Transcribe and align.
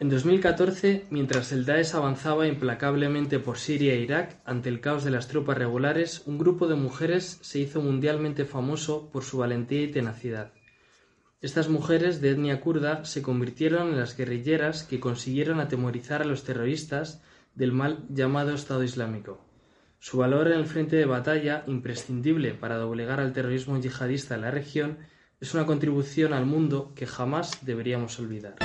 En 0.00 0.08
2014, 0.08 1.08
mientras 1.10 1.52
el 1.52 1.66
Daesh 1.66 1.94
avanzaba 1.94 2.46
implacablemente 2.46 3.38
por 3.38 3.58
Siria 3.58 3.92
e 3.92 4.00
Irak 4.00 4.40
ante 4.46 4.70
el 4.70 4.80
caos 4.80 5.04
de 5.04 5.10
las 5.10 5.28
tropas 5.28 5.58
regulares, 5.58 6.22
un 6.24 6.38
grupo 6.38 6.68
de 6.68 6.74
mujeres 6.74 7.38
se 7.42 7.58
hizo 7.58 7.82
mundialmente 7.82 8.46
famoso 8.46 9.10
por 9.10 9.24
su 9.24 9.36
valentía 9.36 9.82
y 9.82 9.88
tenacidad. 9.88 10.54
Estas 11.42 11.68
mujeres 11.68 12.22
de 12.22 12.30
etnia 12.30 12.62
kurda 12.62 13.04
se 13.04 13.20
convirtieron 13.20 13.88
en 13.88 13.98
las 14.00 14.16
guerrilleras 14.16 14.84
que 14.84 15.00
consiguieron 15.00 15.60
atemorizar 15.60 16.22
a 16.22 16.24
los 16.24 16.44
terroristas 16.44 17.20
del 17.54 17.72
mal 17.72 18.06
llamado 18.08 18.54
Estado 18.54 18.82
Islámico. 18.82 19.44
Su 19.98 20.16
valor 20.16 20.46
en 20.46 20.60
el 20.60 20.64
frente 20.64 20.96
de 20.96 21.04
batalla, 21.04 21.62
imprescindible 21.66 22.54
para 22.54 22.78
doblegar 22.78 23.20
al 23.20 23.34
terrorismo 23.34 23.78
yihadista 23.78 24.34
en 24.34 24.40
la 24.40 24.50
región, 24.50 24.96
es 25.42 25.52
una 25.52 25.66
contribución 25.66 26.32
al 26.32 26.46
mundo 26.46 26.94
que 26.96 27.06
jamás 27.06 27.66
deberíamos 27.66 28.18
olvidar. 28.18 28.56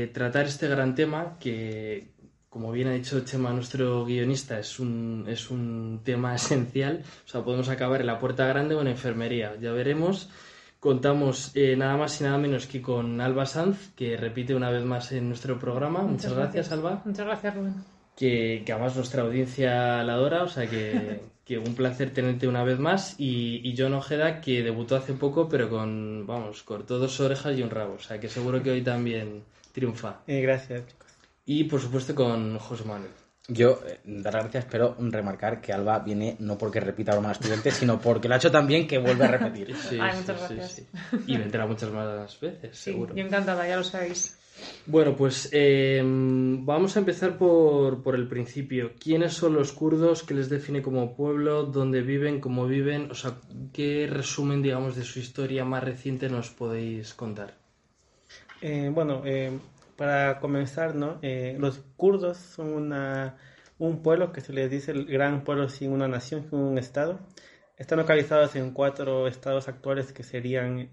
Eh, 0.00 0.06
tratar 0.06 0.46
este 0.46 0.66
gran 0.66 0.94
tema 0.94 1.36
que, 1.38 2.12
como 2.48 2.72
bien 2.72 2.88
ha 2.88 2.92
dicho 2.92 3.20
Chema, 3.20 3.52
nuestro 3.52 4.04
guionista, 4.06 4.58
es 4.58 4.80
un, 4.80 5.26
es 5.28 5.50
un 5.50 6.00
tema 6.02 6.34
esencial. 6.40 7.02
O 7.26 7.28
sea, 7.28 7.42
podemos 7.42 7.68
acabar 7.68 8.00
en 8.00 8.06
la 8.06 8.18
puerta 8.18 8.46
grande 8.46 8.74
o 8.74 8.80
en 8.80 8.88
enfermería. 8.88 9.56
Ya 9.60 9.72
veremos. 9.72 10.30
Contamos 10.78 11.52
eh, 11.54 11.76
nada 11.76 11.98
más 11.98 12.18
y 12.20 12.24
nada 12.24 12.38
menos 12.38 12.66
que 12.66 12.80
con 12.80 13.20
Alba 13.20 13.44
Sanz, 13.44 13.92
que 13.94 14.16
repite 14.16 14.54
una 14.54 14.70
vez 14.70 14.84
más 14.84 15.12
en 15.12 15.28
nuestro 15.28 15.58
programa. 15.58 16.00
Muchas, 16.00 16.32
gracias, 16.32 16.72
Alba. 16.72 17.02
Muchas 17.04 17.26
gracias, 17.26 17.54
Rubén. 17.54 17.74
Que, 18.16 18.62
que, 18.64 18.72
además 18.72 18.96
nuestra 18.96 19.22
audiencia 19.22 20.02
la 20.02 20.14
adora, 20.14 20.42
o 20.42 20.48
sea 20.48 20.66
que, 20.66 21.20
que 21.44 21.58
un 21.58 21.74
placer 21.74 22.14
tenerte 22.14 22.48
una 22.48 22.64
vez 22.64 22.78
más. 22.78 23.14
Y, 23.18 23.60
y, 23.62 23.74
John 23.76 23.92
Ojeda, 23.92 24.40
que 24.40 24.62
debutó 24.62 24.96
hace 24.96 25.12
poco, 25.12 25.50
pero 25.50 25.68
con, 25.68 26.26
vamos, 26.26 26.62
cortó 26.62 26.98
dos 26.98 27.20
orejas 27.20 27.58
y 27.58 27.62
un 27.62 27.68
rabo. 27.68 27.96
O 27.96 28.00
sea 28.00 28.18
que 28.18 28.28
seguro 28.28 28.62
que 28.62 28.70
hoy 28.70 28.80
también 28.80 29.44
triunfa. 29.72 30.22
Eh, 30.26 30.40
gracias, 30.40 30.86
chicos. 30.86 31.08
Y 31.46 31.64
por 31.64 31.80
supuesto 31.80 32.14
con 32.14 32.58
José 32.58 32.84
Manuel. 32.84 33.10
Yo, 33.48 33.80
eh, 33.84 34.00
dar 34.04 34.34
las 34.34 34.44
gracias, 34.44 34.66
pero 34.70 34.94
remarcar 34.98 35.60
que 35.60 35.72
Alba 35.72 35.98
viene 35.98 36.36
no 36.38 36.56
porque 36.56 36.78
repita 36.78 37.12
broma 37.12 37.30
a 37.30 37.32
estudiantes, 37.32 37.74
sino 37.74 38.00
porque 38.00 38.28
lo 38.28 38.34
ha 38.34 38.36
hecho 38.36 38.50
tan 38.50 38.66
bien 38.66 38.86
que 38.86 38.98
vuelve 38.98 39.24
a 39.24 39.28
repetir. 39.28 39.74
Sí, 39.90 39.98
Ay, 40.00 40.16
muchas 40.18 40.38
gracias. 40.38 40.72
Sí, 40.72 40.86
y 41.26 41.36
vendrá 41.36 41.66
muchas 41.66 41.90
más 41.90 42.38
veces, 42.38 42.78
seguro. 42.78 43.14
Yo 43.14 43.24
encantada, 43.24 43.66
ya 43.66 43.76
lo 43.76 43.84
sabéis. 43.84 44.38
Bueno, 44.86 45.16
pues 45.16 45.48
eh, 45.52 46.02
vamos 46.04 46.94
a 46.94 47.00
empezar 47.00 47.38
por, 47.38 48.02
por, 48.02 48.14
el 48.14 48.28
principio. 48.28 48.92
¿Quiénes 49.00 49.32
son 49.32 49.54
los 49.54 49.72
kurdos? 49.72 50.22
¿Qué 50.22 50.34
les 50.34 50.48
define 50.48 50.82
como 50.82 51.16
pueblo? 51.16 51.64
¿Dónde 51.64 52.02
viven? 52.02 52.40
¿Cómo 52.40 52.66
viven? 52.66 53.10
O 53.10 53.14
sea, 53.14 53.40
¿qué 53.72 54.06
resumen, 54.08 54.62
digamos, 54.62 54.96
de 54.96 55.04
su 55.04 55.18
historia 55.18 55.64
más 55.64 55.82
reciente 55.82 56.28
nos 56.28 56.50
podéis 56.50 57.14
contar? 57.14 57.59
Eh, 58.62 58.90
bueno, 58.92 59.22
eh, 59.24 59.58
para 59.96 60.38
comenzar, 60.38 60.94
¿no? 60.94 61.18
Eh, 61.22 61.56
los 61.58 61.78
kurdos 61.96 62.36
son 62.36 62.72
una, 62.72 63.38
un 63.78 64.02
pueblo 64.02 64.32
que 64.32 64.40
se 64.40 64.52
les 64.52 64.70
dice 64.70 64.92
el 64.92 65.06
gran 65.06 65.44
pueblo 65.44 65.68
sin 65.68 65.92
una 65.92 66.08
nación, 66.08 66.48
sin 66.48 66.58
un 66.58 66.78
estado. 66.78 67.20
Están 67.78 67.98
localizados 67.98 68.56
en 68.56 68.72
cuatro 68.72 69.26
estados 69.26 69.68
actuales 69.68 70.12
que 70.12 70.22
serían 70.22 70.90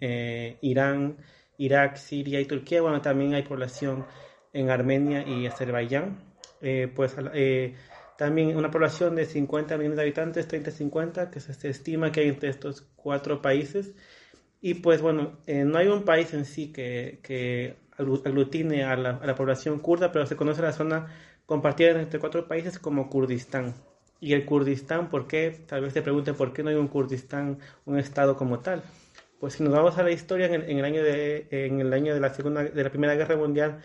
Irán, 0.61 1.17
Irak, 1.57 1.97
Siria 1.97 2.39
y 2.39 2.45
Turquía. 2.45 2.81
Bueno, 2.81 3.01
también 3.01 3.33
hay 3.33 3.43
población 3.43 4.05
en 4.53 4.69
Armenia 4.69 5.27
y 5.27 5.47
Azerbaiyán. 5.47 6.17
pues 6.95 7.15
también 8.17 8.55
una 8.55 8.71
población 8.71 9.15
de 9.15 9.25
50 9.25 9.77
millones 9.77 9.97
de 9.97 10.03
habitantes, 10.03 10.47
30-50, 10.47 11.29
que 11.29 11.41
se 11.41 11.69
estima 11.69 12.11
que 12.11 12.21
hay 12.21 12.29
entre 12.29 12.49
estos 12.49 12.87
cuatro 12.95 13.41
países. 13.41 13.93
Y 14.61 14.75
pues 14.75 15.01
bueno, 15.01 15.37
eh, 15.45 15.63
no 15.63 15.77
hay 15.77 15.87
un 15.87 16.03
país 16.03 16.33
en 16.33 16.45
sí 16.45 16.71
que, 16.71 17.19
que 17.21 17.75
aglutine 17.97 18.83
a 18.83 18.95
la, 18.95 19.11
a 19.11 19.25
la, 19.25 19.35
población 19.35 19.79
kurda, 19.79 20.11
pero 20.11 20.25
se 20.25 20.35
conoce 20.35 20.61
la 20.61 20.73
zona 20.73 21.07
compartida 21.45 21.99
entre 21.99 22.19
cuatro 22.19 22.47
países 22.47 22.79
como 22.79 23.09
Kurdistán. 23.09 23.75
Y 24.19 24.33
el 24.33 24.45
Kurdistán, 24.45 25.09
¿por 25.09 25.27
qué? 25.27 25.55
Tal 25.67 25.81
vez 25.81 25.93
se 25.93 26.01
pregunten 26.01 26.35
por 26.35 26.53
qué 26.53 26.63
no 26.63 26.69
hay 26.69 26.75
un 26.75 26.87
Kurdistán, 26.87 27.59
un 27.85 27.99
estado 27.99 28.35
como 28.35 28.59
tal. 28.59 28.83
Pues 29.39 29.53
si 29.53 29.63
nos 29.63 29.73
vamos 29.73 29.97
a 29.97 30.03
la 30.03 30.11
historia, 30.11 30.47
en 30.47 30.55
el, 30.55 30.69
en 30.69 30.79
el 30.79 30.85
año, 30.85 31.03
de, 31.03 31.47
en 31.51 31.79
el 31.79 31.93
año 31.93 32.13
de, 32.13 32.19
la 32.19 32.33
segunda, 32.33 32.63
de 32.63 32.83
la 32.83 32.89
Primera 32.89 33.15
Guerra 33.15 33.37
Mundial, 33.37 33.79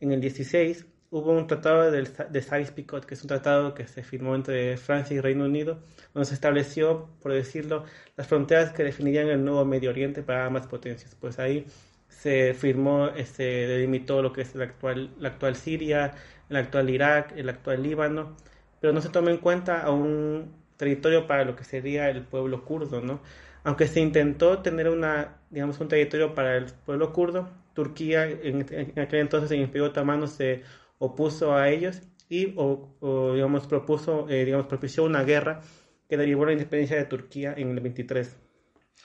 en 0.00 0.12
el 0.12 0.20
16, 0.20 0.86
hubo 1.10 1.32
un 1.32 1.46
tratado 1.46 1.90
de, 1.90 2.02
de 2.02 2.42
Sykes-Picot, 2.42 3.04
que 3.04 3.14
es 3.14 3.22
un 3.22 3.28
tratado 3.28 3.74
que 3.74 3.86
se 3.86 4.02
firmó 4.02 4.34
entre 4.34 4.76
Francia 4.76 5.16
y 5.16 5.20
Reino 5.20 5.44
Unido, 5.44 5.78
donde 6.14 6.26
se 6.26 6.34
estableció, 6.34 7.08
por 7.20 7.32
decirlo, 7.32 7.84
las 8.16 8.26
fronteras 8.28 8.72
que 8.72 8.84
definirían 8.84 9.28
el 9.28 9.44
nuevo 9.44 9.64
Medio 9.64 9.90
Oriente 9.90 10.22
para 10.22 10.46
ambas 10.46 10.66
potencias. 10.66 11.16
Pues 11.20 11.38
ahí 11.38 11.66
se 12.08 12.54
firmó, 12.54 13.08
se 13.14 13.20
este, 13.20 13.42
delimitó 13.66 14.22
lo 14.22 14.32
que 14.32 14.42
es 14.42 14.54
el 14.54 14.62
actual, 14.62 15.10
la 15.18 15.30
actual 15.30 15.56
Siria, 15.56 16.12
el 16.48 16.56
actual 16.56 16.90
Irak, 16.90 17.32
el 17.36 17.48
actual 17.48 17.82
Líbano, 17.82 18.36
pero 18.80 18.92
no 18.92 19.00
se 19.00 19.08
tomó 19.08 19.30
en 19.30 19.38
cuenta 19.38 19.82
a 19.82 19.90
un 19.90 20.52
territorio 20.76 21.26
para 21.26 21.44
lo 21.44 21.56
que 21.56 21.64
sería 21.64 22.08
el 22.10 22.22
pueblo 22.22 22.64
kurdo, 22.64 23.00
¿no? 23.00 23.20
Aunque 23.64 23.86
se 23.86 24.00
intentó 24.00 24.60
tener 24.62 24.88
una, 24.88 25.36
digamos, 25.50 25.78
un 25.80 25.88
territorio 25.88 26.34
para 26.34 26.56
el 26.56 26.66
pueblo 26.86 27.12
kurdo, 27.12 27.48
Turquía 27.74 28.28
en, 28.28 28.66
en 28.70 28.98
aquel 28.98 29.20
entonces 29.20 29.50
en 29.52 29.58
el 29.58 29.64
Imperio 29.64 29.88
Otomano 29.88 30.26
se 30.26 30.62
opuso 31.00 31.54
a 31.56 31.70
ellos 31.70 32.02
y, 32.28 32.54
o, 32.56 33.32
digamos, 33.34 33.66
propuso, 33.66 34.28
eh, 34.28 34.44
digamos, 34.44 34.66
propició 34.66 35.02
una 35.04 35.24
guerra 35.24 35.62
que 36.08 36.16
derivó 36.16 36.44
la 36.46 36.52
independencia 36.52 36.96
de 36.96 37.06
Turquía 37.06 37.54
en 37.56 37.70
el 37.70 37.80
23. 37.80 38.36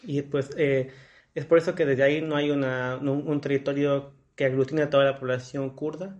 Y 0.04 0.22
pues 0.24 0.50
eh, 0.58 0.92
es 1.34 1.46
por 1.46 1.58
eso 1.58 1.74
que 1.74 1.86
desde 1.86 2.04
ahí 2.04 2.22
no 2.22 2.36
hay 2.36 2.52
una, 2.52 2.98
un, 2.98 3.42
territorio 3.42 4.14
que 4.36 4.46
aglutine 4.46 4.84
a 4.84 4.90
toda 4.90 5.06
la 5.06 5.20
población 5.20 5.70
kurda 5.72 6.20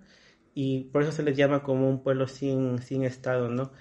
y 0.54 0.86
por 0.86 1.04
eso 1.04 1.12
se 1.12 1.24
les 1.24 1.36
llama 1.36 1.62
como 1.62 1.90
un 1.90 2.02
pueblo 2.02 2.28
sin, 2.28 2.82
sin 2.82 3.04
Estado, 3.04 3.50
¿no? 3.50 3.72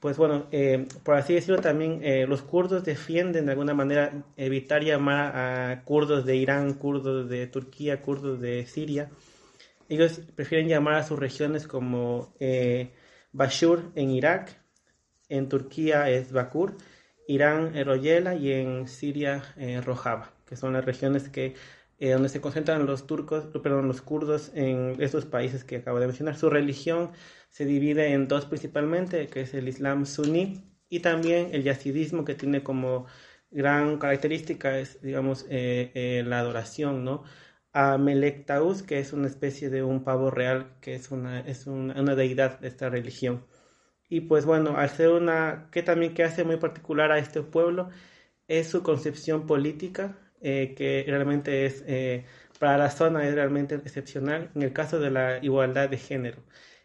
Pues 0.00 0.16
bueno, 0.16 0.46
eh, 0.50 0.86
por 1.04 1.16
así 1.16 1.34
decirlo 1.34 1.60
también, 1.60 2.00
los 2.28 2.42
kurdos 2.42 2.84
defienden 2.84 3.46
de 3.46 3.52
alguna 3.52 3.74
manera 3.74 4.24
evitar 4.36 4.82
llamar 4.82 5.36
a 5.36 5.82
kurdos 5.84 6.24
de 6.24 6.36
Irán, 6.36 6.74
kurdos 6.74 7.28
de 7.28 7.46
Turquía, 7.48 8.00
kurdos 8.00 8.40
de 8.40 8.64
Siria, 8.66 9.10
ellos 9.88 10.20
prefieren 10.34 10.68
llamar 10.68 10.94
a 10.94 11.02
sus 11.02 11.18
regiones 11.18 11.66
como 11.66 12.34
eh, 12.40 12.92
Bashur 13.32 13.90
en 13.94 14.10
Irak, 14.10 14.60
en 15.28 15.48
Turquía 15.48 16.10
es 16.10 16.32
Bakur, 16.32 16.76
Irán 17.26 17.72
Royela 17.84 18.34
y 18.34 18.52
en 18.52 18.88
Siria 18.88 19.42
eh, 19.56 19.80
Rojava, 19.80 20.32
que 20.46 20.56
son 20.56 20.72
las 20.72 20.84
regiones 20.84 21.28
que 21.28 21.54
eh, 21.98 22.12
donde 22.12 22.28
se 22.28 22.40
concentran 22.40 22.86
los 22.86 23.06
turcos, 23.06 23.46
perdón, 23.62 23.88
los 23.88 24.02
kurdos 24.02 24.52
en 24.54 24.96
estos 25.00 25.26
países 25.26 25.64
que 25.64 25.76
acabo 25.76 25.98
de 26.00 26.06
mencionar. 26.06 26.36
Su 26.36 26.48
religión 26.48 27.10
se 27.50 27.64
divide 27.64 28.12
en 28.12 28.28
dos 28.28 28.44
principalmente, 28.46 29.26
que 29.26 29.42
es 29.42 29.54
el 29.54 29.68
Islam 29.68 30.06
suní 30.06 30.64
y 30.88 31.00
también 31.00 31.48
el 31.52 31.64
yazidismo, 31.64 32.24
que 32.24 32.34
tiene 32.34 32.62
como 32.62 33.06
gran 33.50 33.98
característica 33.98 34.78
es, 34.78 35.02
digamos, 35.02 35.46
la 35.50 36.38
adoración, 36.38 37.04
¿no? 37.04 37.24
A 37.72 37.98
Melektaus, 37.98 38.82
que 38.82 38.98
es 38.98 39.12
una 39.12 39.26
especie 39.28 39.70
de 39.70 39.82
un 39.82 40.04
pavo 40.04 40.30
real, 40.30 40.76
que 40.80 40.94
es 40.94 41.10
una, 41.10 41.40
es 41.40 41.66
una 41.66 42.14
deidad 42.14 42.60
de 42.60 42.68
esta 42.68 42.88
religión. 42.88 43.44
Y 44.08 44.22
pues 44.22 44.46
bueno, 44.46 44.76
al 44.76 44.90
ser 44.90 45.10
una, 45.10 45.68
que 45.72 45.82
también 45.82 46.14
que 46.14 46.24
hace 46.24 46.44
muy 46.44 46.56
particular 46.56 47.12
a 47.12 47.18
este 47.18 47.42
pueblo, 47.42 47.90
es 48.48 48.68
su 48.68 48.82
concepción 48.82 49.46
política, 49.46 50.18
eh, 50.40 50.74
que 50.76 51.04
realmente 51.06 51.66
es, 51.66 51.84
eh, 51.86 52.24
para 52.58 52.78
la 52.78 52.90
zona 52.90 53.26
es 53.28 53.34
realmente 53.34 53.74
excepcional, 53.76 54.50
en 54.54 54.62
el 54.62 54.72
caso 54.72 54.98
de 55.00 55.10
la 55.10 55.38
igualdad 55.44 55.88
de 55.90 55.98
género, 55.98 56.42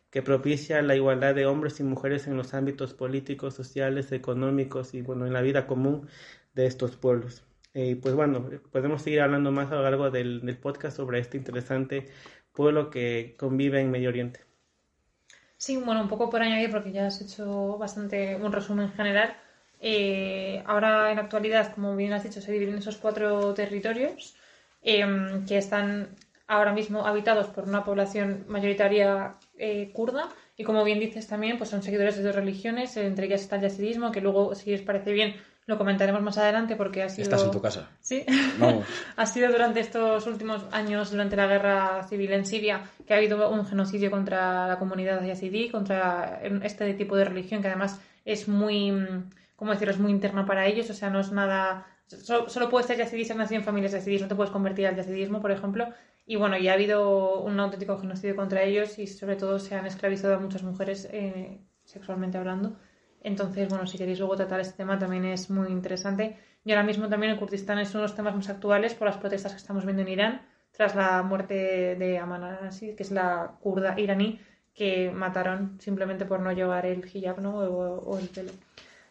que 0.10 0.22
propicia 0.22 0.82
la 0.82 0.96
igualdad 0.96 1.36
de 1.36 1.46
hombres 1.46 1.80
y 1.80 1.84
mujeres 1.84 2.28
en 2.28 2.38
los 2.38 2.54
ámbitos 2.54 2.94
políticos, 2.94 3.56
sociales, 3.56 4.12
económicos 4.12 4.94
y 4.94 5.02
bueno, 5.02 5.26
en 5.28 5.34
la 5.34 5.42
vida 5.42 5.68
común 5.68 6.08
de 6.54 6.66
estos 6.68 6.96
pueblos. 6.98 7.44
Y 7.74 7.96
pues 7.96 8.14
bueno, 8.14 8.48
podemos 8.72 9.02
seguir 9.02 9.22
hablando 9.22 9.52
más 9.52 9.72
a 9.72 9.76
lo 9.76 9.84
largo 9.84 10.12
del, 10.12 10.42
del 10.46 10.58
podcast 10.58 10.98
sobre 10.98 11.20
este 11.20 11.38
interesante 11.38 12.06
pueblo 12.54 12.90
que 12.90 13.36
convive 13.38 13.82
en 13.82 13.92
Medio 13.92 14.10
Oriente. 14.10 14.42
Sí, 15.58 15.78
bueno, 15.78 16.02
un 16.02 16.10
poco 16.10 16.30
por 16.30 16.42
añadir, 16.42 16.70
porque 16.72 16.92
ya 16.92 17.08
has 17.08 17.22
hecho 17.22 17.78
bastante 17.78 18.36
un 18.36 18.52
resumen 18.52 18.92
general. 18.92 19.36
Eh, 19.80 20.62
ahora, 20.66 21.10
en 21.10 21.18
la 21.18 21.24
actualidad, 21.24 21.74
como 21.74 21.96
bien 21.96 22.14
has 22.14 22.24
dicho, 22.24 22.42
se 22.42 22.52
dividen 22.52 22.78
esos 22.78 22.98
cuatro 22.98 23.54
territorios 23.54 24.36
em, 24.82 25.46
que 25.46 25.58
están 25.58 26.16
ahora 26.48 26.74
mismo 26.74 27.06
habitados 27.06 27.48
por 27.48 27.64
una 27.66 27.84
población 27.84 28.46
mayoritaria 28.48 29.36
eh, 29.58 29.92
kurda 29.94 30.30
y 30.58 30.64
como 30.64 30.84
bien 30.84 31.00
dices 31.00 31.28
también, 31.28 31.58
pues 31.58 31.70
son 31.70 31.82
seguidores 31.82 32.18
de 32.18 32.24
dos 32.24 32.36
religiones, 32.36 32.96
entre 32.98 33.26
ellas 33.26 33.42
está 33.42 33.56
el 33.56 33.64
yazidismo, 33.64 34.12
que 34.12 34.22
luego, 34.22 34.54
si 34.56 34.74
os 34.74 34.82
parece 34.82 35.14
bien, 35.14 35.36
lo 35.66 35.78
comentaremos 35.78 36.22
más 36.22 36.38
adelante 36.38 36.76
porque 36.76 37.04
ha 37.04 37.10
sido... 37.10 37.24
Estás 37.24 37.44
en 37.44 37.52
tu 37.52 37.62
casa. 37.62 37.90
Sí. 38.02 38.26
ha 39.16 39.26
sido 39.26 39.52
durante 39.52 39.80
estos 39.80 40.28
últimos 40.28 40.66
años, 40.72 41.12
durante 41.12 41.36
la 41.36 41.48
guerra 41.48 42.04
civil 42.04 42.34
en 42.34 42.46
Siria, 42.46 42.84
que 43.08 43.14
ha 43.14 43.18
habido 43.18 43.50
un 43.50 43.66
genocidio 43.66 44.12
contra 44.12 44.68
la 44.68 44.78
comunidad 44.78 45.24
yazidí, 45.24 45.70
contra 45.70 46.42
este 46.64 46.94
tipo 46.96 47.16
de 47.16 47.26
religión 47.26 47.62
que 47.62 47.68
además 47.68 48.00
es 48.26 48.48
muy, 48.48 48.94
¿cómo 49.56 49.72
decirlo?, 49.72 49.94
es 49.94 50.00
muy 50.00 50.12
interna 50.12 50.46
para 50.46 50.66
ellos, 50.66 50.90
o 50.90 50.94
sea, 50.94 51.10
no 51.10 51.20
es 51.20 51.32
nada... 51.32 51.88
Solo, 52.08 52.50
solo 52.50 52.70
puedes 52.70 52.86
ser 52.86 52.98
yazidí 52.98 53.26
si 53.26 53.34
nacido 53.34 53.60
en 53.60 53.66
familias 53.66 53.94
yazidíes, 53.94 54.22
no 54.22 54.28
te 54.28 54.36
puedes 54.36 54.52
convertir 54.52 54.86
al 54.86 54.96
yazidismo, 54.96 55.42
por 55.42 55.52
ejemplo. 55.52 55.88
Y 56.26 56.36
bueno, 56.36 56.58
ya 56.58 56.72
ha 56.72 56.74
habido 56.76 57.42
un 57.42 57.60
auténtico 57.60 57.98
genocidio 57.98 58.36
contra 58.36 58.64
ellos 58.64 59.00
y 59.00 59.08
sobre 59.08 59.36
todo 59.36 59.60
se 59.60 59.76
han 59.76 59.86
esclavizado 59.86 60.36
a 60.36 60.40
muchas 60.40 60.64
mujeres 60.64 61.08
eh, 61.12 61.60
sexualmente 61.84 62.38
hablando. 62.38 62.78
Entonces, 63.24 63.70
bueno, 63.70 63.88
si 63.88 63.98
queréis 63.98 64.20
luego 64.20 64.36
tratar 64.36 64.60
este 64.60 64.78
tema 64.78 65.00
también 65.00 65.26
es 65.26 65.50
muy 65.50 65.70
interesante. 65.70 66.38
Y 66.66 66.72
ahora 66.72 66.84
mismo 66.84 67.10
también 67.10 67.32
el 67.32 67.40
Kurdistán 67.40 67.80
es 67.80 67.90
uno 67.92 68.02
de 68.02 68.08
los 68.08 68.16
temas 68.16 68.36
más 68.36 68.50
actuales 68.50 68.94
por 68.94 69.08
las 69.08 69.18
protestas 69.18 69.54
que 69.54 69.58
estamos 69.58 69.86
viendo 69.86 70.02
en 70.02 70.10
Irán 70.10 70.42
tras 70.72 70.96
la 70.96 71.22
muerte 71.24 71.96
de 71.96 72.18
Aman 72.18 72.70
que 72.80 72.96
es 72.98 73.12
la 73.12 73.56
kurda 73.62 74.00
iraní 74.00 74.40
que 74.74 75.12
mataron 75.12 75.80
simplemente 75.80 76.26
por 76.26 76.40
no 76.40 76.52
llevar 76.52 76.86
el 76.86 77.06
hijab 77.06 77.40
¿no? 77.40 77.58
o, 77.58 78.18
el 78.18 78.28
pelo. 78.28 78.52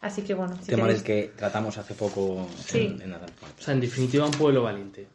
Así 0.03 0.23
que 0.23 0.35
bueno. 0.35 0.57
Si 0.61 0.73
tema 0.73 0.89
del 0.89 1.05
que 1.05 1.33
tratamos 1.37 1.79
hace 1.79 1.95
poco 1.95 2.49
en, 2.75 3.01
en 3.01 3.15
O 3.15 3.19
sea, 3.57 3.73
en 3.73 3.81
definitiva, 3.81 4.27
un 4.27 4.33
pueblo 4.33 4.65
valiente. 4.65 5.07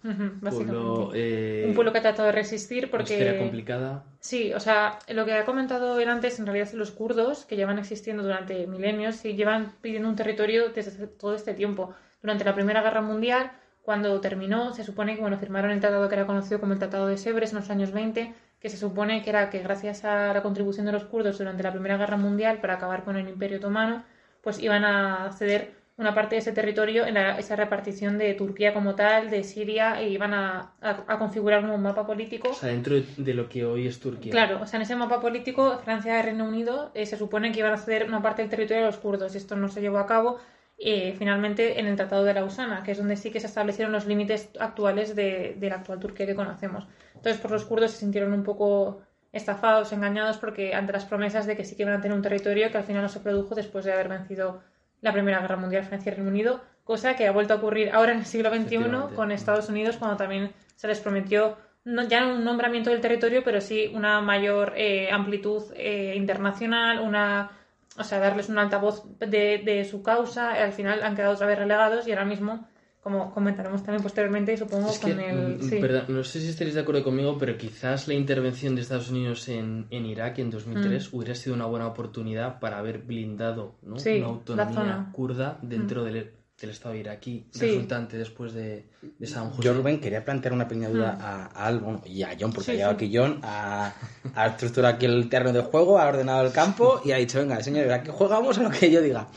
Eh, 1.14 1.66
un 1.68 1.76
pueblo 1.76 1.92
que 1.92 1.98
ha 1.98 2.02
tratado 2.02 2.28
de 2.28 2.32
resistir 2.32 2.90
porque. 2.90 3.16
Historia 3.16 3.38
complicada. 3.38 4.06
Sí, 4.22 4.54
o 4.54 4.62
sea, 4.62 4.98
lo 5.10 5.26
que 5.26 5.34
ha 5.34 5.44
comentado 5.44 6.00
él 6.00 6.08
antes, 6.08 6.40
en 6.40 6.46
realidad 6.46 6.72
los 6.72 6.92
kurdos, 6.92 7.44
que 7.44 7.58
llevan 7.58 7.80
existiendo 7.80 8.24
durante 8.24 8.66
milenios 8.66 9.26
y 9.26 9.36
llevan 9.36 9.74
pidiendo 9.82 10.08
un 10.08 10.16
territorio 10.16 10.70
desde 10.70 11.08
todo 11.08 11.36
este 11.36 11.54
tiempo. 11.54 11.94
Durante 12.22 12.46
la 12.46 12.56
Primera 12.56 12.82
Guerra 12.82 13.02
Mundial, 13.02 13.52
cuando 13.82 14.22
terminó, 14.22 14.74
se 14.74 14.86
supone 14.86 15.16
que 15.16 15.22
bueno, 15.22 15.38
firmaron 15.38 15.72
el 15.72 15.82
tratado 15.82 16.08
que 16.08 16.16
era 16.16 16.26
conocido 16.26 16.62
como 16.62 16.72
el 16.72 16.80
Tratado 16.80 17.08
de 17.08 17.18
Sebres 17.18 17.52
en 17.52 17.60
los 17.60 17.70
años 17.70 17.92
20, 17.92 18.34
que 18.62 18.70
se 18.70 18.78
supone 18.78 19.22
que 19.22 19.32
era 19.32 19.50
que 19.50 19.60
gracias 19.60 20.06
a 20.06 20.34
la 20.34 20.42
contribución 20.42 20.86
de 20.86 20.94
los 20.94 21.04
kurdos 21.04 21.38
durante 21.38 21.64
la 21.64 21.72
Primera 21.72 21.98
Guerra 21.98 22.16
Mundial 22.16 22.62
para 22.62 22.76
acabar 22.76 23.04
con 23.04 23.18
el 23.18 23.28
Imperio 23.28 23.58
Otomano, 23.58 24.04
pues 24.42 24.60
iban 24.60 24.86
a 24.86 25.32
ceder 25.34 25.78
una 25.98 26.14
parte 26.14 26.36
de 26.36 26.40
ese 26.40 26.52
territorio 26.52 27.08
en 27.08 27.18
esa 27.18 27.56
repartición 27.56 28.20
de 28.20 28.36
Turquía 28.36 28.72
como 28.72 28.94
tal, 28.94 29.32
de 29.32 29.44
Siria, 29.44 30.00
e 30.00 30.10
iban 30.10 30.34
a, 30.34 30.74
configurar 31.18 31.66
un 31.66 31.82
mapa 31.82 32.06
político. 32.06 32.50
O 32.50 32.54
sea, 32.54 32.70
dentro 32.70 32.96
de 33.18 33.34
lo 33.34 33.50
que 33.50 33.66
hoy 33.66 33.88
es 33.88 34.00
Turquía. 34.00 34.32
Claro, 34.32 34.62
o 34.62 34.68
sea, 34.68 34.78
en 34.78 34.84
ese 34.84 34.96
mapa 34.96 35.20
político, 35.20 35.80
Francia 35.84 36.20
y 36.20 36.22
Reino 36.22 36.46
Unido 36.46 36.92
eh, 36.94 37.08
se 37.08 37.18
supone 37.18 37.52
que 37.52 37.60
iban 37.60 37.74
a 37.74 37.78
ceder 37.78 38.08
una 38.08 38.22
parte 38.22 38.44
del 38.44 38.52
territorio 38.52 38.84
a 38.84 38.88
los 38.88 38.98
kurdos, 38.98 39.34
y 39.34 39.38
esto 39.40 39.56
no 39.56 39.70
se 39.70 39.82
llevó 39.82 39.98
a 39.98 40.06
cabo 40.06 40.38
eh, 40.78 41.16
finalmente 41.18 41.80
en 41.80 41.88
el 41.88 41.96
Tratado 41.96 42.24
de 42.24 42.36
Lausana, 42.36 42.84
que 42.84 42.92
es 42.92 43.00
donde 43.00 43.16
sí 43.16 43.32
que 43.32 43.40
se 43.40 43.48
establecieron 43.48 43.92
los 43.92 44.06
límites 44.06 44.52
actuales 44.60 45.16
de, 45.16 45.56
de 45.58 45.70
la 45.70 45.78
actual 45.78 46.00
Turquía 46.00 46.28
que 46.28 46.36
conocemos. 46.36 46.88
Entonces, 47.16 47.42
por 47.42 47.50
los 47.50 47.66
kurdos 47.66 47.90
se 47.90 47.98
sintieron 47.98 48.34
un 48.34 48.44
poco 48.44 49.02
estafados, 49.32 49.92
engañados, 49.92 50.38
porque 50.38 50.74
ante 50.74 50.94
las 50.94 51.06
promesas 51.06 51.46
de 51.46 51.56
que 51.56 51.64
sí 51.64 51.76
que 51.76 51.84
iban 51.84 51.96
a 51.96 52.02
tener 52.02 52.16
un 52.16 52.24
territorio 52.24 52.72
que 52.72 52.78
al 52.78 52.84
final 52.84 53.04
no 53.04 53.10
se 53.10 53.20
produjo 53.20 53.56
después 53.56 53.86
de 53.86 53.94
haber 53.94 54.08
vencido 54.08 54.62
la 55.02 55.14
Primera 55.14 55.40
Guerra 55.42 55.58
Mundial 55.58 55.86
Francia 55.86 56.12
y 56.12 56.16
Reino 56.16 56.30
Unido, 56.30 56.62
cosa 56.84 57.16
que 57.16 57.28
ha 57.28 57.32
vuelto 57.32 57.54
a 57.54 57.58
ocurrir 57.58 57.92
ahora 57.92 58.14
en 58.14 58.20
el 58.20 58.26
siglo 58.26 58.50
XXI 58.50 59.16
con 59.16 59.32
Estados 59.32 59.70
Unidos 59.70 59.98
cuando 59.98 60.18
también 60.18 60.54
se 60.76 60.88
les 60.88 61.00
prometió 61.00 61.58
no, 61.84 62.04
ya 62.04 62.26
un 62.28 62.44
nombramiento 62.44 62.90
del 62.90 63.00
territorio, 63.00 63.44
pero 63.44 63.62
sí 63.62 63.90
una 63.94 64.20
mayor 64.22 64.74
eh, 64.76 65.10
amplitud 65.12 65.64
eh, 65.76 66.14
internacional, 66.18 67.00
una, 67.00 67.52
o 67.98 68.04
sea, 68.04 68.20
darles 68.20 68.50
un 68.50 68.60
altavoz 68.60 69.06
de, 69.20 69.62
de 69.64 69.86
su 69.86 70.04
causa. 70.04 70.52
Al 70.52 70.74
final 70.74 71.02
han 71.02 71.16
quedado 71.16 71.36
otra 71.36 71.48
vez 71.48 71.58
relegados 71.58 72.06
y 72.06 72.12
ahora 72.12 72.26
mismo 72.26 72.68
como 73.08 73.34
comentaremos 73.34 73.82
también 73.84 74.04
posteriormente, 74.04 74.52
y 74.52 74.58
supongo 74.58 74.92
con 75.02 75.18
el... 75.18 75.60
Mm, 75.60 76.12
no 76.14 76.24
sé 76.26 76.42
si 76.42 76.50
estaréis 76.50 76.76
de 76.76 76.82
acuerdo 76.82 77.06
conmigo, 77.06 77.38
pero 77.38 77.58
quizás 77.58 78.06
la 78.10 78.16
intervención 78.16 78.76
de 78.76 78.82
Estados 78.82 79.10
Unidos 79.10 79.48
en, 79.48 79.88
en 79.92 80.06
Irak 80.06 80.40
en 80.40 80.52
2003 80.52 81.14
mm. 81.14 81.16
hubiera 81.16 81.34
sido 81.34 81.56
una 81.56 81.66
buena 81.68 81.88
oportunidad 81.88 82.60
para 82.60 82.80
haber 82.80 82.98
blindado 82.98 83.76
¿no? 83.82 83.96
una 83.96 84.26
autonomía 84.26 85.10
kurda 85.14 85.58
dentro 85.62 86.02
mm. 86.02 86.06
del, 86.06 86.32
del 86.60 86.70
Estado 86.72 86.96
iraquí 86.96 87.46
resultante 87.54 88.18
después 88.18 88.52
de, 88.52 88.88
de 89.02 89.28
San 89.28 89.54
Yo, 89.60 89.74
Rubén, 89.74 90.00
quería 90.02 90.26
plantear 90.26 90.54
una 90.54 90.68
pequeña 90.68 90.90
duda 90.90 91.18
a, 91.22 91.46
a 91.46 91.68
Albo 91.68 92.02
y 92.04 92.24
a 92.24 92.36
John, 92.38 92.52
porque 92.52 92.72
ha 92.72 92.74
llegado 92.74 92.94
aquí 92.94 93.12
John 93.14 93.40
a, 93.44 93.94
a 94.34 94.48
estructurar 94.48 94.96
aquí 94.96 95.06
el 95.06 95.30
terreno 95.30 95.54
de 95.54 95.62
juego, 95.62 96.00
ha 96.00 96.08
ordenado 96.08 96.46
el 96.46 96.52
campo 96.52 97.00
y 97.06 97.12
ha 97.12 97.18
dicho, 97.18 97.40
venga, 97.40 97.62
señor, 97.62 97.92
aquí 97.92 98.10
jugamos 98.12 98.58
a 98.58 98.64
lo 98.64 98.70
que 98.72 98.92
yo 98.92 99.02
diga. 99.02 99.28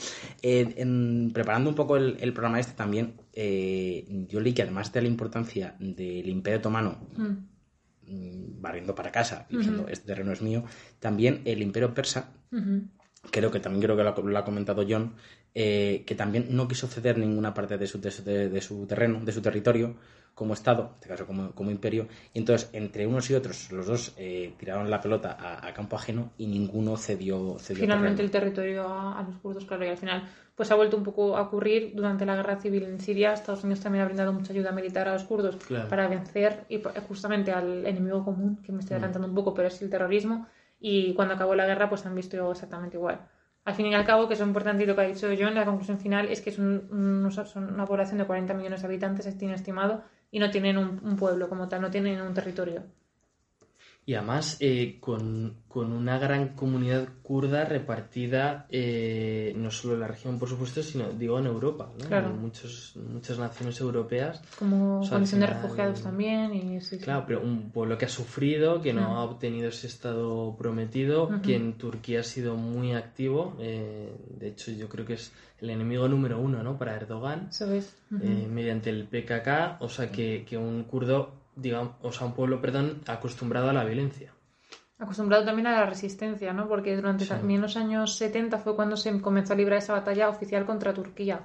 en, 0.43 1.31
preparando 1.35 1.69
un 1.69 1.77
poco 1.77 1.99
el, 1.99 2.17
el 2.21 2.33
programa 2.33 2.59
este 2.59 2.73
también, 2.73 3.15
eh, 3.43 4.05
yo 4.29 4.39
leí 4.39 4.53
que 4.53 4.61
además 4.61 4.93
de 4.93 5.01
la 5.01 5.09
importancia 5.09 5.75
del 5.79 6.29
Imperio 6.29 6.59
Otomano, 6.59 7.09
mm, 7.17 8.61
barriendo 8.61 8.95
para 8.95 9.11
casa, 9.11 9.47
diciendo, 9.49 9.87
este 9.89 10.09
terreno 10.09 10.31
es 10.33 10.43
mío, 10.43 10.65
también 10.99 11.41
el 11.47 11.63
Imperio 11.63 11.95
Persa, 11.95 12.35
creo 13.31 13.51
que 13.51 13.61
también 13.61 13.83
creo 13.83 13.97
que 13.97 14.03
lo, 14.03 14.39
ha 14.39 14.45
comentado 14.45 14.85
John, 14.87 15.15
eh, 15.55 16.05
que 16.07 16.15
también 16.15 16.49
no 16.51 16.69
quiso 16.69 16.87
ceder 16.87 17.17
ninguna 17.17 17.55
parte 17.55 17.79
de 17.79 17.87
su, 17.87 17.99
de 17.99 18.61
su 18.61 18.87
terreno, 18.87 19.25
de 19.25 19.33
su 19.33 19.41
territorio, 19.41 19.97
como 20.35 20.55
Estado, 20.55 20.83
en 20.83 20.95
este 20.95 21.09
caso 21.09 21.27
como, 21.27 21.53
como, 21.53 21.71
imperio, 21.71 22.09
y 22.33 22.39
entonces 22.39 22.71
entre 22.73 23.07
unos 23.07 23.29
y 23.31 23.35
otros 23.35 23.71
los 23.73 23.87
dos 23.87 24.15
eh, 24.17 24.55
tiraron 24.59 24.89
la 24.89 25.01
pelota 25.01 25.37
a, 25.39 25.73
campo 25.75 25.97
ajeno 25.97 26.33
y 26.39 26.47
ninguno 26.47 26.97
cedió. 26.97 27.59
cedió 27.59 27.83
Finalmente 27.83 28.23
el 28.23 28.31
territorio 28.31 28.89
a, 28.89 29.23
los 29.23 29.37
kurdos, 29.37 29.65
claro, 29.65 29.85
y 29.85 29.89
al 29.89 29.97
final 29.97 30.29
pues 30.55 30.71
ha 30.71 30.75
vuelto 30.75 30.97
un 30.97 31.05
poco 31.05 31.37
a 31.37 31.43
ocurrir 31.43 31.93
durante 31.95 32.27
la 32.27 32.37
guerra 32.37 32.57
civil 32.57 32.85
en 32.85 33.01
Siria. 33.01 33.33
Estados 33.33 33.65
Unidos 33.65 33.83
también 33.83 34.03
ha 34.03 34.07
brindado 34.07 34.33
mucha 34.33 34.53
ayuda 34.53 34.73
militar 34.73 35.09
a 35.09 35.15
los 35.15 35.25
kurdos 35.25 35.57
para 35.89 36.07
vencer 36.09 36.65
y 36.69 36.83
justamente 37.09 37.53
al 37.53 37.87
enemigo 37.87 38.25
común, 38.25 38.63
que 38.63 38.73
me 38.73 38.81
estoy 38.81 38.95
mm. 38.95 38.99
adelantando 38.99 39.29
un 39.29 39.35
poco, 39.35 39.55
pero 39.55 39.69
es 39.69 39.81
el 39.83 39.91
terrorismo, 39.91 40.47
y 40.79 41.15
cuando 41.15 41.35
acabó 41.35 41.55
la 41.55 41.67
guerra 41.67 41.89
pues 41.89 42.05
han 42.07 42.15
visto 42.15 42.51
exactamente 42.51 42.97
igual 42.97 43.21
al 43.65 43.75
fin 43.75 43.87
y 43.87 43.95
al 43.95 44.07
cabo, 44.07 44.27
que 44.27 44.35
es 44.35 44.41
importante 44.41 44.85
y 44.85 44.87
lo 44.87 44.95
que 44.95 45.03
ha 45.03 45.07
dicho 45.07 45.29
John, 45.39 45.55
la 45.55 45.65
conclusión 45.65 45.99
final 45.99 46.29
es 46.29 46.41
que 46.41 46.51
es 46.51 46.59
una 46.59 47.85
población 47.87 48.19
de 48.19 48.25
40 48.25 48.55
millones 48.55 48.81
de 48.81 48.87
habitantes, 48.87 49.39
tiene 49.39 49.55
estimado, 49.55 50.03
y 50.31 50.39
no 50.39 50.51
tienen 50.51 50.79
un, 50.79 51.17
pueblo 51.17 51.49
como 51.49 51.69
tal, 51.69 51.83
no 51.83 51.91
tienen 51.91 52.21
un 52.23 52.35
territorio. 52.35 52.85
Y 54.07 54.15
además 54.15 54.57
eh, 54.61 54.99
con, 54.99 55.59
una 55.73 56.19
gran 56.19 56.57
comunidad 56.57 57.09
kurda 57.23 57.65
repartida 57.65 58.67
eh, 58.69 59.53
no 59.57 59.71
solo 59.71 59.95
en 59.95 60.01
la 60.01 60.09
región, 60.09 60.39
por 60.39 60.49
supuesto, 60.49 60.83
sino 60.83 61.13
digo 61.13 61.39
en 61.39 61.47
Europa, 61.47 61.93
¿no? 61.97 62.17
en 62.17 62.41
muchos, 62.41 62.97
muchas 62.97 63.39
naciones 63.39 63.81
europeas. 63.81 64.43
Como 64.59 65.09
condición 65.09 65.43
de 65.43 65.47
refugiados 65.47 66.03
también. 66.03 66.53
Y, 66.55 66.81
claro, 66.99 67.25
pero 67.27 67.43
un 67.43 67.71
pueblo 67.71 67.99
que 67.99 68.07
ha 68.07 68.09
sufrido, 68.09 68.81
que 68.81 68.93
no 68.93 69.19
ha 69.19 69.23
obtenido 69.23 69.69
ese 69.69 69.87
estado 69.87 70.57
prometido, 70.57 71.31
que 71.43 71.55
en 71.55 71.75
Turquía 71.75 72.21
ha 72.21 72.25
sido 72.25 72.57
muy 72.57 72.95
activo. 72.95 73.57
Eh, 73.61 74.13
de 74.39 74.49
hecho, 74.49 74.73
yo 74.73 74.89
creo 74.89 75.07
que 75.07 75.15
es 75.15 75.33
el 75.61 75.71
enemigo 75.71 76.09
número 76.09 76.41
uno 76.41 76.63
¿no? 76.63 76.79
para 76.79 76.97
Erdogan, 76.97 77.51
mediante 78.11 78.91
el 78.91 79.05
PKK. 79.07 79.81
O 79.81 79.89
sea, 79.89 80.11
que, 80.11 80.45
que 80.49 80.57
un 80.57 80.83
kurdo 80.85 81.40
digamos, 81.61 81.95
o 82.03 82.13
sea, 82.13 82.27
un 82.27 82.35
pueblo, 82.35 82.61
perdón, 82.61 83.03
acostumbrado 83.07 83.71
a 83.71 83.73
la 83.73 83.85
violencia. 83.85 84.33
Acostumbrado 84.99 85.45
también 85.45 85.67
a 85.67 85.73
la 85.73 85.87
resistencia, 85.87 86.53
¿no? 86.53 86.69
Porque 86.69 86.95
durante 86.95 87.25
también 87.25 87.63
los 87.63 87.77
años 87.77 88.17
70 88.17 88.59
fue 88.59 88.77
cuando 88.77 88.97
se 88.97 89.19
comenzó 89.21 89.55
a 89.55 89.57
librar 89.57 89.79
esa 89.79 89.95
batalla 89.95 90.29
oficial 90.29 90.67
contra 90.67 90.93
Turquía. 90.93 91.41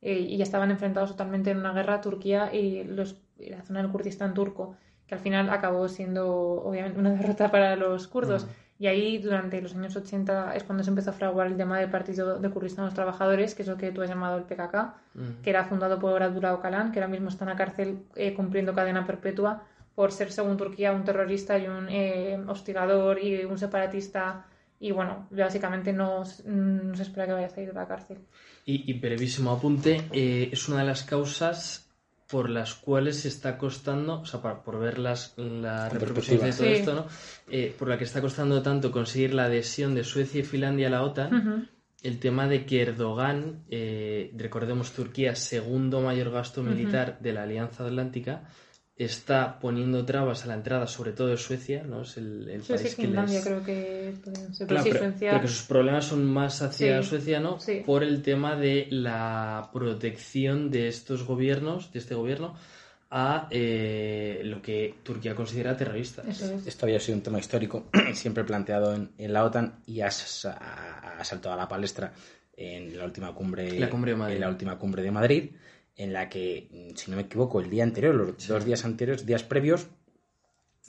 Eh, 0.00 0.18
y 0.20 0.36
ya 0.36 0.44
estaban 0.44 0.70
enfrentados 0.70 1.10
totalmente 1.10 1.50
en 1.50 1.58
una 1.58 1.72
guerra 1.72 2.00
Turquía 2.00 2.54
y, 2.54 2.84
los, 2.84 3.16
la 3.38 3.62
zona 3.62 3.82
del 3.82 3.90
Kurdistán 3.90 4.34
turco, 4.34 4.76
que 5.06 5.14
al 5.14 5.20
final 5.20 5.50
acabó 5.50 5.88
siendo 5.88 6.26
obviamente 6.28 6.98
una 6.98 7.10
derrota 7.14 7.50
para 7.50 7.76
los 7.76 8.06
kurdos. 8.08 8.46
Y 8.78 8.86
ahí, 8.88 9.18
durante 9.18 9.60
los 9.62 9.74
años 9.74 9.96
80, 9.96 10.54
es 10.54 10.64
cuando 10.64 10.84
se 10.84 10.90
empezó 10.90 11.10
a 11.10 11.14
fraguar 11.14 11.46
el 11.46 11.56
tema 11.56 11.78
del 11.78 11.90
Partido 11.90 12.38
de 12.38 12.48
los 12.50 12.94
Trabajadores, 12.94 13.54
que 13.54 13.62
es 13.62 13.68
lo 13.68 13.76
que 13.76 13.90
tú 13.90 14.02
has 14.02 14.08
llamado 14.08 14.36
el 14.36 14.44
PKK, 14.44 14.94
mm. 15.14 15.42
que 15.42 15.50
era 15.50 15.64
fundado 15.64 15.98
por 15.98 16.22
Abdullah 16.22 16.52
Öcalan, 16.52 16.92
que 16.92 16.98
ahora 16.98 17.08
mismo 17.08 17.28
está 17.28 17.44
en 17.44 17.50
la 17.50 17.56
cárcel 17.56 17.98
eh, 18.14 18.34
cumpliendo 18.34 18.74
cadena 18.74 19.06
perpetua 19.06 19.62
por 19.94 20.12
ser, 20.12 20.30
según 20.30 20.58
Turquía, 20.58 20.92
un 20.92 21.04
terrorista 21.04 21.58
y 21.58 21.66
un 21.66 21.88
eh, 21.88 22.38
hostigador 22.46 23.18
y 23.18 23.44
un 23.44 23.58
separatista. 23.58 24.44
Y 24.78 24.90
bueno, 24.90 25.26
básicamente 25.30 25.94
no, 25.94 26.22
no, 26.44 26.94
se 26.94 27.02
espera 27.02 27.26
que 27.26 27.32
vaya 27.32 27.46
a 27.46 27.50
salir 27.50 27.68
de 27.68 27.74
la 27.74 27.88
cárcel. 27.88 28.18
Y, 28.66 28.90
y 28.90 28.98
brevísimo 28.98 29.52
apunte, 29.52 30.02
eh, 30.12 30.50
es 30.52 30.68
una 30.68 30.80
de 30.80 30.84
las 30.84 31.02
causas 31.02 31.85
por 32.28 32.50
las 32.50 32.74
cuales 32.74 33.20
se 33.20 33.28
está 33.28 33.56
costando, 33.56 34.20
o 34.20 34.26
sea, 34.26 34.40
por 34.40 34.80
ver 34.80 34.98
las, 34.98 35.34
la 35.36 35.88
repercusión 35.88 36.40
de 36.40 36.52
todo 36.52 36.66
esto, 36.66 36.94
¿no? 36.94 37.06
Eh, 37.48 37.74
por 37.78 37.88
la 37.88 37.98
que 37.98 38.04
está 38.04 38.20
costando 38.20 38.62
tanto 38.62 38.90
conseguir 38.90 39.32
la 39.32 39.44
adhesión 39.44 39.94
de 39.94 40.02
Suecia 40.02 40.40
y 40.40 40.44
Finlandia 40.44 40.88
a 40.88 40.90
la 40.90 41.02
OTAN, 41.02 41.70
el 42.02 42.18
tema 42.18 42.48
de 42.48 42.66
que 42.66 42.82
Erdogan, 42.82 43.64
eh, 43.70 44.32
recordemos 44.36 44.92
Turquía, 44.92 45.36
segundo 45.36 46.00
mayor 46.00 46.30
gasto 46.30 46.62
militar 46.62 47.18
de 47.20 47.32
la 47.32 47.44
Alianza 47.44 47.86
Atlántica, 47.86 48.48
está 48.96 49.58
poniendo 49.60 50.06
trabas 50.06 50.44
a 50.44 50.48
la 50.48 50.54
entrada, 50.54 50.86
sobre 50.86 51.12
todo 51.12 51.28
de 51.28 51.36
Suecia, 51.36 51.82
¿no? 51.84 52.02
Es 52.02 52.16
el, 52.16 52.48
el 52.48 52.62
país 52.62 52.82
que 52.82 53.02
Finlandia 53.02 53.42
creo 53.42 53.62
que 53.62 54.14
se 54.52 54.66
claro, 54.66 54.88
pero, 55.18 55.40
que 55.40 55.48
sus 55.48 55.64
problemas 55.64 56.06
son 56.06 56.24
más 56.24 56.62
hacia 56.62 57.02
Suecia, 57.02 57.38
¿no? 57.38 57.58
Por 57.84 58.02
el 58.02 58.22
tema 58.22 58.56
de 58.56 58.86
la 58.90 59.68
protección 59.72 60.70
de 60.70 60.88
estos 60.88 61.24
gobiernos, 61.24 61.92
de 61.92 61.98
este 61.98 62.14
gobierno, 62.14 62.54
a 63.10 63.48
eh, 63.50 64.40
lo 64.44 64.62
que 64.62 64.94
Turquía 65.02 65.34
considera 65.34 65.76
terrorista. 65.76 66.22
Esto 66.22 66.86
había 66.86 66.98
sido 66.98 67.18
un 67.18 67.22
tema 67.22 67.38
histórico, 67.38 67.90
siempre 68.14 68.44
planteado 68.44 68.94
en, 68.94 69.32
la 69.32 69.44
OTAN 69.44 69.80
y 69.86 70.00
ha, 70.00 70.10
saltado 70.10 71.52
a 71.52 71.56
la 71.56 71.68
palestra 71.68 72.12
en 72.56 72.96
la 72.96 73.04
última 73.04 73.34
cumbre, 73.34 73.78
la 73.78 73.90
cumbre 73.90 74.12
En 74.12 74.40
la 74.40 74.48
última 74.48 74.78
cumbre 74.78 75.02
de 75.02 75.10
Madrid 75.10 75.50
en 75.96 76.12
la 76.12 76.28
que, 76.28 76.68
mm, 76.70 76.96
si 76.96 77.10
no 77.10 77.16
me 77.16 77.24
equivoco, 77.24 77.60
el 77.60 77.70
día 77.70 77.84
anterior, 77.84 78.14
los 78.14 78.46
dos 78.46 78.64
días 78.64 78.84
anteriores, 78.84 79.26
días 79.26 79.42
previos, 79.42 79.88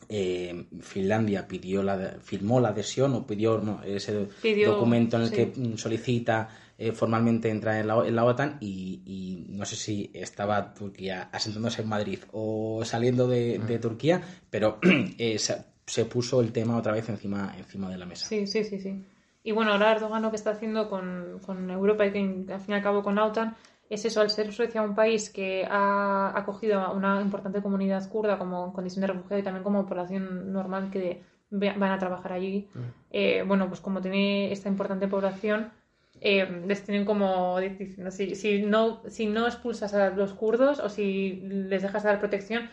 eh, 0.10 0.68
Finlandia 0.82 1.48
pidió 1.48 1.82
la, 1.82 2.18
firmó 2.22 2.60
la 2.60 2.70
adhesión 2.70 3.14
o 3.16 3.26
pidió 3.26 3.82
ese 3.84 4.28
documento 4.66 5.18
en 5.18 5.24
el 5.24 5.32
que 5.32 5.48
mm, 5.48 5.78
solicita 5.78 6.50
eh, 6.78 6.92
formalmente 6.92 7.50
entrar 7.50 7.78
en 7.78 7.88
la, 7.88 8.08
en 8.08 8.16
la 8.16 8.24
OTAN 8.24 8.58
y, 8.62 9.46
no 9.50 9.66
sé 9.66 9.76
si 9.76 10.12
estaba 10.14 10.74
Turquía 10.74 11.30
asentándose 11.32 11.82
en 11.82 11.90
Madrid 11.90 12.20
o 12.32 12.86
saliendo 12.86 13.28
de, 13.28 13.60
mm. 13.60 13.82
Turquía, 13.82 14.22
pero 14.50 14.78
eh, 15.18 15.40
se, 15.40 16.06
puso 16.06 16.42
el 16.42 16.52
tema 16.52 16.78
otra 16.78 16.94
vez 16.94 17.10
encima, 17.10 17.56
encima 17.58 17.90
de 17.90 17.98
la 17.98 18.06
mesa. 18.06 18.28
Sí, 18.28 18.46
sí, 18.46 18.64
sí, 18.64 18.80
sí. 18.80 19.04
Y 19.44 19.52
bueno, 19.52 19.72
ahora 19.72 19.94
Erdogan 19.94 20.22
lo 20.22 20.30
que 20.30 20.36
está 20.36 20.52
haciendo 20.52 20.90
con, 20.90 21.40
con 21.46 21.70
Europa 21.72 22.06
y 22.06 22.12
que 22.12 22.20
al 22.20 22.60
fin 22.60 22.70
y 22.70 22.74
al 22.74 22.84
cabo 22.84 23.02
con 23.02 23.16
la 23.16 23.26
OTAN 23.26 23.56
es 23.90 24.06
eso, 24.06 24.22
al 24.22 24.30
ser 24.30 24.52
Suecia 24.52 24.82
un 24.82 24.96
país 24.96 25.30
que 25.30 25.66
ha 25.70 26.34
acogido 26.36 26.80
a 26.80 26.92
una 26.92 27.22
importante 27.22 27.62
comunidad 27.62 28.08
kurda 28.10 28.38
como 28.38 28.74
condición 28.74 29.02
de 29.02 29.08
refugiado 29.08 29.40
y 29.40 29.44
también 29.44 29.64
como 29.64 29.86
población 29.86 30.52
normal 30.52 30.90
que 30.92 31.24
van 31.50 31.92
a 31.92 31.98
trabajar 31.98 32.34
allí, 32.34 32.68
mm. 32.74 32.80
eh, 33.12 33.44
bueno, 33.48 33.68
pues 33.68 33.80
como 33.80 34.02
tiene 34.02 34.52
esta 34.52 34.68
importante 34.68 35.08
población, 35.08 35.72
eh, 36.20 36.64
les 36.66 36.84
tienen 36.84 37.06
como 37.06 37.60
diciendo, 37.60 38.12
si, 38.12 38.36
si, 38.36 38.62
no, 38.64 39.02
si 39.08 39.28
no 39.28 39.48
expulsas 39.48 39.94
a 39.94 40.10
los 40.10 40.34
kurdos 40.34 40.80
o 40.80 40.90
si 40.90 41.42
les 41.44 41.82
dejas 41.82 42.04
dar 42.04 42.20
protección, 42.20 42.70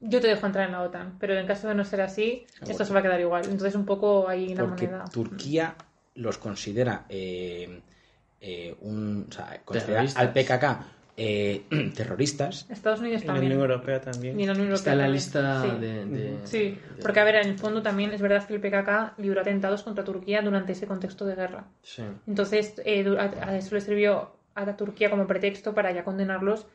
yo 0.00 0.20
te 0.20 0.28
dejo 0.28 0.46
entrar 0.46 0.66
en 0.66 0.72
la 0.72 0.82
OTAN, 0.82 1.16
pero 1.18 1.34
en 1.34 1.46
caso 1.46 1.68
de 1.68 1.74
no 1.74 1.84
ser 1.84 2.00
así, 2.00 2.46
esto 2.66 2.84
se 2.84 2.92
va 2.92 3.00
a 3.00 3.02
quedar 3.02 3.20
igual. 3.20 3.44
Entonces 3.44 3.74
un 3.74 3.84
poco 3.84 4.28
ahí 4.28 4.54
la 4.54 4.64
Porque 4.64 4.90
Turquía 5.12 5.76
los 6.14 6.38
considera... 6.38 7.04
Eh, 7.08 7.82
eh, 8.40 8.76
un, 8.80 9.26
o 9.28 9.32
sea, 9.32 9.60
al 10.16 10.32
PKK 10.32 10.64
eh, 11.20 11.64
terroristas. 11.96 12.66
Estados 12.70 13.00
Unidos 13.00 13.24
también. 13.24 13.48
la 13.48 13.56
Unión 13.56 13.70
Europea 13.70 14.00
también. 14.00 14.38
Está 14.72 14.92
en 14.92 14.98
la 14.98 15.08
lista 15.08 15.62
de, 15.62 16.38
Sí, 16.44 16.78
porque 17.02 17.18
a 17.18 17.24
ver, 17.24 17.34
en 17.36 17.48
el 17.48 17.58
fondo 17.58 17.82
también 17.82 18.12
es 18.12 18.20
verdad 18.20 18.46
que 18.46 18.54
el 18.54 18.60
PKK 18.60 19.18
libró 19.18 19.40
atentados 19.40 19.82
contra 19.82 20.04
Turquía 20.04 20.42
durante 20.42 20.72
ese 20.72 20.86
contexto 20.86 21.26
de 21.26 21.34
guerra. 21.34 21.64
Entonces, 22.26 22.80
eh, 22.84 23.04
eso 23.52 23.74
le 23.74 23.80
sirvió 23.80 24.30
a 24.54 24.76
Turquía 24.76 25.10
como 25.10 25.26
pretexto 25.26 25.74
para 25.74 25.90
ya 25.92 26.04
condenarlos 26.04 26.66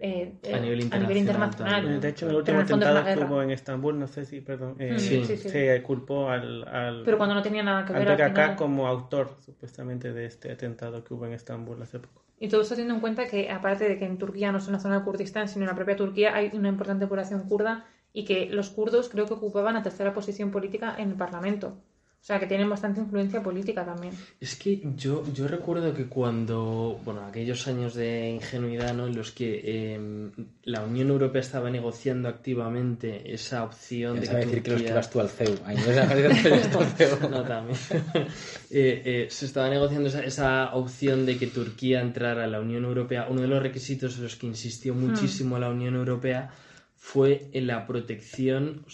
eh, 0.00 0.34
a, 0.54 0.58
nivel 0.58 0.82
internacional. 1.16 2.00
De 2.00 2.08
hecho, 2.08 2.30
el 2.30 2.36
último 2.36 2.60
atentado 2.60 3.04
que 3.04 3.24
hubo 3.24 3.42
en 3.42 3.50
Estambul, 3.50 3.98
no 3.98 4.06
sé 4.06 4.24
si, 4.24 4.40
perdón, 4.40 4.76
eh, 4.78 4.98
se 4.98 5.82
culpó 5.82 6.28
al, 6.30 7.02
Pero 7.04 7.16
cuando 7.16 7.34
no 7.34 7.42
tenía 7.42 7.62
nada 7.62 7.84
que 7.84 7.92
ver. 7.92 8.22
Al 8.22 8.56
como 8.56 8.86
autor, 8.86 9.36
supuestamente, 9.44 10.12
de 10.12 10.26
este 10.26 10.52
atentado 10.52 11.02
que 11.02 11.14
hubo 11.14 11.26
en 11.26 11.32
Estambul 11.32 11.82
hace 11.82 11.98
poco. 11.98 12.22
Y 12.38 12.48
todo 12.48 12.60
esto 12.60 12.74
teniendo 12.74 12.94
en 12.94 13.00
cuenta 13.00 13.26
que, 13.26 13.50
aparte 13.50 13.88
de 13.88 13.98
que 13.98 14.04
en 14.04 14.18
Turquía 14.18 14.52
no 14.52 14.58
es 14.58 14.68
una 14.68 14.78
zona 14.78 15.00
de 15.00 15.04
Kurdistán, 15.04 15.48
sino 15.48 15.64
en 15.64 15.70
la 15.70 15.74
propia 15.74 15.96
Turquía 15.96 16.34
hay 16.34 16.50
una 16.54 16.68
importante 16.68 17.08
población 17.08 17.48
kurda 17.48 17.84
y 18.12 18.24
que 18.24 18.48
los 18.50 18.70
kurdos 18.70 19.08
creo 19.08 19.26
que 19.26 19.34
ocupaban 19.34 19.74
la 19.74 19.82
tercera 19.82 20.14
posición 20.14 20.52
política 20.52 20.94
en 20.96 21.10
el 21.10 21.16
Parlamento. 21.16 21.76
O 22.20 22.24
sea, 22.28 22.38
que 22.38 22.46
tienen 22.46 22.68
bastante 22.68 23.00
influencia 23.00 23.42
política 23.42 23.86
también. 23.86 24.12
Es 24.38 24.56
que 24.56 24.82
yo, 24.96 25.24
yo 25.32 25.48
recuerdo 25.48 25.94
que 25.94 26.06
cuando, 26.06 27.00
bueno, 27.02 27.24
aquellos 27.24 27.66
años 27.68 27.94
de 27.94 28.28
ingenuidad, 28.28 28.92
¿no? 28.92 29.06
En 29.06 29.16
los 29.16 29.30
que 29.32 29.94
em, 29.94 30.30
la 30.64 30.82
Unión 30.82 31.08
Europea 31.08 31.40
estaba 31.40 31.70
negociando 31.70 32.28
activamente 32.28 33.32
esa 33.32 33.64
opción 33.64 34.20
de 34.20 34.28
que 34.28 34.36
decir 34.36 34.62
que 34.62 34.90
los 34.92 35.08
tú 35.08 35.20
al 35.20 35.28
CEU. 35.30 35.54
no, 37.30 37.42
también. 37.44 37.78
Eh, 38.70 39.02
eh, 39.04 39.26
se 39.30 39.46
estaba 39.46 39.70
negociando 39.70 40.08
esa, 40.10 40.22
esa, 40.22 40.74
opción 40.74 41.24
de 41.24 41.38
que 41.38 41.46
Turquía 41.46 42.02
entrara 42.02 42.44
a 42.44 42.46
la 42.46 42.60
Unión 42.60 42.84
Europea. 42.84 43.26
Uno 43.30 43.40
de 43.40 43.48
los 43.48 43.62
requisitos 43.62 44.16
en 44.18 44.24
los 44.24 44.36
que 44.36 44.46
insistió 44.46 44.92
hmm. 44.94 44.98
muchísimo 44.98 45.58
la 45.58 45.70
Unión 45.70 45.94
Europea 45.94 46.50
fue 46.96 47.48
en 47.52 47.66
la 47.66 47.86
protección, 47.86 48.84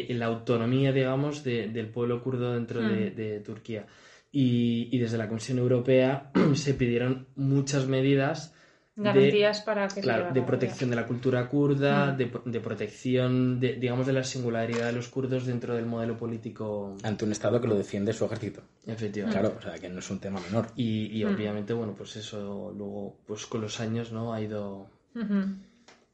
eh, 0.00 0.14
la 0.14 0.26
autonomía, 0.26 0.92
digamos, 0.92 1.44
del 1.44 1.88
pueblo 1.88 2.22
kurdo 2.22 2.52
dentro 2.52 2.80
de, 2.80 3.38
hmm. 3.40 3.42
Turquía. 3.42 3.86
Y, 4.32 4.98
desde 4.98 5.18
la 5.18 5.28
Comisión 5.28 5.58
Europea 5.58 6.30
se 6.54 6.74
pidieron 6.74 7.28
muchas 7.36 7.86
medidas 7.86 8.52
garantías 8.96 9.60
para 9.62 9.88
que 9.88 10.00
claro, 10.00 10.32
de 10.32 10.42
protección 10.42 10.90
de 10.90 10.96
la 10.96 11.06
cultura 11.06 11.48
kurda, 11.48 12.12
hmm. 12.12 12.50
de, 12.50 12.60
protección, 12.60 13.60
de, 13.60 13.74
digamos, 13.74 14.06
de 14.06 14.12
la 14.12 14.24
singularidad 14.24 14.86
de 14.86 14.92
los 14.92 15.08
kurdos 15.08 15.46
dentro 15.46 15.74
del 15.74 15.86
modelo 15.86 16.16
político. 16.16 16.96
Ante 17.02 17.24
un 17.24 17.32
Estado 17.32 17.60
que 17.60 17.68
lo 17.68 17.76
defiende 17.76 18.12
su 18.12 18.24
ejército. 18.24 18.62
Efectivamente. 18.86 19.40
Claro, 19.40 19.56
o 19.58 19.62
sea, 19.62 19.74
que 19.78 19.88
no 19.88 19.98
es 19.98 20.10
un 20.10 20.20
tema 20.20 20.40
menor. 20.40 20.68
Y, 20.76 21.24
hmm. 21.24 21.34
obviamente, 21.34 21.72
bueno, 21.72 21.94
pues 21.96 22.16
eso 22.16 22.72
luego, 22.76 23.16
pues 23.26 23.46
con 23.46 23.60
los 23.60 23.80
años, 23.80 24.12
¿no? 24.12 24.32
Ha 24.32 24.40
ido 24.40 24.88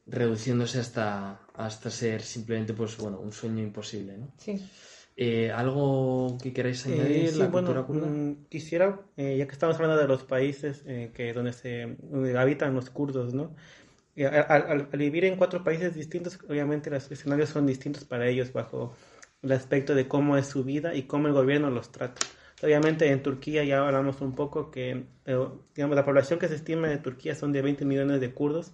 reduciéndose 0.06 0.80
hasta, 0.80 1.40
hasta 1.64 1.90
ser 1.90 2.22
simplemente 2.22 2.72
pues 2.74 2.96
bueno 2.96 3.18
un 3.20 3.32
sueño 3.32 3.62
imposible 3.62 4.16
¿no? 4.18 4.32
sí. 4.38 4.60
Eh, 5.16 5.50
algo 5.50 6.38
que 6.42 6.52
queráis 6.52 6.86
eh, 6.86 6.94
añadir 6.94 7.36
la 7.36 7.50
cultura 7.50 7.82
kurda 7.82 8.06
mm, 8.06 8.46
quisiera 8.48 9.00
eh, 9.16 9.36
ya 9.36 9.46
que 9.46 9.52
estamos 9.52 9.76
hablando 9.76 9.98
de 9.98 10.08
los 10.08 10.22
países 10.22 10.82
que 11.12 11.32
donde 11.34 11.52
se 11.52 11.96
habitan 12.38 12.74
los 12.74 12.88
kurdos 12.88 13.34
no 13.34 13.54
al, 14.48 14.86
vivir 14.92 15.24
en 15.26 15.36
cuatro 15.36 15.62
países 15.62 15.94
distintos 15.94 16.38
obviamente 16.48 16.88
los 16.90 17.10
escenarios 17.10 17.50
son 17.50 17.66
distintos 17.66 18.04
para 18.04 18.28
ellos 18.28 18.52
bajo 18.52 18.94
el 19.42 19.52
aspecto 19.52 19.94
de 19.94 20.08
cómo 20.08 20.36
es 20.36 20.46
su 20.46 20.64
vida 20.64 20.94
y 20.94 21.02
cómo 21.02 21.26
el 21.26 21.32
gobierno 21.32 21.70
los 21.70 21.90
trata. 21.92 22.20
Obviamente 22.62 23.10
en 23.10 23.22
Turquía 23.22 23.64
ya 23.64 23.86
hablamos 23.86 24.20
un 24.20 24.34
poco 24.34 24.70
que 24.70 25.04
digamos, 25.74 25.96
la 25.96 26.04
población 26.04 26.38
que 26.38 26.48
se 26.48 26.56
estima 26.56 26.88
de 26.88 26.98
Turquía 26.98 27.34
son 27.34 27.52
de 27.52 27.62
20 27.62 27.84
millones 27.86 28.20
de 28.20 28.32
kurdos 28.32 28.72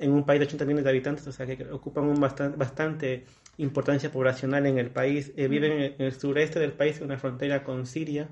en 0.00 0.12
un 0.12 0.24
país 0.24 0.40
de 0.40 0.46
80 0.46 0.64
millones 0.64 0.84
de 0.84 0.90
habitantes, 0.90 1.26
o 1.26 1.32
sea 1.32 1.46
que 1.46 1.62
ocupan 1.70 2.04
un 2.04 2.18
bastante, 2.18 2.56
bastante 2.56 3.24
importancia 3.58 4.10
poblacional 4.10 4.66
en 4.66 4.78
el 4.78 4.90
país. 4.90 5.32
Eh, 5.36 5.46
viven 5.46 5.72
en 5.72 5.94
el 5.98 6.12
sureste 6.12 6.58
del 6.58 6.72
país, 6.72 6.98
en 6.98 7.04
una 7.04 7.18
frontera 7.18 7.62
con 7.62 7.86
Siria. 7.86 8.28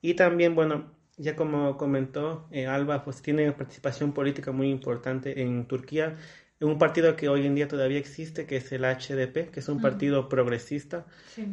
Y 0.00 0.14
también, 0.14 0.54
bueno, 0.54 0.92
ya 1.16 1.36
como 1.36 1.76
comentó 1.76 2.48
eh, 2.52 2.66
Alba, 2.66 3.04
pues 3.04 3.20
tiene 3.20 3.50
participación 3.52 4.12
política 4.12 4.52
muy 4.52 4.70
importante 4.70 5.42
en 5.42 5.66
Turquía, 5.66 6.16
en 6.60 6.68
un 6.68 6.78
partido 6.78 7.16
que 7.16 7.28
hoy 7.28 7.44
en 7.44 7.56
día 7.56 7.66
todavía 7.66 7.98
existe, 7.98 8.46
que 8.46 8.58
es 8.58 8.70
el 8.70 8.84
HDP, 8.84 9.50
que 9.50 9.58
es 9.58 9.68
un 9.68 9.80
partido 9.80 10.28
progresista, 10.28 11.06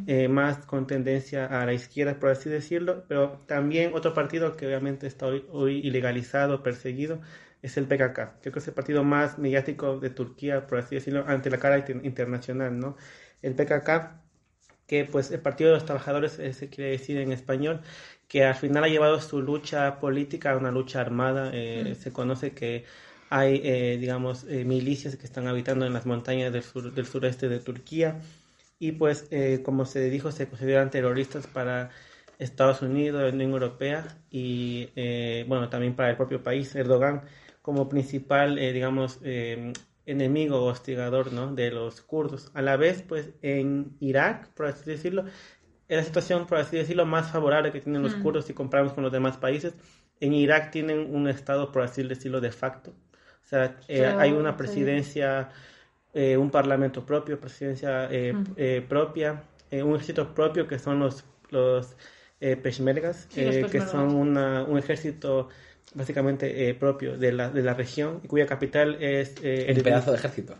eh, 0.06 0.28
más 0.28 0.58
con 0.66 0.86
tendencia 0.86 1.46
a 1.46 1.66
la 1.66 1.72
izquierda, 1.72 2.20
por 2.20 2.30
así 2.30 2.48
decirlo, 2.48 3.04
pero 3.08 3.42
también 3.46 3.90
otro 3.92 4.14
partido 4.14 4.56
que 4.56 4.66
obviamente 4.66 5.08
está 5.08 5.26
hoy, 5.26 5.44
hoy 5.50 5.78
ilegalizado, 5.78 6.62
perseguido, 6.62 7.20
es 7.62 7.76
el 7.76 7.86
PKK. 7.86 8.40
Creo 8.40 8.52
que 8.52 8.58
es 8.58 8.68
el 8.68 8.74
partido 8.74 9.04
más 9.04 9.38
mediático 9.38 9.98
de 9.98 10.10
Turquía, 10.10 10.66
por 10.66 10.78
así 10.78 10.94
decirlo, 10.94 11.24
ante 11.26 11.50
la 11.50 11.58
cara 11.58 11.84
internacional, 12.02 12.78
¿no? 12.78 12.96
El 13.42 13.54
PKK, 13.54 14.20
que 14.90 15.04
pues 15.04 15.30
el 15.30 15.40
Partido 15.40 15.70
de 15.70 15.76
los 15.76 15.84
Trabajadores 15.84 16.40
eh, 16.40 16.52
se 16.52 16.68
quiere 16.68 16.90
decir 16.90 17.18
en 17.18 17.32
español, 17.32 17.80
que 18.28 18.44
al 18.44 18.56
final 18.56 18.84
ha 18.84 18.88
llevado 18.88 19.20
su 19.20 19.40
lucha 19.40 20.00
política 20.00 20.52
a 20.52 20.56
una 20.56 20.72
lucha 20.72 21.00
armada. 21.00 21.50
Eh, 21.54 21.94
se 21.94 22.12
conoce 22.12 22.52
que 22.52 22.84
hay, 23.28 23.60
eh, 23.64 23.98
digamos, 24.00 24.44
milicias 24.44 25.16
que 25.16 25.26
están 25.26 25.46
habitando 25.46 25.86
en 25.86 25.92
las 25.92 26.06
montañas 26.06 26.52
del, 26.52 26.64
sur, 26.64 26.92
del 26.92 27.06
sureste 27.06 27.48
de 27.48 27.60
Turquía 27.60 28.20
y 28.80 28.92
pues, 28.92 29.28
como 29.64 29.84
se 29.84 30.10
dijo, 30.10 30.32
se 30.32 30.48
consideran 30.48 30.90
terroristas 30.90 31.46
para 31.46 31.90
Estados 32.38 32.82
Unidos, 32.82 33.22
la 33.22 33.28
Unión 33.28 33.52
Europea 33.52 34.06
y, 34.30 34.88
bueno, 35.46 35.68
también 35.68 35.94
para 35.94 36.10
el 36.10 36.16
propio 36.16 36.42
país. 36.42 36.74
Erdogan 36.74 37.22
como 37.62 37.88
principal, 37.88 38.58
eh, 38.58 38.72
digamos, 38.72 39.18
eh, 39.22 39.72
enemigo 40.06 40.60
o 40.60 40.64
hostigador 40.66 41.32
¿no? 41.32 41.54
de 41.54 41.70
los 41.70 42.00
kurdos. 42.00 42.50
A 42.54 42.62
la 42.62 42.76
vez, 42.76 43.02
pues 43.02 43.30
en 43.42 43.96
Irak, 44.00 44.48
por 44.54 44.66
así 44.66 44.90
decirlo, 44.90 45.24
es 45.88 45.96
la 45.96 46.04
situación, 46.04 46.46
por 46.46 46.58
así 46.58 46.76
decirlo, 46.76 47.04
más 47.04 47.30
favorable 47.30 47.72
que 47.72 47.80
tienen 47.80 48.02
los 48.02 48.14
kurdos 48.14 48.44
si 48.44 48.54
comparamos 48.54 48.92
con 48.92 49.02
los 49.02 49.12
demás 49.12 49.36
países. 49.36 49.74
En 50.20 50.32
Irak 50.32 50.70
tienen 50.70 51.14
un 51.14 51.28
estado, 51.28 51.72
por 51.72 51.82
así 51.82 52.02
decirlo, 52.02 52.40
de 52.40 52.52
facto. 52.52 52.92
O 53.44 53.48
sea, 53.50 53.76
eh, 53.88 54.06
hay 54.06 54.30
una 54.30 54.56
presidencia, 54.56 55.48
eh, 56.14 56.36
un 56.36 56.50
parlamento 56.50 57.04
propio, 57.04 57.40
presidencia 57.40 58.08
eh, 58.10 58.86
propia, 58.88 59.42
un 59.72 59.94
ejército 59.96 60.32
propio 60.32 60.68
que 60.68 60.78
son 60.78 61.00
los, 61.00 61.24
los 61.50 61.96
peshmergas, 62.38 63.26
que 63.26 63.80
son 63.80 64.14
un 64.14 64.78
ejército 64.78 65.48
básicamente 65.94 66.74
propio 66.74 67.16
de 67.16 67.32
la, 67.32 67.50
de 67.50 67.62
la 67.62 67.74
región 67.74 68.20
y 68.22 68.28
cuya 68.28 68.46
capital 68.46 69.02
es... 69.02 69.34
un 69.38 69.82
pedazo 69.82 70.12
de 70.12 70.18
ejército. 70.18 70.56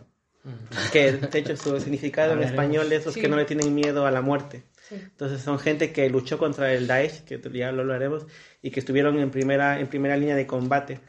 Que 0.91 1.11
de 1.11 1.39
hecho 1.39 1.55
su 1.55 1.79
significado 1.79 2.33
en 2.33 2.43
español 2.43 2.91
es 2.91 3.05
los 3.05 3.15
que 3.15 3.27
no 3.27 3.37
le 3.37 3.45
tienen 3.45 3.73
miedo 3.73 4.05
a 4.05 4.11
la 4.11 4.21
muerte. 4.21 4.63
Entonces 4.89 5.41
son 5.41 5.59
gente 5.59 5.91
que 5.93 6.09
luchó 6.09 6.37
contra 6.37 6.73
el 6.73 6.87
Daesh, 6.87 7.23
que 7.23 7.39
ya 7.53 7.71
lo 7.71 7.93
haremos, 7.93 8.25
y 8.61 8.71
que 8.71 8.79
estuvieron 8.79 9.19
en 9.19 9.31
primera, 9.31 9.79
en 9.79 9.87
primera 9.87 10.17
línea 10.17 10.35
de 10.35 10.47
combate. 10.47 10.99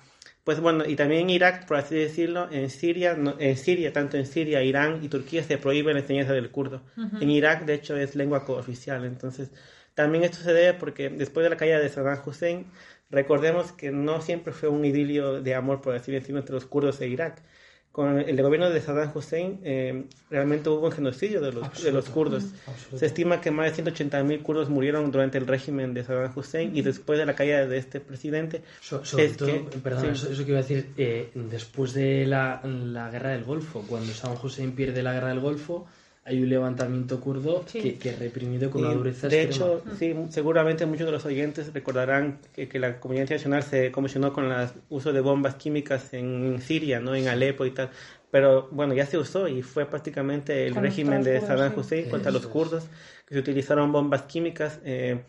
Pues 0.44 0.60
bueno, 0.60 0.84
y 0.84 0.96
también 0.96 1.22
en 1.22 1.30
Irak, 1.30 1.66
por 1.66 1.76
así 1.76 1.94
decirlo, 1.94 2.48
en 2.50 2.68
Siria, 2.68 3.16
en 3.38 3.56
Siria, 3.56 3.92
tanto 3.92 4.16
en 4.16 4.26
Siria, 4.26 4.62
Irán 4.62 4.98
y 5.02 5.08
Turquía 5.08 5.42
se 5.44 5.56
prohíbe 5.56 5.94
la 5.94 6.00
enseñanza 6.00 6.32
del 6.32 6.50
kurdo. 6.50 6.82
En 7.20 7.30
Irak, 7.30 7.64
de 7.64 7.74
hecho, 7.74 7.96
es 7.96 8.16
lengua 8.16 8.44
cooficial. 8.44 9.04
Entonces, 9.04 9.50
también 9.94 10.24
esto 10.24 10.38
se 10.38 10.52
debe 10.52 10.74
porque 10.74 11.10
después 11.10 11.44
de 11.44 11.50
la 11.50 11.56
caída 11.56 11.78
de 11.78 11.88
Saddam 11.88 12.18
Hussein, 12.24 12.66
recordemos 13.12 13.70
que 13.70 13.92
no 13.92 14.20
siempre 14.20 14.52
fue 14.52 14.68
un 14.68 14.84
idilio 14.84 15.40
de 15.40 15.54
amor, 15.54 15.80
por 15.80 15.94
así 15.94 16.10
decirlo, 16.10 16.40
entre 16.40 16.54
los 16.54 16.66
kurdos 16.66 17.00
e 17.00 17.06
Irak 17.06 17.40
con 17.92 18.18
el 18.18 18.42
gobierno 18.42 18.70
de 18.70 18.80
Saddam 18.80 19.12
Hussein 19.14 19.60
eh, 19.64 20.04
realmente 20.30 20.70
hubo 20.70 20.86
un 20.86 20.92
genocidio 20.92 21.42
de 21.42 21.52
los, 21.52 21.82
de 21.82 21.92
los 21.92 22.08
kurdos. 22.08 22.46
Se 22.96 23.04
estima 23.04 23.42
que 23.42 23.50
más 23.50 23.76
de 23.76 23.84
180.000 23.84 24.42
kurdos 24.42 24.70
murieron 24.70 25.12
durante 25.12 25.36
el 25.36 25.46
régimen 25.46 25.92
de 25.92 26.02
Saddam 26.02 26.32
Hussein 26.34 26.74
y 26.74 26.80
después 26.80 27.18
de 27.18 27.26
la 27.26 27.34
caída 27.34 27.66
de 27.66 27.76
este 27.76 28.00
presidente. 28.00 28.62
sobre 28.80 29.28
todo, 29.28 29.70
perdón, 29.82 30.06
eso, 30.06 30.28
que 30.42 30.50
iba 30.50 30.58
a 30.58 30.62
decir, 30.62 30.88
eh, 30.96 31.30
después 31.34 31.92
de 31.92 32.24
la, 32.24 32.62
la, 32.64 33.10
guerra 33.10 33.30
del 33.30 33.44
Golfo, 33.44 33.84
cuando 33.86 34.10
Saddam 34.14 34.38
Hussein 34.42 34.72
pierde 34.72 35.02
la 35.02 35.12
guerra 35.12 35.28
del 35.28 35.40
Golfo, 35.40 35.86
hay 36.24 36.40
un 36.40 36.48
levantamiento 36.48 37.20
kurdo 37.20 37.64
que, 37.70 37.98
que, 37.98 38.14
reprimido 38.14 38.70
con 38.70 38.84
una 38.84 38.94
dureza 38.94 39.28
De 39.28 39.42
hecho, 39.42 39.82
sí, 39.98 40.14
seguramente 40.30 40.86
muchos 40.86 41.06
de 41.06 41.12
los 41.12 41.24
oyentes 41.24 41.72
recordarán 41.72 42.38
que, 42.54 42.68
que 42.68 42.78
la 42.78 43.00
comunidad 43.00 43.24
internacional 43.24 43.64
se 43.64 43.90
comisionó 43.90 44.32
con 44.32 44.50
el 44.50 44.68
uso 44.88 45.12
de 45.12 45.20
bombas 45.20 45.56
químicas 45.56 46.14
en 46.14 46.60
Siria, 46.60 47.00
¿no? 47.00 47.16
en 47.16 47.26
Alepo 47.26 47.66
y 47.66 47.72
tal. 47.72 47.90
Pero 48.30 48.68
bueno, 48.70 48.94
ya 48.94 49.04
se 49.04 49.18
usó 49.18 49.48
y 49.48 49.62
fue 49.62 49.84
prácticamente 49.84 50.66
el 50.66 50.74
régimen 50.76 51.22
de 51.22 51.40
Saddam 51.40 51.76
Hussein 51.76 52.08
contra 52.08 52.30
los 52.30 52.46
kurdos, 52.46 52.84
que 53.26 53.34
se 53.34 53.40
utilizaron 53.40 53.90
bombas 53.90 54.22
químicas. 54.22 54.80
Eh, 54.84 55.22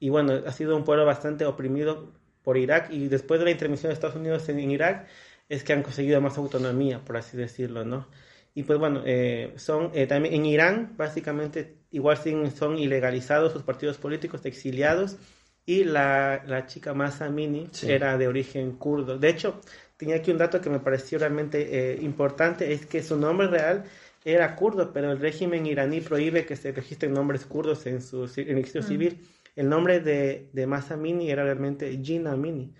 y 0.00 0.08
bueno, 0.08 0.34
ha 0.44 0.52
sido 0.52 0.76
un 0.76 0.84
pueblo 0.84 1.06
bastante 1.06 1.46
oprimido 1.46 2.12
por 2.42 2.58
Irak 2.58 2.90
y 2.92 3.06
después 3.06 3.38
de 3.38 3.44
la 3.44 3.52
intervención 3.52 3.90
de 3.90 3.94
Estados 3.94 4.16
Unidos 4.16 4.48
en, 4.48 4.58
en 4.58 4.72
Irak 4.72 5.06
es 5.48 5.62
que 5.62 5.72
han 5.72 5.82
conseguido 5.82 6.20
más 6.20 6.36
autonomía, 6.36 6.98
por 7.04 7.16
así 7.16 7.36
decirlo, 7.36 7.84
¿no? 7.84 8.08
Y 8.54 8.64
pues 8.64 8.78
bueno, 8.78 9.02
eh, 9.06 9.54
son 9.56 9.90
eh, 9.94 10.06
también 10.06 10.34
en 10.34 10.46
Irán 10.46 10.94
básicamente 10.96 11.76
igual 11.90 12.18
son 12.54 12.78
ilegalizados 12.78 13.52
sus 13.52 13.62
partidos 13.62 13.96
políticos, 13.96 14.44
exiliados 14.44 15.16
y 15.64 15.84
la, 15.84 16.42
la 16.46 16.66
chica 16.66 16.92
Masa 16.92 17.26
Amini 17.26 17.68
era 17.82 18.18
de 18.18 18.28
origen 18.28 18.72
kurdo. 18.72 19.18
De 19.18 19.28
hecho, 19.28 19.60
tenía 19.96 20.16
aquí 20.16 20.30
un 20.30 20.38
dato 20.38 20.60
que 20.60 20.70
me 20.70 20.80
pareció 20.80 21.18
realmente 21.18 21.92
eh, 21.92 21.98
importante, 22.02 22.72
es 22.72 22.86
que 22.86 23.02
su 23.02 23.16
nombre 23.16 23.46
real 23.46 23.84
era 24.24 24.54
kurdo, 24.54 24.92
pero 24.92 25.12
el 25.12 25.18
régimen 25.18 25.66
iraní 25.66 26.00
prohíbe 26.00 26.44
que 26.44 26.56
se 26.56 26.72
registren 26.72 27.12
nombres 27.12 27.44
kurdos 27.46 27.86
en 27.86 28.02
su 28.02 28.26
registro 28.26 28.82
mm. 28.82 28.84
civil. 28.84 29.20
El 29.54 29.68
nombre 29.68 30.00
de, 30.00 30.48
de 30.54 30.66
Masa 30.66 30.94
Amini 30.94 31.30
era 31.30 31.44
realmente 31.44 32.00
Gina 32.02 32.32
Amini, 32.32 32.72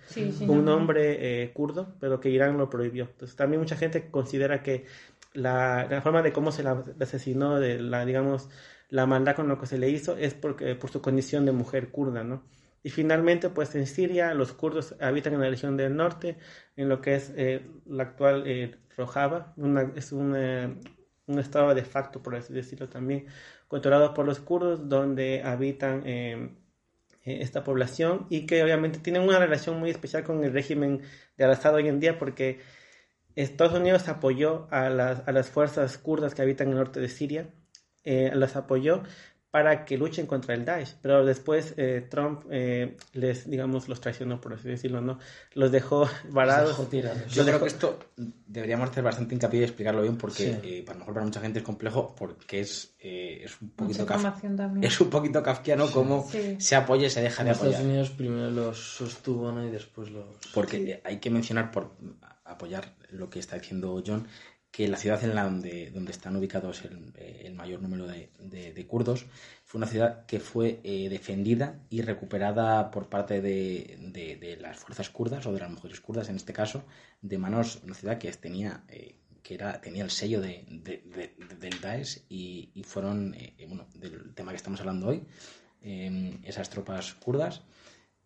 un 0.47 0.65
nombre 0.65 1.51
kurdo, 1.53 1.95
pero 1.99 2.19
que 2.19 2.31
Irán 2.31 2.57
lo 2.57 2.67
prohibió. 2.67 3.03
Entonces 3.11 3.35
también 3.35 3.61
mucha 3.61 3.75
gente 3.75 4.09
considera 4.09 4.63
que 4.63 4.85
la, 5.33 6.01
forma 6.03 6.21
de 6.21 6.31
cómo 6.33 6.51
se 6.51 6.63
la 6.63 6.83
asesinó, 6.99 7.59
de 7.59 7.79
la, 7.79 8.05
digamos, 8.05 8.49
la 8.89 9.05
maldad 9.05 9.35
con 9.35 9.47
lo 9.47 9.59
que 9.59 9.65
se 9.65 9.77
le 9.77 9.89
hizo, 9.89 10.17
es 10.17 10.33
porque, 10.33 10.75
por 10.75 10.91
su 10.91 11.01
condición 11.01 11.45
de 11.45 11.51
mujer 11.51 11.89
kurda, 11.89 12.23
¿no? 12.23 12.43
Y 12.83 12.89
finalmente, 12.89 13.49
pues 13.49 13.73
en 13.75 13.87
Siria, 13.87 14.33
los 14.33 14.51
kurdos 14.53 14.95
habitan 14.99 15.33
en 15.33 15.41
la 15.41 15.49
región 15.49 15.77
del 15.77 15.95
norte, 15.95 16.37
en 16.75 16.89
lo 16.89 17.01
que 17.01 17.15
es 17.15 17.31
eh, 17.37 17.65
la 17.85 18.03
actual 18.03 18.43
eh, 18.45 18.75
Rojava, 18.97 19.55
es 19.95 20.11
eh, 20.11 20.75
un, 21.27 21.39
estado 21.39 21.73
de 21.73 21.85
facto, 21.85 22.21
por 22.21 22.35
así 22.35 22.53
decirlo 22.53 22.89
también, 22.89 23.27
controlado 23.69 24.13
por 24.13 24.25
los 24.25 24.41
kurdos, 24.41 24.89
donde 24.89 25.41
habitan 25.43 26.03
esta 27.23 27.63
población 27.63 28.27
y 28.29 28.45
que 28.45 28.61
obviamente 28.61 28.99
tienen 28.99 29.21
una 29.21 29.39
relación 29.39 29.79
muy 29.79 29.89
especial 29.89 30.25
con 30.25 30.43
el 30.43 30.51
régimen 30.51 31.01
de 31.37 31.45
Al-Assad 31.45 31.75
hoy 31.75 31.87
en 31.87 32.01
día, 32.01 32.19
porque 32.19 32.59
Estados 33.35 33.73
Unidos 33.79 34.07
apoyó 34.09 34.67
a 34.71 34.89
las, 34.89 35.27
a 35.27 35.31
las 35.31 35.49
fuerzas 35.49 35.97
kurdas 35.97 36.35
que 36.35 36.41
habitan 36.41 36.69
el 36.69 36.75
norte 36.75 36.99
de 36.99 37.09
Siria, 37.09 37.53
eh, 38.03 38.31
las 38.33 38.55
apoyó 38.55 39.03
para 39.53 39.85
que 39.85 39.99
luchen 39.99 40.25
contra 40.25 40.55
el 40.55 40.65
Daesh, 40.65 40.95
pero 40.99 41.23
después 41.23 41.75
eh, 41.77 42.07
Trump 42.09 42.45
eh, 42.49 42.97
les, 43.13 43.47
digamos, 43.47 43.87
los 43.87 44.01
traicionó, 44.01 44.41
por 44.41 44.53
así 44.55 44.67
decirlo, 44.67 44.99
¿no? 44.99 45.19
Los 45.53 45.71
dejó 45.71 46.09
varados. 46.31 46.75
Yo 47.29 47.45
creo 47.45 47.59
que 47.59 47.67
esto 47.67 47.99
deberíamos 48.47 48.89
hacer 48.89 49.03
bastante 49.03 49.35
hincapié 49.35 49.59
y 49.59 49.63
explicarlo 49.65 50.01
bien 50.01 50.17
porque 50.17 50.83
para 50.83 50.97
mejor 50.97 51.13
para 51.13 51.25
mucha 51.27 51.39
gente 51.39 51.59
es 51.59 51.65
complejo 51.65 52.15
porque 52.17 52.61
es, 52.61 52.95
es 52.99 53.61
un 53.61 53.69
poquito 53.69 54.07
es 54.81 55.01
un 55.01 55.09
poquito 55.11 55.43
kafkiano 55.43 55.85
cómo 55.91 56.27
se 56.57 56.75
apoya 56.75 57.05
y 57.05 57.11
se 57.11 57.21
deja 57.21 57.43
de 57.43 57.51
apoyar. 57.51 57.73
Estados 57.73 57.87
Unidos 57.87 58.09
primero 58.09 58.49
los 58.49 58.79
sostuvo 58.79 59.51
¿no? 59.51 59.67
y 59.67 59.69
después 59.69 60.09
los... 60.09 60.25
Porque 60.51 60.99
hay 61.03 61.19
que 61.19 61.29
mencionar 61.29 61.69
por 61.69 61.91
apoyar 62.43 62.95
lo 63.11 63.29
que 63.29 63.39
está 63.39 63.57
diciendo 63.57 64.01
John, 64.05 64.27
que 64.73 64.87
la 64.87 64.97
ciudad 64.97 65.23
en 65.23 65.35
la 65.35 65.43
donde, 65.43 65.91
donde 65.91 66.11
están 66.11 66.35
ubicados 66.35 66.83
el, 66.83 67.13
eh, 67.17 67.53
mayor 67.55 67.79
número 67.79 68.07
de, 68.07 68.31
de, 68.39 68.87
kurdos 68.87 69.27
fue 69.63 69.77
una 69.77 69.85
ciudad 69.85 70.25
que 70.25 70.39
fue 70.39 70.79
eh, 70.83 71.09
defendida 71.09 71.79
y 71.91 72.01
recuperada 72.01 72.89
por 72.89 73.07
parte 73.07 73.39
de, 73.39 73.95
de, 73.99 74.57
las 74.59 74.77
fuerzas 74.77 75.11
kurdas 75.11 75.45
o 75.45 75.53
de 75.53 75.59
las 75.59 75.69
mujeres 75.69 76.01
kurdas 76.01 76.27
en 76.29 76.37
este 76.37 76.53
caso 76.53 76.83
de 77.21 77.37
manos 77.37 77.81
una 77.83 77.93
ciudad 77.93 78.17
que 78.17 78.31
tenía 78.31 78.83
eh, 78.87 79.15
que 79.43 79.53
era 79.53 79.79
tenía 79.79 80.03
el 80.05 80.09
sello 80.09 80.41
de, 80.41 80.65
del 81.59 81.79
Daesh 81.79 82.23
y, 82.27 82.71
y 82.73 82.81
fueron 82.81 83.35
bueno 83.67 83.85
del 83.93 84.33
tema 84.33 84.53
que 84.53 84.57
estamos 84.57 84.79
hablando 84.79 85.09
hoy 85.09 85.23
esas 86.45 86.71
tropas 86.71 87.13
kurdas 87.13 87.61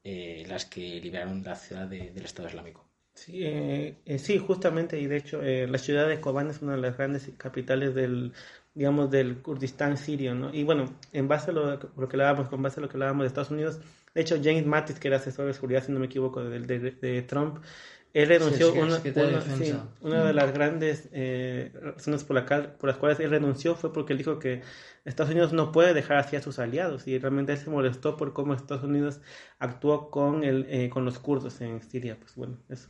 las 0.04 0.66
que 0.66 1.02
liberaron 1.02 1.44
la 1.44 1.56
ciudad 1.56 1.88
del 1.88 2.24
Estado 2.24 2.48
Islámico 2.48 2.87
Sí, 3.18 3.44
eh, 3.44 3.98
eh, 4.06 4.20
sí, 4.20 4.38
justamente, 4.38 5.00
y 5.00 5.08
de 5.08 5.18
hecho 5.18 5.42
eh, 5.42 5.66
la 5.68 5.80
ciudad 5.80 6.08
de 6.08 6.22
Kobane 6.22 6.52
es 6.52 6.62
una 6.62 6.74
de 6.74 6.82
las 6.82 6.98
grandes 6.98 7.28
capitales 7.36 7.96
del, 7.96 8.32
digamos, 8.76 9.10
del 9.10 9.42
Kurdistán 9.42 9.98
sirio, 9.98 10.36
¿no? 10.36 10.54
Y 10.54 10.64
bueno, 10.64 10.94
en 11.14 11.28
base 11.28 11.50
a 11.50 11.54
lo, 11.56 11.80
que 11.80 12.16
hablábamos, 12.16 12.48
con 12.48 12.62
base 12.62 12.80
a 12.80 12.84
lo 12.84 12.90
que 12.90 12.96
hablábamos 12.96 13.24
de 13.24 13.30
Estados 13.30 13.50
Unidos, 13.50 13.80
de 14.14 14.22
hecho 14.22 14.38
James 14.42 14.68
Mattis, 14.68 15.00
que 15.00 15.08
era 15.08 15.18
asesor 15.18 15.48
de 15.48 15.54
seguridad, 15.56 15.84
si 15.84 15.92
no 15.92 16.00
me 16.00 16.06
equivoco, 16.06 16.44
de, 16.44 16.60
de, 16.60 17.22
Trump, 17.24 17.58
él 18.14 18.30
renunció, 18.30 18.72
una, 18.74 19.02
una, 20.02 20.24
de 20.24 20.34
las 20.34 20.54
grandes 20.54 21.10
razones 21.74 22.24
por, 22.24 22.36
la, 22.36 22.46
por 22.78 22.88
las 22.88 22.98
cuales 22.98 23.20
él 23.20 23.32
renunció 23.32 23.74
fue 23.76 23.92
porque 23.92 24.14
él 24.14 24.20
dijo 24.20 24.38
que 24.38 24.62
Estados 25.06 25.32
Unidos 25.32 25.54
no 25.54 25.72
puede 25.72 25.96
dejar 25.96 26.18
así 26.18 26.36
a 26.36 26.42
sus 26.44 26.60
aliados 26.60 27.08
y 27.08 27.18
realmente 27.18 27.54
él 27.54 27.58
se 27.58 27.72
molestó 27.72 28.16
por 28.16 28.34
cómo 28.34 28.54
Estados 28.54 28.84
Unidos 28.84 29.22
actuó 29.58 30.12
con, 30.12 30.44
el, 30.44 30.90
con 30.92 31.04
los 31.04 31.18
kurdos 31.18 31.62
en 31.62 31.82
Siria. 31.82 32.16
Pues 32.20 32.36
bueno, 32.36 32.60
eso. 32.70 32.90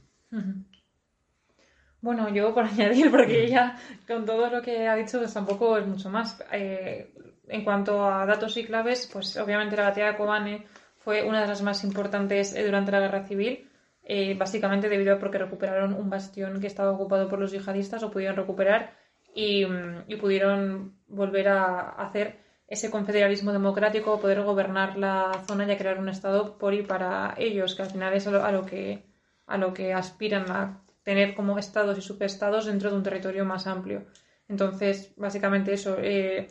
Bueno, 2.01 2.29
yo 2.29 2.53
por 2.53 2.63
añadir, 2.65 3.11
porque 3.11 3.49
ya 3.49 3.77
con 4.07 4.25
todo 4.25 4.49
lo 4.49 4.61
que 4.61 4.87
ha 4.87 4.95
dicho, 4.95 5.19
pues 5.19 5.33
tampoco 5.33 5.77
es 5.77 5.85
mucho 5.87 6.09
más. 6.09 6.43
Eh, 6.51 7.13
en 7.47 7.63
cuanto 7.63 8.05
a 8.05 8.25
datos 8.25 8.57
y 8.57 8.65
claves, 8.65 9.09
pues 9.11 9.37
obviamente 9.37 9.75
la 9.75 9.83
batalla 9.83 10.11
de 10.11 10.17
Kobane 10.17 10.65
fue 10.97 11.23
una 11.23 11.41
de 11.41 11.47
las 11.47 11.61
más 11.61 11.83
importantes 11.83 12.53
eh, 12.53 12.65
durante 12.65 12.91
la 12.91 12.99
guerra 12.99 13.25
civil, 13.25 13.69
eh, 14.03 14.35
básicamente 14.35 14.89
debido 14.89 15.15
a 15.15 15.19
porque 15.19 15.37
recuperaron 15.37 15.93
un 15.93 16.09
bastión 16.09 16.59
que 16.59 16.67
estaba 16.67 16.91
ocupado 16.91 17.27
por 17.29 17.39
los 17.39 17.51
yihadistas, 17.51 18.03
o 18.03 18.11
pudieron 18.11 18.35
recuperar 18.35 18.93
y, 19.33 19.65
y 20.07 20.15
pudieron 20.17 20.97
volver 21.07 21.49
a 21.49 21.89
hacer 21.91 22.39
ese 22.67 22.91
confederalismo 22.91 23.53
democrático, 23.53 24.19
poder 24.19 24.41
gobernar 24.43 24.97
la 24.97 25.31
zona 25.47 25.65
y 25.65 25.71
a 25.71 25.77
crear 25.77 25.99
un 25.99 26.09
Estado 26.09 26.57
por 26.57 26.73
y 26.73 26.83
para 26.83 27.33
ellos, 27.37 27.75
que 27.75 27.83
al 27.83 27.89
final 27.89 28.13
es 28.13 28.27
a 28.27 28.51
lo 28.51 28.65
que 28.65 29.03
a 29.47 29.57
lo 29.57 29.73
que 29.73 29.93
aspiran 29.93 30.51
a 30.51 30.81
tener 31.03 31.33
como 31.35 31.57
estados 31.57 31.97
y 31.97 32.01
subestados 32.01 32.65
dentro 32.65 32.91
de 32.91 32.97
un 32.97 33.03
territorio 33.03 33.45
más 33.45 33.65
amplio. 33.65 34.05
Entonces, 34.47 35.13
básicamente 35.15 35.73
eso. 35.73 35.97
Eh, 35.99 36.47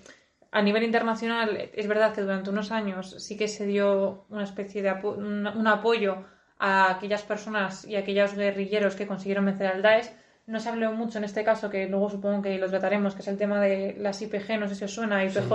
a 0.51 0.63
nivel 0.63 0.85
internacional, 0.85 1.71
es 1.75 1.87
verdad 1.87 2.15
que 2.15 2.23
durante 2.23 2.51
unos 2.51 2.71
años 2.71 3.17
sí 3.19 3.37
que 3.37 3.49
se 3.49 3.67
dio 3.67 4.25
una 4.31 4.45
especie 4.45 4.83
de 4.83 4.93
un, 4.93 5.67
apoyo 5.67 6.25
a 6.59 6.91
aquellas 6.93 7.23
personas 7.23 7.85
y 7.85 7.97
a 7.97 8.01
aquellos 8.01 8.35
guerrilleros 8.35 8.95
que 8.95 9.07
consiguieron 9.07 9.45
vencer 9.45 9.67
al 9.67 9.83
Daesh. 9.83 10.11
No 10.47 10.61
se 10.61 10.69
habló 10.69 10.93
mucho 10.93 11.19
en 11.19 11.25
este 11.25 11.45
caso, 11.45 11.69
que 11.69 11.89
luego 11.89 12.09
supongo 12.09 12.41
que 12.41 12.57
lo 12.57 12.71
trataremos, 12.71 13.15
que 13.15 13.23
es 13.23 13.29
el 13.29 13.37
tema 13.37 13.61
de 13.61 13.97
las 13.99 14.23
IPG, 14.23 14.59
no 14.59 14.69
sé 14.69 14.77
si 14.77 14.85
os 14.85 14.95
suena, 14.95 15.25
IPJ. 15.25 15.53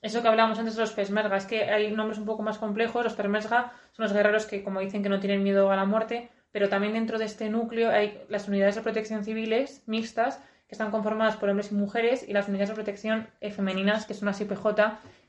Eso 0.00 0.22
que 0.22 0.28
hablábamos 0.28 0.58
antes 0.58 0.76
de 0.76 0.80
los 0.80 0.92
Pesmerga, 0.92 1.36
es 1.36 1.46
que 1.46 1.64
hay 1.64 1.90
nombres 1.90 2.18
un 2.18 2.24
poco 2.24 2.42
más 2.42 2.58
complejos. 2.58 3.04
Los 3.04 3.14
Pesmerga 3.14 3.72
son 3.92 4.04
los 4.04 4.12
guerreros 4.12 4.46
que, 4.46 4.62
como 4.62 4.80
dicen, 4.80 5.02
que 5.02 5.08
no 5.08 5.20
tienen 5.20 5.42
miedo 5.42 5.70
a 5.70 5.76
la 5.76 5.84
muerte, 5.84 6.30
pero 6.56 6.70
también 6.70 6.94
dentro 6.94 7.18
de 7.18 7.26
este 7.26 7.50
núcleo 7.50 7.90
hay 7.90 8.18
las 8.30 8.48
unidades 8.48 8.76
de 8.76 8.80
protección 8.80 9.22
civiles 9.24 9.82
mixtas 9.84 10.38
que 10.66 10.74
están 10.74 10.90
conformadas 10.90 11.36
por 11.36 11.50
hombres 11.50 11.70
y 11.70 11.74
mujeres 11.74 12.26
y 12.26 12.32
las 12.32 12.48
unidades 12.48 12.70
de 12.70 12.76
protección 12.76 13.26
eh, 13.42 13.50
femeninas 13.50 14.06
que 14.06 14.14
son 14.14 14.24
las 14.24 14.40
IPJ 14.40 14.64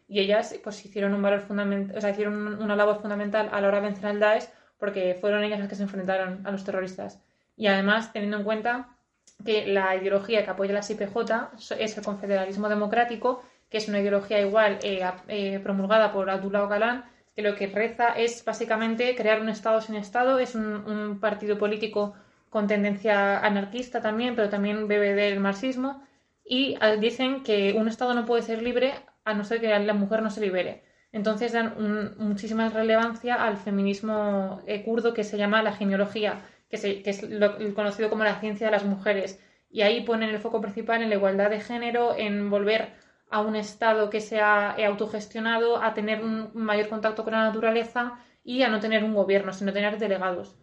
y 0.07 0.21
ellas 0.21 0.57
pues 0.63 0.85
hicieron 0.85 1.13
un 1.13 1.21
valor 1.21 1.41
fundamental, 1.41 2.09
hicieron 2.09 2.61
una 2.61 2.77
labor 2.77 3.01
fundamental 3.01 3.49
a 3.51 3.59
la 3.59 3.67
hora 3.67 3.81
de 3.81 3.87
vencer 3.87 4.05
al 4.05 4.21
Daesh 4.21 4.45
porque 4.79 5.17
fueron 5.19 5.43
ellas 5.43 5.59
las 5.59 5.67
que 5.67 5.75
se 5.75 5.83
enfrentaron 5.83 6.47
a 6.47 6.51
los 6.51 6.63
terroristas. 6.63 7.21
Y 7.57 7.67
además, 7.67 8.13
teniendo 8.13 8.37
en 8.37 8.45
cuenta 8.45 8.95
que 9.43 9.67
la 9.67 9.97
ideología 9.97 10.45
que 10.45 10.51
apoya 10.51 10.73
las 10.73 10.89
IPJ 10.89 11.17
es 11.77 11.97
el 11.97 12.05
confederalismo 12.05 12.69
democrático, 12.69 13.43
que 13.69 13.79
es 13.79 13.89
una 13.89 13.99
ideología 13.99 14.39
igual 14.39 14.79
eh, 14.81 15.05
eh, 15.27 15.59
promulgada 15.59 16.13
por 16.13 16.29
Abdullah 16.29 16.63
Ocalan, 16.63 17.03
que 17.37 17.43
lo 17.43 17.55
que 17.55 17.67
reza 17.67 18.13
es 18.17 18.43
básicamente 18.43 19.15
crear 19.15 19.39
un 19.39 19.49
Estado 19.49 19.79
sin 19.79 19.93
Estado, 19.93 20.39
es 20.39 20.55
un, 20.55 21.19
partido 21.21 21.59
político 21.59 22.15
con 22.49 22.65
tendencia 22.65 23.37
anarquista 23.37 24.01
también, 24.01 24.35
pero 24.35 24.49
también 24.49 24.87
bebe 24.87 25.13
del 25.13 25.39
marxismo, 25.39 26.01
y 26.43 26.77
ah, 26.81 26.93
dicen 26.93 27.43
que 27.43 27.75
un 27.77 27.87
Estado 27.89 28.15
no 28.15 28.25
puede 28.25 28.41
ser 28.41 28.63
libre 28.63 28.95
a 29.23 29.35
no 29.35 29.43
ser 29.43 29.61
que 29.61 29.67
la 29.67 29.93
mujer 29.93 30.23
no 30.23 30.31
se 30.31 30.41
libere. 30.41 30.83
Entonces 31.11 31.51
dan 31.51 32.15
muchísima 32.17 32.69
relevancia 32.69 33.35
al 33.35 33.57
feminismo 33.57 34.63
eh, 34.65 34.83
kurdo 34.83 35.13
que 35.13 35.23
se 35.23 35.37
llama 35.37 35.61
la 35.61 35.73
genealogía, 35.73 36.41
que, 36.71 37.03
es 37.05 37.21
conocido 37.75 38.09
como 38.09 38.23
la 38.23 38.39
ciencia 38.39 38.65
de 38.65 38.71
las 38.71 38.83
mujeres. 38.83 39.39
Y 39.69 39.83
ahí 39.83 40.01
ponen 40.01 40.29
el 40.29 40.39
foco 40.39 40.59
principal 40.59 41.03
en 41.03 41.09
la 41.09 41.15
igualdad 41.15 41.51
de 41.51 41.59
género, 41.59 42.17
en 42.17 42.49
volver 42.49 42.93
a 43.29 43.41
un 43.41 43.55
Estado 43.55 44.09
que 44.09 44.21
sea 44.21 44.75
eh, 44.77 44.85
autogestionado, 44.85 45.81
a 45.81 45.93
tener 45.93 46.23
un 46.23 46.49
mayor 46.53 46.89
contacto 46.89 47.23
con 47.23 47.33
la 47.33 47.43
naturaleza 47.43 48.19
y 48.43 48.63
a 48.63 48.69
no 48.69 48.79
tener 48.79 49.03
un 49.03 49.13
gobierno, 49.13 49.53
sino 49.53 49.73
tener 49.73 49.97
delegados. 49.97 50.55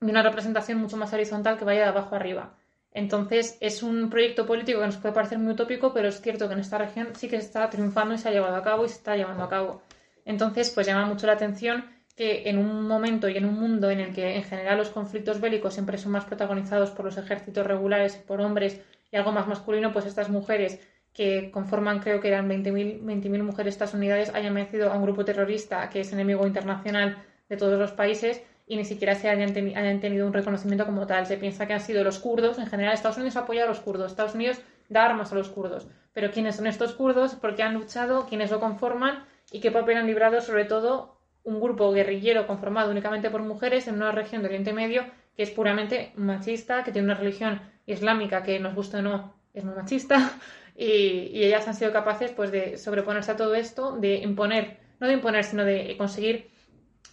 Y 0.00 0.10
una 0.10 0.22
representación 0.22 0.78
mucho 0.78 0.96
más 0.96 1.12
horizontal 1.12 1.58
que 1.58 1.64
vaya 1.64 1.82
de 1.82 1.88
abajo 1.88 2.14
arriba. 2.14 2.54
Entonces, 2.92 3.56
es 3.60 3.82
un 3.82 4.10
proyecto 4.10 4.46
político 4.46 4.80
que 4.80 4.86
nos 4.86 4.96
puede 4.96 5.14
parecer 5.14 5.38
muy 5.38 5.52
utópico, 5.52 5.92
pero 5.92 6.08
es 6.08 6.20
cierto 6.20 6.48
que 6.48 6.54
en 6.54 6.60
esta 6.60 6.78
región 6.78 7.08
sí 7.14 7.28
que 7.28 7.36
está 7.36 7.68
triunfando 7.70 8.14
y 8.14 8.18
se 8.18 8.28
ha 8.28 8.32
llevado 8.32 8.56
a 8.56 8.62
cabo 8.62 8.84
y 8.84 8.88
se 8.88 8.96
está 8.96 9.16
llevando 9.16 9.44
a 9.44 9.48
cabo. 9.48 9.82
Entonces, 10.24 10.70
pues 10.70 10.86
llama 10.86 11.06
mucho 11.06 11.26
la 11.26 11.34
atención 11.34 11.84
que 12.16 12.48
en 12.48 12.58
un 12.58 12.86
momento 12.88 13.28
y 13.28 13.36
en 13.36 13.44
un 13.44 13.54
mundo 13.54 13.90
en 13.90 14.00
el 14.00 14.12
que 14.12 14.34
en 14.36 14.42
general 14.42 14.78
los 14.78 14.90
conflictos 14.90 15.40
bélicos 15.40 15.74
siempre 15.74 15.98
son 15.98 16.12
más 16.12 16.24
protagonizados 16.24 16.90
por 16.90 17.04
los 17.04 17.16
ejércitos 17.16 17.64
regulares, 17.64 18.16
por 18.16 18.40
hombres 18.40 18.80
y 19.12 19.16
algo 19.16 19.30
más 19.30 19.46
masculino, 19.46 19.92
pues 19.92 20.04
estas 20.04 20.28
mujeres 20.28 20.80
que 21.12 21.50
conforman, 21.50 22.00
creo 22.00 22.20
que 22.20 22.28
eran 22.28 22.48
20.000 22.48 23.00
20 23.02 23.42
mujeres 23.42 23.74
Estados 23.74 23.94
Unidas, 23.94 24.30
hayan 24.34 24.54
vencido 24.54 24.92
a 24.92 24.96
un 24.96 25.02
grupo 25.02 25.24
terrorista 25.24 25.90
que 25.90 26.00
es 26.00 26.12
enemigo 26.12 26.46
internacional 26.46 27.18
de 27.48 27.56
todos 27.56 27.78
los 27.78 27.92
países 27.92 28.42
y 28.66 28.76
ni 28.76 28.84
siquiera 28.84 29.14
se 29.14 29.28
hayan, 29.28 29.52
tenido 30.00 30.26
un 30.26 30.32
reconocimiento 30.32 30.84
como 30.84 31.06
tal. 31.06 31.26
Se 31.26 31.38
piensa 31.38 31.66
que 31.66 31.72
han 31.72 31.80
sido 31.80 32.04
los 32.04 32.18
kurdos, 32.18 32.58
en 32.58 32.66
general 32.66 32.94
Estados 32.94 33.16
Unidos 33.16 33.36
apoya 33.36 33.64
a 33.64 33.66
los 33.66 33.80
kurdos, 33.80 34.12
Estados 34.12 34.34
Unidos 34.34 34.60
da 34.88 35.06
armas 35.06 35.32
a 35.32 35.34
los 35.34 35.48
kurdos. 35.48 35.88
Pero 36.12 36.30
¿quiénes 36.30 36.56
son 36.56 36.66
estos 36.66 36.92
kurdos? 36.92 37.34
¿Por 37.34 37.56
qué 37.56 37.62
han 37.62 37.74
luchado? 37.74 38.26
¿Quiénes 38.26 38.50
lo 38.50 38.60
conforman? 38.60 39.24
¿Y 39.50 39.60
qué 39.60 39.70
papel 39.70 39.96
han 39.96 40.06
librado 40.06 40.40
sobre 40.40 40.66
todo 40.66 41.18
un 41.44 41.60
grupo 41.60 41.90
guerrillero 41.92 42.46
conformado 42.46 42.90
únicamente 42.90 43.30
por 43.30 43.42
mujeres 43.42 43.88
en 43.88 43.94
una 43.94 44.12
región 44.12 44.42
de 44.42 44.48
Oriente 44.48 44.74
Medio 44.74 45.04
que 45.34 45.44
es 45.44 45.50
puramente 45.50 46.12
machista, 46.16 46.82
que 46.82 46.90
tiene 46.90 47.06
una 47.06 47.14
religión 47.14 47.62
islámica 47.86 48.42
que 48.42 48.58
nos 48.58 48.74
gusta 48.74 48.98
o 48.98 49.02
no, 49.02 49.34
es 49.54 49.64
muy 49.64 49.74
machista, 49.74 50.32
y, 50.78 51.42
ellas 51.44 51.66
han 51.66 51.74
sido 51.74 51.92
capaces 51.92 52.30
pues 52.30 52.52
de 52.52 52.78
sobreponerse 52.78 53.32
a 53.32 53.36
todo 53.36 53.54
esto, 53.54 53.96
de 53.96 54.18
imponer, 54.18 54.78
no 55.00 55.08
de 55.08 55.14
imponer, 55.14 55.44
sino 55.44 55.64
de 55.64 55.96
conseguir 55.98 56.48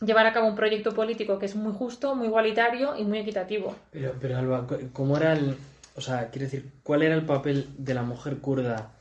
llevar 0.06 0.28
a 0.28 0.34
cabo 0.34 0.48
un 0.48 0.56
proyecto 0.56 0.94
político 0.94 1.40
que 1.40 1.48
es 1.48 1.56
muy 1.56 1.74
justo, 1.74 2.16
muy 2.16 2.28
igualitario 2.28 2.96
y 2.98 3.04
muy 3.04 3.20
equitativo. 3.20 3.76
Pero, 3.92 4.14
pero 4.22 4.38
Alba, 4.38 4.68
¿cómo 4.94 5.18
era 5.18 5.34
el, 5.34 5.56
o 5.96 6.02
sea, 6.02 6.30
quiero 6.30 6.46
decir, 6.46 6.72
cuál 6.84 7.02
era 7.02 7.16
el 7.16 7.26
papel 7.26 7.68
de 7.78 7.94
la 7.94 8.04
mujer 8.04 8.38
kurda 8.38 8.92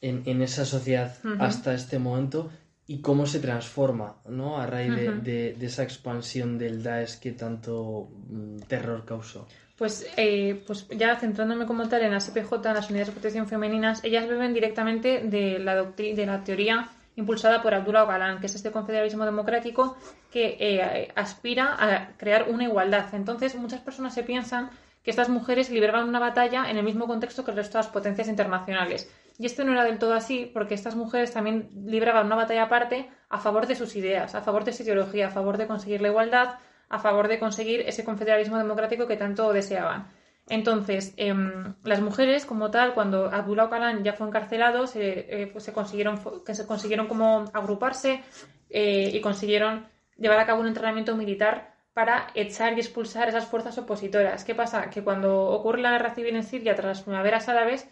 en, 0.00 0.22
en 0.26 0.42
esa 0.42 0.64
sociedad 0.64 1.16
hasta 1.38 1.72
este 1.72 1.98
momento 1.98 2.50
y 2.86 3.00
cómo 3.00 3.24
se 3.24 3.38
transforma, 3.38 4.16
¿no? 4.28 4.60
A 4.60 4.66
raíz 4.66 4.96
de, 4.96 5.54
de, 5.54 5.66
esa 5.66 5.84
expansión 5.84 6.58
del 6.58 6.82
Daesh 6.82 7.20
que 7.20 7.30
tanto 7.30 8.08
mm, 8.28 8.62
terror 8.66 9.04
causó. 9.04 9.46
Pues, 9.80 10.06
eh, 10.18 10.62
pues 10.66 10.86
ya 10.90 11.16
centrándome 11.16 11.64
como 11.64 11.88
tal 11.88 12.02
en 12.02 12.12
la 12.12 12.20
SPJ, 12.20 12.52
las 12.64 12.90
unidades 12.90 13.06
de 13.08 13.12
protección 13.14 13.48
femeninas, 13.48 14.04
ellas 14.04 14.28
beben 14.28 14.52
directamente 14.52 15.22
de 15.22 15.58
la, 15.58 15.84
de 15.84 16.26
la 16.26 16.44
teoría 16.44 16.90
impulsada 17.16 17.62
por 17.62 17.72
Abdullah 17.72 18.04
Ocalan, 18.04 18.40
que 18.40 18.46
es 18.46 18.54
este 18.54 18.72
confederalismo 18.72 19.24
democrático 19.24 19.96
que 20.30 20.58
eh, 20.60 21.10
aspira 21.16 21.76
a 21.80 22.14
crear 22.18 22.50
una 22.50 22.64
igualdad. 22.64 23.06
Entonces, 23.14 23.54
muchas 23.54 23.80
personas 23.80 24.12
se 24.12 24.22
piensan 24.22 24.68
que 25.02 25.12
estas 25.12 25.30
mujeres 25.30 25.70
libraban 25.70 26.06
una 26.06 26.18
batalla 26.18 26.68
en 26.68 26.76
el 26.76 26.84
mismo 26.84 27.06
contexto 27.06 27.42
que 27.42 27.52
el 27.52 27.56
resto 27.56 27.78
de 27.78 27.84
las 27.84 27.90
potencias 27.90 28.28
internacionales. 28.28 29.10
Y 29.38 29.46
esto 29.46 29.64
no 29.64 29.72
era 29.72 29.84
del 29.84 29.98
todo 29.98 30.12
así, 30.12 30.50
porque 30.52 30.74
estas 30.74 30.94
mujeres 30.94 31.32
también 31.32 31.70
libraban 31.86 32.26
una 32.26 32.36
batalla 32.36 32.64
aparte 32.64 33.08
a 33.30 33.38
favor 33.38 33.66
de 33.66 33.76
sus 33.76 33.96
ideas, 33.96 34.34
a 34.34 34.42
favor 34.42 34.64
de 34.64 34.74
su 34.74 34.82
ideología, 34.82 35.28
a 35.28 35.30
favor 35.30 35.56
de 35.56 35.66
conseguir 35.66 36.02
la 36.02 36.08
igualdad, 36.08 36.56
a 36.90 36.98
favor 36.98 37.28
de 37.28 37.38
conseguir 37.38 37.80
ese 37.86 38.04
confederalismo 38.04 38.58
democrático 38.58 39.06
que 39.06 39.16
tanto 39.16 39.52
deseaban. 39.52 40.08
Entonces, 40.48 41.14
em, 41.16 41.74
las 41.84 42.00
mujeres, 42.00 42.44
como 42.44 42.70
tal, 42.70 42.92
cuando 42.92 43.30
Abdullah 43.32 43.64
Ocalan 43.66 44.02
ya 44.02 44.12
fue 44.14 44.26
encarcelado, 44.26 44.86
se, 44.86 45.42
eh, 45.42 45.46
pues 45.46 45.64
se 45.64 45.72
consiguieron, 45.72 46.20
que 46.44 46.54
se 46.54 46.66
consiguieron 46.66 47.06
como 47.06 47.44
agruparse 47.52 48.22
eh, 48.68 49.10
y 49.14 49.20
consiguieron 49.20 49.86
llevar 50.18 50.40
a 50.40 50.46
cabo 50.46 50.60
un 50.60 50.66
entrenamiento 50.66 51.16
militar 51.16 51.74
para 51.94 52.28
echar 52.34 52.76
y 52.76 52.80
expulsar 52.80 53.28
esas 53.28 53.46
fuerzas 53.46 53.78
opositoras. 53.78 54.44
¿Qué 54.44 54.54
pasa? 54.54 54.90
Que 54.90 55.02
cuando 55.02 55.44
ocurre 55.46 55.80
la 55.80 55.92
guerra 55.92 56.14
civil 56.14 56.36
en 56.36 56.42
Siria 56.42 56.74
tras 56.74 56.86
las 56.86 57.02
primaveras 57.02 57.48
árabes, 57.48 57.88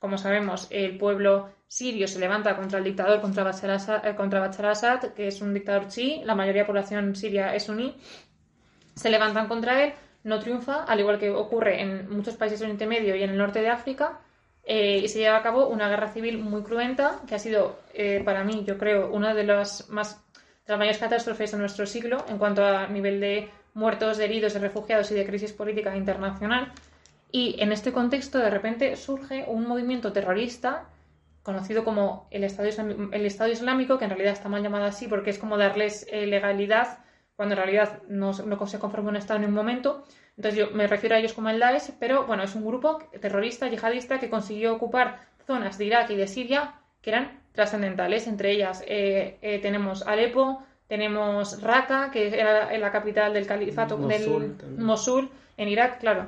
como 0.00 0.18
sabemos, 0.18 0.66
el 0.70 0.96
pueblo 0.98 1.50
sirio 1.68 2.08
se 2.08 2.18
levanta 2.18 2.56
contra 2.56 2.78
el 2.78 2.84
dictador, 2.84 3.20
contra 3.20 3.44
Bashar 3.44 3.70
Assad, 3.70 4.06
eh, 4.06 4.16
contra 4.16 4.40
Bashar 4.40 4.66
Assad 4.66 5.12
que 5.14 5.28
es 5.28 5.40
un 5.40 5.54
dictador 5.54 5.88
chií, 5.88 6.22
la 6.24 6.34
mayoría 6.34 6.62
de 6.62 6.64
la 6.64 6.66
población 6.66 7.14
siria 7.14 7.54
es 7.54 7.64
suní, 7.64 7.94
se 8.94 9.10
levantan 9.10 9.48
contra 9.48 9.84
él, 9.84 9.94
no 10.24 10.38
triunfa, 10.38 10.84
al 10.84 11.00
igual 11.00 11.18
que 11.18 11.30
ocurre 11.30 11.80
en 11.80 12.10
muchos 12.10 12.36
países 12.36 12.58
del 12.58 12.66
Oriente 12.66 12.86
Medio 12.86 13.16
y 13.16 13.22
en 13.22 13.30
el 13.30 13.38
norte 13.38 13.60
de 13.60 13.68
África, 13.68 14.20
eh, 14.64 15.00
y 15.02 15.08
se 15.08 15.18
lleva 15.18 15.38
a 15.38 15.42
cabo 15.42 15.68
una 15.68 15.88
guerra 15.88 16.08
civil 16.08 16.38
muy 16.38 16.62
cruenta, 16.62 17.20
que 17.26 17.34
ha 17.34 17.38
sido, 17.38 17.80
eh, 17.94 18.22
para 18.24 18.44
mí, 18.44 18.64
yo 18.66 18.78
creo, 18.78 19.10
una 19.10 19.34
de 19.34 19.44
las, 19.44 19.88
más, 19.88 20.22
de 20.66 20.76
mayores 20.76 20.98
catástrofes 20.98 21.52
de 21.52 21.58
nuestro 21.58 21.86
siglo 21.86 22.24
en 22.28 22.38
cuanto 22.38 22.64
a 22.64 22.86
nivel 22.86 23.20
de 23.20 23.50
muertos, 23.74 24.18
de 24.18 24.26
heridos, 24.26 24.54
de 24.54 24.60
refugiados 24.60 25.10
y 25.10 25.14
de 25.14 25.26
crisis 25.26 25.52
política 25.52 25.96
internacional. 25.96 26.72
Y 27.32 27.56
en 27.60 27.72
este 27.72 27.92
contexto, 27.92 28.38
de 28.38 28.50
repente, 28.50 28.96
surge 28.96 29.44
un 29.46 29.66
movimiento 29.66 30.12
terrorista 30.12 30.88
conocido 31.42 31.84
como 31.84 32.28
el 32.30 32.44
Estado, 32.44 32.68
Islámico, 32.68 33.08
el 33.12 33.24
Estado 33.24 33.50
Islámico, 33.50 33.98
que 33.98 34.04
en 34.04 34.10
realidad 34.10 34.32
está 34.34 34.48
mal 34.48 34.62
llamado 34.62 34.84
así 34.84 35.08
porque 35.08 35.30
es 35.30 35.38
como 35.38 35.56
darles 35.56 36.06
eh, 36.10 36.26
legalidad 36.26 36.98
cuando 37.40 37.54
en 37.54 37.62
realidad 37.62 38.02
no, 38.06 38.32
no 38.32 38.66
se 38.66 38.78
conforma 38.78 39.08
un 39.08 39.16
Estado 39.16 39.40
en 39.40 39.46
un 39.46 39.54
momento. 39.54 40.04
Entonces 40.36 40.60
yo 40.60 40.76
me 40.76 40.86
refiero 40.86 41.16
a 41.16 41.18
ellos 41.18 41.32
como 41.32 41.48
el 41.48 41.58
Daesh, 41.58 41.92
pero 41.98 42.26
bueno, 42.26 42.42
es 42.42 42.54
un 42.54 42.66
grupo 42.66 42.98
terrorista, 43.18 43.66
yihadista, 43.66 44.20
que 44.20 44.28
consiguió 44.28 44.74
ocupar 44.74 45.20
zonas 45.46 45.78
de 45.78 45.86
Irak 45.86 46.10
y 46.10 46.16
de 46.16 46.28
Siria 46.28 46.74
que 47.00 47.08
eran 47.08 47.40
trascendentales. 47.52 48.26
Entre 48.26 48.50
ellas 48.52 48.84
eh, 48.86 49.38
eh, 49.40 49.58
tenemos 49.60 50.06
Alepo, 50.06 50.62
tenemos 50.86 51.62
Raqqa, 51.62 52.10
que 52.10 52.28
era 52.28 52.76
la 52.76 52.92
capital 52.92 53.32
del 53.32 53.46
califato 53.46 53.96
del 53.96 54.54
Mosul, 54.76 55.30
en 55.56 55.68
Irak, 55.70 55.98
claro. 55.98 56.26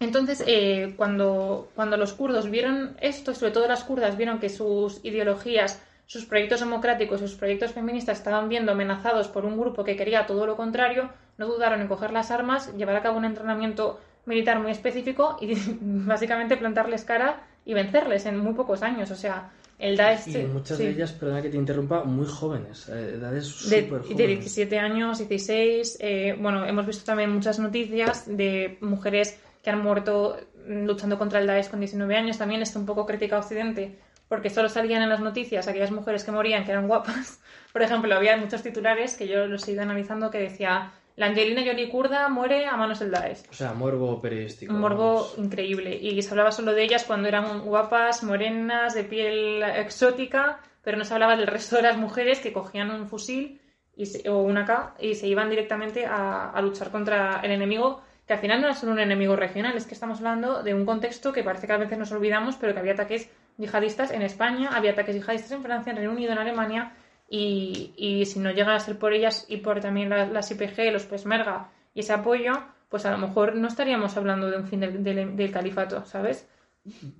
Entonces, 0.00 0.42
eh, 0.48 0.94
cuando, 0.96 1.68
cuando 1.76 1.96
los 1.96 2.14
kurdos 2.14 2.50
vieron 2.50 2.96
esto, 3.00 3.32
sobre 3.32 3.52
todo 3.52 3.68
las 3.68 3.84
kurdas, 3.84 4.16
vieron 4.16 4.40
que 4.40 4.48
sus 4.48 5.04
ideologías 5.04 5.80
sus 6.12 6.26
proyectos 6.26 6.60
democráticos, 6.60 7.20
sus 7.20 7.36
proyectos 7.36 7.72
feministas 7.72 8.18
estaban 8.18 8.46
viendo 8.46 8.72
amenazados 8.72 9.28
por 9.28 9.46
un 9.46 9.58
grupo 9.58 9.82
que 9.82 9.96
quería 9.96 10.26
todo 10.26 10.44
lo 10.44 10.58
contrario, 10.58 11.08
no 11.38 11.46
dudaron 11.46 11.80
en 11.80 11.88
coger 11.88 12.12
las 12.12 12.30
armas, 12.30 12.70
llevar 12.76 12.96
a 12.96 13.00
cabo 13.00 13.16
un 13.16 13.24
entrenamiento 13.24 13.98
militar 14.26 14.60
muy 14.60 14.72
específico 14.72 15.38
y 15.40 15.54
básicamente 15.80 16.58
plantarles 16.58 17.04
cara 17.04 17.46
y 17.64 17.72
vencerles 17.72 18.26
en 18.26 18.36
muy 18.36 18.52
pocos 18.52 18.82
años. 18.82 19.10
O 19.10 19.14
sea, 19.14 19.52
el 19.78 19.96
Daesh... 19.96 20.28
Y 20.28 20.46
muchas 20.48 20.76
de 20.76 20.90
ellas, 20.90 21.12
perdona 21.12 21.40
que 21.40 21.48
te 21.48 21.56
interrumpa, 21.56 22.04
muy 22.04 22.26
jóvenes, 22.26 22.90
eh, 22.90 23.14
edades 23.14 23.46
súper 23.46 24.02
jóvenes. 24.02 24.16
De 24.18 24.26
17 24.26 24.78
años, 24.78 25.16
16. 25.16 25.96
Eh, 25.98 26.36
bueno, 26.38 26.66
hemos 26.66 26.84
visto 26.84 27.06
también 27.06 27.32
muchas 27.32 27.58
noticias 27.58 28.26
de 28.26 28.76
mujeres 28.82 29.40
que 29.62 29.70
han 29.70 29.82
muerto 29.82 30.36
luchando 30.68 31.16
contra 31.16 31.40
el 31.40 31.46
Daesh 31.46 31.70
con 31.70 31.80
19 31.80 32.14
años. 32.16 32.36
También 32.36 32.60
está 32.60 32.78
un 32.78 32.84
poco 32.84 33.06
crítica 33.06 33.36
a 33.36 33.38
Occidente 33.38 33.96
porque 34.32 34.48
solo 34.48 34.70
salían 34.70 35.02
en 35.02 35.10
las 35.10 35.20
noticias 35.20 35.68
aquellas 35.68 35.90
mujeres 35.90 36.24
que 36.24 36.32
morían 36.32 36.64
que 36.64 36.70
eran 36.70 36.88
guapas. 36.88 37.38
Por 37.74 37.82
ejemplo, 37.82 38.14
había 38.14 38.34
muchos 38.38 38.62
titulares 38.62 39.14
que 39.14 39.28
yo 39.28 39.46
los 39.46 39.68
he 39.68 39.72
ido 39.72 39.82
analizando 39.82 40.30
que 40.30 40.38
decía 40.38 40.90
la 41.16 41.26
Angelina 41.26 41.60
Jolie 41.62 41.90
kurda 41.90 42.30
muere 42.30 42.64
a 42.64 42.74
manos 42.78 43.00
del 43.00 43.10
Daesh. 43.10 43.42
O 43.50 43.52
sea, 43.52 43.74
morbo 43.74 44.22
periodístico. 44.22 44.72
Un 44.72 44.80
morbo 44.80 45.30
increíble. 45.36 45.98
Y 46.00 46.22
se 46.22 46.30
hablaba 46.30 46.50
solo 46.50 46.72
de 46.72 46.82
ellas 46.82 47.04
cuando 47.04 47.28
eran 47.28 47.60
guapas, 47.60 48.22
morenas, 48.22 48.94
de 48.94 49.04
piel 49.04 49.62
exótica, 49.62 50.60
pero 50.82 50.96
no 50.96 51.04
se 51.04 51.12
hablaba 51.12 51.36
del 51.36 51.46
resto 51.46 51.76
de 51.76 51.82
las 51.82 51.98
mujeres 51.98 52.40
que 52.40 52.54
cogían 52.54 52.90
un 52.90 53.08
fusil 53.08 53.60
y 53.94 54.26
o 54.28 54.38
una 54.38 54.64
K 54.64 54.94
y 54.98 55.14
se 55.14 55.26
iban 55.26 55.50
directamente 55.50 56.06
a, 56.06 56.48
a 56.48 56.62
luchar 56.62 56.90
contra 56.90 57.40
el 57.42 57.50
enemigo 57.50 58.00
que 58.26 58.32
al 58.32 58.38
final 58.38 58.60
no 58.60 58.68
era 58.68 58.76
solo 58.76 58.92
un 58.92 59.00
enemigo 59.00 59.36
regional, 59.36 59.76
es 59.76 59.84
que 59.84 59.94
estamos 59.94 60.18
hablando 60.18 60.62
de 60.62 60.74
un 60.74 60.86
contexto 60.86 61.32
que 61.32 61.42
parece 61.42 61.66
que 61.66 61.72
a 61.72 61.76
veces 61.76 61.98
nos 61.98 62.12
olvidamos, 62.12 62.56
pero 62.56 62.72
que 62.72 62.78
había 62.78 62.92
ataques 62.92 63.28
yihadistas 63.58 64.10
en 64.10 64.22
España, 64.22 64.70
había 64.72 64.92
ataques 64.92 65.14
yihadistas 65.14 65.52
en 65.52 65.62
Francia, 65.62 65.90
en 65.90 65.96
Reino 65.96 66.12
Unido, 66.12 66.32
en 66.32 66.38
Alemania, 66.38 66.94
y, 67.28 67.92
y 67.96 68.26
si 68.26 68.38
no 68.38 68.50
llegan 68.50 68.74
a 68.74 68.80
ser 68.80 68.98
por 68.98 69.12
ellas 69.12 69.46
y 69.48 69.58
por 69.58 69.80
también 69.80 70.10
las, 70.10 70.50
IPG, 70.50 70.92
los 70.92 71.04
Pesmerga 71.04 71.70
y 71.94 72.00
ese 72.00 72.12
apoyo, 72.12 72.52
pues 72.88 73.06
a 73.06 73.10
lo 73.10 73.18
mejor 73.18 73.54
no 73.54 73.68
estaríamos 73.68 74.16
hablando 74.16 74.50
de 74.50 74.58
un 74.58 74.66
fin 74.66 74.80
del, 74.80 75.02
del, 75.02 75.50
califato, 75.50 76.04
¿sabes? 76.04 76.46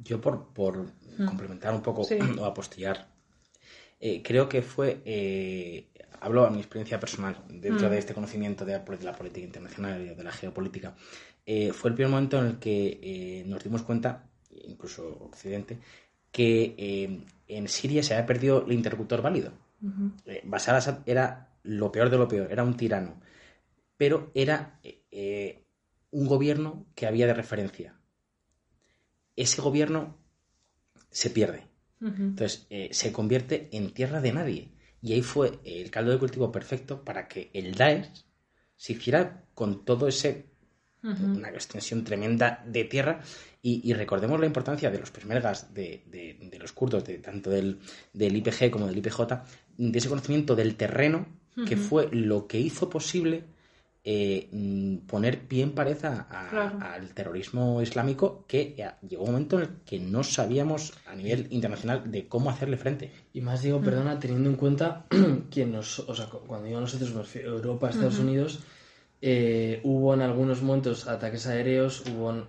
Yo 0.03 0.21
por, 0.21 0.53
por 0.53 0.85
mm. 1.18 1.25
complementar 1.25 1.73
un 1.73 1.83
poco 1.83 2.03
o 2.38 2.45
apostillar, 2.45 3.07
eh, 4.01 4.23
creo 4.23 4.49
que 4.49 4.61
fue 4.61 5.01
eh, 5.05 5.87
hablo 6.23 6.47
a 6.47 6.51
mi 6.51 6.59
experiencia 6.59 7.01
personal 7.01 7.37
dentro 7.49 7.88
de 7.88 7.97
mm. 7.97 7.99
este 7.99 8.14
conocimiento 8.14 8.64
de, 8.64 8.81
la 9.03 9.12
política 9.12 9.45
internacional 9.45 10.01
y 10.03 10.14
de 10.14 10.25
la 10.25 10.31
geopolítica. 10.31 10.95
Eh, 11.45 11.73
fue 11.73 11.90
el 11.90 11.97
primer 11.97 12.11
momento 12.11 12.38
en 12.38 12.47
el 12.47 12.59
que 12.59 13.01
eh, 13.03 13.45
nos 13.47 13.62
dimos 13.62 13.83
cuenta, 13.83 14.25
incluso 14.64 15.05
Occidente, 15.21 15.79
que 16.33 16.75
eh, 16.77 17.25
en 17.47 17.68
Siria 17.68 18.03
se 18.03 18.14
había 18.14 18.27
perdido 18.27 18.64
el 18.66 18.73
interlocutor 18.73 19.23
válido. 19.23 19.53
Bashar 20.45 20.77
Assad 20.77 21.01
era 21.07 21.57
lo 21.62 21.92
peor 21.92 22.09
de 22.09 22.18
lo 22.18 22.29
peor, 22.29 22.51
era 22.51 22.62
un 22.62 22.77
tirano, 22.77 23.21
pero 23.97 24.31
era 24.35 24.81
un 26.11 26.27
gobierno 26.27 26.87
que 26.95 27.07
había 27.07 27.27
de 27.27 27.35
referencia. 27.35 27.99
Ese 29.35 29.61
gobierno 29.61 30.18
se 31.11 31.31
pierde. 31.31 31.66
Entonces, 32.01 32.66
se 32.90 33.12
convierte 33.12 33.68
en 33.73 33.92
tierra 33.92 34.21
de 34.21 34.33
nadie. 34.33 34.73
Y 35.01 35.14
ahí 35.14 35.23
fue 35.23 35.59
el 35.64 35.90
caldo 35.90 36.12
de 36.12 36.18
cultivo 36.18 36.53
perfecto 36.53 37.05
para 37.05 37.27
que 37.27 37.51
el 37.55 37.75
Daesh 37.75 38.25
se 38.77 38.92
hiciera 38.92 39.45
con 39.55 39.85
todo 39.85 40.07
ese 40.07 40.51
una 41.02 41.48
extensión 41.50 42.04
tremenda 42.04 42.62
de 42.66 42.84
tierra. 42.84 43.20
Y, 43.62 43.92
recordemos 43.92 44.40
la 44.40 44.46
importancia 44.46 44.90
de 44.90 44.98
los 44.98 45.10
persmergas, 45.10 45.72
de, 45.72 46.02
de, 46.06 46.58
los 46.58 46.72
kurdos, 46.72 47.04
de, 47.04 47.18
tanto 47.18 47.50
del, 47.50 47.78
del, 48.12 48.36
IPG 48.36 48.70
como 48.70 48.86
del 48.86 48.98
IPJ, 48.98 49.20
de 49.78 49.98
ese 49.98 50.08
conocimiento 50.08 50.56
del 50.56 50.74
terreno 50.76 51.26
que 51.66 51.76
fue 51.76 52.08
lo 52.10 52.46
que 52.46 52.58
hizo 52.58 52.88
posible 52.88 53.44
eh, 54.04 54.48
poner 55.06 55.46
pie 55.46 55.62
en 55.62 55.72
pared 55.72 55.96
al 56.04 57.14
terrorismo 57.14 57.80
islámico 57.80 58.44
que 58.48 58.74
eh, 58.76 58.90
llegó 59.08 59.22
un 59.22 59.30
momento 59.32 59.58
en 59.58 59.62
el 59.62 59.68
que 59.86 60.00
no 60.00 60.24
sabíamos 60.24 60.92
a 61.06 61.14
nivel 61.14 61.46
internacional 61.50 62.10
de 62.10 62.26
cómo 62.26 62.50
hacerle 62.50 62.78
frente. 62.78 63.12
Y 63.32 63.42
más 63.42 63.62
digo, 63.62 63.80
perdona, 63.80 64.18
teniendo 64.18 64.50
en 64.50 64.56
cuenta 64.56 65.06
que 65.50 65.66
nos, 65.66 66.00
o 66.00 66.14
sea, 66.16 66.26
cuando 66.26 66.66
digo 66.66 66.80
nosotros, 66.80 67.36
Europa, 67.36 67.90
Estados 67.90 68.18
Unidos, 68.18 68.60
eh, 69.22 69.80
hubo 69.85 70.12
en 70.12 70.20
algunos 70.20 70.61
momentos 70.61 71.08
ataques 71.08 71.46
aéreos, 71.46 72.02
hubo 72.11 72.46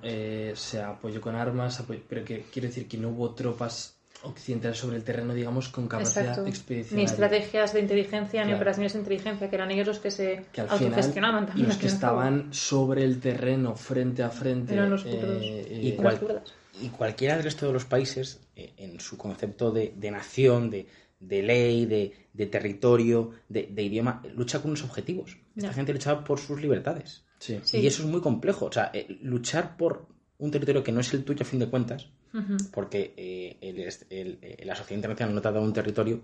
se 0.56 0.82
apoyó 0.82 1.22
con 1.22 1.36
armas, 1.36 1.82
pero 2.10 2.26
que 2.26 2.46
quiere 2.52 2.68
decir 2.68 2.88
que 2.88 2.98
no 2.98 3.10
hubo 3.10 3.34
tropas 3.34 3.96
occidental 4.24 4.74
sobre 4.76 4.98
el 4.98 5.04
terreno, 5.04 5.34
digamos, 5.34 5.70
con 5.70 5.88
capacidad 5.88 6.48
expedicional. 6.48 6.98
Ni 6.98 7.04
estrategias 7.04 7.74
de 7.74 7.80
inteligencia, 7.82 8.44
ni 8.46 8.54
operaciones 8.54 8.94
de 8.94 9.00
inteligencia, 9.00 9.50
que 9.50 9.56
eran 9.56 9.72
ellos 9.72 9.88
los 9.88 10.00
que 10.00 10.12
se 10.12 10.46
autogestionaban 10.68 11.46
también. 11.48 11.68
Los 11.68 11.78
que 11.78 11.88
estaban 11.88 12.54
sobre 12.54 13.04
el 13.04 13.20
terreno, 13.20 13.76
frente 13.76 14.24
a 14.24 14.30
frente. 14.30 14.74
Eran 14.74 14.90
los 14.90 15.06
eh, 15.06 15.68
y, 15.70 16.86
y, 16.86 16.90
cualquiera 16.90 17.36
del 17.36 17.44
resto 17.44 17.68
de 17.68 17.74
los 17.74 17.86
países, 17.86 18.40
eh, 18.56 18.74
en 18.78 19.00
su 19.00 19.18
concepto 19.18 19.72
de, 19.72 19.94
nación, 20.12 20.70
de, 20.70 20.88
ley, 21.30 21.86
de, 21.86 22.46
territorio, 22.48 23.32
de, 23.50 23.84
idioma, 23.84 24.22
lucha 24.36 24.62
con 24.62 24.72
unos 24.72 24.84
objetivos. 24.84 25.38
Esta 25.56 25.74
gente 25.74 25.94
luchaba 25.94 26.24
por 26.24 26.40
sus 26.40 26.62
libertades. 26.62 27.24
Sí. 27.40 27.60
Y 27.74 27.88
eso 27.88 28.04
es 28.04 28.10
muy 28.10 28.22
complejo. 28.22 28.66
O 28.68 28.72
sea, 28.72 28.92
eh, 28.94 29.18
luchar 29.22 29.76
por 29.76 30.08
un 30.44 30.52
territorio 30.52 30.84
que 30.84 30.92
no 30.92 31.00
es 31.00 31.14
el 31.14 31.24
tuyo 31.24 31.44
a 31.44 31.46
fin 31.46 31.60
de 31.60 31.70
cuentas, 31.70 32.10
porque 32.74 33.14
eh, 33.16 33.58
el, 33.62 33.80
eh, 34.10 34.64
la 34.66 34.76
sociedad 34.76 34.98
internacional 34.98 35.36
no 35.36 35.42
te 35.42 35.48
ha 35.48 35.52
dado 35.52 35.64
un 35.64 35.74
territorio, 35.74 36.22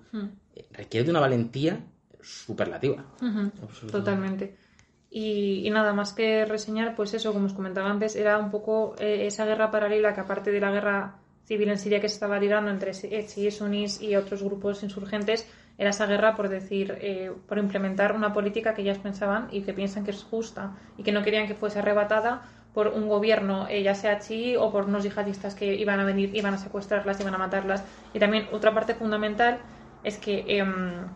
eh, 0.56 0.66
requiere 0.74 1.06
de 1.06 1.12
una 1.12 1.22
valentía 1.22 1.80
superlativa. 2.22 3.06
Totalmente. 3.90 4.58
Y, 5.12 5.70
nada 5.72 5.94
más 5.94 6.14
que 6.14 6.46
reseñar, 6.46 6.96
pues 6.96 7.14
eso, 7.14 7.32
como 7.32 7.46
os 7.46 7.54
comentaba 7.54 7.90
antes, 7.90 8.16
era 8.16 8.38
un 8.38 8.52
poco 8.52 8.96
esa 9.00 9.46
guerra 9.46 9.72
paralela 9.72 10.14
que 10.14 10.22
aparte 10.22 10.52
de 10.52 10.60
la 10.60 10.72
guerra 10.72 11.20
civil 11.50 11.70
en 11.70 11.80
Siria 11.80 12.00
que 12.00 12.08
se 12.08 12.14
estaba 12.14 12.40
librando 12.40 12.70
entre 12.70 12.92
chiíes, 12.94 13.58
sunís 13.58 14.00
y 14.02 14.16
otros 14.16 14.44
grupos 14.44 14.84
insurgentes, 14.84 15.50
era 15.80 15.90
esa 15.90 16.06
guerra 16.06 16.36
por 16.36 16.48
decir, 16.48 16.96
por 17.48 17.58
implementar 17.58 18.14
una 18.14 18.34
política 18.34 18.76
que 18.76 18.84
ellas 18.84 19.00
pensaban 19.00 19.48
y 19.52 19.62
que 19.62 19.74
piensan 19.74 20.04
que 20.06 20.12
es 20.12 20.24
justa 20.24 20.76
y 20.98 21.04
que 21.04 21.12
no 21.12 21.24
querían 21.24 21.48
que 21.48 21.56
fuese 21.56 21.80
arrebatada 21.80 22.44
por 22.74 22.88
un 22.90 23.08
gobierno, 23.08 23.68
eh, 23.68 23.82
ya 23.82 23.96
sea 23.96 24.20
chií 24.20 24.56
o 24.56 24.72
por 24.72 24.86
unos 24.86 25.04
yihadistas 25.04 25.56
que 25.56 25.74
iban 25.76 26.00
a 26.00 26.06
venir, 26.06 26.36
iban 26.36 26.54
a 26.54 26.58
secuestrarlas, 26.58 27.20
iban 27.20 27.34
a 27.34 27.38
matarlas. 27.38 27.84
Y 28.14 28.20
también 28.20 28.48
otra 28.52 28.74
parte 28.74 28.94
fundamental 28.94 29.60
es 30.04 30.18
que 30.18 30.46
em, 30.48 31.08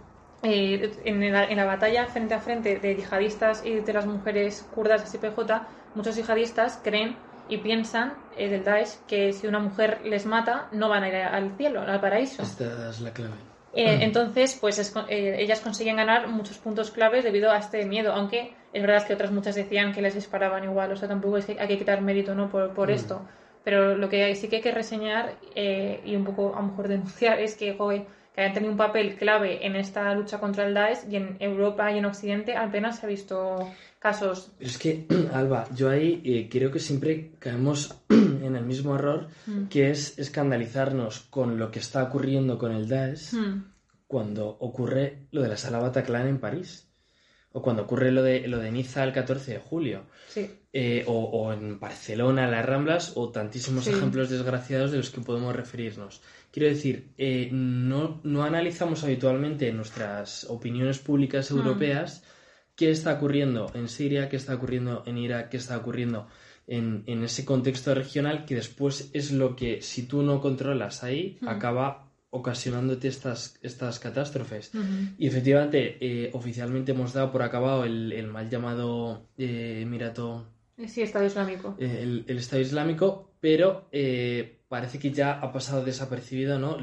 eh, 0.41 0.91
en, 1.05 1.31
la, 1.31 1.65
batalla 1.65 2.07
frente 2.07 2.33
a 2.33 2.39
frente 2.39 2.79
de 2.79 2.95
yihadistas 2.95 3.65
y 3.65 3.75
de 3.75 3.93
las 3.93 4.05
mujeres 4.05 4.67
kurdas 4.73 5.09
SPJ, 5.09 5.61
muchos 5.95 6.15
yihadistas 6.15 6.79
creen 6.83 7.15
y 7.53 7.57
piensan 7.57 8.13
eh, 8.37 8.49
del 8.49 8.63
Daesh 8.63 8.97
que 9.07 9.31
si 9.33 9.47
una 9.47 9.59
mujer 9.59 10.01
les 10.03 10.25
mata 10.25 10.67
no 10.71 10.89
van 10.89 11.03
a 11.03 11.09
ir 11.09 11.15
al 11.15 11.55
cielo, 11.55 11.81
al 11.81 12.01
paraíso. 12.01 12.41
Esta 12.41 12.89
es 12.89 13.01
la 13.01 13.11
clave. 13.13 13.53
Eh, 13.75 13.99
entonces, 14.01 14.57
pues 14.59 14.93
eh, 15.09 15.35
ellas 15.39 15.59
consiguen 15.59 15.95
ganar 15.95 16.27
muchos 16.27 16.59
puntos 16.59 16.91
claves 16.91 17.23
debido 17.23 17.51
a 17.51 17.57
este 17.57 17.85
miedo, 17.85 18.13
aunque 18.13 18.53
es 18.71 18.81
verdad 18.81 19.05
que 19.05 19.15
otras 19.15 19.31
muchas 19.31 19.55
decían 19.55 19.93
que 19.93 20.01
les 20.01 20.13
disparaban 20.13 20.63
igual, 20.63 20.91
o 20.91 20.95
sea, 20.95 21.07
tampoco 21.07 21.37
es 21.37 21.45
que 21.45 21.59
hay 21.59 21.67
que 21.67 21.79
quitar 21.79 22.01
mérito 22.01 22.35
¿no? 22.35 22.49
por, 22.49 22.73
por 22.73 22.89
mm. 22.89 22.93
esto. 22.93 23.21
Pero 23.63 23.95
lo 23.95 24.09
que 24.09 24.35
sí 24.35 24.47
que 24.47 24.57
hay 24.57 24.61
que 24.61 24.71
reseñar 24.71 25.35
eh, 25.55 26.01
y 26.05 26.15
un 26.15 26.23
poco 26.23 26.53
a 26.55 26.61
lo 26.61 26.67
mejor 26.67 26.87
denunciar 26.87 27.39
es 27.39 27.55
que, 27.55 27.75
que 27.75 28.41
hayan 28.41 28.53
tenido 28.53 28.71
un 28.71 28.77
papel 28.77 29.15
clave 29.15 29.65
en 29.65 29.75
esta 29.75 30.13
lucha 30.13 30.39
contra 30.39 30.65
el 30.67 30.75
Daesh 30.75 31.09
y 31.09 31.15
en 31.15 31.37
Europa 31.39 31.91
y 31.91 31.97
en 31.97 32.05
Occidente 32.05 32.55
apenas 32.55 32.99
se 32.99 33.07
ha 33.07 33.09
visto 33.09 33.71
casos. 34.03 34.51
Pero 34.57 34.69
es 34.69 34.77
que, 34.77 35.07
Alba, 35.33 35.67
yo 35.73 35.89
ahí 35.89 36.47
creo 36.51 36.69
que 36.71 36.79
siempre 36.79 37.31
caemos 37.39 37.95
en 38.09 38.55
el 38.55 38.65
mismo 38.65 38.95
error, 38.95 39.29
mm. 39.47 39.67
que 39.67 39.89
es 39.89 40.19
escandalizarnos 40.19 41.21
con 41.29 41.57
lo 41.57 41.71
que 41.71 41.79
está 41.79 42.03
ocurriendo 42.03 42.57
con 42.57 42.73
el 42.73 42.89
Daesh 42.89 43.33
mm. 43.33 43.63
cuando 44.05 44.49
ocurre 44.49 45.27
lo 45.31 45.41
de 45.41 45.47
la 45.47 45.57
sala 45.57 45.79
Bataclan 45.79 46.27
en 46.27 46.39
París. 46.39 46.89
O 47.55 47.61
cuando 47.61 47.83
ocurre 47.83 48.11
lo 48.11 48.23
de, 48.23 48.47
lo 48.47 48.57
de 48.57 48.71
Niza 48.71 49.03
el 49.03 49.13
14 49.13 49.53
de 49.53 49.59
julio. 49.59 50.05
Eh, 50.73 51.03
o, 51.05 51.53
en 51.53 51.79
Barcelona, 51.79 52.49
las 52.49 52.65
Ramblas, 52.65 53.11
o 53.13 53.29
tantísimos 53.29 53.85
ejemplos 53.85 54.31
desgraciados 54.31 54.89
de 54.89 54.97
los 54.97 55.11
que 55.11 55.21
podemos 55.21 55.55
referirnos. 55.55 56.23
Quiero 56.51 56.67
decir, 56.67 57.13
eh, 57.15 57.49
no, 57.51 58.21
no, 58.23 58.43
analizamos 58.43 59.03
habitualmente 59.03 59.67
en 59.67 59.77
nuestras 59.77 60.45
opiniones 60.45 60.97
públicas 60.97 61.51
mm. 61.51 61.55
Qué 62.75 62.91
está 62.91 63.13
ocurriendo 63.13 63.71
en 63.73 63.87
Siria, 63.87 64.29
qué 64.29 64.35
está 64.35 64.55
ocurriendo 64.55 65.03
en 65.05 65.17
Irak, 65.17 65.49
qué 65.49 65.57
está 65.57 65.77
ocurriendo 65.77 66.27
en, 66.67 67.23
ese 67.23 67.45
contexto 67.45 67.93
regional 67.93 68.45
que 68.45 68.55
después 68.55 69.09
es 69.13 69.31
lo 69.31 69.55
que, 69.55 69.81
si 69.81 70.07
tú 70.07 70.21
no 70.23 70.41
controlas 70.41 71.03
ahí, 71.03 71.37
acaba 71.45 72.11
ocasionándote 72.29 73.07
estas, 73.07 73.59
estas 73.61 73.99
catástrofes. 73.99 74.71
Y 75.17 75.27
efectivamente, 75.27 75.97
eh, 76.01 76.31
oficialmente 76.33 76.93
hemos 76.93 77.13
dado 77.13 77.31
por 77.31 77.43
acabado 77.43 77.83
el, 77.83 78.27
mal 78.27 78.49
llamado 78.49 79.27
eh, 79.37 79.81
Emirato. 79.81 80.47
Sí, 80.87 81.01
Estado 81.01 81.25
Islámico. 81.25 81.75
Eh, 81.79 82.23
el, 82.27 82.37
Estado 82.37 82.61
Islámico, 82.61 83.35
pero 83.39 83.89
parece 84.67 84.97
que 84.97 85.11
ya 85.11 85.33
ha 85.33 85.51
pasado 85.51 85.83
desapercibido 85.83 86.57
¿no? 86.57 86.77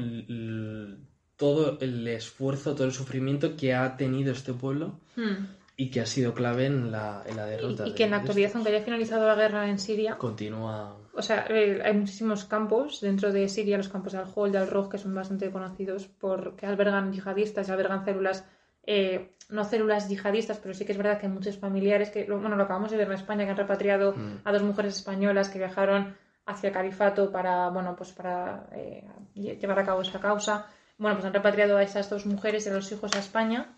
todo 1.35 1.79
el 1.81 2.07
esfuerzo, 2.07 2.75
todo 2.75 2.85
el 2.85 2.93
sufrimiento 2.93 3.57
que 3.57 3.73
ha 3.73 3.97
tenido 3.97 4.31
este 4.31 4.53
pueblo. 4.53 4.99
Hmm 5.15 5.60
y 5.81 5.89
que 5.89 5.99
ha 5.99 6.05
sido 6.05 6.35
clave 6.35 6.67
en 6.67 6.91
la, 6.91 7.23
en 7.25 7.35
la 7.35 7.47
derrota. 7.47 7.87
Y, 7.87 7.95
que 7.95 8.03
en 8.03 8.11
la 8.11 8.17
actualidad, 8.17 8.51
aunque 8.53 8.69
haya 8.69 8.83
finalizado 8.83 9.25
la 9.25 9.33
guerra 9.33 9.67
en 9.67 9.79
Siria, 9.79 10.15
continúa. 10.15 10.95
O 11.15 11.23
sea, 11.23 11.47
eh, 11.49 11.81
hay 11.83 11.95
muchísimos 11.95 12.45
campos 12.45 13.01
dentro 13.01 13.31
de 13.31 13.49
Siria, 13.49 13.77
los 13.77 13.89
campos 13.89 14.13
de 14.13 14.19
Al-Hol, 14.19 14.51
de 14.51 14.59
Al-Roj, 14.59 14.91
que 14.91 14.99
son 14.99 15.15
bastante 15.15 15.49
conocidos 15.49 16.05
porque 16.05 16.67
albergan 16.67 17.11
yihadistas, 17.11 17.67
albergan 17.71 18.05
células, 18.05 18.45
eh, 18.83 19.31
no 19.49 19.63
células 19.63 20.07
yihadistas, 20.07 20.59
pero 20.59 20.75
sí 20.75 20.85
que 20.85 20.91
es 20.91 20.99
verdad 20.99 21.19
que 21.19 21.25
hay 21.25 21.31
muchos 21.31 21.57
familiares 21.57 22.11
que, 22.11 22.25
bueno, 22.25 22.55
lo 22.55 22.61
acabamos 22.65 22.91
de 22.91 22.97
ver 22.97 23.07
en 23.07 23.13
España, 23.13 23.45
que 23.45 23.49
han 23.49 23.57
repatriado 23.57 24.13
mm. 24.13 24.41
a 24.43 24.51
dos 24.51 24.61
mujeres 24.61 24.95
españolas 24.97 25.49
que 25.49 25.57
viajaron 25.57 26.15
hacia 26.45 26.67
el 26.67 26.73
califato 26.75 27.31
para, 27.31 27.69
bueno, 27.69 27.95
pues 27.95 28.11
para 28.11 28.67
eh, 28.73 29.03
llevar 29.33 29.79
a 29.79 29.85
cabo 29.85 30.03
esa 30.03 30.19
causa. 30.19 30.67
Bueno, 30.99 31.15
pues 31.15 31.25
han 31.25 31.33
repatriado 31.33 31.77
a 31.77 31.81
esas 31.81 32.07
dos 32.07 32.27
mujeres 32.27 32.67
y 32.67 32.69
a 32.69 32.73
los 32.73 32.91
hijos 32.91 33.15
a 33.15 33.19
España 33.19 33.75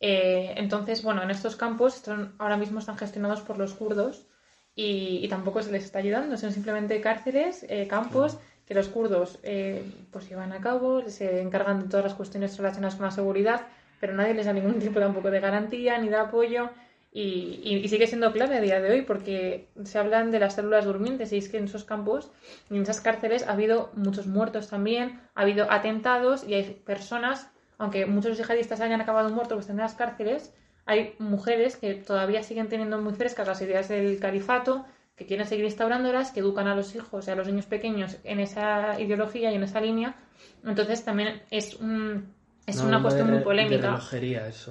eh, 0.00 0.54
entonces, 0.56 1.02
bueno, 1.02 1.22
en 1.22 1.30
estos 1.30 1.56
campos 1.56 2.02
ahora 2.38 2.56
mismo 2.56 2.78
están 2.78 2.96
gestionados 2.96 3.40
por 3.40 3.58
los 3.58 3.74
kurdos 3.74 4.26
y, 4.74 5.26
tampoco 5.28 5.62
se 5.62 5.72
les 5.72 5.84
está 5.84 5.98
ayudando, 5.98 6.36
son 6.36 6.52
simplemente 6.52 7.00
cárceles, 7.00 7.66
eh, 7.68 7.88
campos 7.88 8.38
que 8.64 8.74
los 8.74 8.88
kurdos 8.88 9.38
eh, 9.42 9.82
pues 10.12 10.28
llevan 10.28 10.52
a 10.52 10.60
cabo, 10.60 11.02
se 11.08 11.40
encargan 11.40 11.80
de 11.80 11.88
todas 11.88 12.04
las 12.04 12.14
cuestiones 12.14 12.56
relacionadas 12.56 12.96
con 12.96 13.06
la 13.06 13.10
seguridad, 13.10 13.66
pero 13.98 14.14
nadie 14.14 14.34
les 14.34 14.46
da 14.46 14.52
ningún 14.52 14.78
tipo 14.78 15.00
tampoco 15.00 15.30
de 15.30 15.40
garantía 15.40 15.98
ni 15.98 16.08
de 16.08 16.16
apoyo. 16.16 16.70
Y, 17.10 17.88
sigue 17.88 18.06
siendo 18.06 18.30
clave 18.32 18.58
a 18.58 18.60
día 18.60 18.80
de 18.80 18.90
hoy 18.90 19.02
porque 19.02 19.68
se 19.82 19.98
hablan 19.98 20.30
de 20.30 20.38
las 20.38 20.54
células 20.54 20.84
durmientes 20.84 21.32
y 21.32 21.38
es 21.38 21.48
que 21.48 21.56
en 21.56 21.64
esos 21.64 21.82
campos 21.84 22.30
y 22.70 22.76
en 22.76 22.82
esas 22.82 23.00
cárceles 23.00 23.48
ha 23.48 23.52
habido 23.52 23.90
muchos 23.94 24.26
muertos 24.26 24.68
también, 24.68 25.18
ha 25.34 25.40
habido 25.40 25.72
atentados 25.72 26.44
y 26.46 26.54
hay 26.54 26.64
personas, 26.84 27.50
aunque 27.78 28.06
muchos 28.06 28.36
yihadistas 28.36 28.80
hayan 28.80 29.00
acabado 29.00 29.30
muertos 29.30 29.70
en 29.70 29.78
las 29.78 29.94
cárceles, 29.94 30.52
hay 30.84 31.14
mujeres 31.18 31.76
que 31.76 31.94
todavía 31.94 32.42
siguen 32.42 32.68
teniendo 32.68 33.00
muy 33.00 33.14
frescas 33.14 33.46
las 33.46 33.60
ideas 33.62 33.88
del 33.88 34.18
califato, 34.18 34.84
que 35.16 35.26
quieren 35.26 35.46
seguir 35.46 35.64
instaurándolas, 35.64 36.30
que 36.30 36.40
educan 36.40 36.66
a 36.66 36.74
los 36.74 36.94
hijos 36.94 37.26
y 37.26 37.30
a 37.30 37.34
los 37.34 37.46
niños 37.46 37.66
pequeños 37.66 38.18
en 38.24 38.40
esa 38.40 39.00
ideología 39.00 39.50
y 39.50 39.56
en 39.56 39.62
esa 39.62 39.80
línea. 39.80 40.16
Entonces 40.64 41.04
también 41.04 41.42
es 41.50 41.74
un 41.74 42.36
es 42.66 42.80
una 42.80 43.00
cuestión 43.00 43.30
muy 43.30 43.40
polémica. 43.40 43.98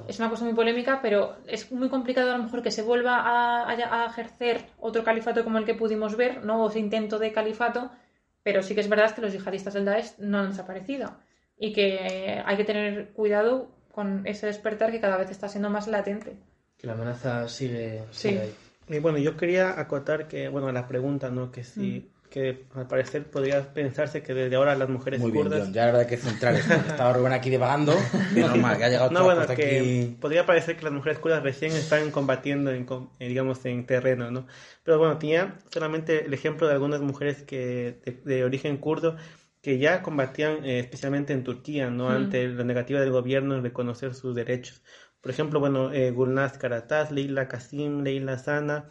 Es 0.08 0.20
una 0.20 0.30
cuestión 0.30 0.50
muy 0.50 0.56
polémica, 0.56 1.00
pero 1.02 1.36
es 1.48 1.72
muy 1.72 1.90
complicado 1.90 2.32
a 2.32 2.38
lo 2.38 2.44
mejor 2.44 2.62
que 2.62 2.70
se 2.70 2.84
vuelva 2.84 3.24
a, 3.26 4.06
ejercer 4.06 4.66
otro 4.80 5.04
califato 5.04 5.44
como 5.44 5.58
el 5.58 5.66
que 5.66 5.74
pudimos 5.74 6.16
ver, 6.16 6.46
¿no? 6.46 6.64
O 6.64 6.70
ese 6.70 6.80
intento 6.80 7.18
de 7.18 7.32
califato, 7.32 7.90
pero 8.44 8.62
sí 8.62 8.76
que 8.76 8.82
es 8.82 8.90
verdad 8.90 9.16
que 9.16 9.22
los 9.22 9.34
yihadistas 9.34 9.74
del 9.74 9.86
Daesh 9.86 10.18
no 10.20 10.40
han 10.40 10.50
desaparecido 10.50 11.16
y 11.60 11.74
que 11.74 12.42
hay 12.46 12.58
que 12.58 12.64
tener 12.64 13.10
cuidado 13.10 13.70
con 13.92 14.26
ese 14.28 14.48
despertar 14.48 14.92
que 14.92 15.00
cada 15.00 15.18
vez 15.18 15.32
está 15.32 15.50
siendo 15.50 15.70
más 15.70 15.88
latente. 15.88 16.36
Que 16.78 16.88
la 16.88 16.94
amenaza 16.94 17.48
sigue, 17.48 18.04
ahí. 18.24 18.54
Y 18.90 19.00
bueno, 19.00 19.18
yo 19.18 19.36
quería 19.36 19.80
acotar 19.80 20.28
que, 20.28 20.48
bueno, 20.48 20.72
la 20.72 20.88
pregunta, 20.88 21.30
¿no? 21.30 21.52
Que 21.52 21.64
si... 21.64 21.80
Mm 22.00 22.18
que 22.30 22.66
al 22.76 22.88
parecer 22.88 23.24
podría 23.26 23.74
pensarse 23.74 24.22
que 24.22 24.34
desde 24.34 24.56
ahora 24.56 24.76
las 24.76 24.90
mujeres 24.90 25.20
Muy 25.20 25.32
kurdas... 25.32 25.62
Bien, 25.62 25.74
ya 25.74 25.82
la 25.82 25.86
verdad 25.88 26.02
hay 26.02 26.08
que 26.08 26.18
centrar 26.18 26.56
esto. 26.56 26.74
Estaba 26.74 27.14
Rubén 27.14 27.34
aquí 27.34 27.50
divagando, 27.50 27.94
normal, 28.36 28.78
que 28.78 28.84
ha 28.84 28.90
llegado 28.90 29.12
No, 29.12 29.24
bueno, 29.24 29.48
que 29.48 30.16
podría 30.20 30.46
parecer 30.46 30.78
que 30.78 30.84
las 30.84 30.94
mujeres 30.94 31.20
kurdas 31.20 31.44
recién 31.44 31.72
están 31.72 32.12
combatiendo, 32.12 32.72
en, 32.72 32.86
eh, 33.20 33.28
digamos, 33.28 33.66
en 33.66 33.86
terreno, 33.86 34.30
¿no? 34.32 34.46
Pero 34.84 35.00
bueno, 35.00 35.18
tenía 35.18 35.56
solamente 35.72 36.26
el 36.26 36.34
ejemplo 36.34 36.68
de 36.68 36.74
algunas 36.74 37.02
mujeres 37.02 37.44
que 37.44 38.00
de, 38.26 38.44
origen 38.44 38.78
kurdo 38.78 39.16
que 39.68 39.80
ya 39.80 40.02
combatían 40.02 40.64
eh, 40.64 40.80
especialmente 40.80 41.34
en 41.34 41.44
Turquía, 41.44 41.90
¿no? 41.90 42.10
Ante 42.10 42.48
la 42.48 42.64
negativa 42.64 43.02
del 43.02 43.12
gobierno 43.12 43.54
en 43.54 43.64
reconocer 43.64 44.14
sus 44.14 44.34
derechos. 44.34 44.82
Por 45.20 45.30
ejemplo, 45.30 45.60
bueno, 45.60 45.92
eh, 45.92 46.12
Gulnaz 46.12 46.58
Karataz, 46.58 47.12
Leila 47.12 47.50
Kasim, 47.50 48.02
Leila 48.02 48.38
Sana 48.38 48.88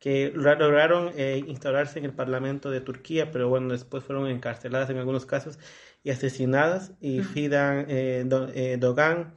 que 0.00 0.32
lograron 0.34 1.12
eh, 1.14 1.44
instaurarse 1.46 2.00
en 2.00 2.06
el 2.06 2.12
Parlamento 2.12 2.70
de 2.72 2.80
Turquía, 2.80 3.30
pero 3.30 3.48
bueno, 3.48 3.72
después 3.72 4.02
fueron 4.02 4.26
encarceladas 4.26 4.90
en 4.90 4.98
algunos 4.98 5.26
casos 5.26 5.60
y 6.02 6.10
asesinadas, 6.10 6.92
y 7.00 7.20
Fidan 7.20 7.86
eh, 7.88 8.24
eh, 8.54 8.76
Dogan, 8.80 9.32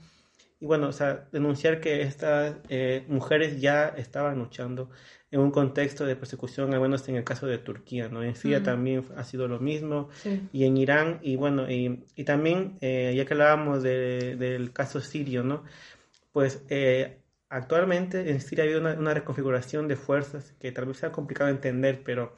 y 0.59 0.65
bueno, 0.65 0.87
o 0.87 0.91
sea, 0.91 1.27
denunciar 1.31 1.81
que 1.81 2.01
estas 2.01 2.55
mujeres 3.07 3.61
ya 3.61 3.89
estaban 3.89 4.39
luchando 4.39 4.89
en 5.31 5.39
un 5.39 5.51
contexto 5.51 6.05
de 6.05 6.15
persecución, 6.15 6.73
al 6.73 6.81
menos 6.81 7.07
en 7.07 7.15
el 7.15 7.23
caso 7.23 7.45
de 7.45 7.57
Turquía, 7.57 8.09
¿no? 8.09 8.23
En 8.23 8.35
Siria 8.35 8.63
también 8.63 9.05
ha 9.15 9.23
sido 9.23 9.47
lo 9.47 9.59
mismo, 9.59 10.09
y 10.51 10.65
en 10.65 10.77
Irán, 10.77 11.19
y 11.21 11.35
bueno, 11.35 11.69
y, 11.69 12.03
y 12.15 12.23
también, 12.23 12.77
ya 12.81 13.25
que 13.25 13.33
hablábamos 13.33 13.83
del 13.83 14.71
caso 14.73 15.01
sirio, 15.01 15.43
¿no? 15.43 15.63
Pues 16.31 16.63
Actualmente 17.49 18.29
en 18.29 18.41
Siria 18.41 18.63
ha 18.63 18.67
habido 18.67 18.79
una, 18.79 19.13
reconfiguración 19.13 19.87
de 19.87 19.95
fuerzas 19.95 20.53
que 20.59 20.71
tal 20.71 20.85
vez 20.85 20.97
sea 20.97 21.11
complicado 21.11 21.47
de 21.47 21.55
entender, 21.55 22.03
pero 22.03 22.37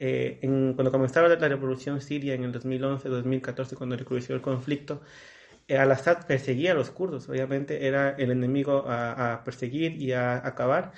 eh, 0.00 0.40
cuando 0.74 0.90
comenzaba 0.90 1.28
la, 1.28 1.36
revolución 1.36 2.00
siria 2.00 2.34
en 2.34 2.42
el 2.44 2.52
2011-2014, 2.52 3.76
cuando 3.76 3.96
recrudeció 3.96 4.34
el 4.34 4.40
conflicto, 4.42 5.02
eh, 5.68 5.78
Al-Assad 5.78 6.26
perseguía 6.26 6.72
a 6.72 6.74
los 6.74 6.90
kurdos, 6.90 7.28
obviamente 7.28 7.86
era 7.86 8.10
el 8.10 8.32
enemigo 8.32 8.84
a, 8.88 9.42
perseguir 9.44 9.92
y 10.02 10.12
a, 10.12 10.44
acabar, 10.44 10.92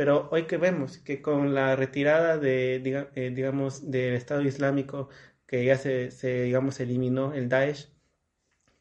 pero 0.00 0.30
hoy 0.32 0.44
que 0.44 0.56
vemos 0.56 0.96
que 0.96 1.20
con 1.20 1.52
la 1.52 1.76
retirada 1.76 2.38
de, 2.38 2.76
eh, 3.14 3.30
digamos, 3.34 3.90
del 3.90 4.14
Estado 4.14 4.40
Islámico, 4.40 5.10
que 5.46 5.62
ya 5.62 5.76
se, 5.76 6.10
se, 6.10 6.44
digamos, 6.44 6.80
eliminó 6.80 7.34
el 7.34 7.50
Daesh, 7.50 7.90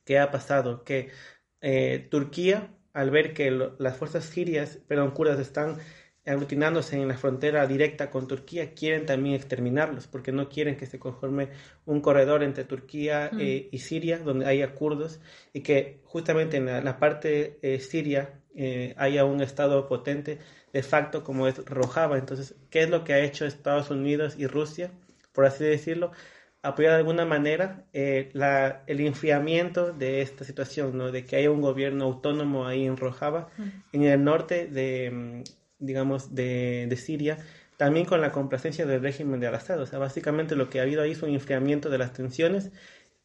¿qué 0.05 0.17
ha 0.17 0.31
pasado? 0.31 0.85
Que 0.85 1.09
Turquía 2.09 2.73
al 2.93 3.11
ver 3.11 3.33
que 3.33 3.51
las 3.51 3.97
fuerzas 3.97 4.23
sirias, 4.23 4.77
perdón, 4.87 5.11
kurdas 5.11 5.39
están 5.39 5.79
aglutinándose 6.25 6.95
en 6.95 7.09
la 7.09 7.17
frontera 7.17 7.67
directa 7.67 8.11
con 8.11 8.27
Turquía, 8.27 8.73
quieren 8.73 9.05
también 9.05 9.35
exterminarlos, 9.35 10.07
porque 10.07 10.31
no 10.31 10.47
quieren 10.47 10.77
que 10.77 10.85
se 10.85 10.99
conforme 10.99 11.49
un 11.85 11.99
corredor 11.99 12.43
entre 12.43 12.63
Turquía 12.63 13.29
mm. 13.33 13.39
eh, 13.41 13.69
y 13.73 13.79
Siria, 13.79 14.19
donde 14.19 14.45
haya 14.45 14.73
kurdos, 14.73 15.19
y 15.51 15.63
que 15.63 15.99
justamente 16.05 16.57
en 16.57 16.65
la, 16.65 16.97
parte 16.97 17.59
eh, 17.61 17.79
siria 17.79 18.41
eh, 18.59 18.93
haya 18.97 19.23
un 19.25 19.41
Estado 19.41 19.87
potente 19.87 20.37
de 20.73 20.83
facto 20.83 21.23
como 21.23 21.47
es 21.47 21.63
Rojava. 21.65 22.17
Entonces, 22.17 22.55
¿qué 22.69 22.83
es 22.83 22.89
lo 22.89 23.03
que 23.05 23.13
ha 23.13 23.19
hecho 23.19 23.45
Estados 23.45 23.89
Unidos 23.89 24.35
y 24.37 24.47
Rusia, 24.47 24.91
por 25.33 25.45
así 25.45 25.63
decirlo? 25.63 26.11
apoyar 26.61 26.91
de 26.91 26.97
alguna 26.97 27.25
manera 27.25 27.85
eh, 27.93 28.29
la, 28.33 28.83
el 28.87 28.99
enfriamiento 28.99 29.93
de 29.93 30.21
esta 30.21 30.43
situación, 30.43 30.97
¿no? 30.97 31.11
de 31.11 31.25
que 31.25 31.37
haya 31.37 31.51
un 31.51 31.61
gobierno 31.61 32.03
autónomo 32.03 32.67
ahí 32.67 32.85
en 32.85 32.97
Rojava, 32.97 33.49
en 33.93 34.03
el 34.03 34.23
norte 34.23 34.67
de, 34.67 35.43
digamos, 35.79 36.35
de, 36.35 36.87
de, 36.89 36.97
Siria, 36.97 37.37
también 37.77 38.05
con 38.05 38.19
la 38.19 38.33
complacencia 38.33 38.85
del 38.85 39.01
régimen 39.01 39.39
de 39.39 39.47
Al-Assad. 39.47 39.79
O 39.79 39.85
sea, 39.85 39.99
básicamente 39.99 40.57
lo 40.57 40.69
que 40.69 40.79
ha 40.79 40.83
habido 40.83 41.01
ahí 41.01 41.11
es 41.11 41.21
un 41.23 41.29
enfriamiento 41.29 41.89
de 41.89 41.97
las 41.97 42.11
tensiones 42.11 42.71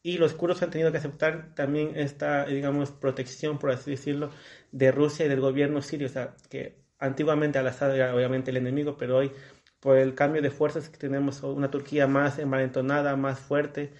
y 0.05 0.19
los 0.19 0.33
kurdos 0.33 0.61
han 0.61 0.69
tenido 0.69 0.91
que 0.91 0.99
aceptar 0.99 1.55
también 1.55 1.93
esta, 1.95 2.45
digamos, 2.45 2.91
protección, 2.91 3.57
por 3.57 3.71
así 3.71 3.89
decirlo, 3.89 4.29
de 4.75 4.91
Rusia 4.91 5.25
y 5.25 5.29
del 5.29 5.39
gobierno 5.39 5.81
sirio. 5.81 6.07
O 6.07 6.11
sea, 6.11 6.35
que 6.49 6.75
antiguamente 6.99 7.57
Al-Assad 7.57 7.95
era 7.95 8.13
obviamente 8.13 8.51
el 8.51 8.57
enemigo, 8.57 8.97
pero 8.97 9.17
hoy 9.17 9.31
por 9.79 9.97
el 9.97 10.15
cambio 10.15 10.41
de 10.41 10.51
fuerzas 10.51 10.89
que 10.89 10.97
tenemos 10.97 11.41
una 11.43 11.71
Turquía 11.71 12.07
más 12.07 12.39
envalentonada, 12.39 13.15
más 13.15 13.39
fuerte, 13.39 13.93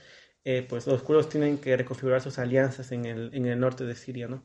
eh, 0.43 0.65
pues 0.67 0.85
los 0.88 1.01
kurdos 1.01 1.29
tienen 1.29 1.59
que 1.59 1.77
reconfigurar 1.77 2.21
sus 2.21 2.39
alianzas 2.39 2.91
en 2.91 3.05
el, 3.05 3.29
en 3.33 3.45
el 3.45 3.59
norte 3.59 3.85
de 3.85 3.95
Siria, 3.95 4.27
¿no? 4.27 4.43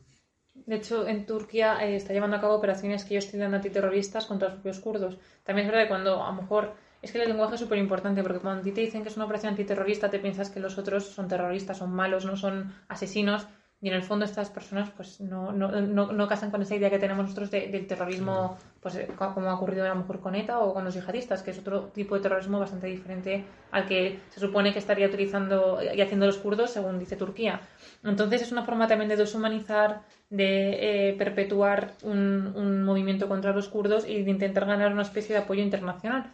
De 0.54 0.76
hecho, 0.76 1.08
en 1.08 1.26
Turquía 1.26 1.84
eh, 1.84 1.96
está 1.96 2.12
llevando 2.12 2.36
a 2.36 2.40
cabo 2.40 2.54
operaciones 2.54 3.04
que 3.04 3.14
ellos 3.14 3.28
tienen 3.28 3.54
antiterroristas 3.54 4.26
contra 4.26 4.48
los 4.48 4.54
propios 4.56 4.78
kurdos. 4.78 5.18
También 5.42 5.66
es 5.66 5.72
verdad 5.72 5.86
que 5.86 5.88
cuando 5.88 6.22
a 6.22 6.30
lo 6.30 6.42
mejor 6.42 6.74
es 7.02 7.10
que 7.10 7.20
el 7.20 7.28
lenguaje 7.28 7.54
es 7.54 7.60
súper 7.60 7.78
importante 7.78 8.22
porque 8.22 8.38
cuando 8.38 8.60
a 8.60 8.64
ti 8.64 8.72
te 8.72 8.82
dicen 8.82 9.02
que 9.02 9.08
es 9.08 9.16
una 9.16 9.24
operación 9.24 9.50
antiterrorista 9.50 10.10
te 10.10 10.18
piensas 10.18 10.50
que 10.50 10.60
los 10.60 10.78
otros 10.78 11.06
son 11.06 11.26
terroristas, 11.26 11.78
son 11.78 11.90
malos, 11.90 12.24
no 12.24 12.36
son 12.36 12.72
asesinos 12.88 13.48
y 13.82 13.88
en 13.88 13.94
el 13.94 14.02
fondo 14.02 14.26
estas 14.26 14.50
personas 14.50 14.90
pues 14.90 15.20
no, 15.20 15.52
no, 15.52 15.70
no, 15.70 16.12
no 16.12 16.28
casan 16.28 16.50
con 16.50 16.60
esa 16.60 16.74
idea 16.74 16.90
que 16.90 16.98
tenemos 16.98 17.24
nosotros 17.24 17.50
del 17.50 17.86
terrorismo, 17.86 18.58
pues 18.80 18.96
eh, 18.96 19.08
como 19.16 19.48
ha 19.48 19.54
ocurrido 19.54 19.86
a 19.86 19.88
lo 19.88 19.94
mejor 19.94 20.20
con 20.20 20.34
ETA 20.34 20.58
o 20.58 20.74
con 20.74 20.84
los 20.84 20.94
yihadistas, 20.94 21.42
que 21.42 21.52
es 21.52 21.58
otro 21.58 21.84
tipo 21.86 22.14
de 22.14 22.20
terrorismo 22.20 22.60
bastante 22.60 22.88
diferente 22.88 23.44
al 23.70 23.86
que 23.86 24.20
se 24.28 24.38
supone 24.38 24.74
que 24.74 24.78
estaría 24.78 25.06
utilizando 25.06 25.80
y 25.82 26.00
haciendo 26.00 26.26
los 26.26 26.36
kurdos, 26.36 26.70
según 26.70 26.98
dice 26.98 27.16
Turquía. 27.16 27.60
Entonces 28.04 28.42
es 28.42 28.52
una 28.52 28.64
forma 28.64 28.86
también 28.86 29.08
de 29.08 29.16
deshumanizar, 29.16 30.02
de 30.28 31.08
eh, 31.08 31.14
perpetuar 31.14 31.92
un, 32.02 32.52
un, 32.54 32.82
movimiento 32.82 33.28
contra 33.28 33.52
los 33.52 33.68
kurdos 33.68 34.06
y 34.06 34.22
de 34.22 34.30
intentar 34.30 34.66
ganar 34.66 34.92
una 34.92 35.02
especie 35.02 35.34
de 35.34 35.42
apoyo 35.42 35.62
internacional. 35.62 36.30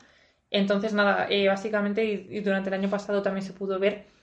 Entonces, 0.50 0.94
nada, 0.94 1.26
eh, 1.28 1.48
básicamente, 1.48 2.04
y 2.04 2.40
durante 2.40 2.70
el 2.70 2.74
año 2.74 2.88
pasado 2.88 3.22
también 3.22 3.44
se 3.44 3.52
pudo 3.52 3.78
ver 3.78 4.15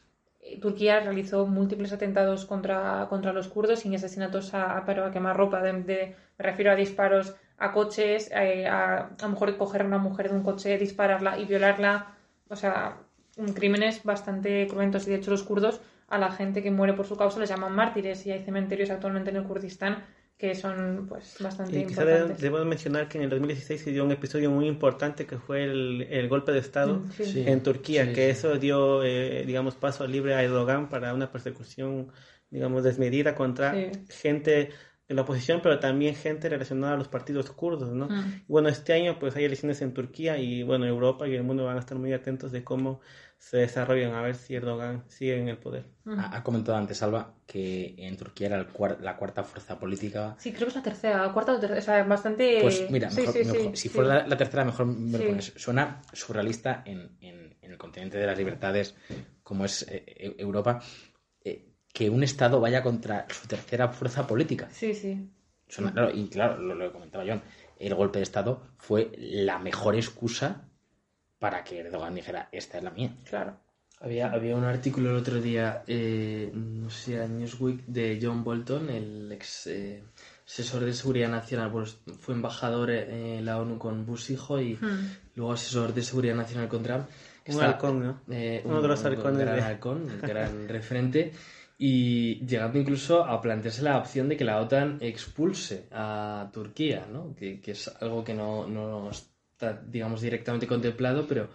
Turquía 0.61 0.99
realizó 0.99 1.45
múltiples 1.47 1.93
atentados 1.93 2.45
contra, 2.45 3.07
contra 3.09 3.33
los 3.33 3.47
kurdos 3.47 3.85
y 3.85 3.95
asesinatos 3.95 4.53
a, 4.53 4.77
a, 4.77 5.07
a 5.07 5.11
quemar 5.11 5.37
ropa. 5.37 5.61
De, 5.61 5.73
me 5.73 6.15
refiero 6.37 6.71
a 6.71 6.75
disparos 6.75 7.35
a 7.57 7.71
coches, 7.71 8.29
eh, 8.31 8.67
a, 8.67 9.07
a 9.07 9.23
lo 9.23 9.29
mejor 9.29 9.57
coger 9.57 9.81
a 9.81 9.85
una 9.85 9.97
mujer 9.97 10.29
de 10.29 10.35
un 10.35 10.43
coche, 10.43 10.77
dispararla 10.77 11.39
y 11.39 11.45
violarla. 11.45 12.15
O 12.49 12.55
sea, 12.55 12.97
crímenes 13.55 14.03
bastante 14.03 14.67
cruentos. 14.67 15.07
Y 15.07 15.11
de 15.11 15.17
hecho, 15.17 15.31
los 15.31 15.43
kurdos 15.43 15.81
a 16.09 16.17
la 16.17 16.31
gente 16.31 16.61
que 16.61 16.71
muere 16.71 16.93
por 16.93 17.07
su 17.07 17.15
causa 17.15 17.39
les 17.39 17.49
llaman 17.49 17.73
mártires 17.73 18.25
y 18.25 18.31
hay 18.31 18.43
cementerios 18.43 18.89
actualmente 18.89 19.31
en 19.31 19.37
el 19.37 19.43
Kurdistán 19.43 20.03
que 20.37 20.55
son 20.55 21.05
pues 21.07 21.37
bastante 21.39 21.79
y 21.79 21.85
quizá 21.85 22.03
debemos 22.03 22.65
mencionar 22.65 23.07
que 23.07 23.17
en 23.17 23.25
el 23.25 23.29
2016 23.29 23.81
se 23.81 23.91
dio 23.91 24.03
un 24.03 24.11
episodio 24.11 24.51
muy 24.51 24.67
importante 24.67 25.25
que 25.25 25.37
fue 25.37 25.63
el, 25.63 26.07
el 26.09 26.27
golpe 26.27 26.51
de 26.51 26.59
Estado 26.59 26.99
mm, 26.99 27.47
en 27.47 27.63
Turquía, 27.63 28.13
que 28.13 28.29
eso 28.29 28.57
dio, 28.57 29.03
eh, 29.03 29.43
digamos, 29.45 29.75
paso 29.75 30.05
libre 30.07 30.33
a 30.33 30.43
Erdogan 30.43 30.89
para 30.89 31.13
una 31.13 31.31
persecución, 31.31 32.11
digamos, 32.49 32.83
desmedida 32.83 33.35
contra 33.35 33.73
gente 34.09 34.71
de 35.07 35.15
la 35.15 35.23
oposición, 35.23 35.59
pero 35.61 35.79
también 35.79 36.15
gente 36.15 36.47
relacionada 36.47 36.93
a 36.93 36.97
los 36.97 37.09
partidos 37.09 37.51
kurdos, 37.51 37.93
¿no? 37.93 38.07
Mm. 38.07 38.43
bueno, 38.47 38.69
este 38.69 38.93
año 38.93 39.19
pues 39.19 39.35
hay 39.35 39.45
elecciones 39.45 39.81
en 39.81 39.93
Turquía 39.93 40.37
y 40.37 40.63
bueno, 40.63 40.85
Europa 40.85 41.27
y 41.27 41.35
el 41.35 41.43
mundo 41.43 41.65
van 41.65 41.77
a 41.77 41.79
estar 41.79 41.97
muy 41.97 42.13
atentos 42.13 42.51
de 42.51 42.63
cómo 42.63 43.01
se 43.43 43.57
desarrollan 43.57 44.13
a 44.13 44.21
ver 44.21 44.35
si 44.35 44.55
Erdogan 44.55 45.03
sigue 45.09 45.37
en 45.37 45.49
el 45.49 45.57
poder. 45.57 45.85
Ha, 46.05 46.41
comentado 46.43 46.77
antes, 46.77 47.03
Alba, 47.03 47.33
que 47.45 47.93
en 47.97 48.15
Turquía 48.15 48.47
era 48.47 48.65
la 49.01 49.17
cuarta 49.17 49.43
fuerza 49.43 49.77
política. 49.77 50.35
Sí, 50.39 50.53
creo 50.53 50.67
que 50.67 50.69
es 50.69 50.75
la 50.75 50.83
tercera, 50.83 51.27
la 51.27 51.33
cuarta 51.33 51.51
o 51.51 51.59
tercera, 51.59 51.79
o 51.79 51.83
sea, 51.83 52.03
bastante... 52.05 52.59
Pues 52.61 52.89
mira, 52.89 53.09
si 53.11 53.89
fuera 53.89 54.25
la, 54.25 54.37
tercera, 54.37 54.63
mejor 54.63 54.85
me 54.85 55.17
lo 55.17 55.25
pones. 55.25 55.51
Suena 55.57 56.01
surrealista 56.13 56.83
en, 56.85 57.17
en, 57.19 57.53
el 57.61 57.77
continente 57.77 58.17
de 58.17 58.27
las 58.27 58.37
libertades 58.37 58.95
como 59.43 59.65
es 59.65 59.85
eh, 59.89 60.35
Europa. 60.37 60.81
Que 61.93 62.09
un 62.09 62.23
Estado 62.23 62.59
vaya 62.59 62.83
contra 62.83 63.25
su 63.29 63.47
tercera 63.47 63.87
fuerza 63.89 64.25
política. 64.27 64.67
Sí, 64.71 64.93
sí. 64.93 65.29
claro, 65.67 66.11
y 66.13 66.27
claro, 66.27 66.57
lo, 66.57 66.75
lo 66.75 66.91
comentaba 66.91 67.23
John, 67.27 67.41
el 67.79 67.93
golpe 67.95 68.19
de 68.19 68.23
Estado 68.23 68.61
fue 68.77 69.11
la 69.17 69.59
mejor 69.59 69.95
excusa 69.95 70.63
para 71.39 71.63
que 71.63 71.79
Erdogan 71.79 72.15
dijera, 72.15 72.49
esta 72.51 72.77
es 72.79 72.83
la 72.83 72.91
mía. 72.91 73.15
Claro. 73.29 73.57
Había, 73.99 74.31
había 74.31 74.55
un 74.57 74.65
artículo 74.65 75.11
el 75.11 75.15
otro 75.17 75.39
día, 75.39 75.83
eh, 75.87 76.51
no 76.53 76.89
sé, 76.89 77.23
en 77.23 77.39
Newsweek, 77.39 77.85
de 77.85 78.19
John 78.21 78.43
Bolton, 78.43 78.89
el 78.89 79.31
ex 79.31 79.67
eh, 79.67 80.03
asesor 80.45 80.83
de 80.83 80.93
seguridad 80.93 81.29
nacional, 81.29 81.71
pues 81.71 81.97
fue 82.19 82.33
embajador 82.33 82.89
en 82.91 83.45
la 83.45 83.59
ONU 83.59 83.77
con 83.77 84.05
Bush 84.05 84.31
hijo 84.31 84.59
y 84.59 84.73
Hmm. 84.75 85.15
luego 85.35 85.53
asesor 85.53 85.93
de 85.93 86.01
seguridad 86.01 86.35
nacional 86.35 86.67
con 86.67 86.83
Trump. 86.83 87.05
Un 87.45 87.53
está- 87.53 87.65
halcón, 87.67 88.03
¿no? 88.03 88.21
eh, 88.29 88.61
Uno 88.65 88.81
de 88.81 88.87
los 88.89 88.99
un 89.01 89.07
halcones 89.07 89.39
gran 89.39 89.55
de- 89.55 89.61
halcón, 89.61 90.01
un 90.03 90.19
gran 90.21 90.67
referente, 90.67 91.31
y 91.77 92.45
llegando 92.45 92.79
incluso 92.79 93.23
a 93.25 93.41
plantearse 93.41 93.81
la 93.81 93.97
opción 93.97 94.29
de 94.29 94.37
que 94.37 94.45
la 94.45 94.61
OTAN 94.61 94.97
expulse 95.01 95.87
a 95.91 96.49
Turquía, 96.53 97.05
¿no? 97.11 97.35
que, 97.35 97.59
que 97.59 97.71
es 97.71 97.87
algo 98.01 98.23
que 98.23 98.33
no, 98.33 98.67
no 98.67 99.09
está, 99.09 99.81
digamos, 99.87 100.21
directamente 100.21 100.67
contemplado, 100.67 101.25
pero, 101.27 101.49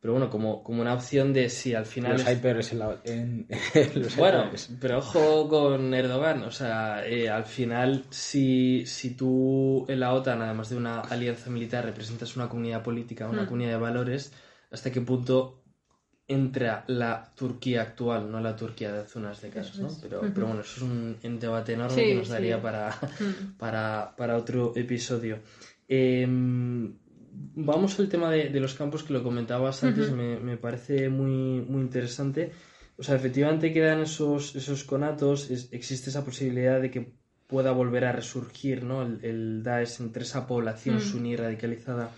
pero 0.00 0.12
bueno, 0.14 0.28
como, 0.28 0.62
como 0.64 0.82
una 0.82 0.94
opción 0.94 1.32
de 1.32 1.48
si 1.48 1.74
al 1.74 1.86
final... 1.86 2.12
Los 2.14 2.26
es- 2.26 2.36
hypers 2.38 2.72
en 2.72 2.78
la... 2.78 3.00
en- 3.04 3.46
los 3.94 4.16
bueno, 4.16 4.44
hypers. 4.46 4.70
pero 4.80 4.98
ojo 4.98 5.48
con 5.48 5.94
Erdogan, 5.94 6.42
o 6.42 6.50
sea, 6.50 7.06
eh, 7.06 7.28
al 7.30 7.44
final, 7.44 8.04
si, 8.10 8.84
si 8.86 9.14
tú 9.14 9.84
en 9.88 10.00
la 10.00 10.12
OTAN, 10.12 10.42
además 10.42 10.68
de 10.70 10.76
una 10.76 11.00
alianza 11.00 11.48
militar, 11.50 11.84
representas 11.84 12.34
una 12.36 12.48
comunidad 12.48 12.82
política, 12.82 13.28
una 13.28 13.42
Mm. 13.42 13.46
comunidad 13.46 13.70
de 13.70 13.76
valores, 13.78 14.32
¿hasta 14.70 14.90
qué 14.90 15.00
punto 15.00 15.59
entra 16.32 16.84
la 16.86 17.32
Turquía 17.34 17.82
actual, 17.82 18.30
no 18.30 18.40
la 18.40 18.54
Turquía 18.54 18.92
de 18.92 19.00
hace 19.00 19.18
unas 19.18 19.40
décadas, 19.42 19.78
¿no? 19.80 19.88
Pero, 20.00 20.20
pero 20.32 20.46
bueno, 20.46 20.60
eso 20.62 20.76
es 20.76 20.82
un, 20.82 21.38
debate 21.40 21.72
enorme 21.72 21.94
Sí, 21.96 22.08
que 22.08 22.14
nos 22.14 22.26
sí. 22.28 22.32
daría 22.32 22.62
para, 22.62 22.90
Hmm. 22.90 23.56
para, 23.58 24.14
para 24.16 24.36
otro 24.36 24.72
episodio. 24.76 25.38
Em, 25.88 26.94
vamos 27.54 27.98
al 27.98 28.08
tema 28.08 28.30
de, 28.30 28.48
de 28.48 28.60
los 28.60 28.74
campos 28.74 29.02
que 29.02 29.12
lo 29.12 29.22
comentabas 29.24 29.82
antes, 29.82 30.06
Ujú. 30.08 30.16
me, 30.16 30.38
me 30.38 30.56
parece 30.56 31.08
muy, 31.08 31.60
muy 31.68 31.82
interesante. 31.82 32.52
O 32.96 33.02
sea, 33.02 33.16
efectivamente 33.16 33.72
quedan 33.72 34.00
esos, 34.02 34.54
esos 34.54 34.84
conatos, 34.84 35.50
es- 35.50 35.68
existe 35.72 36.10
esa 36.10 36.24
posibilidad 36.24 36.80
de 36.80 36.90
que 36.90 37.12
pueda 37.48 37.72
volver 37.72 38.04
a 38.04 38.12
resurgir 38.12 38.84
¿no? 38.84 39.02
el, 39.02 39.18
el 39.24 39.62
Daesh 39.64 40.00
entre 40.00 40.22
esa 40.22 40.46
población 40.46 40.96
Mm. 40.96 41.00
suní 41.00 41.34
radicalizada 41.34 42.10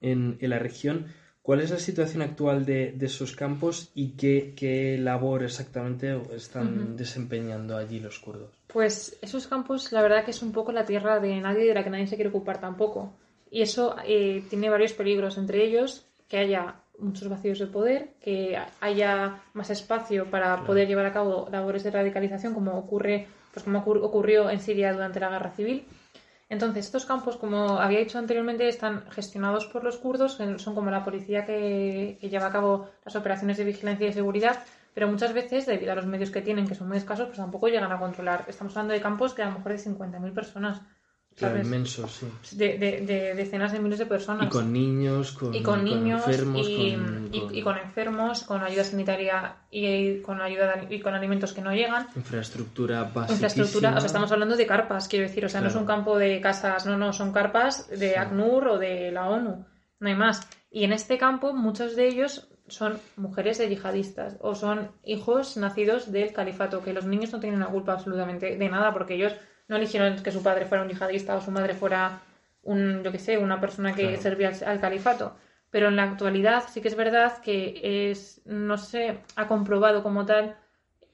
en, 0.00 0.38
en 0.40 0.50
la 0.50 0.58
región. 0.58 1.06
¿Cuál 1.44 1.60
es 1.60 1.70
la 1.70 1.78
situación 1.78 2.22
actual 2.22 2.64
de, 2.64 2.92
de 2.92 3.04
esos 3.04 3.36
campos 3.36 3.90
y 3.94 4.12
qué, 4.12 4.54
qué 4.56 4.96
labor 4.96 5.42
exactamente 5.42 6.18
están 6.34 6.96
desempeñando 6.96 7.76
allí 7.76 8.00
los 8.00 8.18
kurdos? 8.18 8.48
Pues 8.66 9.18
esos 9.20 9.46
campos, 9.46 9.92
la 9.92 10.00
verdad 10.00 10.24
que 10.24 10.30
es 10.30 10.40
un 10.40 10.52
poco 10.52 10.72
la 10.72 10.86
tierra 10.86 11.20
de 11.20 11.38
nadie 11.42 11.64
y 11.66 11.68
de 11.68 11.74
la 11.74 11.84
que 11.84 11.90
nadie 11.90 12.06
se 12.06 12.14
quiere 12.16 12.30
ocupar 12.30 12.62
tampoco. 12.62 13.12
Y 13.50 13.60
eso 13.60 13.94
eh, 14.06 14.42
tiene 14.48 14.70
varios 14.70 14.94
peligros, 14.94 15.36
entre 15.36 15.62
ellos 15.66 16.06
que 16.30 16.38
haya 16.38 16.76
muchos 16.98 17.28
vacíos 17.28 17.58
de 17.58 17.66
poder, 17.66 18.14
que 18.22 18.56
haya 18.80 19.42
más 19.52 19.68
espacio 19.68 20.30
para 20.30 20.46
Claro. 20.54 20.64
poder 20.64 20.88
llevar 20.88 21.04
a 21.04 21.12
cabo 21.12 21.46
labores 21.52 21.84
de 21.84 21.90
radicalización, 21.90 22.54
como 22.54 22.72
ocurre, 22.78 23.26
pues 23.52 23.64
como 23.64 23.84
ocur- 23.84 24.02
ocurrió 24.02 24.48
en 24.48 24.60
Siria 24.60 24.94
durante 24.94 25.20
la 25.20 25.28
guerra 25.28 25.50
civil. 25.50 25.84
Entonces, 26.54 26.86
estos 26.86 27.04
campos, 27.04 27.36
como 27.36 27.80
había 27.80 27.98
dicho 27.98 28.16
anteriormente, 28.16 28.68
están 28.68 29.10
gestionados 29.10 29.66
por 29.66 29.82
los 29.82 29.96
kurdos, 29.96 30.34
son 30.34 30.74
como 30.76 30.88
la 30.88 31.04
policía 31.04 31.44
que, 31.44 32.16
que 32.20 32.28
lleva 32.30 32.46
a 32.46 32.52
cabo 32.52 32.88
las 33.04 33.16
operaciones 33.16 33.56
de 33.58 33.64
vigilancia 33.64 34.06
y 34.06 34.12
seguridad, 34.12 34.62
pero 34.94 35.08
muchas 35.08 35.32
veces, 35.32 35.66
debido 35.66 35.90
a 35.90 35.96
los 35.96 36.06
medios 36.06 36.30
que 36.30 36.42
tienen, 36.42 36.68
que 36.68 36.76
son 36.76 36.86
muy 36.86 36.98
escasos, 36.98 37.26
pues 37.26 37.38
tampoco 37.38 37.66
llegan 37.66 37.90
a 37.90 37.98
controlar. 37.98 38.44
Estamos 38.46 38.72
hablando 38.76 38.94
de 38.94 39.00
campos 39.00 39.34
que 39.34 39.42
a 39.42 39.46
lo 39.46 39.54
mejor 39.58 39.72
de 39.72 39.78
50.000 39.78 40.32
personas, 40.32 40.80
Claro, 41.36 41.54
¿sabes? 41.54 41.66
inmensos, 41.66 42.12
sí. 42.42 42.56
De, 42.56 42.78
de- 42.78 43.00
de 43.00 43.34
decenas 43.34 43.72
de 43.72 43.80
miles 43.80 43.98
de 43.98 44.06
personas. 44.06 44.46
Y 44.46 44.48
con 44.50 44.72
niños, 44.72 45.32
con, 45.32 45.52
Y 45.54 45.62
con 45.62 45.84
niños 45.84 46.22
enfermos, 46.26 46.68
y, 46.68 46.94
con, 46.94 47.28
y- 47.32 47.40
con 47.40 47.54
y 47.56 47.62
con 47.62 47.78
enfermos, 47.78 48.42
con 48.44 48.62
ayuda 48.62 48.84
sanitaria 48.84 49.56
y 49.70 50.20
con 50.20 50.40
ayuda 50.40 50.86
y 50.88 51.00
con 51.00 51.12
alimentos 51.14 51.52
que 51.52 51.60
no 51.62 51.72
llegan. 51.72 52.06
infraestructura 52.14 53.02
básica. 53.04 53.32
Infraestructura, 53.32 53.90
o 53.96 53.98
sea, 54.00 54.06
estamos 54.06 54.30
hablando 54.30 54.56
de 54.56 54.66
carpas, 54.66 55.08
quiero 55.08 55.26
decir, 55.26 55.44
o 55.44 55.48
sea, 55.48 55.60
no 55.60 55.66
es 55.66 55.72
Claro. 55.72 55.82
un 55.82 55.86
campo 55.88 56.18
de 56.18 56.40
casas, 56.40 56.86
no, 56.86 56.96
no, 56.96 57.12
son 57.12 57.32
carpas 57.32 57.88
de 57.88 58.10
Sí. 58.10 58.14
ACNUR 58.14 58.68
o 58.68 58.78
de 58.78 59.10
la 59.10 59.28
ONU, 59.28 59.66
no 60.00 60.08
hay 60.08 60.14
más. 60.14 60.48
Y 60.70 60.84
en 60.84 60.92
este 60.92 61.18
campo, 61.18 61.52
muchos 61.52 61.96
de 61.96 62.06
ellos 62.08 62.48
son 62.68 62.98
mujeres 63.16 63.58
de 63.58 63.68
yihadistas 63.68 64.36
o 64.40 64.54
son 64.54 64.90
hijos 65.04 65.56
nacidos 65.56 66.10
del 66.12 66.32
califato, 66.32 66.82
que 66.82 66.92
los 66.94 67.04
niños 67.06 67.32
no 67.32 67.40
tienen 67.40 67.60
la 67.60 67.66
culpa 67.66 67.92
absolutamente 67.92 68.56
de 68.56 68.68
nada 68.68 68.92
porque 68.92 69.14
ellos 69.16 69.34
no 69.68 69.76
eligieron 69.76 70.22
que 70.22 70.32
su 70.32 70.42
padre 70.42 70.66
fuera 70.66 70.82
un 70.84 70.90
yihadista 70.90 71.36
o 71.36 71.40
su 71.40 71.50
madre 71.50 71.74
fuera 71.74 72.20
un, 72.62 73.02
yo 73.02 73.12
qué 73.12 73.18
sé, 73.18 73.38
una 73.38 73.60
persona 73.60 73.94
que 73.94 74.02
Claro. 74.08 74.22
servía 74.22 74.48
al, 74.48 74.64
al 74.64 74.80
califato. 74.80 75.36
Pero 75.70 75.88
en 75.88 75.96
la 75.96 76.04
actualidad 76.04 76.64
sí 76.68 76.80
que 76.80 76.88
es 76.88 76.96
verdad 76.96 77.38
que 77.42 78.10
es, 78.10 78.42
no 78.46 78.78
se 78.78 79.18
ha 79.36 79.48
comprobado 79.48 80.02
como 80.02 80.24
tal 80.26 80.56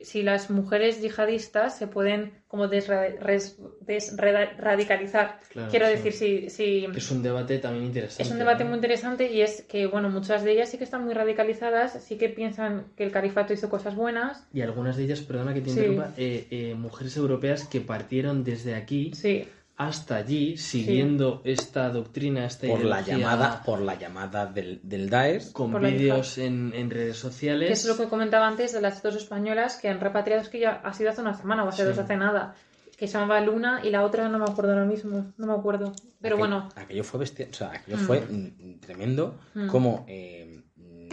si 0.02 0.22
las 0.22 0.50
mujeres 0.50 1.00
yihadistas 1.02 1.76
se 1.78 1.86
pueden 1.86 2.32
como 2.48 2.68
desradicalizar. 2.68 5.38
Claro, 5.50 5.70
Quiero 5.70 5.86
sí. 5.86 5.92
decir, 5.92 6.12
si, 6.12 6.50
si 6.50 6.86
Es 6.96 7.10
un 7.10 7.22
debate 7.22 7.58
también 7.58 7.84
interesante. 7.86 8.22
es 8.22 8.30
un 8.30 8.38
debate 8.38 8.64
¿no? 8.64 8.70
muy 8.70 8.78
interesante 8.78 9.30
y 9.30 9.42
es 9.42 9.62
que, 9.68 9.86
bueno, 9.86 10.08
muchas 10.10 10.42
de 10.44 10.52
ellas 10.52 10.70
sí 10.70 10.78
que 10.78 10.84
están 10.84 11.04
muy 11.04 11.14
radicalizadas, 11.14 12.02
sí 12.02 12.16
que 12.16 12.28
piensan 12.28 12.86
que 12.96 13.04
el 13.04 13.12
califato 13.12 13.52
hizo 13.52 13.68
cosas 13.68 13.94
buenas. 13.94 14.46
Y 14.52 14.62
algunas 14.62 14.96
de 14.96 15.04
ellas, 15.04 15.20
perdona 15.20 15.54
que 15.54 15.60
te 15.60 15.70
Sí. 15.70 15.76
interrumpa, 15.80 16.12
eh, 16.16 16.46
eh, 16.50 16.74
mujeres 16.74 17.16
europeas 17.16 17.64
que 17.64 17.80
partieron 17.80 18.44
desde 18.44 18.74
aquí 18.74 19.12
Sí, 19.14 19.46
hasta 19.82 20.16
allí 20.16 20.58
siguiendo 20.58 21.40
esta 21.42 21.88
doctrina, 21.88 22.44
esta 22.44 22.66
por 22.66 22.84
la 22.84 23.00
llamada, 23.00 23.62
por 23.64 23.80
la 23.80 23.94
llamada 23.98 24.44
del, 24.44 24.78
del 24.82 25.08
Daesh. 25.08 25.52
con 25.52 25.72
vídeos 25.80 26.36
en, 26.36 26.72
en 26.74 26.90
redes 26.90 27.16
sociales. 27.16 27.66
que 27.68 27.72
es 27.72 27.86
lo 27.86 27.96
que 27.96 28.06
comentaba 28.06 28.46
antes 28.46 28.72
de 28.74 28.82
las 28.82 29.02
dos 29.02 29.16
españolas 29.16 29.76
que 29.80 29.88
han 29.88 29.98
repatriado, 29.98 30.42
es 30.42 30.50
que 30.50 30.60
ya 30.60 30.82
ha 30.84 30.92
sido 30.92 31.08
hace 31.08 31.22
una 31.22 31.32
semana 31.34 31.64
o 31.64 31.68
hace 31.68 31.82
Sí. 31.82 31.88
dos, 31.88 31.98
hace 31.98 32.14
nada, 32.18 32.54
que 32.98 33.06
se 33.06 33.14
llamaba 33.18 33.40
Luna 33.40 33.80
y 33.82 33.88
la 33.88 34.04
otra 34.04 34.28
no 34.28 34.38
me 34.38 34.44
acuerdo 34.44 34.72
ahora 34.72 34.84
mismo, 34.84 35.32
no 35.38 35.46
me 35.46 35.54
acuerdo. 35.54 35.94
Pero 36.20 36.36
Aquel- 36.36 36.38
bueno, 36.38 36.68
Aquello 36.76 37.02
fue 37.02 37.20
bestia- 37.20 37.48
o 37.50 37.54
sea, 37.54 37.72
aquello 37.72 37.96
Mm. 37.96 38.00
fue 38.00 38.20
mm, 38.20 38.80
tremendo. 38.80 39.38
Mm. 39.54 39.66
Como 39.68 40.04
eh, 40.08 40.60
mm, 40.76 41.08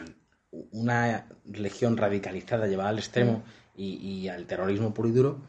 una 0.72 1.26
religión 1.45 1.95
radicalizada 1.95 2.68
llevada 2.68 2.89
al 2.89 2.99
extremo 2.99 3.43
y, 3.78 3.93
y 3.95 4.28
al 4.28 4.45
terrorismo 4.45 4.93
puro 4.93 5.07
y 5.07 5.11
duro 5.13 5.39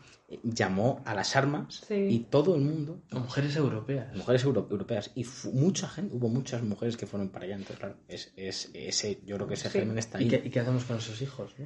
llamó 0.43 1.01
a 1.07 1.14
las 1.14 1.37
armas 1.37 1.85
Sí. 1.89 1.95
y 1.95 2.18
todo 2.20 2.55
el 2.55 2.61
mundo, 2.61 2.99
A 3.11 3.18
mujeres 3.18 3.57
europeas. 3.57 4.14
mujeres 4.14 4.45
euro- 4.45 4.66
europeas, 4.70 5.11
y 5.14 5.24
mucha 5.55 5.89
gente, 5.89 6.14
hubo 6.14 6.29
muchas 6.29 6.62
mujeres 6.62 6.99
que 6.99 7.07
fueron 7.07 7.31
para 7.31 7.47
allá. 7.47 7.55
Entonces, 7.55 7.79
claro, 7.79 7.95
es, 8.09 8.33
es- 8.37 8.70
ese, 8.74 9.20
yo 9.24 9.37
creo 9.37 9.49
que 9.49 9.55
ese 9.55 9.70
Sí. 9.70 9.79
germen 9.79 9.97
está 9.97 10.20
¿Y 10.20 10.24
ahí. 10.24 10.31
qué, 10.31 10.43
y 10.45 10.51
qué 10.51 10.61
hacemos 10.61 10.85
con 10.85 10.99
esos 10.99 11.22
hijos? 11.22 11.55
no? 11.59 11.64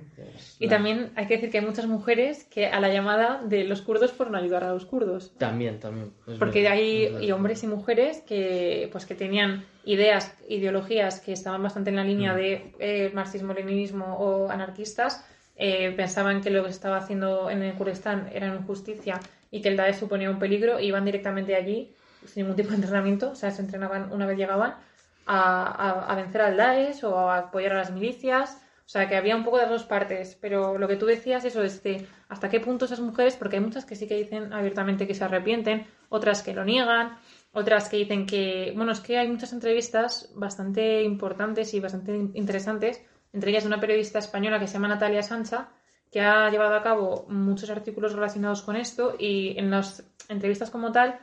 Y 0.61 0.67
la- 0.67 0.71
también 0.71 1.11
hay 1.17 1.27
que 1.27 1.35
decir 1.35 1.51
que 1.51 1.59
hay 1.59 1.67
muchas 1.67 1.87
mujeres 1.87 2.45
que 2.45 2.67
a 2.69 2.79
la 2.79 2.89
llamada 2.93 3.43
de 3.45 3.65
los 3.65 3.83
kurdos 3.83 4.13
fueron 4.13 4.37
a 4.37 4.39
ayudar 4.39 4.63
a 4.63 4.73
los 4.73 4.87
kurdos. 4.87 5.33
También, 5.39 5.81
también. 5.81 6.13
es 6.29 6.39
Porque 6.39 6.63
verdad, 6.63 6.79
hay 6.79 7.05
verdad. 7.07 7.21
y 7.21 7.33
hombres 7.33 7.65
y 7.65 7.67
mujeres 7.67 8.21
que 8.21 8.89
pues 8.93 9.07
que 9.07 9.17
tenían 9.17 9.65
ideas, 9.85 10.33
ideologías 10.49 11.19
que 11.21 11.33
estaban 11.33 11.61
bastante 11.65 11.91
en 11.91 11.97
la 11.97 12.05
línea 12.05 12.33
Mm. 12.33 12.37
de 12.37 12.75
eh, 12.79 13.11
marxismo-leninismo 13.13 14.05
o 14.19 14.49
anarquistas, 14.51 15.25
eh, 15.57 15.93
pensaban 15.93 16.41
que 16.41 16.51
lo 16.51 16.65
que 16.65 16.71
estaba 16.71 16.97
haciendo 16.97 17.51
en 17.51 17.63
el 17.63 17.75
Kurdistán 17.75 18.31
era 18.33 18.47
una 18.47 18.61
injusticia 18.61 19.21
y 19.51 19.61
que 19.61 19.69
el 19.69 19.77
Daesh 19.77 19.97
suponía 19.97 20.31
un 20.31 20.39
peligro 20.39 20.81
y 20.81 20.87
iban 20.87 21.05
directamente 21.05 21.55
allí 21.55 21.95
sin 22.27 22.45
ningún 22.45 22.57
tipo 22.57 22.71
de 22.71 22.77
entrenamiento, 22.77 23.31
o 23.31 23.35
sea, 23.35 23.51
se 23.51 23.63
entrenaban 23.63 24.13
una 24.13 24.27
vez 24.27 24.39
llegaban 24.39 24.77
a, 25.27 26.15
vencer 26.17 26.41
al 26.41 26.57
Daesh 26.57 27.05
o 27.05 27.17
a 27.17 27.39
apoyar 27.39 27.73
a 27.73 27.79
las 27.79 27.91
milicias. 27.91 28.59
O 28.85 28.91
sea, 28.93 29.09
que 29.09 29.17
había 29.17 29.37
un 29.37 29.45
poco 29.45 29.59
de 29.59 29.67
dos 29.67 29.85
partes, 29.85 30.37
pero 30.41 30.77
lo 30.77 30.87
que 30.89 30.97
tú 30.97 31.07
decías, 31.07 31.45
eso 31.45 31.63
es 31.63 31.81
hasta 32.29 32.51
qué 32.51 32.61
punto 32.61 32.85
esas 32.85 33.01
mujeres, 33.01 33.37
porque 33.37 33.57
hay 33.57 33.63
muchas 33.63 33.87
que 33.87 33.95
sí 33.95 34.07
que 34.07 34.17
dicen 34.17 34.53
abiertamente 34.53 35.07
que 35.07 35.15
se 35.15 35.25
arrepienten, 35.25 35.87
otras 36.11 36.43
que 36.43 36.53
lo 36.53 36.65
niegan, 36.65 37.17
otras 37.53 37.89
que 37.89 37.97
dicen 37.97 38.27
que, 38.27 38.73
bueno, 38.77 38.93
es 38.93 39.01
que 39.01 39.17
hay 39.17 39.29
muchas 39.29 39.53
entrevistas 39.53 40.31
bastante 40.35 41.03
importantes 41.05 41.73
y 41.73 41.81
bastante 41.81 42.15
interesantes, 42.35 43.01
entre 43.33 43.51
ellas 43.51 43.65
una 43.65 43.81
periodista 43.81 44.19
española 44.19 44.59
que 44.59 44.67
se 44.67 44.75
llama 44.75 44.89
Natalia 44.89 45.23
Sancha, 45.23 45.69
que 46.11 46.21
ha 46.21 46.51
llevado 46.51 46.75
a 46.75 46.83
cabo 46.83 47.25
muchos 47.29 47.71
artículos 47.71 48.13
relacionados 48.13 48.63
con 48.63 48.77
esto 48.77 49.17
y 49.19 49.59
en 49.59 49.71
las 49.71 50.05
entrevistas 50.29 50.71
como 50.71 50.93
tal 50.93 51.19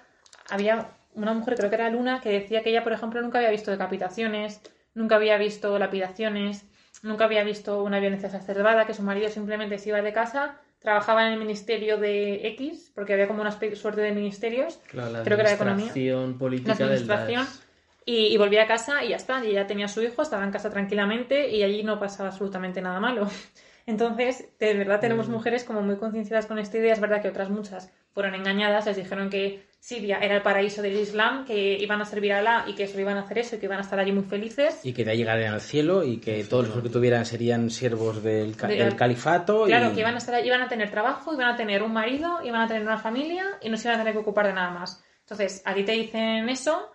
había 0.50 0.90
una 1.14 1.34
mujer, 1.34 1.56
creo 1.56 1.70
que 1.70 1.76
era 1.76 1.90
Luna, 1.90 2.22
que 2.22 2.30
decía 2.32 2.64
que 2.64 2.70
ella, 2.72 2.84
por 2.84 2.94
ejemplo, 2.94 3.22
nunca 3.22 3.38
había 3.40 3.52
visto 3.52 3.72
decapitaciones, 3.72 4.62
nunca 4.94 5.16
había 5.16 5.38
visto 5.38 5.78
lapidaciones, 5.78 6.66
nunca 7.04 7.26
había 7.26 7.44
visto 7.44 7.84
una 7.84 8.00
violencia 8.00 8.28
exacerbada, 8.28 8.86
que 8.86 8.94
su 8.94 9.04
marido 9.04 9.30
simplemente 9.30 9.78
se 9.78 9.90
iba 9.90 10.02
de 10.02 10.14
casa, 10.14 10.58
trabajaba 10.80 11.28
en 11.28 11.34
el 11.34 11.40
ministerio 11.40 11.98
de 11.98 12.48
X, 12.50 12.92
porque 12.96 13.14
había 13.14 13.28
como 13.28 13.42
una 13.42 13.52
suerte 13.52 14.02
de 14.02 14.12
ministerios, 14.12 14.80
Claro, 14.88 15.12
la 15.12 15.24
creo 15.24 15.38
que 15.38 15.42
era 15.42 15.54
economía. 15.54 15.92
política 16.38 16.72
la 16.72 16.76
del 16.78 16.86
administración, 16.88 17.46
Daesh. 17.46 17.69
Y, 18.12 18.28
y 18.34 18.38
volvía 18.38 18.64
a 18.64 18.68
casa 18.68 19.04
y 19.04 19.10
ya 19.10 19.18
está, 19.18 19.44
y 19.46 19.50
ella 19.52 19.68
tenía 19.68 19.86
a 19.86 19.90
su 19.96 20.02
hijo, 20.02 20.22
estaba 20.22 20.44
en 20.44 20.52
casa 20.52 20.70
tranquilamente 20.70 21.50
y 21.50 21.64
allí 21.64 21.84
no 21.84 22.00
pasaba 22.00 22.30
absolutamente 22.30 22.82
nada 22.82 23.00
malo. 23.00 23.28
Entonces, 23.86 24.46
de 24.60 24.74
verdad 24.76 25.00
tenemos 25.00 25.28
Mm. 25.28 25.32
mujeres 25.32 25.64
como 25.64 25.82
muy 25.82 25.96
concienciadas 25.98 26.46
con 26.46 26.60
esta 26.60 26.78
idea. 26.78 26.94
Es 26.94 27.00
verdad 27.00 27.22
que 27.22 27.30
otras 27.30 27.50
muchas 27.50 27.92
fueron 28.14 28.36
engañadas, 28.36 28.86
les 28.86 28.98
dijeron 28.98 29.30
que 29.30 29.64
Siria 29.80 30.18
era 30.22 30.36
el 30.36 30.42
paraíso 30.42 30.82
del 30.82 30.98
Islam, 30.98 31.46
que 31.46 31.78
iban 31.80 32.02
a 32.02 32.06
servir 32.06 32.34
a 32.34 32.40
Alá 32.40 32.66
y 32.68 32.74
que 32.76 32.88
solo 32.88 33.02
iban 33.02 33.18
a 33.18 33.22
hacer 33.22 33.38
eso 33.40 33.56
y 33.56 33.60
que 33.60 33.66
iban 33.66 33.80
a 33.80 33.82
estar 33.82 33.98
allí 34.00 34.12
muy 34.12 34.24
felices. 34.26 34.80
Y 34.84 34.94
que 34.94 35.04
de 35.06 35.12
ahí 35.12 35.18
llegarían 35.18 35.54
al 35.54 35.62
cielo 35.62 36.04
y 36.04 36.18
que 36.18 36.44
todos 36.44 36.68
los 36.68 36.84
que 36.84 36.90
tuvieran 36.90 37.26
serían 37.26 37.70
siervos 37.70 38.22
del, 38.22 38.56
ca- 38.56 38.68
De- 38.68 38.76
del 38.76 38.96
califato. 38.96 39.66
Claro, 39.66 39.90
y... 39.92 39.94
que 39.94 40.02
iban 40.02 40.16
a, 40.16 40.18
estar, 40.20 40.36
allí, 40.36 40.48
iban 40.48 40.62
a 40.62 40.68
tener 40.68 40.92
trabajo, 40.92 41.34
iban 41.34 41.48
a 41.48 41.56
tener 41.56 41.82
un 41.82 41.94
marido, 41.94 42.40
iban 42.44 42.62
a 42.62 42.68
tener 42.68 42.84
una 42.84 42.98
familia 42.98 43.46
y 43.62 43.70
no 43.70 43.78
se 43.78 43.88
iban 43.88 43.96
a 44.00 44.02
tener 44.04 44.14
que 44.14 44.20
ocupar 44.20 44.48
de 44.48 44.54
nada 44.54 44.72
más. 44.72 45.04
Entonces, 45.22 45.62
a 45.66 45.74
ti 45.74 45.84
te 45.84 45.94
dicen 45.94 46.48
eso, 46.50 46.92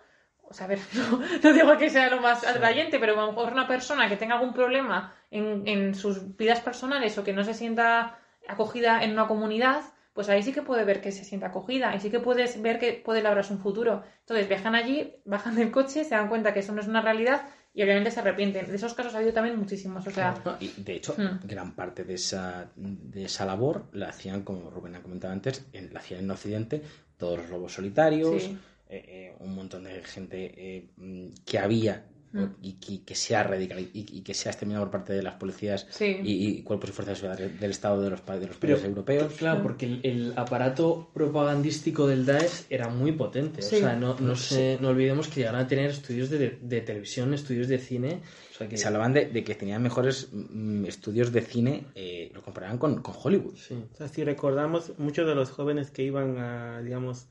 o 0.49 0.53
sea, 0.53 0.65
a 0.65 0.69
ver, 0.69 0.79
no, 0.93 1.21
no 1.43 1.53
digo 1.53 1.77
que 1.77 1.89
sea 1.89 2.09
lo 2.09 2.21
más 2.21 2.45
atrayente, 2.45 2.99
pero 2.99 3.13
a 3.13 3.25
lo 3.25 3.31
mejor 3.31 3.53
una 3.53 3.67
persona 3.67 4.07
que 4.09 4.17
tenga 4.17 4.35
algún 4.35 4.53
problema 4.53 5.13
en, 5.31 5.67
en 5.67 5.95
sus 5.95 6.35
vidas 6.37 6.59
personales 6.61 7.17
o 7.17 7.23
que 7.23 7.33
no 7.33 7.43
se 7.43 7.53
sienta 7.53 8.19
acogida 8.47 9.03
en 9.03 9.11
una 9.11 9.27
comunidad, 9.27 9.81
pues 10.13 10.29
ahí 10.29 10.43
sí 10.43 10.53
que 10.53 10.61
puede 10.61 10.85
ver 10.85 11.01
que 11.01 11.11
se 11.11 11.25
sienta 11.25 11.47
acogida 11.47 11.93
y 11.95 11.99
sí 11.99 12.09
que 12.09 12.19
puedes 12.19 12.61
ver 12.61 12.79
que 12.79 12.93
puede 12.93 13.21
labrarse 13.21 13.51
un 13.53 13.59
futuro. 13.59 14.03
Entonces 14.21 14.47
viajan 14.47 14.75
allí, 14.75 15.13
bajan 15.25 15.55
del 15.55 15.71
coche, 15.71 16.03
se 16.05 16.15
dan 16.15 16.29
cuenta 16.29 16.53
que 16.53 16.59
eso 16.59 16.71
no 16.71 16.79
es 16.81 16.87
una 16.87 17.01
realidad 17.01 17.41
y 17.73 17.83
obviamente 17.83 18.11
se 18.11 18.21
arrepienten. 18.21 18.67
De 18.67 18.75
esos 18.77 18.93
casos 18.93 19.13
ha 19.13 19.17
habido 19.17 19.33
también 19.33 19.57
muchísimos, 19.59 20.07
o 20.07 20.11
sea... 20.11 20.35
Y 20.61 20.69
de 20.77 20.93
hecho, 20.93 21.13
Hmm. 21.17 21.39
gran 21.43 21.75
parte 21.75 22.05
de 22.05 22.13
esa, 22.13 22.67
de 22.77 23.25
esa 23.25 23.45
labor 23.45 23.87
la 23.91 24.07
hacían, 24.07 24.43
como 24.43 24.69
Rubén 24.69 24.95
ha 24.95 25.01
comentado 25.01 25.33
antes, 25.33 25.65
en, 25.73 25.93
la 25.93 25.99
hacían 25.99 26.21
en 26.21 26.31
Occidente 26.31 26.81
todos 27.17 27.39
los 27.39 27.49
lobos 27.49 27.73
solitarios, 27.73 28.41
Sí. 28.43 28.57
Eh, 28.89 29.03
eh, 29.07 29.35
un 29.39 29.55
montón 29.55 29.83
de 29.85 30.03
gente 30.03 30.53
eh, 30.55 30.89
mm, 30.97 31.27
que 31.45 31.59
había 31.59 32.05
Hmm. 32.33 32.47
y, 32.61 32.73
que, 32.73 33.01
que 33.05 33.15
se 33.15 33.33
ha 33.33 33.43
radicalizado 33.43 33.91
y, 33.93 34.05
y 34.17 34.21
que 34.21 34.33
se 34.33 34.49
ha 34.49 34.51
exterminado 34.51 34.83
por 34.85 34.91
parte 34.99 35.13
de 35.13 35.23
las 35.23 35.35
policías 35.35 35.87
Sí. 35.89 36.17
y, 36.21 36.47
y 36.49 36.63
cuerpos 36.63 36.89
y 36.89 36.91
fuerzas 36.91 37.21
del 37.39 37.71
Estado 37.71 38.01
de 38.01 38.09
los, 38.09 38.25
de 38.25 38.47
los 38.47 38.57
Pero, 38.57 38.73
países 38.73 38.83
europeos. 38.89 39.33
Claro, 39.35 39.63
porque 39.63 39.85
el, 39.85 40.01
el 40.03 40.33
aparato 40.35 41.11
propagandístico 41.13 42.07
del 42.07 42.25
Daesh 42.25 42.65
era 42.69 42.89
muy 42.89 43.13
potente. 43.13 43.61
Sí. 43.61 43.75
O 43.77 43.79
sea, 43.79 43.95
no, 43.95 44.19
no, 44.19 44.35
se- 44.35 44.77
no 44.81 44.89
olvidemos 44.89 45.29
que 45.29 45.35
llegaron 45.41 45.61
a 45.61 45.67
tener 45.67 45.89
estudios 45.91 46.29
de, 46.29 46.57
de 46.61 46.81
televisión, 46.81 47.33
estudios 47.33 47.69
de 47.69 47.77
cine. 47.79 48.21
O 48.53 48.57
sea 48.57 48.67
que, 48.67 48.75
Se 48.75 48.87
hablaban 48.87 49.13
de, 49.13 49.27
de 49.27 49.43
que 49.45 49.55
tenían 49.55 49.81
mejores 49.81 50.27
mm, 50.33 50.85
estudios 50.87 51.31
de 51.31 51.39
cine, 51.41 51.85
eh, 51.95 52.31
lo 52.33 52.41
comparaban 52.41 52.77
con, 52.77 53.01
con 53.01 53.15
Hollywood. 53.17 53.55
sí. 53.55 53.75
O 53.93 53.95
sea, 53.95 54.09
si 54.09 54.25
recordamos, 54.25 54.91
muchos 54.97 55.25
de 55.25 55.35
los 55.35 55.51
jóvenes 55.51 55.89
que 55.89 56.03
iban 56.03 56.37
a, 56.37 56.81
digamos, 56.81 57.27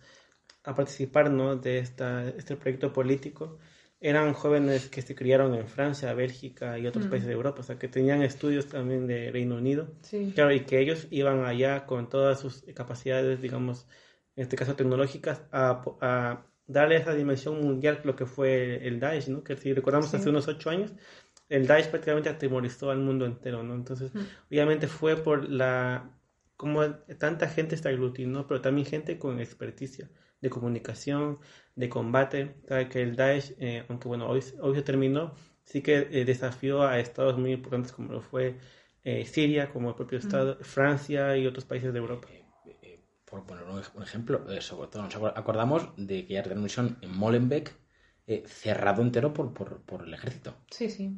a 0.64 0.74
participar 0.74 1.30
¿no? 1.30 1.56
de 1.56 1.78
esta, 1.78 2.28
este 2.30 2.56
proyecto 2.56 2.92
político 2.92 3.58
eran 4.00 4.34
jóvenes 4.34 4.88
que 4.88 5.02
se 5.02 5.14
criaron 5.14 5.54
en 5.54 5.66
Francia, 5.68 6.12
Bélgica 6.14 6.78
y 6.78 6.86
otros 6.86 7.06
Mm. 7.06 7.10
países 7.10 7.28
de 7.28 7.34
Europa, 7.34 7.60
o 7.60 7.62
sea, 7.62 7.78
que 7.78 7.88
tenían 7.88 8.22
estudios 8.22 8.66
también 8.68 9.06
de 9.06 9.30
Reino 9.30 9.56
Unido. 9.56 9.88
Sí. 10.02 10.32
Claro, 10.34 10.52
y 10.52 10.60
que 10.60 10.78
ellos 10.80 11.06
iban 11.10 11.44
allá 11.44 11.86
con 11.86 12.08
todas 12.08 12.40
sus 12.40 12.64
capacidades, 12.74 13.40
digamos, 13.40 13.86
en 14.36 14.42
este 14.42 14.56
caso 14.56 14.74
tecnológicas, 14.76 15.42
a, 15.52 15.82
a 16.00 16.46
darle 16.66 16.96
esa 16.96 17.14
dimensión 17.14 17.60
mundial 17.60 18.00
lo 18.04 18.16
que 18.16 18.26
fue 18.26 18.86
el 18.86 19.00
Daesh, 19.00 19.28
¿no? 19.28 19.42
Que 19.44 19.56
si 19.56 19.72
recordamos 19.72 20.10
Sí. 20.10 20.16
hace 20.16 20.28
unos 20.30 20.48
ocho 20.48 20.70
años, 20.70 20.92
el 21.48 21.66
Daesh 21.66 21.88
prácticamente 21.88 22.28
atemorizó 22.28 22.90
al 22.90 22.98
mundo 22.98 23.26
entero, 23.26 23.62
¿no? 23.62 23.74
Entonces, 23.74 24.14
Mm. 24.14 24.20
obviamente 24.50 24.86
fue 24.88 25.16
por 25.16 25.48
la... 25.48 26.10
como 26.56 26.84
tanta 27.18 27.48
gente 27.48 27.76
se 27.76 27.88
aglutinó, 27.88 28.46
pero 28.46 28.60
también 28.60 28.86
gente 28.86 29.18
con 29.18 29.40
experticia 29.40 30.10
de 30.44 30.50
comunicación, 30.50 31.38
de 31.82 31.88
combate, 31.96 32.38
sabe 32.68 32.88
que 32.90 33.02
el 33.02 33.16
Daesh, 33.16 33.54
eh, 33.58 33.84
aunque 33.88 34.08
bueno, 34.08 34.28
hoy, 34.28 34.42
hoy 34.60 34.74
se 34.74 34.82
terminó, 34.82 35.34
sí 35.64 35.82
que 35.82 35.94
eh, 36.10 36.24
desafió 36.24 36.82
a 36.82 36.98
estados 37.00 37.38
muy 37.38 37.52
importantes 37.52 37.92
como 37.92 38.12
lo 38.12 38.20
fue 38.20 38.44
eh, 39.04 39.24
Siria, 39.26 39.70
como 39.72 39.90
el 39.90 39.94
propio 40.00 40.18
estado, 40.18 40.58
Francia 40.62 41.36
y 41.36 41.46
otros 41.46 41.64
países 41.64 41.92
de 41.92 41.98
Europa. 41.98 42.28
Eh, 42.30 42.44
eh, 42.82 43.00
por 43.24 43.44
poner 43.46 43.64
un, 43.64 43.78
ej- 43.82 43.90
un 43.94 44.02
ejemplo, 44.02 44.34
eh, 44.50 44.60
sobre 44.60 44.88
todo 44.90 45.02
nos 45.02 45.16
acor- 45.16 45.32
acordamos 45.42 45.80
de 45.96 46.16
que 46.26 46.34
ya 46.34 46.42
una 46.46 46.54
misión 46.66 46.86
en 47.02 47.10
Molenbeek 47.16 47.66
eh, 48.26 48.44
cerrado 48.46 49.02
entero 49.02 49.32
por, 49.34 49.52
por, 49.54 49.68
por 49.82 50.02
el 50.06 50.14
ejército. 50.14 50.54
Sí, 50.70 50.90
sí. 50.90 51.10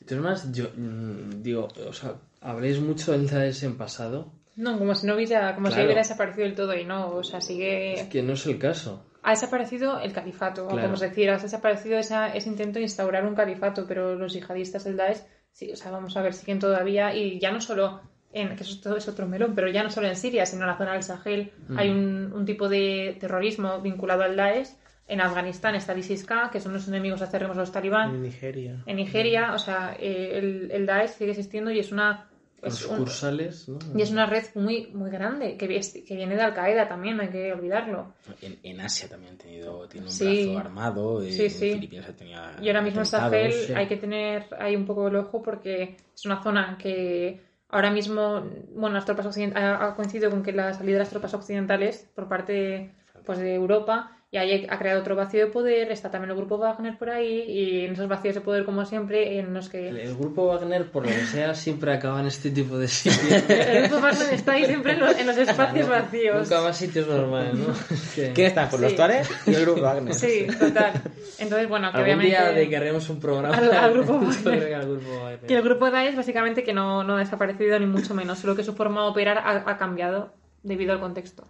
De 0.00 0.06
todas 0.06 0.22
maneras, 0.24 0.52
yo 0.52 0.66
mm, 0.76 1.42
digo, 1.42 1.68
o 1.88 1.92
sea, 1.92 2.20
habléis 2.40 2.78
mucho 2.80 3.12
del 3.12 3.26
Daesh 3.28 3.64
en 3.64 3.76
pasado. 3.76 4.32
No, 4.56 4.78
como 4.78 4.94
si 4.94 5.06
no 5.06 5.14
hubiera, 5.14 5.54
como 5.54 5.70
si 5.70 5.80
hubiera 5.80 6.00
desaparecido 6.02 6.44
del 6.46 6.54
todo 6.54 6.74
y 6.76 6.84
no, 6.84 7.08
o 7.10 7.24
sea, 7.24 7.38
Es 7.38 7.46
sigue... 7.46 8.08
que 8.10 8.22
no 8.22 8.34
es 8.34 8.46
el 8.46 8.58
caso. 8.58 9.04
Ha 9.22 9.30
desaparecido 9.30 10.00
el 10.00 10.12
califato, 10.12 10.66
Claro. 10.68 10.82
vamos 10.82 11.02
a 11.02 11.08
decir, 11.08 11.30
ha 11.30 11.38
desaparecido 11.38 11.98
esa, 11.98 12.28
ese 12.34 12.48
intento 12.50 12.74
de 12.78 12.82
instaurar 12.84 13.26
un 13.26 13.34
califato, 13.34 13.84
pero 13.88 14.14
los 14.14 14.32
yihadistas 14.34 14.84
del 14.84 14.96
Daesh, 14.96 15.22
sí, 15.50 15.72
o 15.72 15.76
sea, 15.76 15.90
vamos 15.90 16.16
a 16.16 16.22
ver, 16.22 16.34
siguen 16.34 16.58
todavía, 16.58 17.14
y 17.14 17.38
ya 17.40 17.50
no 17.50 17.60
solo 17.60 18.00
en, 18.32 18.48
que 18.56 18.62
eso 18.64 18.72
es- 18.74 18.80
todo 18.80 18.96
es 18.96 19.08
otro 19.08 19.26
melón, 19.26 19.54
pero 19.54 19.68
ya 19.70 19.82
no 19.82 19.90
solo 19.90 20.08
en 20.08 20.16
Siria, 20.16 20.44
sino 20.44 20.62
en 20.62 20.68
la 20.68 20.76
zona 20.76 20.92
del 20.92 21.02
Sahel, 21.02 21.52
Mm. 21.68 21.78
hay 21.78 21.90
un, 21.90 22.32
un 22.34 22.44
tipo 22.44 22.68
de 22.68 23.16
terrorismo 23.18 23.80
vinculado 23.80 24.22
al 24.24 24.36
Daesh, 24.36 24.68
en 25.08 25.20
Afganistán 25.20 25.74
está 25.74 25.92
el 25.92 25.98
ISIS-K, 26.00 26.50
que 26.50 26.60
son 26.60 26.72
los 26.74 26.86
enemigos 26.88 27.20
acérrimos 27.22 27.56
de 27.56 27.62
los 27.62 27.72
talibán, 27.72 28.14
En 28.14 28.22
Nigeria. 28.22 28.82
en 28.86 28.96
Nigeria, 28.96 29.52
o 29.54 29.58
sea, 29.58 29.96
eh, 29.98 30.32
el, 30.38 30.70
el 30.70 30.86
Daesh 30.86 31.10
sigue 31.10 31.30
existiendo 31.30 31.70
y 31.70 31.78
es 31.78 31.92
una... 31.92 32.28
Los 32.64 32.74
Es 32.80 32.84
un- 32.86 32.96
sucursales, 32.96 33.68
¿no? 33.68 33.78
y 33.96 34.02
es 34.02 34.10
una 34.10 34.26
red 34.26 34.44
muy, 34.54 34.86
muy 34.94 35.10
grande, 35.10 35.56
que, 35.56 35.66
que 35.68 36.16
viene 36.16 36.34
de 36.34 36.42
Al 36.42 36.54
Qaeda 36.54 36.88
también, 36.88 37.16
no 37.16 37.22
hay 37.22 37.28
que 37.28 37.52
olvidarlo. 37.52 38.14
En, 38.42 38.58
en 38.62 38.80
Asia 38.80 39.08
también 39.08 39.32
han 39.32 39.38
tenido 39.38 39.86
tiene 39.88 40.06
un 40.06 40.12
Sí. 40.12 40.46
brazo 40.46 40.58
armado. 40.58 41.22
eh, 41.22 41.30
Sí, 41.32 41.50
sí. 41.50 41.70
En 41.70 41.74
Filipinas 41.80 42.16
tenía 42.16 42.56
Y 42.60 42.68
ahora 42.68 42.80
mismo 42.82 43.00
en. 43.00 43.06
Sahel 43.06 43.52
hay 43.76 43.86
que 43.86 43.96
tener 43.96 44.46
ahí 44.58 44.74
un 44.76 44.86
poco 44.86 45.08
el 45.08 45.16
ojo 45.16 45.42
porque 45.42 45.96
es 46.14 46.24
una 46.24 46.42
zona 46.42 46.78
que 46.80 47.40
ahora 47.68 47.90
mismo, 47.90 48.44
bueno, 48.74 48.94
las 48.94 49.04
tropas 49.04 49.26
occident- 49.26 49.56
ha, 49.56 49.86
ha 49.88 49.94
coincidido 49.96 50.30
con 50.30 50.42
que 50.42 50.52
la 50.52 50.72
salida 50.74 50.94
de 50.94 50.98
las 51.00 51.10
tropas 51.10 51.34
occidentales 51.34 52.08
por 52.14 52.28
parte 52.28 52.92
pues, 53.26 53.38
de 53.38 53.54
Europa 53.54 54.12
y 54.34 54.36
ahí 54.36 54.66
ha 54.68 54.78
creado 54.80 54.98
otro 54.98 55.14
vacío 55.14 55.46
de 55.46 55.52
poder, 55.52 55.92
está 55.92 56.10
también 56.10 56.30
el 56.32 56.36
grupo 56.36 56.58
Wagner 56.58 56.98
por 56.98 57.08
ahí 57.08 57.42
y 57.46 57.84
en 57.84 57.92
esos 57.92 58.08
vacíos 58.08 58.34
de 58.34 58.40
poder 58.40 58.64
como 58.64 58.84
siempre 58.84 59.38
en 59.38 59.54
los 59.54 59.68
que 59.68 59.90
el 59.90 60.16
grupo 60.16 60.48
Wagner, 60.48 60.90
por 60.90 61.04
lo 61.04 61.08
que 61.08 61.24
sea, 61.24 61.54
siempre 61.54 61.92
acaba 61.92 62.18
en 62.18 62.26
este 62.26 62.50
tipo 62.50 62.76
de 62.76 62.88
sitios. 62.88 63.48
el 63.48 63.82
grupo 63.88 64.02
Wagner 64.02 64.34
está 64.34 64.52
ahí 64.54 64.64
siempre 64.64 64.94
en 64.94 64.98
los, 65.00 65.16
en 65.16 65.26
los 65.28 65.36
espacios 65.36 65.88
vacíos. 65.88 66.50
Nunca 66.50 66.62
más 66.62 66.76
sitios 66.76 67.06
normales, 67.06 67.54
¿no? 67.54 67.72
Es 67.94 68.12
que 68.16 68.32
¿Quién 68.32 68.48
está? 68.48 68.68
Por 68.68 68.80
Sí. 68.80 68.84
los 68.86 68.96
Tuareg 68.96 69.24
y 69.46 69.54
el 69.54 69.60
grupo 69.66 69.80
Wagner. 69.82 70.14
Sí, 70.14 70.46
total. 70.58 70.92
Entonces, 71.38 71.68
bueno, 71.68 71.92
que 71.92 71.98
Algún 71.98 72.02
obviamente... 72.04 72.26
día 72.30 72.50
dedicaremos 72.52 73.08
un 73.10 73.20
programa 73.20 73.56
Al- 73.56 73.72
al 73.72 73.92
grupo 73.92 74.18
Wagner. 74.18 74.62
el 74.64 74.80
grupo 74.88 75.10
Wagner. 75.22 75.40
Que 75.46 75.54
el 75.54 75.62
grupo 75.62 75.90
Daesh 75.92 76.16
básicamente 76.16 76.64
que 76.64 76.72
no, 76.72 77.04
no 77.04 77.14
ha 77.14 77.18
desaparecido 77.20 77.78
ni 77.78 77.86
mucho 77.86 78.14
menos, 78.14 78.40
solo 78.40 78.56
que 78.56 78.64
su 78.64 78.74
forma 78.74 79.02
de 79.04 79.08
operar 79.10 79.38
ha, 79.38 79.62
ha 79.70 79.76
cambiado 79.78 80.32
debido 80.64 80.92
al 80.92 80.98
contexto. 80.98 81.44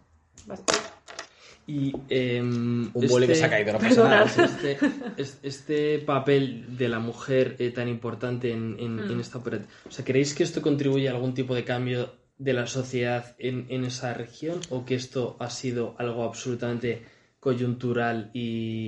Y, 1.66 1.94
em, 2.10 2.90
Un 2.92 3.08
boli 3.08 3.26
que 3.26 3.34
se 3.34 3.44
ha 3.46 3.48
caído, 3.50 3.72
no 3.72 3.78
pasa 3.78 4.04
nada. 4.04 4.24
Este, 4.24 4.78
es- 5.16 5.38
este 5.42 5.98
papel 6.00 6.76
de 6.76 6.88
la 6.88 6.98
mujer 6.98 7.56
eh, 7.58 7.70
tan 7.70 7.88
importante 7.88 8.50
en, 8.52 8.76
en- 8.78 8.96
Mm. 9.06 9.10
en 9.12 9.20
esta 9.20 9.38
operación. 9.38 9.68
O 9.88 9.90
sea, 9.90 10.04
¿creéis 10.04 10.34
que 10.34 10.42
esto 10.42 10.60
contribuye 10.60 11.08
a 11.08 11.12
algún 11.12 11.32
tipo 11.32 11.54
de 11.54 11.64
cambio 11.64 12.12
de 12.36 12.52
la 12.52 12.66
sociedad 12.66 13.34
en, 13.38 13.66
en 13.70 13.84
esa 13.84 14.12
región 14.12 14.60
o 14.70 14.84
que 14.84 14.94
esto 14.96 15.36
ha 15.40 15.48
sido 15.48 15.94
algo 15.98 16.24
absolutamente 16.24 17.02
coyuntural 17.40 18.30
y, 18.34 18.42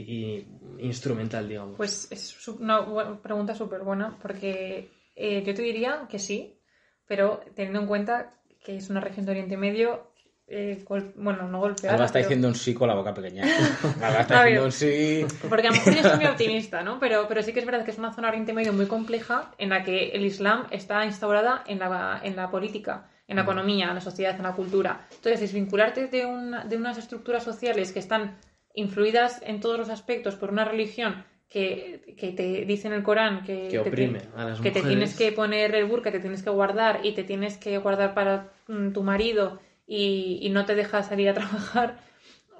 y 0.08 0.46
instrumental, 0.84 1.48
digamos? 1.48 1.76
Pues 1.76 2.08
es 2.10 2.20
su- 2.26 2.56
una 2.56 3.20
pregunta 3.22 3.54
súper 3.54 3.80
buena, 3.82 4.18
porque 4.20 4.90
eh, 5.14 5.42
yo 5.46 5.54
te 5.54 5.62
diría 5.62 6.06
que 6.10 6.18
sí, 6.18 6.58
pero 7.06 7.40
teniendo 7.54 7.80
en 7.80 7.86
cuenta 7.86 8.34
que 8.64 8.76
es 8.76 8.90
una 8.90 9.00
región 9.00 9.24
de 9.26 9.32
Oriente 9.32 9.56
Medio, 9.56 10.10
eh, 10.48 10.84
bueno, 11.16 11.48
no 11.48 11.58
golpeada. 11.60 11.94
Alba 11.94 12.06
está 12.06 12.18
pero- 12.18 12.28
diciendo 12.28 12.48
un 12.48 12.54
sí 12.54 12.72
con 12.74 12.88
la 12.88 12.94
boca 12.94 13.12
pequeña. 13.12 13.42
Alba 14.02 14.20
está 14.20 14.42
diciendo 14.44 14.64
un 14.66 14.72
sí. 14.72 15.26
Porque 15.48 15.66
a 15.66 15.70
lo 15.70 15.76
mejor 15.76 15.94
yo 15.94 16.02
soy 16.02 16.16
muy 16.16 16.26
optimista, 16.26 16.82
¿no? 16.82 16.98
Pero, 17.00 17.26
pero 17.28 17.42
sí 17.42 17.52
que 17.52 17.60
es 17.60 17.66
verdad 17.66 17.84
que 17.84 17.90
es 17.90 17.98
una 17.98 18.12
zona 18.12 18.28
Oriente 18.28 18.52
Medio 18.52 18.72
muy 18.72 18.86
compleja 18.86 19.52
en 19.58 19.70
la 19.70 19.82
que 19.82 20.10
el 20.10 20.24
Islam 20.24 20.66
está 20.70 21.04
instaurada 21.04 21.64
en 21.66 21.78
la, 21.80 22.20
en 22.22 22.36
la 22.36 22.50
política, 22.50 23.08
en 23.28 23.36
la 23.36 23.42
economía, 23.42 23.88
en 23.88 23.94
la 23.96 24.00
sociedad, 24.00 24.36
en 24.36 24.42
la 24.44 24.52
cultura. 24.52 25.06
Entonces, 25.10 25.40
desvincularte 25.40 26.06
de, 26.06 26.26
una- 26.26 26.64
de 26.64 26.76
unas 26.76 26.96
estructuras 26.98 27.42
sociales 27.42 27.90
que 27.92 27.98
están 27.98 28.36
influidas 28.74 29.40
en 29.44 29.60
todos 29.60 29.78
los 29.78 29.88
aspectos 29.88 30.36
por 30.36 30.50
una 30.50 30.64
religión 30.64 31.24
que, 31.48 32.14
que 32.18 32.32
te 32.32 32.64
dice 32.66 32.88
en 32.88 32.94
el 32.94 33.02
Corán 33.02 33.42
que, 33.42 33.68
que 33.68 33.78
te 33.78 33.78
oprime 33.78 34.18
ti- 34.20 34.26
a 34.36 34.44
las 34.44 34.60
que 34.60 34.70
te 34.70 34.80
mujeres. 34.80 34.88
tienes 34.88 35.16
que 35.16 35.32
poner 35.32 35.74
el 35.74 35.86
burka, 35.86 36.10
te 36.12 36.20
tienes 36.20 36.42
que 36.42 36.50
guardar 36.50 37.00
y 37.04 37.12
te 37.14 37.24
tienes 37.24 37.56
que 37.56 37.78
guardar 37.78 38.14
para 38.14 38.52
mm, 38.68 38.90
tu 38.92 39.02
marido 39.02 39.60
y, 39.86 40.38
y 40.42 40.50
no 40.50 40.64
te 40.64 40.74
deja 40.74 41.02
salir 41.02 41.28
a 41.28 41.34
trabajar. 41.40 41.98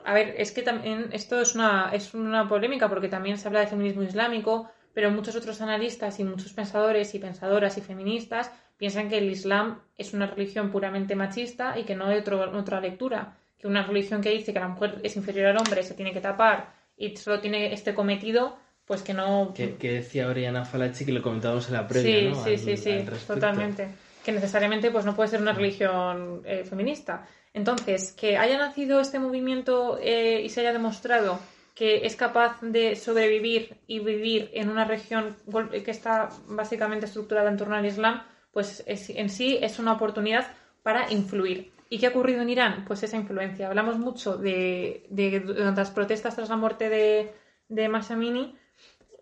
A 0.04 0.14
ver, 0.14 0.34
es 0.38 0.52
que 0.52 0.62
también 0.62 1.08
esto 1.12 1.40
es 1.40 1.54
una, 1.54 1.90
es 1.92 2.14
una 2.14 2.48
polémica 2.48 2.88
porque 2.88 3.08
también 3.08 3.38
se 3.38 3.48
habla 3.48 3.60
de 3.60 3.66
feminismo 3.66 4.02
islámico, 4.02 4.70
pero 4.94 5.10
muchos 5.10 5.34
otros 5.36 5.60
analistas 5.60 6.20
y 6.20 6.24
muchos 6.24 6.52
pensadores 6.52 7.14
y 7.14 7.18
pensadoras 7.18 7.76
y 7.76 7.80
feministas 7.80 8.50
piensan 8.76 9.08
que 9.08 9.18
el 9.18 9.30
Islam 9.30 9.80
es 9.98 10.14
una 10.14 10.26
religión 10.26 10.70
puramente 10.70 11.16
machista 11.16 11.78
y 11.78 11.84
que 11.84 11.96
no 11.96 12.06
hay 12.06 12.18
otro- 12.18 12.56
otra 12.56 12.80
lectura. 12.80 13.36
Que 13.58 13.66
una 13.66 13.84
religión 13.86 14.20
que 14.20 14.30
dice 14.30 14.52
que 14.52 14.60
la 14.60 14.68
mujer 14.68 15.00
es 15.02 15.16
inferior 15.16 15.46
al 15.46 15.56
hombre, 15.56 15.82
se 15.82 15.94
tiene 15.94 16.12
que 16.12 16.20
tapar 16.20 16.72
y 16.96 17.16
solo 17.16 17.40
tiene 17.40 17.72
este 17.72 17.94
cometido, 17.94 18.56
pues 18.84 19.02
que 19.02 19.12
no... 19.14 19.52
Que, 19.54 19.76
que 19.76 19.92
decía 19.92 20.28
Oriana 20.28 20.64
Falachi 20.64 21.04
que 21.04 21.12
lo 21.12 21.22
comentábamos 21.22 21.66
en 21.68 21.72
la 21.74 21.88
previa, 21.88 22.18
sí, 22.18 22.24
¿no? 22.28 22.34
sí, 22.44 22.50
Al- 22.50 22.58
sí, 22.58 22.76
sí, 22.76 23.04
totalmente. 23.26 23.88
Que 24.26 24.32
necesariamente 24.32 24.90
pues, 24.90 25.04
no 25.04 25.14
puede 25.14 25.28
ser 25.28 25.40
una 25.40 25.52
religión 25.52 26.42
eh, 26.44 26.64
feminista. 26.64 27.28
Entonces, 27.54 28.10
que 28.10 28.36
haya 28.36 28.58
nacido 28.58 28.98
este 28.98 29.20
movimiento 29.20 30.00
eh, 30.02 30.42
y 30.42 30.48
se 30.48 30.62
haya 30.62 30.72
demostrado 30.72 31.38
que 31.76 32.04
es 32.04 32.16
capaz 32.16 32.60
de 32.60 32.96
sobrevivir 32.96 33.76
y 33.86 34.00
vivir 34.00 34.50
en 34.52 34.68
una 34.68 34.84
región 34.84 35.36
que 35.84 35.92
está 35.92 36.30
básicamente 36.48 37.06
estructurada 37.06 37.48
en 37.48 37.56
torno 37.56 37.76
al 37.76 37.86
Islam, 37.86 38.24
pues 38.50 38.82
en 38.86 39.28
sí 39.28 39.58
es 39.62 39.78
una 39.78 39.92
oportunidad 39.92 40.48
para 40.82 41.12
influir. 41.12 41.70
¿Y 41.88 41.98
qué 41.98 42.06
ha 42.06 42.10
ocurrido 42.10 42.42
en 42.42 42.48
Irán? 42.48 42.84
Pues 42.84 43.04
esa 43.04 43.18
influencia. 43.18 43.68
Hablamos 43.68 43.96
mucho 43.96 44.36
de, 44.38 45.06
las 45.76 45.90
protestas 45.92 46.34
tras 46.34 46.48
la 46.48 46.56
muerte 46.56 46.88
de, 46.88 47.32
de 47.68 47.88
Masamini. 47.88 48.56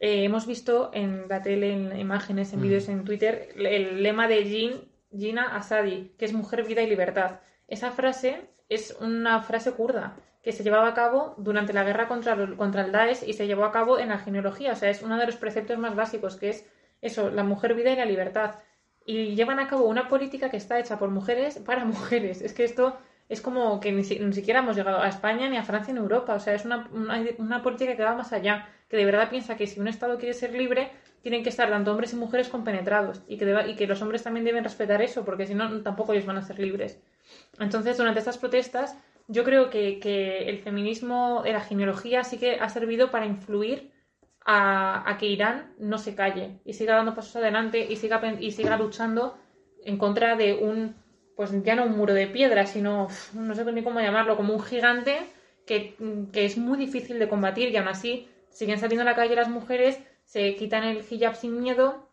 Eh, 0.00 0.24
hemos 0.24 0.46
visto 0.46 0.90
en 0.94 1.28
la 1.28 1.42
tele, 1.42 1.72
en 1.74 1.98
imágenes, 1.98 2.54
en 2.54 2.62
vídeos, 2.62 2.88
en 2.88 3.04
Twitter, 3.04 3.50
el 3.56 4.02
lema 4.02 4.28
de 4.28 4.44
Jin, 4.44 4.93
Gina 5.16 5.56
Asadi, 5.56 6.14
que 6.18 6.24
es 6.24 6.32
mujer, 6.32 6.64
vida 6.64 6.82
y 6.82 6.88
libertad. 6.88 7.40
Esa 7.68 7.90
frase 7.90 8.48
es 8.68 8.96
una 9.00 9.40
frase 9.42 9.72
kurda 9.72 10.16
que 10.42 10.52
se 10.52 10.62
llevaba 10.62 10.88
a 10.88 10.94
cabo 10.94 11.34
durante 11.38 11.72
la 11.72 11.84
guerra 11.84 12.06
contra, 12.06 12.36
contra 12.56 12.82
el 12.82 12.92
Daesh 12.92 13.24
y 13.26 13.32
se 13.32 13.46
llevó 13.46 13.64
a 13.64 13.72
cabo 13.72 13.98
en 13.98 14.10
la 14.10 14.18
genealogía. 14.18 14.72
O 14.72 14.76
sea, 14.76 14.90
es 14.90 15.02
uno 15.02 15.16
de 15.16 15.26
los 15.26 15.36
preceptos 15.36 15.78
más 15.78 15.94
básicos, 15.94 16.36
que 16.36 16.50
es 16.50 16.68
eso, 17.00 17.30
la 17.30 17.44
mujer, 17.44 17.74
vida 17.74 17.92
y 17.92 17.96
la 17.96 18.04
libertad 18.04 18.56
y 19.06 19.34
llevan 19.34 19.58
a 19.58 19.68
cabo 19.68 19.84
una 19.84 20.08
política 20.08 20.50
que 20.50 20.56
está 20.56 20.78
hecha 20.78 20.98
por 20.98 21.10
mujeres 21.10 21.58
para 21.58 21.84
mujeres. 21.84 22.42
Es 22.42 22.52
que 22.52 22.64
esto 22.64 22.96
es 23.28 23.40
como 23.40 23.80
que 23.80 23.92
ni, 23.92 24.04
siquiera 24.04 24.60
hemos 24.60 24.76
llegado 24.76 25.00
a 25.00 25.08
España 25.08 25.48
ni 25.48 25.56
a 25.56 25.62
Francia 25.62 25.92
ni 25.92 25.98
a 25.98 26.02
Europa. 26.02 26.34
O 26.34 26.40
sea, 26.40 26.54
es 26.54 26.64
una, 26.64 26.88
una, 27.38 27.62
política 27.62 27.96
que 27.96 28.02
va 28.02 28.14
más 28.14 28.32
allá, 28.32 28.68
que 28.88 28.96
de 28.96 29.04
verdad 29.04 29.30
piensa 29.30 29.56
que 29.56 29.66
si 29.66 29.80
un 29.80 29.88
Estado 29.88 30.18
quiere 30.18 30.34
ser 30.34 30.52
libre, 30.52 30.90
tienen 31.22 31.42
que 31.42 31.48
estar 31.48 31.70
tanto 31.70 31.90
hombres 31.90 32.12
y 32.12 32.16
mujeres 32.16 32.48
compenetrados 32.48 33.22
y 33.26 33.38
que, 33.38 33.64
y 33.68 33.76
que 33.76 33.86
los 33.86 34.02
hombres 34.02 34.22
también 34.22 34.44
deben 34.44 34.62
respetar 34.62 35.00
eso, 35.00 35.24
porque 35.24 35.46
si 35.46 35.54
no, 35.54 35.82
tampoco 35.82 36.12
ellos 36.12 36.26
van 36.26 36.36
a 36.36 36.42
ser 36.42 36.58
libres. 36.58 37.00
Entonces, 37.58 37.96
durante 37.96 38.18
estas 38.18 38.36
protestas, 38.36 38.98
yo 39.26 39.42
creo 39.42 39.70
que, 39.70 39.98
que 40.00 40.50
el 40.50 40.58
feminismo 40.58 41.42
la 41.46 41.60
genealogía 41.60 42.24
sí 42.24 42.36
que 42.36 42.56
ha 42.60 42.68
servido 42.68 43.10
para 43.10 43.24
influir 43.24 43.94
a, 44.44 45.16
que 45.18 45.26
Irán 45.26 45.72
no 45.78 45.98
se 45.98 46.14
calle 46.14 46.60
y 46.64 46.74
siga 46.74 46.96
dando 46.96 47.14
pasos 47.14 47.36
adelante 47.36 47.86
y 47.88 47.96
siga, 47.96 48.20
y 48.38 48.50
siga 48.50 48.76
luchando 48.76 49.38
en 49.84 49.96
contra 49.96 50.36
de 50.36 50.54
un, 50.54 50.94
pues 51.36 51.50
ya 51.64 51.74
no 51.74 51.84
un 51.84 51.96
muro 51.96 52.14
de 52.14 52.26
piedra, 52.26 52.66
sino, 52.66 53.08
no 53.32 53.54
sé 53.54 53.64
ni 53.72 53.82
cómo 53.82 54.00
llamarlo, 54.00 54.36
como 54.36 54.54
un 54.54 54.62
gigante 54.62 55.18
que, 55.66 55.96
es 56.32 56.56
muy 56.56 56.78
difícil 56.78 57.18
de 57.18 57.28
combatir 57.28 57.70
y 57.70 57.76
aún 57.76 57.88
así 57.88 58.28
siguen 58.50 58.78
saliendo 58.78 59.02
a 59.02 59.10
la 59.10 59.16
calle 59.16 59.34
las 59.34 59.48
mujeres, 59.48 59.98
se 60.24 60.54
quitan 60.56 60.84
el 60.84 61.04
hijab 61.08 61.34
sin 61.34 61.60
miedo, 61.60 62.08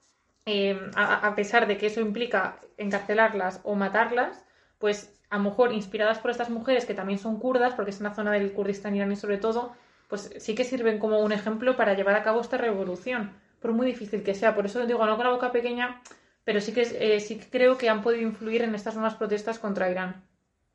eh, 0.46 0.80
a, 0.96 1.36
pesar 1.36 1.68
de 1.68 1.78
que 1.78 1.88
eso 1.88 2.02
implica 2.02 2.60
encarcelarlas 2.78 3.62
o 3.64 3.76
matarlas, 3.76 4.44
pues 4.80 5.14
a 5.30 5.38
lo 5.38 5.44
mejor 5.44 5.72
inspiradas 5.72 6.18
por 6.20 6.32
estas 6.32 6.50
mujeres 6.50 6.86
que 6.86 6.96
también 6.96 7.20
son 7.20 7.40
kurdas, 7.40 7.74
porque 7.74 7.92
es 7.92 8.00
una 8.00 8.14
zona 8.14 8.32
del 8.32 8.52
Kurdistán 8.54 8.96
iraní 8.96 9.16
sobre 9.16 9.38
todo, 9.38 9.74
pues 10.10 10.34
sí 10.40 10.56
que 10.56 10.64
sirven 10.64 10.98
como 10.98 11.20
un 11.20 11.32
ejemplo 11.32 11.78
para 11.78 11.94
llevar 11.94 12.16
a 12.16 12.24
cabo 12.24 12.42
esta 12.42 12.58
revolución, 12.58 13.32
por 13.62 13.72
muy 13.72 13.86
difícil 13.86 14.24
que 14.24 14.34
sea. 14.34 14.56
Por 14.56 14.66
eso 14.66 14.86
digo, 14.86 15.06
no 15.06 15.16
con 15.16 15.26
la 15.26 15.32
boca 15.32 15.52
pequeña, 15.52 16.02
pero 16.44 16.62
sí 16.62 16.74
que, 16.74 16.82
eh, 16.82 17.20
sí 17.20 17.40
creo 17.52 17.78
que 17.78 17.90
han 17.90 18.02
podido 18.02 18.24
influir 18.24 18.64
en 18.64 18.76
estas 18.76 18.96
nuevas 18.96 19.16
protestas 19.16 19.60
contra 19.60 19.90
Irán, 19.90 20.24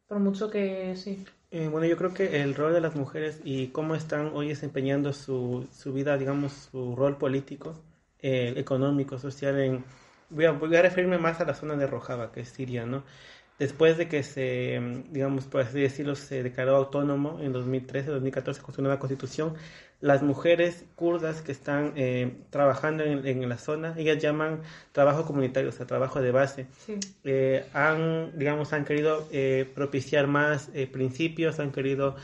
por 0.08 0.18
mucho 0.18 0.50
que 0.50 0.94
sí. 0.96 1.24
Eh, 1.50 1.68
bueno, 1.68 1.86
yo 1.86 1.96
creo 1.96 2.12
que 2.12 2.42
el 2.42 2.54
rol 2.54 2.72
de 2.72 2.80
las 2.80 2.96
mujeres 2.96 3.40
y 3.44 3.68
cómo 3.68 3.94
están 3.94 4.32
hoy 4.34 4.48
desempeñando 4.48 5.12
su, 5.12 5.68
su 5.72 5.92
vida, 5.92 6.18
digamos, 6.18 6.52
su 6.70 6.96
rol 6.96 7.16
político, 7.18 7.74
eh, 8.20 8.54
económico, 8.56 9.18
social, 9.18 9.58
en... 9.60 9.84
Voy 10.28 10.44
a, 10.44 10.50
voy 10.50 10.74
a 10.74 10.82
referirme 10.82 11.18
más 11.18 11.40
a 11.40 11.44
la 11.44 11.54
zona 11.54 11.76
de 11.76 11.86
Rojava, 11.86 12.32
que 12.32 12.40
es 12.40 12.48
Siria, 12.48 12.84
¿no? 12.84 13.04
Después 13.58 13.96
de 13.96 14.08
que 14.08 14.22
se, 14.22 14.80
digamos, 15.10 15.46
por 15.46 15.62
así 15.62 15.80
decirlo, 15.80 16.14
se 16.14 16.42
declaró 16.42 16.76
autónomo 16.76 17.38
en 17.40 17.52
2013, 17.52 18.10
2014 18.10 18.62
con 18.62 18.74
su 18.74 18.82
nueva 18.82 18.98
constitución, 18.98 19.54
las 20.00 20.22
mujeres 20.22 20.84
kurdas 20.94 21.40
que 21.40 21.52
están 21.52 21.94
eh, 21.96 22.36
trabajando 22.50 23.02
en, 23.02 23.48
la 23.48 23.56
zona, 23.56 23.94
ellas 23.96 24.18
llaman 24.18 24.60
trabajo 24.92 25.24
comunitario, 25.24 25.70
o 25.70 25.72
sea, 25.72 25.86
trabajo 25.86 26.20
de 26.20 26.32
base, 26.32 26.66
eh, 27.24 27.64
han, 27.72 28.38
digamos, 28.38 28.72
han 28.74 28.84
querido 28.84 29.26
eh, 29.32 29.70
propiciar 29.74 30.26
más 30.26 30.70
principios, 30.92 31.60
han 31.60 31.72
querido 31.72 32.16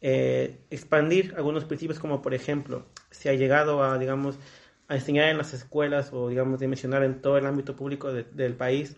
expandir 0.00 1.34
algunos 1.36 1.64
principios 1.64 1.98
como, 1.98 2.22
por 2.22 2.32
ejemplo, 2.32 2.86
se 3.10 3.28
ha 3.28 3.34
llegado 3.34 3.82
a, 3.82 3.98
digamos, 3.98 4.38
a 4.86 4.94
enseñar 4.94 5.30
en 5.30 5.38
las 5.38 5.52
escuelas 5.52 6.12
o, 6.12 6.28
digamos, 6.28 6.60
de 6.60 6.68
mencionar 6.68 7.02
en 7.02 7.20
todo 7.20 7.38
el 7.38 7.46
ámbito 7.46 7.74
público 7.74 8.12
del 8.12 8.54
país 8.54 8.94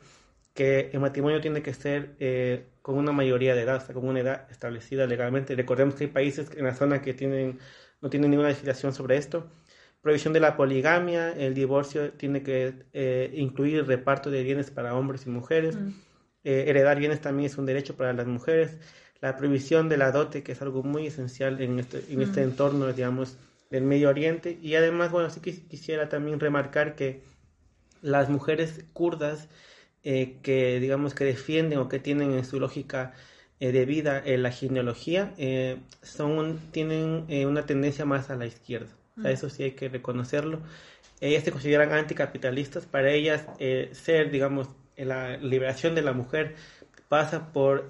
que 0.58 0.90
el 0.92 0.98
matrimonio 0.98 1.40
tiene 1.40 1.62
que 1.62 1.72
ser 1.72 2.16
eh, 2.18 2.66
con 2.82 2.96
una 2.98 3.12
mayoría 3.12 3.54
de 3.54 3.62
edad, 3.62 3.76
o 3.76 3.80
sea, 3.80 3.94
con 3.94 4.08
una 4.08 4.18
edad 4.18 4.50
establecida 4.50 5.06
legalmente. 5.06 5.54
Recordemos 5.54 5.94
que 5.94 6.06
hay 6.06 6.10
países 6.10 6.50
en 6.56 6.64
la 6.64 6.74
zona 6.74 7.00
que 7.00 7.14
tienen, 7.14 7.60
no 8.00 8.10
tienen 8.10 8.32
ninguna 8.32 8.48
legislación 8.48 8.92
sobre 8.92 9.18
esto. 9.18 9.46
Prohibición 10.02 10.32
de 10.32 10.40
la 10.40 10.56
poligamia, 10.56 11.30
el 11.30 11.54
divorcio 11.54 12.10
tiene 12.10 12.42
que 12.42 12.74
eh, 12.92 13.30
incluir 13.34 13.76
el 13.76 13.86
reparto 13.86 14.32
de 14.32 14.42
bienes 14.42 14.72
para 14.72 14.96
hombres 14.96 15.26
y 15.26 15.30
mujeres. 15.30 15.76
Mm. 15.76 15.90
Eh, 16.42 16.64
heredar 16.66 16.98
bienes 16.98 17.20
también 17.20 17.46
es 17.46 17.56
un 17.56 17.64
derecho 17.64 17.96
para 17.96 18.12
las 18.12 18.26
mujeres. 18.26 18.78
La 19.20 19.36
prohibición 19.36 19.88
de 19.88 19.96
la 19.96 20.10
dote, 20.10 20.42
que 20.42 20.50
es 20.50 20.60
algo 20.60 20.82
muy 20.82 21.06
esencial 21.06 21.60
en 21.60 21.78
este, 21.78 22.02
en 22.10 22.20
este 22.20 22.40
mm. 22.40 22.50
entorno, 22.50 22.92
digamos, 22.92 23.38
del 23.70 23.84
Medio 23.84 24.08
Oriente. 24.08 24.58
Y 24.60 24.74
además, 24.74 25.12
bueno, 25.12 25.30
sí 25.30 25.40
quisiera 25.40 26.08
también 26.08 26.40
remarcar 26.40 26.96
que 26.96 27.22
las 28.02 28.28
mujeres 28.28 28.84
kurdas 28.92 29.48
eh, 30.04 30.36
que 30.42 30.78
digamos 30.80 31.14
que 31.14 31.24
defienden 31.24 31.78
o 31.80 31.88
que 31.88 31.98
tienen 31.98 32.32
en 32.32 32.44
su 32.44 32.60
lógica 32.60 33.12
eh, 33.58 33.72
de 33.72 33.84
vida 33.84 34.22
eh, 34.24 34.38
la 34.38 34.52
genealogía 34.52 35.34
son 36.02 36.60
tienen 36.70 37.26
una 37.46 37.66
tendencia 37.66 38.04
más 38.04 38.30
a 38.30 38.36
la 38.36 38.46
izquierda. 38.46 38.88
Mm. 39.16 39.26
eso 39.26 39.50
sí 39.50 39.64
hay 39.64 39.72
que 39.72 39.88
reconocerlo. 39.88 40.60
Ellas 41.20 41.42
se 41.42 41.50
consideran 41.50 41.92
anticapitalistas. 41.92 42.86
Para 42.86 43.10
ellas 43.10 43.44
ser, 43.90 44.30
digamos, 44.30 44.68
la 44.96 45.36
liberación 45.36 45.96
de 45.96 46.02
la 46.02 46.12
mujer 46.12 46.54
pasa 47.08 47.52
por 47.52 47.88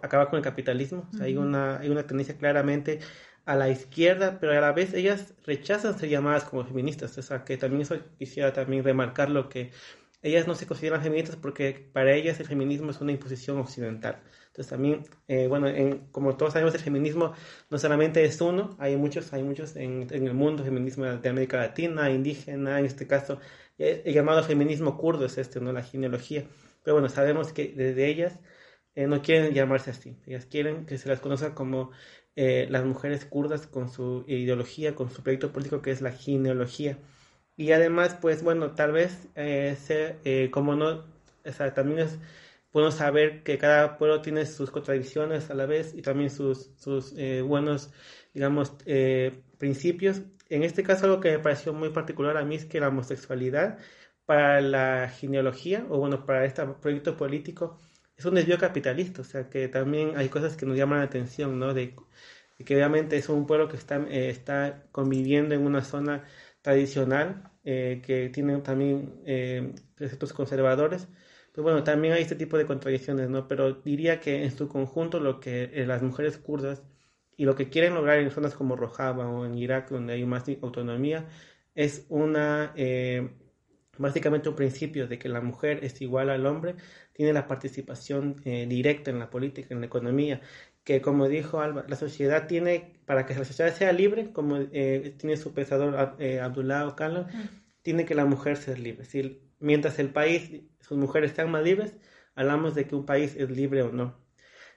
acabar 0.00 0.30
con 0.30 0.36
el 0.36 0.44
capitalismo. 0.44 1.08
hay, 1.20 1.36
una, 1.36 1.78
hay 1.78 1.88
una 1.88 2.06
tendencia 2.06 2.38
claramente 2.38 3.00
a 3.46 3.56
la 3.56 3.68
izquierda, 3.68 4.38
pero 4.40 4.52
a 4.52 4.60
la 4.60 4.72
vez 4.72 4.94
ellas 4.94 5.34
rechazan 5.44 5.98
ser 5.98 6.08
llamadas 6.08 6.44
como 6.44 6.64
feministas. 6.64 7.18
O 7.18 7.22
sea, 7.22 7.44
que 7.44 7.56
también 7.56 7.82
eso 7.82 7.96
quisiera 8.18 8.52
también 8.52 8.84
remarcar 8.84 9.28
lo 9.30 9.48
que 9.48 9.72
ellas 10.26 10.46
no 10.46 10.54
se 10.54 10.66
consideran 10.66 11.02
feministas 11.02 11.36
porque 11.36 11.88
para 11.92 12.12
ellas 12.14 12.40
el 12.40 12.46
feminismo 12.46 12.90
es 12.90 13.00
una 13.00 13.12
imposición 13.12 13.58
occidental. 13.58 14.22
Entonces 14.48 14.70
también, 14.70 15.04
eh, 15.28 15.46
bueno, 15.48 15.68
en, 15.68 16.08
como 16.10 16.36
todos 16.36 16.52
sabemos, 16.54 16.74
el 16.74 16.80
feminismo 16.80 17.32
no 17.70 17.78
solamente 17.78 18.24
es 18.24 18.40
uno, 18.40 18.76
hay 18.78 18.96
muchos, 18.96 19.32
hay 19.32 19.42
muchos 19.42 19.76
en, 19.76 20.08
el 20.10 20.34
mundo, 20.34 20.64
feminismo 20.64 21.04
de 21.04 21.28
América 21.28 21.58
Latina, 21.58 22.10
indígena, 22.10 22.78
en 22.78 22.86
este 22.86 23.06
caso, 23.06 23.38
el 23.78 24.12
llamado 24.14 24.42
feminismo 24.42 24.96
kurdo 24.96 25.26
es 25.26 25.38
este, 25.38 25.60
¿no? 25.60 25.72
La 25.72 25.82
genealogía. 25.82 26.44
Pero 26.82 26.94
bueno, 26.94 27.08
sabemos 27.08 27.52
que 27.52 27.72
desde 27.76 28.06
ellas 28.06 28.38
eh, 28.94 29.06
no 29.06 29.22
quieren 29.22 29.52
llamarse 29.54 29.90
así, 29.90 30.16
ellas 30.26 30.46
quieren 30.46 30.86
que 30.86 30.98
se 30.98 31.08
las 31.08 31.20
conozca 31.20 31.54
como 31.54 31.90
eh, 32.36 32.66
las 32.70 32.84
mujeres 32.84 33.24
kurdas 33.26 33.66
con 33.66 33.90
su 33.90 34.24
ideología, 34.26 34.94
con 34.94 35.10
su 35.10 35.22
proyecto 35.22 35.52
político 35.52 35.82
que 35.82 35.90
es 35.90 36.00
la 36.02 36.12
genealogía. 36.12 36.98
Y 37.56 37.72
además, 37.72 38.16
pues 38.20 38.42
bueno, 38.42 38.72
tal 38.74 38.92
vez 38.92 39.28
eh, 39.34 39.76
eh, 40.24 40.50
como 40.50 40.76
no, 40.76 41.04
también 41.74 42.00
es 42.00 42.18
saber 42.90 43.42
que 43.42 43.58
cada 43.58 43.96
pueblo 43.96 44.20
tiene 44.20 44.46
sus 44.46 44.70
contradicciones 44.70 45.50
a 45.50 45.54
la 45.54 45.66
vez 45.66 45.94
y 45.94 46.02
también 46.02 46.30
sus, 46.30 46.70
sus 46.76 47.14
eh, 47.16 47.42
buenos, 47.42 47.90
digamos, 48.34 48.74
eh, 48.86 49.42
principios. 49.58 50.22
En 50.48 50.62
este 50.62 50.82
caso, 50.82 51.06
algo 51.06 51.20
que 51.20 51.32
me 51.32 51.38
pareció 51.38 51.72
muy 51.72 51.90
particular 51.90 52.36
a 52.36 52.44
mí 52.44 52.56
es 52.56 52.66
que 52.66 52.80
la 52.80 52.88
homosexualidad 52.88 53.78
para 54.26 54.60
la 54.60 55.08
genealogía, 55.08 55.86
o 55.88 55.98
bueno, 55.98 56.26
para 56.26 56.44
este 56.44 56.64
proyecto 56.66 57.16
político, 57.16 57.78
es 58.16 58.24
un 58.24 58.34
desvío 58.34 58.58
capitalista, 58.58 59.22
o 59.22 59.24
sea 59.24 59.48
que 59.48 59.68
también 59.68 60.16
hay 60.16 60.28
cosas 60.28 60.56
que 60.56 60.66
nos 60.66 60.76
llaman 60.76 60.98
la 61.00 61.04
atención, 61.06 61.58
¿no? 61.58 61.74
De, 61.74 61.94
que 62.64 62.74
obviamente 62.74 63.16
es 63.16 63.28
un 63.28 63.46
pueblo 63.46 63.68
que 63.68 63.76
está, 63.76 63.96
está 64.08 64.84
conviviendo 64.92 65.54
en 65.54 65.66
una 65.66 65.82
zona 65.82 66.24
tradicional 66.66 67.44
eh, 67.64 68.02
que 68.04 68.28
tiene 68.30 68.58
también 68.58 69.22
eh, 69.24 69.72
preceptos 69.94 70.32
conservadores. 70.32 71.06
Pues 71.52 71.62
bueno, 71.62 71.84
también 71.84 72.14
hay 72.14 72.22
este 72.22 72.34
tipo 72.34 72.58
de 72.58 72.66
contradicciones, 72.66 73.30
¿no? 73.30 73.46
Pero 73.46 73.74
diría 73.84 74.18
que 74.20 74.42
en 74.42 74.50
su 74.50 74.68
conjunto 74.68 75.20
lo 75.20 75.38
que 75.38 75.70
eh, 75.74 75.86
las 75.86 76.02
mujeres 76.02 76.38
kurdas 76.38 76.82
y 77.36 77.44
lo 77.44 77.54
que 77.54 77.68
quieren 77.70 77.94
lograr 77.94 78.18
en 78.18 78.32
zonas 78.32 78.54
como 78.54 78.74
Rojava 78.74 79.28
o 79.28 79.46
en 79.46 79.56
Irak, 79.56 79.90
donde 79.90 80.14
hay 80.14 80.24
más 80.26 80.44
autonomía, 80.60 81.28
es 81.76 82.06
una, 82.08 82.74
básicamente 83.98 84.48
un 84.48 84.56
principio 84.56 85.06
de 85.06 85.18
que 85.18 85.28
la 85.28 85.40
mujer 85.40 85.84
es 85.84 86.00
igual 86.02 86.30
al 86.30 86.46
hombre, 86.46 86.76
tiene 87.12 87.32
la 87.32 87.46
participación 87.46 88.36
directa 88.44 89.10
en 89.10 89.18
la 89.18 89.30
política, 89.30 89.74
en 89.74 89.80
la 89.80 89.86
economía, 89.86 90.40
que 90.86 91.02
como 91.02 91.28
dijo 91.28 91.60
Alba, 91.60 91.84
la 91.88 91.96
sociedad 91.96 92.46
tiene, 92.46 92.94
para 93.06 93.26
que 93.26 93.34
la 93.34 93.44
sociedad 93.44 93.74
sea 93.74 93.92
libre, 93.92 94.32
como 94.32 94.56
eh, 94.56 95.14
tiene 95.18 95.36
su 95.36 95.52
pensador 95.52 96.14
eh, 96.20 96.40
Abdullah 96.40 96.86
Ocalan, 96.86 97.26
tiene 97.82 98.04
que 98.06 98.14
la 98.14 98.24
mujer 98.24 98.56
ser 98.56 98.78
libre. 98.78 99.04
Mientras 99.58 99.98
el 99.98 100.10
país, 100.10 100.62
sus 100.80 100.96
mujeres 100.96 101.32
están 101.32 101.50
más 101.50 101.64
libres, 101.64 101.96
hablamos 102.36 102.76
de 102.76 102.86
que 102.86 102.94
un 102.94 103.04
país 103.04 103.34
es 103.36 103.50
libre 103.50 103.82
o 103.82 103.90
no. 103.90 104.14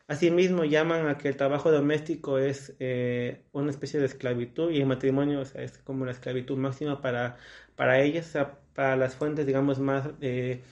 Asimismo, 0.08 0.66
llaman 0.66 1.08
a 1.08 1.20
que 1.20 1.28
el 1.28 1.38
trabajo 1.38 1.72
doméstico 1.72 2.40
es 2.40 2.76
eh, 2.80 3.44
una 3.52 3.70
especie 3.70 4.00
de 4.00 4.08
esclavitud 4.08 4.72
y 4.72 4.80
el 4.82 4.88
matrimonio 4.88 5.44
es 5.44 5.78
como 5.84 6.06
la 6.06 6.12
esclavitud 6.12 6.58
máxima 6.58 7.02
para, 7.02 7.38
para 7.76 8.02
ellas, 8.02 8.36
para 8.74 8.96
las 8.96 9.16
fuentes, 9.16 9.46
digamos, 9.46 9.78
más, 9.78 10.10
eh, 10.22 10.64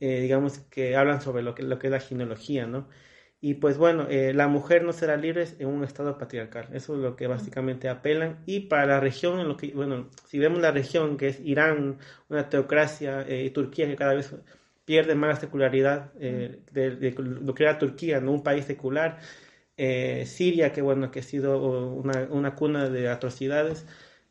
eh, 0.00 0.20
digamos, 0.22 0.60
que 0.70 0.96
hablan 0.96 1.20
sobre 1.20 1.42
lo 1.42 1.54
que, 1.54 1.64
lo 1.64 1.78
que 1.78 1.88
es 1.88 1.90
la 1.90 2.00
ginealogía, 2.00 2.66
¿no? 2.66 2.88
Y 3.40 3.54
pues 3.54 3.78
bueno, 3.78 4.08
la 4.10 4.48
mujer 4.48 4.82
no 4.82 4.92
será 4.92 5.16
libre 5.16 5.46
en 5.58 5.68
un 5.68 5.84
estado 5.84 6.18
patriarcal. 6.18 6.68
Eso 6.72 6.94
es 6.94 7.00
lo 7.00 7.16
que 7.16 7.26
básicamente 7.26 7.88
apelan. 7.88 8.42
Y 8.46 8.60
para 8.60 8.86
la 8.86 9.00
región, 9.00 9.38
en 9.40 9.48
lo 9.48 9.56
que, 9.56 9.72
bueno, 9.72 10.08
si 10.24 10.38
vemos 10.38 10.60
la 10.60 10.72
región 10.72 11.16
que 11.16 11.28
es 11.28 11.40
Irán, 11.40 11.98
una 12.28 12.48
teocracia, 12.48 13.26
y 13.28 13.50
Turquía 13.50 13.86
que 13.86 13.96
cada 13.96 14.14
vez 14.14 14.34
pierde 14.86 15.14
más 15.16 15.28
la 15.34 15.40
secularidad 15.40 16.12
eh, 16.20 16.60
de, 16.72 17.14
lo 17.18 17.54
que 17.54 17.64
era 17.64 17.78
Turquía, 17.78 18.20
¿no? 18.20 18.32
un 18.32 18.42
país 18.42 18.64
secular, 18.64 19.18
eh, 19.76 20.24
Siria, 20.26 20.72
que 20.72 20.80
bueno, 20.80 21.10
que 21.10 21.20
ha 21.20 21.22
sido 21.22 21.58
una, 21.92 22.28
una 22.30 22.54
cuna 22.54 22.88
de 22.88 23.08
atrocidades. 23.10 23.84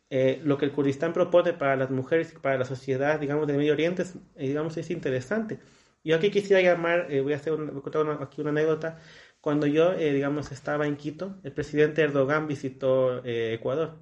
Eh, 0.10 0.40
lo 0.44 0.58
que 0.58 0.66
el 0.66 0.72
Kurdistán 0.72 1.14
propone 1.14 1.54
para 1.54 1.76
las 1.76 1.92
mujeres 1.92 2.34
y 2.34 2.40
para 2.40 2.58
la 2.58 2.66
sociedad, 2.66 3.20
digamos, 3.20 3.48
del 3.48 3.58
Medio 3.58 3.74
Oriente, 3.74 4.04
es, 4.04 4.16
digamos, 4.36 4.78
es 4.78 4.90
interesante. 4.92 5.60
Yo 6.06 6.16
aquí 6.16 6.32
quisiera 6.32 6.62
llamar, 6.62 7.08
voy 7.10 7.34
a 7.34 7.36
hacer 7.36 7.54
contar 7.56 8.08
aquí 8.22 8.40
una 8.42 8.52
anécdota. 8.52 9.00
Cuando 9.42 9.68
yo, 9.68 9.94
digamos, 9.96 10.52
estaba 10.52 10.88
en 10.88 10.96
Quito, 10.96 11.36
el 11.44 11.52
presidente 11.52 12.02
Erdogan 12.02 12.48
visitó 12.48 13.22
Ecuador 13.26 13.98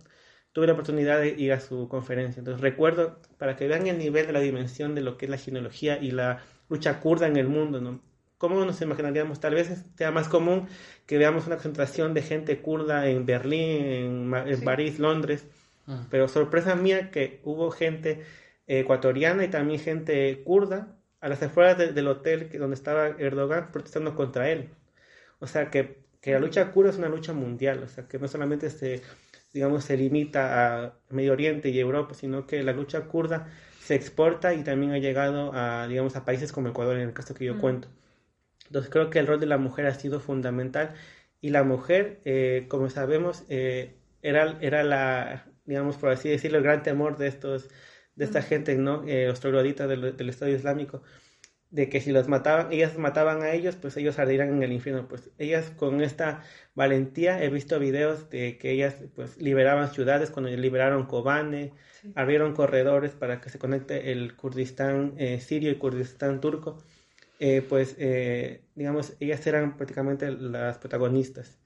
tuve 0.54 0.68
la 0.68 0.74
oportunidad 0.74 1.20
de 1.20 1.30
ir 1.30 1.52
a 1.52 1.60
su 1.60 1.90
conferencia. 1.90 2.40
Entonces 2.40 2.62
recuerdo, 2.62 3.20
para 3.38 3.56
que 3.56 3.68
vean 3.68 3.88
el 3.88 3.98
nivel 3.98 4.28
de 4.28 4.34
la 4.34 4.40
dimensión 4.40 4.96
de 4.96 5.02
lo 5.02 5.18
que 5.18 5.26
es 5.26 5.32
la 5.32 5.38
genealogía 5.38 5.98
y 5.98 6.12
la 6.12 6.44
lucha 6.70 7.00
kurda 7.00 7.28
en 7.28 7.36
el 7.36 7.48
mundo, 7.48 7.82
¿no? 7.82 8.00
¿Cómo 8.38 8.64
nos 8.64 8.82
imaginaríamos? 8.82 9.40
Tal 9.40 9.56
vez 9.56 9.70
sea 9.96 10.12
más 10.12 10.28
común 10.28 10.68
que 11.06 11.18
veamos 11.18 11.48
una 11.48 11.56
concentración 11.56 12.14
de 12.14 12.22
gente 12.22 12.62
kurda 12.62 13.08
en 13.08 13.26
Berlín, 13.26 14.32
en, 14.36 14.62
París, 14.64 15.00
Londres, 15.00 15.48
ah. 15.88 16.06
pero 16.10 16.28
sorpresa 16.28 16.76
mía 16.76 17.10
que 17.10 17.40
hubo 17.44 17.72
gente 17.72 18.24
ecuatoriana 18.68 19.46
y 19.46 19.48
también 19.48 19.80
gente 19.80 20.44
kurda 20.44 20.98
a 21.24 21.30
las 21.30 21.42
afueras 21.42 21.78
del 21.78 22.08
hotel 22.08 22.50
donde 22.60 22.76
estaba 22.76 23.08
Erdogan 23.08 23.72
protestando 23.72 24.16
contra 24.16 24.50
él. 24.50 24.70
O 25.40 25.48
sea 25.48 25.72
que, 25.72 26.04
que 26.22 26.34
la 26.34 26.40
lucha 26.40 26.72
kurda 26.72 26.92
es 26.92 26.98
una 26.98 27.10
lucha 27.10 27.34
mundial, 27.34 27.82
o 27.84 27.88
sea 27.88 28.08
que 28.08 28.20
no 28.20 28.28
solamente 28.28 28.70
se 28.70 29.02
digamos, 29.54 29.86
se 29.86 29.96
limita 29.96 30.86
a 30.86 30.94
Medio 31.10 31.34
Oriente 31.34 31.70
y 31.70 31.80
Europa, 31.80 32.16
sino 32.16 32.48
que 32.48 32.64
la 32.64 32.74
lucha 32.74 33.02
kurda 33.02 33.48
se 33.80 33.96
exporta 33.96 34.54
y 34.54 34.64
también 34.64 34.92
ha 34.94 34.98
llegado 34.98 35.52
a, 35.54 35.88
digamos, 35.88 36.16
a 36.16 36.26
países 36.26 36.52
como 36.52 36.70
Ecuador, 36.70 36.98
en 36.98 37.08
el 37.10 37.14
caso 37.14 37.36
que 37.36 37.46
yo 37.46 37.56
mm. 37.56 37.60
cuento. 37.60 37.88
Entonces 38.68 38.92
creo 38.92 39.10
que 39.10 39.20
el 39.20 39.28
rol 39.28 39.40
de 39.40 39.46
la 39.46 39.58
mujer 39.58 39.86
ha 39.86 39.94
sido 39.94 40.20
fundamental 40.20 40.96
y 41.40 41.52
la 41.52 41.64
mujer, 41.64 42.20
eh, 42.26 42.66
como 42.70 42.90
sabemos, 42.90 43.46
eh, 43.50 43.96
era, 44.22 44.58
era 44.62 44.84
la, 44.84 45.46
digamos, 45.66 45.98
por 45.98 46.10
así 46.10 46.30
decirlo, 46.30 46.58
el 46.58 46.64
gran 46.64 46.82
temor 46.82 47.18
de 47.18 47.28
estos 47.28 47.70
de 48.16 48.26
esta 48.26 48.42
gente, 48.42 48.76
¿no? 48.76 49.04
Eh, 49.08 49.28
los 49.28 49.40
trogloditas 49.40 49.90
del, 49.90 50.16
del 50.16 50.30
Estado 50.30 50.52
Islámico 50.52 51.04
de 51.74 51.90
que 51.90 52.02
si 52.02 52.12
los 52.12 52.28
mataban, 52.28 52.72
ellas 52.72 53.00
mataban 53.00 53.42
a 53.42 53.52
ellos, 53.52 53.76
pues 53.76 53.98
ellos 53.98 54.20
ardirían 54.20 54.50
en 54.50 54.62
el 54.62 54.72
infierno. 54.72 55.08
Pues 55.08 55.32
ellas 55.40 55.72
con 55.76 56.02
esta 56.02 56.44
valentía, 56.76 57.44
he 57.44 57.50
visto 57.50 57.80
videos 57.80 58.30
de 58.30 58.60
que 58.60 58.70
ellas 58.72 58.96
pues 59.16 59.38
liberaban 59.42 59.90
ciudades, 59.90 60.30
cuando 60.30 60.52
liberaron 60.52 61.08
Kobane, 61.08 61.74
abrieron 62.14 62.54
corredores 62.54 63.14
para 63.14 63.42
que 63.42 63.50
se 63.50 63.58
conecte 63.58 64.12
el 64.12 64.36
Kurdistán 64.36 65.16
eh, 65.18 65.40
sirio 65.40 65.72
y 65.72 65.76
Kurdistán 65.78 66.42
turco. 66.42 66.78
Eh, 67.40 67.64
pues 67.68 67.96
eh, 67.98 68.66
digamos, 68.76 69.16
ellas 69.20 69.46
eran 69.48 69.76
prácticamente 69.76 70.30
las 70.32 70.78
protagonistas. 70.78 71.60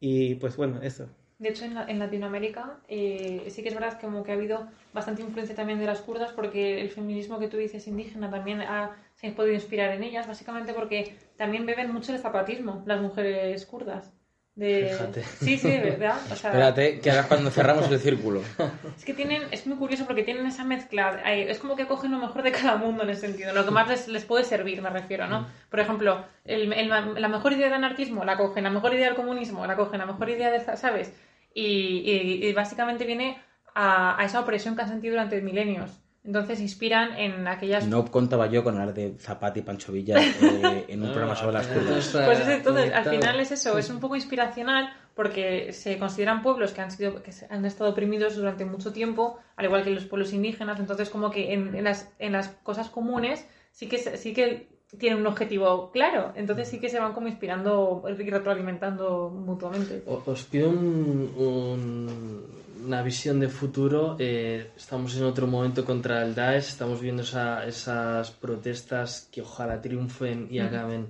Y 0.00 0.34
pues 0.36 0.56
bueno, 0.56 0.82
eso. 0.82 1.08
De 1.38 1.48
hecho, 1.48 1.64
en, 1.64 1.76
en 1.76 1.98
Latinoamérica 1.98 2.80
eh, 2.88 3.44
sí 3.48 3.62
que 3.62 3.68
es 3.68 3.74
verdad 3.74 4.00
como 4.00 4.22
que 4.22 4.32
ha 4.32 4.34
habido 4.34 4.68
bastante 4.92 5.22
influencia 5.22 5.54
también 5.54 5.78
de 5.80 5.86
las 5.86 6.00
kurdas 6.00 6.32
porque 6.32 6.80
el 6.80 6.90
feminismo 6.90 7.38
que 7.38 7.48
tú 7.48 7.56
dices 7.56 7.86
indígena 7.88 8.30
también 8.30 8.60
ha, 8.62 8.96
se 9.14 9.28
ha 9.28 9.34
podido 9.34 9.54
inspirar 9.54 9.92
en 9.92 10.02
ellas, 10.04 10.26
básicamente 10.28 10.72
porque 10.72 11.16
también 11.36 11.66
beben 11.66 11.92
mucho 11.92 12.12
el 12.12 12.20
zapatismo 12.20 12.82
las 12.86 13.00
mujeres 13.00 13.66
kurdas. 13.66 14.12
De... 14.54 14.90
Fíjate. 14.92 15.24
Sí, 15.24 15.58
sí, 15.58 15.68
verdad. 15.68 16.16
Espérate, 16.30 17.00
que 17.00 17.10
ahora 17.10 17.26
cuando 17.26 17.50
cerramos 17.50 17.90
el 17.90 17.98
círculo. 17.98 18.40
Es 18.96 19.04
que 19.04 19.12
tienen, 19.12 19.42
es 19.50 19.66
muy 19.66 19.76
curioso 19.76 20.06
porque 20.06 20.22
tienen 20.22 20.46
esa 20.46 20.62
mezcla, 20.62 21.20
es 21.32 21.58
como 21.58 21.74
que 21.74 21.86
cogen 21.86 22.12
lo 22.12 22.18
mejor 22.18 22.42
de 22.42 22.52
cada 22.52 22.76
mundo 22.76 23.02
en 23.02 23.10
ese 23.10 23.22
sentido, 23.22 23.52
lo 23.52 23.64
que 23.64 23.72
más 23.72 23.88
les, 23.88 24.06
les 24.06 24.24
puede 24.24 24.44
servir, 24.44 24.80
me 24.80 24.90
refiero, 24.90 25.26
¿no? 25.26 25.40
Mm. 25.40 25.46
Por 25.70 25.80
ejemplo, 25.80 26.24
el, 26.44 26.88
la 26.88 27.28
mejor 27.28 27.52
idea 27.52 27.64
del 27.64 27.74
anarquismo 27.74 28.24
la 28.24 28.36
cogen, 28.36 28.62
la 28.62 28.70
mejor 28.70 28.94
idea 28.94 29.06
del 29.06 29.16
comunismo 29.16 29.66
la 29.66 29.74
cogen, 29.74 29.98
la 29.98 30.06
mejor 30.06 30.30
idea 30.30 30.50
de, 30.50 30.60
¿sabes? 30.76 31.12
Y, 31.52 32.42
y, 32.42 32.52
básicamente 32.52 33.04
viene 33.04 33.38
a, 33.74 34.20
a, 34.20 34.24
esa 34.24 34.40
opresión 34.40 34.76
que 34.76 34.82
han 34.82 34.88
sentido 34.88 35.14
durante 35.14 35.40
milenios. 35.40 36.03
Entonces 36.24 36.58
inspiran 36.60 37.18
en 37.18 37.46
aquellas... 37.46 37.86
No 37.86 38.10
contaba 38.10 38.46
yo 38.46 38.64
con 38.64 38.74
hablar 38.78 38.94
de 38.94 39.14
Zapata 39.18 39.58
y 39.58 39.62
Pancho 39.62 39.92
Villa 39.92 40.16
eh, 40.18 40.86
en 40.88 41.02
un 41.02 41.08
programa 41.12 41.36
sobre 41.36 41.52
las 41.52 41.66
kurdas. 41.66 42.10
Pues 42.12 42.48
entonces, 42.48 42.92
al 42.94 43.04
final 43.04 43.40
es 43.40 43.52
eso, 43.52 43.76
es 43.76 43.90
un 43.90 44.00
poco 44.00 44.16
inspiracional 44.16 44.90
porque 45.14 45.72
se 45.72 45.98
consideran 45.98 46.42
pueblos 46.42 46.72
que 46.72 46.80
han, 46.80 46.90
sido, 46.90 47.22
que 47.22 47.30
han 47.50 47.66
estado 47.66 47.90
oprimidos 47.90 48.36
durante 48.36 48.64
mucho 48.64 48.92
tiempo, 48.92 49.38
al 49.56 49.66
igual 49.66 49.84
que 49.84 49.90
los 49.90 50.06
pueblos 50.06 50.32
indígenas, 50.32 50.80
entonces 50.80 51.10
como 51.10 51.30
que 51.30 51.52
en, 51.52 51.74
en, 51.74 51.84
las, 51.84 52.10
en 52.18 52.32
las 52.32 52.48
cosas 52.48 52.88
comunes 52.88 53.46
sí 53.70 53.86
que, 53.86 53.98
sí 53.98 54.32
que 54.32 54.68
tienen 54.98 55.20
un 55.20 55.26
objetivo 55.26 55.90
claro, 55.90 56.32
entonces 56.36 56.68
sí 56.68 56.80
que 56.80 56.88
se 56.88 56.98
van 57.00 57.12
como 57.12 57.28
inspirando 57.28 58.02
y 58.08 58.30
retroalimentando 58.30 59.28
mutuamente. 59.28 60.02
Os 60.06 60.44
pido 60.44 60.70
un 60.70 62.63
una 62.84 63.02
visión 63.02 63.40
de 63.40 63.48
futuro. 63.48 64.16
Eh, 64.18 64.70
estamos 64.76 65.16
en 65.16 65.24
otro 65.24 65.46
momento 65.46 65.84
contra 65.84 66.22
el 66.22 66.34
Daesh, 66.34 66.68
estamos 66.68 67.00
viendo 67.00 67.22
esas 67.22 68.30
protestas 68.32 69.28
que 69.32 69.42
ojalá 69.42 69.80
triunfen 69.80 70.48
y 70.50 70.58
acaben 70.58 71.08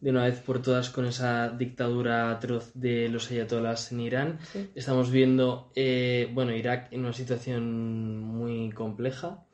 de 0.00 0.10
una 0.10 0.24
vez 0.24 0.40
por 0.40 0.60
todas 0.60 0.90
con 0.90 1.06
esa 1.06 1.48
dictadura 1.50 2.30
atroz 2.30 2.72
de 2.74 3.08
los 3.08 3.30
ayatolás 3.30 3.92
en 3.92 4.00
Irán. 4.00 4.38
Estamos 4.74 5.10
viendo, 5.10 5.70
eh, 5.76 6.28
bueno, 6.32 6.54
Irak 6.54 6.88
en 6.92 7.00
una 7.00 7.12
situación 7.12 8.20
muy 8.20 8.70
compleja. 8.70 9.44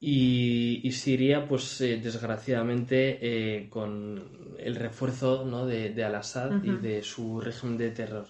Y, 0.00 0.88
Siria, 0.92 1.48
pues 1.48 1.80
eh, 1.80 1.98
desgraciadamente, 2.00 3.68
con 3.70 4.56
el 4.58 4.76
refuerzo 4.76 5.44
¿no? 5.44 5.66
de, 5.66 6.04
Al-Assad 6.04 6.62
y 6.62 6.70
de 6.76 7.02
su 7.02 7.40
régimen 7.40 7.78
de 7.78 7.90
terror 7.90 8.28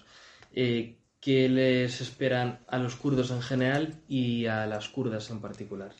que 1.19 1.49
les 1.49 2.01
esperan 2.01 2.59
a 2.67 2.77
los 2.77 2.95
kurdos 2.95 3.31
en 3.31 3.41
general 3.41 4.01
y 4.07 4.45
a 4.45 4.65
las 4.65 4.87
kurdas 4.89 5.29
en 5.29 5.41
particular? 5.41 5.93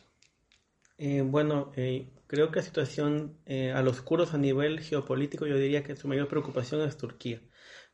Eh, 0.96 1.22
bueno, 1.22 1.72
eh, 1.76 2.08
creo 2.26 2.50
que 2.50 2.60
la 2.60 2.64
situación 2.64 3.38
eh, 3.46 3.72
a 3.72 3.82
los 3.82 4.02
kurdos 4.02 4.34
a 4.34 4.38
nivel 4.38 4.80
geopolítico, 4.80 5.46
yo 5.46 5.56
diría 5.56 5.82
que 5.82 5.96
su 5.96 6.08
mayor 6.08 6.28
preocupación 6.28 6.82
es 6.82 6.96
Turquía. 6.96 7.40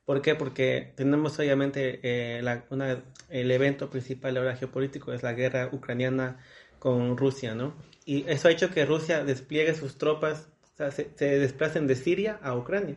¿Por 0.05 0.23
qué? 0.23 0.37
Porque 0.37 0.93
tenemos 0.97 1.37
obviamente 1.39 2.01
el 2.41 3.51
evento 3.51 3.91
principal 3.91 4.37
ahora 4.37 4.57
geopolítico 4.57 5.13
es 5.13 5.25
la 5.25 5.33
guerra 5.33 5.69
ucraniana 5.73 6.39
con 6.79 7.17
Rusia, 7.17 7.57
¿no? 7.57 7.75
Y 8.05 8.25
eso 8.29 8.47
ha 8.47 8.53
hecho 8.53 8.71
que 8.71 8.87
Rusia 8.87 9.25
despliegue 9.25 9.75
sus 9.75 9.99
tropas, 9.99 10.49
se 10.77 11.39
desplacen 11.39 11.89
de 11.89 11.97
Siria 11.97 12.39
a 12.41 12.57
Ucrania. 12.57 12.97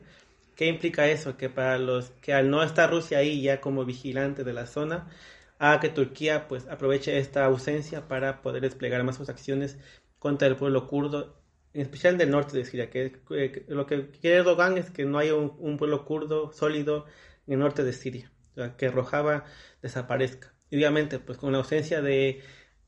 ¿Qué 0.59 0.65
implica 0.65 1.07
eso? 1.07 1.37
Que 1.37 1.49
para 1.49 1.77
los 1.77 2.09
que 2.21 2.33
al 2.33 2.49
no 2.49 2.61
estar 2.63 2.91
Rusia 2.91 3.19
ahí 3.19 3.41
ya 3.41 3.61
como 3.61 3.85
vigilante 3.85 4.43
de 4.43 4.51
la 4.51 4.65
zona, 4.65 5.07
haga 5.57 5.79
que 5.79 5.87
Turquía 5.87 6.49
pues 6.49 6.67
aproveche 6.67 7.17
esta 7.17 7.45
ausencia 7.45 8.09
para 8.09 8.41
poder 8.41 8.63
desplegar 8.63 9.01
más 9.05 9.15
sus 9.15 9.29
acciones 9.29 9.77
contra 10.19 10.49
el 10.49 10.57
pueblo 10.57 10.85
kurdo, 10.85 11.41
en 11.73 11.79
especial 11.83 12.17
del 12.17 12.31
norte 12.31 12.57
de 12.57 12.65
Siria. 12.65 12.89
Que, 12.89 13.21
lo 13.69 13.85
que 13.85 14.09
quiere 14.09 14.35
Erdogan 14.39 14.77
es 14.77 14.89
que 14.91 15.05
no 15.05 15.17
haya 15.17 15.33
un, 15.33 15.77
pueblo 15.77 16.03
kurdo 16.03 16.51
sólido 16.51 17.05
en 17.47 17.53
el 17.53 17.59
norte 17.59 17.85
de 17.85 17.93
Siria, 17.93 18.29
que 18.77 18.89
Rojava 18.89 19.45
desaparezca. 19.81 20.53
Y 20.69 20.75
obviamente, 20.75 21.19
pues 21.19 21.37
con 21.37 21.53
la 21.53 21.59
ausencia 21.59 22.01
de, 22.01 22.41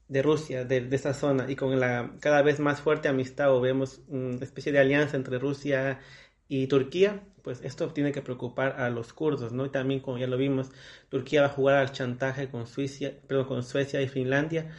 de 0.09 0.21
Rusia, 0.21 0.65
de, 0.65 0.81
de, 0.81 0.95
esta 0.97 1.13
zona, 1.13 1.49
y 1.49 1.55
con 1.55 1.79
la 1.79 2.17
cada 2.19 2.41
vez 2.41 2.59
más 2.59 2.81
fuerte 2.81 3.07
amistad 3.07 3.55
o 3.55 3.61
vemos 3.61 4.01
una 4.09 4.43
especie 4.43 4.73
de 4.73 4.79
alianza 4.79 5.15
entre 5.15 5.39
Rusia 5.39 6.01
y 6.51 6.67
Turquía, 6.67 7.21
pues 7.43 7.61
esto 7.63 7.87
tiene 7.93 8.11
que 8.11 8.21
preocupar 8.21 8.81
a 8.81 8.89
los 8.89 9.13
kurdos, 9.13 9.53
¿no? 9.53 9.65
Y 9.65 9.69
también, 9.69 10.01
como 10.01 10.17
ya 10.17 10.27
lo 10.27 10.35
vimos, 10.35 10.69
Turquía 11.07 11.39
va 11.39 11.47
a 11.47 11.49
jugar 11.51 11.77
al 11.77 11.93
chantaje 11.93 12.49
con 12.49 12.67
perdón, 13.25 13.45
con 13.47 13.63
Suecia 13.63 14.01
y 14.01 14.09
Finlandia 14.09 14.69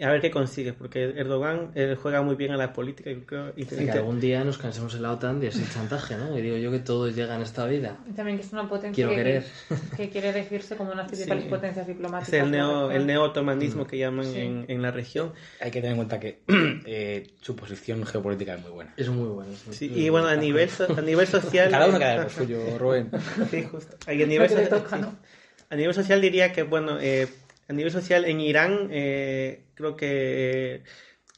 a 0.00 0.10
ver 0.10 0.20
qué 0.20 0.30
consigue, 0.30 0.72
porque 0.72 1.04
Erdogan 1.04 1.72
juega 2.02 2.22
muy 2.22 2.34
bien 2.34 2.52
a 2.52 2.56
la 2.56 2.72
política. 2.72 3.10
Y 3.10 3.16
creo, 3.16 3.52
y, 3.56 3.64
que 3.64 3.90
algún 3.90 4.20
día 4.20 4.44
nos 4.44 4.58
cansemos 4.58 4.94
en 4.94 5.02
la 5.02 5.12
OTAN 5.12 5.40
de 5.40 5.48
ese 5.48 5.62
chantaje, 5.72 6.16
¿no? 6.16 6.36
Y 6.38 6.42
digo 6.42 6.56
yo 6.56 6.70
que 6.70 6.78
todo 6.78 7.08
llega 7.08 7.36
en 7.36 7.42
esta 7.42 7.66
vida. 7.66 7.98
también 8.16 8.38
que 8.38 8.44
es 8.44 8.52
una 8.52 8.68
potencia 8.68 8.94
Quiero 8.94 9.10
que, 9.10 9.16
querer. 9.16 9.44
que 9.96 10.10
quiere 10.10 10.32
decirse 10.32 10.76
como 10.76 10.90
una 10.90 11.02
de 11.02 11.02
las 11.02 11.08
principales 11.08 11.44
potencias 11.44 11.86
diplomáticas. 11.86 12.32
Es 12.32 12.42
el, 12.42 12.50
neo, 12.50 12.90
el 12.90 13.06
neo-otomanismo 13.06 13.86
que 13.86 13.98
llaman 13.98 14.26
en, 14.34 14.64
en, 14.68 14.82
la 14.82 14.90
región. 14.90 15.32
Hay 15.60 15.70
que 15.70 15.80
tener 15.80 15.92
en 15.92 15.96
cuenta 15.96 16.20
que 16.20 16.40
eh, 16.86 17.30
su 17.40 17.56
posición 17.56 18.04
geopolítica 18.04 18.54
es 18.54 18.62
muy 18.62 18.70
buena. 18.70 18.94
Es 18.96 19.08
muy 19.08 19.28
buena. 19.28 19.52
Sí, 19.70 19.90
y 19.94 20.08
bueno, 20.08 20.28
a 20.28 20.36
nivel, 20.36 20.68
a 20.96 21.00
nivel 21.00 21.26
social... 21.26 21.70
Cada 21.70 21.88
uno 21.88 21.98
queda 21.98 22.24
lo 22.24 22.30
suyo, 22.30 22.78
Rubén. 22.78 23.10
Sí, 23.50 23.64
justo. 23.70 23.96
A 24.06 24.12
nivel, 24.12 24.50
a 25.70 25.76
nivel 25.76 25.94
social 25.94 26.20
diría 26.20 26.52
que, 26.52 26.62
bueno... 26.62 26.98
Eh, 27.00 27.28
a 27.70 27.72
nivel 27.72 27.92
social 27.92 28.24
en 28.24 28.40
Irán 28.40 28.88
eh, 28.90 29.66
creo 29.74 29.94
que 29.94 30.82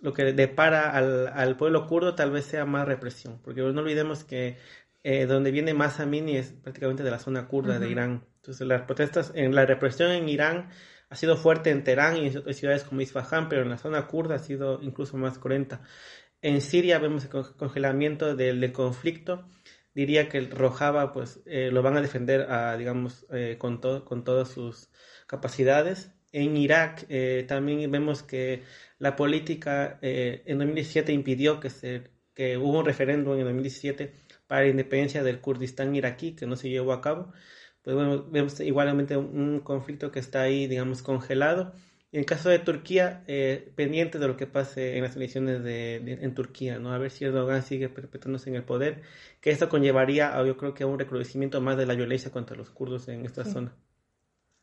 lo 0.01 0.14
que 0.14 0.33
depara 0.33 0.91
al, 0.91 1.28
al, 1.28 1.59
pueblo 1.59 1.87
kurdo 1.87 2.14
tal 2.14 2.30
vez 2.30 2.47
sea 2.47 2.64
más 2.64 2.89
represión, 2.89 3.39
porque 3.45 3.61
no 3.61 3.83
olvidemos 3.83 4.24
que 4.24 4.57
eh, 5.03 5.26
donde 5.26 5.51
viene 5.51 5.74
más 5.74 6.01
Amini 6.01 6.39
es 6.39 6.55
prácticamente 6.55 7.03
de 7.03 7.11
la 7.11 7.18
zona 7.18 7.49
kurda 7.49 7.78
de 7.78 7.91
Irán. 7.91 8.24
Entonces 8.37 8.66
las 8.66 8.83
protestas, 8.83 9.33
en 9.35 9.55
la 9.55 9.66
represión 9.66 10.11
en 10.11 10.26
Irán 10.26 10.70
ha 11.11 11.16
sido 11.16 11.37
fuerte 11.37 11.68
en 11.68 11.85
Teherán 11.85 12.16
y 12.16 12.28
en 12.28 12.55
ciudades 12.55 12.85
como 12.85 13.03
Isfahan, 13.03 13.51
pero 13.51 13.61
en 13.61 13.68
la 13.68 13.76
zona 13.76 14.07
kurda 14.07 14.37
ha 14.37 14.39
sido 14.39 14.80
incluso 14.80 15.18
más 15.18 15.39
cruenta. 15.39 15.83
En 16.41 16.62
Siria 16.62 16.99
vemos 16.99 17.24
el 17.24 17.30
congelamiento 17.30 18.35
del, 18.35 18.59
del 18.59 18.72
conflicto. 18.72 19.47
Diría 19.95 20.30
que 20.30 20.39
el 20.39 20.51
Rojava 20.51 21.12
pues 21.12 21.43
eh, 21.45 21.68
lo 21.70 21.83
van 21.83 21.99
a 21.99 22.01
defender 22.01 22.51
a, 22.51 22.74
digamos 22.78 23.26
eh, 23.30 23.57
con, 23.59 23.83
con 23.83 24.24
todas 24.24 24.49
sus 24.49 24.89
capacidades 25.26 26.11
en 26.33 26.57
Irak 26.57 27.07
eh, 27.09 27.45
también 27.47 27.91
vemos 27.91 28.22
que 28.22 28.62
la 28.99 29.16
política 29.16 29.99
eh, 30.03 30.43
en 30.47 30.59
2017 30.59 31.12
impidió 31.12 31.61
que, 31.61 31.70
se, 31.70 32.05
que 32.35 32.57
hubo 32.57 32.80
un 32.80 32.87
referéndum 32.87 33.39
en 33.39 33.45
2017 33.45 34.12
para 34.47 34.62
la 34.62 34.68
independencia 34.68 35.22
del 35.22 35.41
Kurdistán 35.41 35.95
iraquí 35.95 36.35
que 36.35 36.47
no 36.47 36.57
se 36.57 36.70
llevó 36.70 36.93
a 36.93 37.01
cabo. 37.01 37.33
Pues 37.83 37.97
bueno, 37.97 38.24
vemos 38.30 38.61
igualmente 38.61 39.16
un 39.16 39.61
conflicto 39.61 40.12
que 40.12 40.20
está 40.20 40.43
ahí, 40.43 40.66
digamos, 40.68 41.03
congelado. 41.03 41.72
Y 42.12 42.16
en 42.16 42.20
el 42.20 42.26
caso 42.26 42.51
de 42.51 42.59
Turquía, 42.59 43.24
eh, 43.26 43.72
pendiente 43.74 44.18
de 44.18 44.28
lo 44.28 44.37
que 44.37 44.47
pase 44.47 44.97
en 44.99 45.03
las 45.03 45.16
elecciones 45.16 45.64
de, 45.64 45.97
en 45.97 46.35
Turquía, 46.35 46.78
¿no? 46.78 46.93
A 46.93 46.99
ver 46.99 47.11
si 47.11 47.24
Erdogan 47.24 47.62
sigue 47.62 47.89
perpetuándose 47.89 48.51
en 48.51 48.57
el 48.57 48.64
poder, 48.64 49.03
que 49.41 49.51
esto 49.51 49.68
conllevaría, 49.68 50.39
a, 50.39 50.45
yo 50.47 50.57
creo 50.57 50.74
que 50.74 50.85
a 50.85 50.87
un 50.87 50.99
recrudecimiento 50.99 51.61
más 51.61 51.76
de 51.78 51.87
la 51.87 51.95
violencia 51.95 52.30
contra 52.30 52.57
los 52.57 52.70
kurdos 52.70 53.09
en 53.09 53.24
esta 53.24 53.45
zona. 53.45 53.74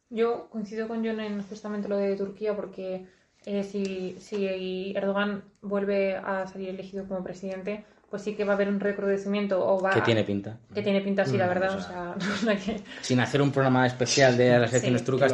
Yo 0.09 0.49
coincido 0.49 0.87
con 0.87 1.05
John 1.05 1.19
en 1.19 1.43
justamente 1.43 1.87
lo 1.87 1.97
de 1.97 2.15
Turquía 2.15 2.55
porque 2.55 3.05
eh, 3.45 3.63
si, 3.63 4.17
si 4.19 4.93
Erdogan 4.95 5.43
vuelve 5.61 6.15
a 6.15 6.47
salir 6.47 6.69
elegido 6.69 7.07
como 7.07 7.23
presidente, 7.23 7.85
pues 8.09 8.23
sí 8.23 8.35
que 8.35 8.43
va 8.43 8.53
a 8.53 8.55
haber 8.55 8.69
un 8.69 8.79
recrudecimiento 8.79 9.65
o 9.65 9.79
va 9.81 9.91
que 9.91 10.01
tiene 10.01 10.23
pinta. 10.23 10.57
que 10.73 10.81
tiene 10.81 11.01
pinta 11.01 11.25
sí 11.25 11.37
la 11.37 11.45
mm, 11.45 11.49
verdad 11.49 11.75
o 11.75 11.81
sea, 11.81 12.15
sin 13.01 13.19
hacer 13.19 13.41
un 13.41 13.51
programa 13.51 13.85
especial 13.85 14.35
de 14.35 14.57
las 14.57 14.71
elecciones 14.71 15.03
turcas 15.03 15.33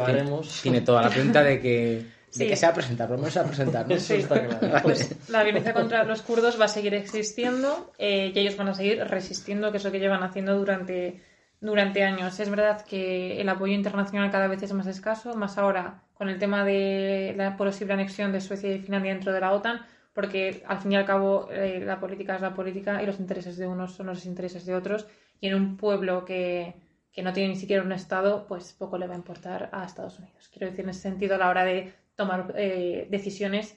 tiene, 0.62 0.80
toda 0.82 1.02
la 1.02 1.10
pinta 1.10 1.42
de 1.42 1.60
que 1.60 2.16
de 2.34 2.48
que 2.48 2.56
se 2.56 2.66
va 2.66 2.72
a 2.72 2.74
presentar 2.74 3.08
vamos 3.08 3.34
a 3.36 3.44
presentar 3.44 3.86
pues 4.82 5.30
la 5.30 5.42
violencia 5.42 5.72
contra 5.72 6.04
los 6.04 6.20
kurdos 6.22 6.60
va 6.60 6.66
a 6.66 6.68
seguir 6.68 6.92
existiendo 6.94 7.92
eh, 7.98 8.30
y 8.34 8.38
ellos 8.38 8.56
van 8.56 8.68
a 8.68 8.74
seguir 8.74 9.02
resistiendo 9.04 9.70
que 9.70 9.78
es 9.78 9.84
lo 9.84 9.90
que 9.90 10.00
llevan 10.00 10.22
haciendo 10.22 10.56
durante 10.56 11.22
durante 11.60 12.04
años. 12.04 12.38
Es 12.40 12.50
verdad 12.50 12.84
que 12.84 13.40
el 13.40 13.48
apoyo 13.48 13.74
internacional 13.74 14.30
cada 14.30 14.48
vez 14.48 14.62
es 14.62 14.72
más 14.72 14.86
escaso, 14.86 15.34
más 15.34 15.58
ahora 15.58 16.02
con 16.14 16.28
el 16.28 16.38
tema 16.38 16.64
de 16.64 17.34
la 17.36 17.56
posible 17.56 17.94
anexión 17.94 18.32
de 18.32 18.40
Suecia 18.40 18.72
y 18.74 18.78
Finlandia 18.78 19.12
dentro 19.12 19.32
de 19.32 19.40
la 19.40 19.52
OTAN, 19.52 19.84
porque 20.14 20.62
al 20.66 20.78
fin 20.78 20.92
y 20.92 20.96
al 20.96 21.04
cabo 21.04 21.48
eh, 21.50 21.82
la 21.84 22.00
política 22.00 22.36
es 22.36 22.40
la 22.40 22.54
política 22.54 23.02
y 23.02 23.06
los 23.06 23.20
intereses 23.20 23.56
de 23.58 23.66
unos 23.66 23.94
son 23.94 24.06
los 24.06 24.24
intereses 24.24 24.64
de 24.64 24.74
otros. 24.74 25.06
Y 25.40 25.48
en 25.48 25.54
un 25.54 25.76
pueblo 25.76 26.24
que, 26.24 26.74
que 27.12 27.22
no 27.22 27.32
tiene 27.32 27.50
ni 27.50 27.56
siquiera 27.56 27.82
un 27.82 27.92
Estado, 27.92 28.46
pues 28.46 28.72
poco 28.72 28.96
le 28.96 29.06
va 29.06 29.14
a 29.14 29.18
importar 29.18 29.68
a 29.72 29.84
Estados 29.84 30.18
Unidos. 30.18 30.48
Quiero 30.48 30.68
decir, 30.68 30.84
en 30.84 30.90
ese 30.90 31.00
sentido, 31.00 31.34
a 31.34 31.38
la 31.38 31.50
hora 31.50 31.64
de 31.64 31.92
tomar 32.14 32.54
eh, 32.56 33.06
decisiones 33.10 33.76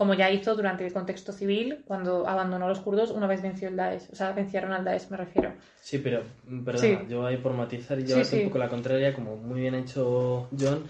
como 0.00 0.14
ya 0.14 0.30
hizo 0.30 0.56
durante 0.56 0.86
el 0.86 0.94
contexto 0.94 1.30
civil, 1.30 1.80
cuando 1.84 2.26
abandonó 2.26 2.64
a 2.64 2.68
los 2.70 2.80
kurdos 2.80 3.10
una 3.10 3.26
vez 3.26 3.42
venció 3.42 3.68
el 3.68 3.76
Daesh. 3.76 4.04
O 4.10 4.16
sea, 4.16 4.32
vencieron 4.32 4.72
al 4.72 4.82
Daesh, 4.82 5.10
me 5.10 5.18
refiero. 5.18 5.52
Sí, 5.82 5.98
pero, 5.98 6.22
perdona, 6.64 7.06
yo 7.06 7.26
ahí 7.26 7.36
por 7.36 7.52
matizar 7.52 8.00
y 8.00 8.04
llevarte 8.04 8.38
un 8.38 8.44
poco 8.44 8.56
la 8.56 8.70
contraria, 8.70 9.12
como 9.12 9.36
muy 9.36 9.60
bien 9.60 9.74
ha 9.74 9.80
hecho 9.80 10.48
John, 10.58 10.84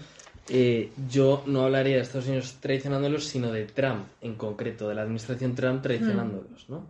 eh, 0.47 0.91
yo 1.09 1.43
no 1.45 1.63
hablaría 1.63 1.97
de 1.97 2.03
Estados 2.03 2.29
Unidos 2.29 2.55
traicionándolos, 2.61 3.25
sino 3.25 3.51
de 3.51 3.65
Trump 3.65 4.05
en 4.21 4.35
concreto, 4.35 4.87
de 4.87 4.95
la 4.95 5.01
administración 5.01 5.55
Trump 5.55 5.81
traicionándolos, 5.81 6.69
¿no? 6.69 6.85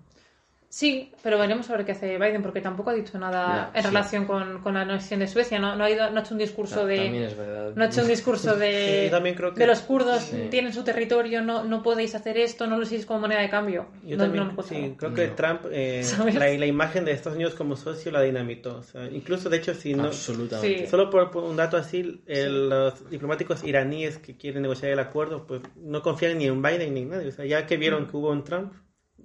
Sí, 0.72 1.12
pero 1.22 1.38
veremos 1.38 1.70
a 1.70 1.76
ver 1.76 1.86
qué 1.86 1.92
hace 1.92 2.18
Biden, 2.18 2.42
porque 2.42 2.62
tampoco 2.62 2.92
ha 2.92 2.94
dicho 2.94 3.20
nada 3.20 3.72
en 3.76 3.84
relación 3.84 4.24
con, 4.24 4.62
con, 4.62 4.76
la 4.76 4.84
anexión 4.84 5.20
de 5.20 5.28
Suecia. 5.28 5.60
No, 5.60 5.76
no, 5.76 5.84
ha, 5.84 5.92
ido, 5.92 6.10
no 6.12 6.20
ha 6.20 6.24
hecho 6.24 6.34
un 6.34 6.38
discurso 6.38 6.86
de. 6.86 7.30
No 7.76 7.84
ha 7.84 7.88
hecho 7.88 8.04
un 8.04 8.08
discurso 8.08 8.56
de. 8.56 9.12
de 9.54 9.68
los 9.68 9.82
kurdos 9.82 10.32
tienen 10.50 10.72
su 10.72 10.86
territorio, 10.86 11.42
no, 11.42 11.66
no 11.66 11.84
podéis 11.84 12.16
hacer 12.16 12.38
esto, 12.38 12.68
no 12.68 12.78
lo 12.78 12.84
uséis 12.84 13.06
como 13.06 13.20
moneda 13.20 13.42
de 13.42 13.50
cambio. 13.50 13.88
Yo 14.06 14.16
también, 14.16 14.50
sí, 14.64 14.96
creo 14.98 15.14
que 15.14 15.28
Trump, 15.28 15.66
eh, 15.70 16.06
la, 16.36 16.48
la, 16.48 16.66
imagen 16.66 17.04
de 17.04 17.12
Estados 17.12 17.36
Unidos 17.36 17.56
como 17.56 17.76
socio 17.76 18.10
la 18.10 18.22
dinamitó. 18.22 18.78
O 18.78 18.84
sea, 18.84 19.10
incluso, 19.12 19.50
de 19.50 19.58
hecho, 19.58 19.74
si 19.74 19.94
no. 19.94 20.06
Absolutamente. 20.06 20.88
Solo 20.88 21.10
por, 21.10 21.36
un 21.44 21.58
dato 21.58 21.76
así, 21.76 22.24
los 22.26 23.10
diplomáticos 23.10 23.66
iraníes 23.66 24.20
que 24.20 24.38
quieren 24.38 24.62
negociar 24.62 24.94
el 24.94 25.00
acuerdo, 25.00 25.46
pues 25.46 25.64
no 25.76 26.02
confían 26.02 26.38
ni 26.38 26.46
en 26.46 26.62
Biden 26.62 26.94
ni 26.94 27.02
en 27.02 27.10
nadie. 27.10 27.28
O 27.28 27.32
sea, 27.34 27.44
ya 27.44 27.66
que 27.66 27.76
vieron 27.76 28.04
mm. 28.04 28.08
que 28.08 28.16
hubo 28.16 28.32
un 28.32 28.46
Trump 28.46 28.72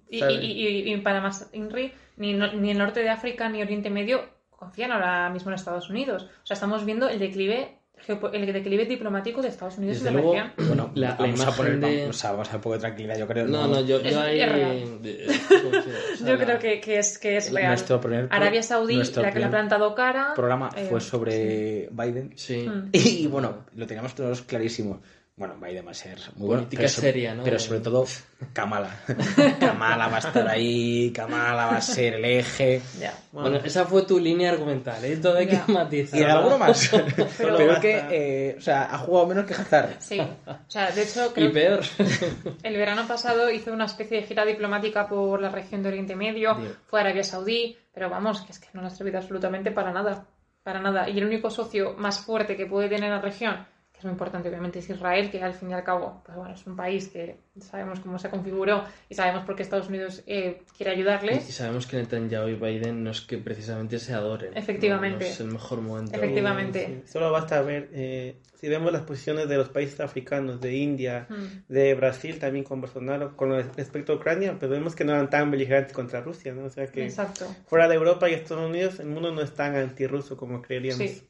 y, 0.09 0.25
y, 0.25 0.93
y, 0.93 0.97
para 0.99 1.21
más, 1.21 1.51
Inri, 1.53 1.93
ni, 2.17 2.35
ni 2.35 2.71
el 2.71 2.79
norte 2.79 3.01
de 3.01 3.11
África 3.11 3.49
ni 3.49 3.63
Oriente 3.63 3.91
Medio 3.91 4.25
confían 4.51 4.93
ahora 4.93 5.29
mismo 5.31 5.51
en 5.51 5.55
Estados 5.55 5.91
Unidos. 5.91 6.25
O 6.43 6.47
sea, 6.47 6.55
estamos 6.55 6.85
viendo 6.85 7.09
el 7.09 7.19
declive 7.19 7.79
el 8.33 8.53
declive 8.53 8.85
diplomático 8.85 9.43
de 9.43 9.49
Estados 9.49 9.79
Unidos 9.79 10.03
Desde 10.03 10.13
luego, 10.13 10.35
Bueno, 10.59 10.91
la, 10.95 11.15
vamos, 11.15 11.45
a 11.45 11.51
poner, 11.53 11.81
de... 11.81 12.01
vamos, 12.03 12.25
a, 12.25 12.31
vamos 12.33 12.53
a 12.53 12.57
un 12.57 12.63
poco 12.63 12.75
de 12.75 12.81
tranquilidad, 12.81 13.19
yo 13.19 13.27
creo. 13.27 13.47
No, 13.47 13.67
no, 13.67 13.81
yo, 13.81 14.01
yo, 14.01 14.21
ahí... 14.21 14.39
yo 16.25 16.39
creo 16.39 16.59
que, 16.59 16.81
que, 16.81 16.99
es, 16.99 17.19
que 17.19 17.39
es 17.39 17.53
real. 17.53 17.77
Arabia 18.31 18.63
Saudí, 18.63 18.97
la 18.97 19.33
que 19.33 19.39
le 19.39 19.45
ha 19.47 19.51
plantado 19.51 19.95
cara... 19.95 20.29
El 20.29 20.35
programa 20.35 20.71
eh, 20.77 20.87
fue 20.89 21.01
sobre 21.01 21.89
Biden. 21.91 22.33
Sí. 22.37 22.69
Y, 22.93 23.25
y, 23.25 23.27
bueno, 23.27 23.65
lo 23.75 23.87
teníamos 23.87 24.15
todos 24.15 24.43
clarísimo. 24.43 25.01
Bueno, 25.39 25.55
Biden 25.61 25.87
va 25.87 25.91
a 25.91 25.95
ser 25.95 26.19
muy 26.37 26.47
bueno. 26.47 26.67
Pero, 26.71 26.89
seria, 26.89 27.35
¿no? 27.35 27.45
pero 27.45 27.59
sobre 27.59 27.81
todo 27.81 28.07
Kamala. 28.55 28.89
Kamala 29.61 30.09
va 30.09 30.17
a 30.17 30.19
estar 30.21 30.49
ahí, 30.49 31.13
Kamala 31.13 31.67
va 31.67 31.77
a 31.77 31.81
ser 31.83 32.15
el 32.15 32.25
eje. 32.25 32.81
Bueno, 33.33 33.59
esa 33.59 33.85
fue 33.85 34.07
tu 34.07 34.19
línea 34.19 34.51
argumental, 34.53 35.05
¿eh? 35.05 35.19
Todo 35.19 35.37
hay 35.37 35.47
que 35.47 35.61
matizar. 35.71 36.19
Y 36.19 36.23
alguno 36.23 36.57
más. 36.57 36.91
pero, 37.37 37.79
que, 37.81 38.05
eh, 38.11 38.57
o 38.57 38.63
sea, 38.63 38.85
ha 38.85 38.97
jugado 38.97 39.27
menos 39.27 39.45
que 39.45 39.53
Hazard. 39.53 39.97
Sí. 39.99 40.21
O 40.21 40.57
sea, 40.69 40.91
de 40.91 41.03
hecho, 41.03 41.31
creo 41.35 41.51
y 41.51 41.53
peor. 41.53 41.81
el 42.63 42.77
verano 42.79 43.07
pasado 43.07 43.51
hizo 43.51 43.75
una 43.75 43.85
especie 43.85 44.23
de 44.23 44.27
gira 44.27 44.47
diplomática 44.47 45.07
por 45.07 45.43
la 45.43 45.51
región 45.51 45.83
de 45.83 45.91
Oriente 45.91 46.17
Medio, 46.17 46.57
fue 46.87 47.01
a 47.01 47.03
Arabia 47.03 47.25
Saudí, 47.25 47.77
pero 47.93 48.09
vamos, 48.09 48.41
que 48.41 48.53
es 48.53 48.59
que 48.59 48.69
no 48.73 48.81
nos 48.81 48.95
ha 48.95 48.97
servido 48.97 49.19
absolutamente 49.19 49.71
para 49.71 49.93
nada. 49.93 50.29
Para 50.63 50.81
nada. 50.81 51.11
Y 51.11 51.19
el 51.19 51.27
único 51.27 51.51
socio 51.51 51.93
más 51.99 52.21
fuerte 52.21 52.57
que 52.57 52.65
puede 52.65 52.89
tener 52.89 53.11
la 53.11 53.21
región 53.21 53.67
que 53.97 54.01
es 54.01 54.05
muy 54.05 54.13
importante, 54.13 54.51
obviamente, 54.51 54.81
es 54.81 54.91
Israel, 54.91 55.31
que 55.31 55.43
al 55.43 55.55
fin 55.55 55.71
y 55.71 55.73
al 55.73 55.83
cabo 55.83 56.21
pues 56.23 56.37
bueno, 56.37 56.53
es 56.53 56.67
un 56.67 56.77
país 56.77 57.09
que 57.09 57.39
sabemos 57.59 58.01
cómo 58.01 58.19
se 58.19 58.29
configuró 58.29 58.85
y 59.09 59.15
sabemos 59.15 59.47
por 59.47 59.57
qué 59.57 59.63
Estados 59.63 59.89
Unidos 59.89 60.23
eh, 60.27 60.61
quiere 60.77 60.93
ayudarles. 60.93 61.49
Y, 61.49 61.53
sabemos 61.53 61.87
que 61.87 61.97
Netanyahu 61.97 62.49
y 62.49 62.55
Biden 62.57 63.03
no 63.03 63.11
es 63.11 63.23
que 63.23 63.39
precisamente 63.39 63.99
se 63.99 64.13
adoren. 64.13 64.55
Efectivamente. 64.55 65.31
es 65.31 65.41
el 65.41 65.47
mejor 65.47 65.81
momento. 65.81 66.15
Efectivamente. 66.15 67.05
Solo 67.07 67.33
basta 67.33 67.63
ver, 67.63 67.89
eh, 67.95 68.37
si 68.61 68.69
vemos 68.69 68.93
las 68.93 69.03
posiciones 69.03 69.49
de 69.49 69.57
los 69.57 69.71
países 69.71 69.99
africanos, 70.01 70.61
de 70.61 70.77
India, 70.77 71.27
hmm. 71.31 71.73
de 71.73 71.95
Brasil 71.95 72.39
también 72.39 72.67
con 72.67 72.83
Bolsonaro, 72.83 73.35
con 73.35 73.51
respecto 73.75 74.13
a 74.13 74.17
Ucrania, 74.17 74.59
pues 74.59 74.71
vemos 74.71 74.95
que 74.95 75.05
no 75.05 75.13
eran 75.13 75.31
tan 75.31 75.51
beligerantes 75.51 75.95
contra 75.95 76.21
Rusia, 76.21 76.53
¿no? 76.53 76.67
O 76.67 76.71
sea 76.71 76.87
que 76.89 77.07
Exacto. 77.07 77.47
fuera 77.67 77.89
de 77.89 77.95
Europa 77.95 78.29
y 78.29 78.35
Estados 78.35 78.69
Unidos, 78.69 79.01
el 79.01 79.07
mundo 79.07 79.33
no 79.33 79.41
es 79.41 79.55
tan 79.55 79.75
antirruso 79.75 80.37
como 80.37 80.61
creeríamos. 80.61 80.99
Sí. 80.99 81.23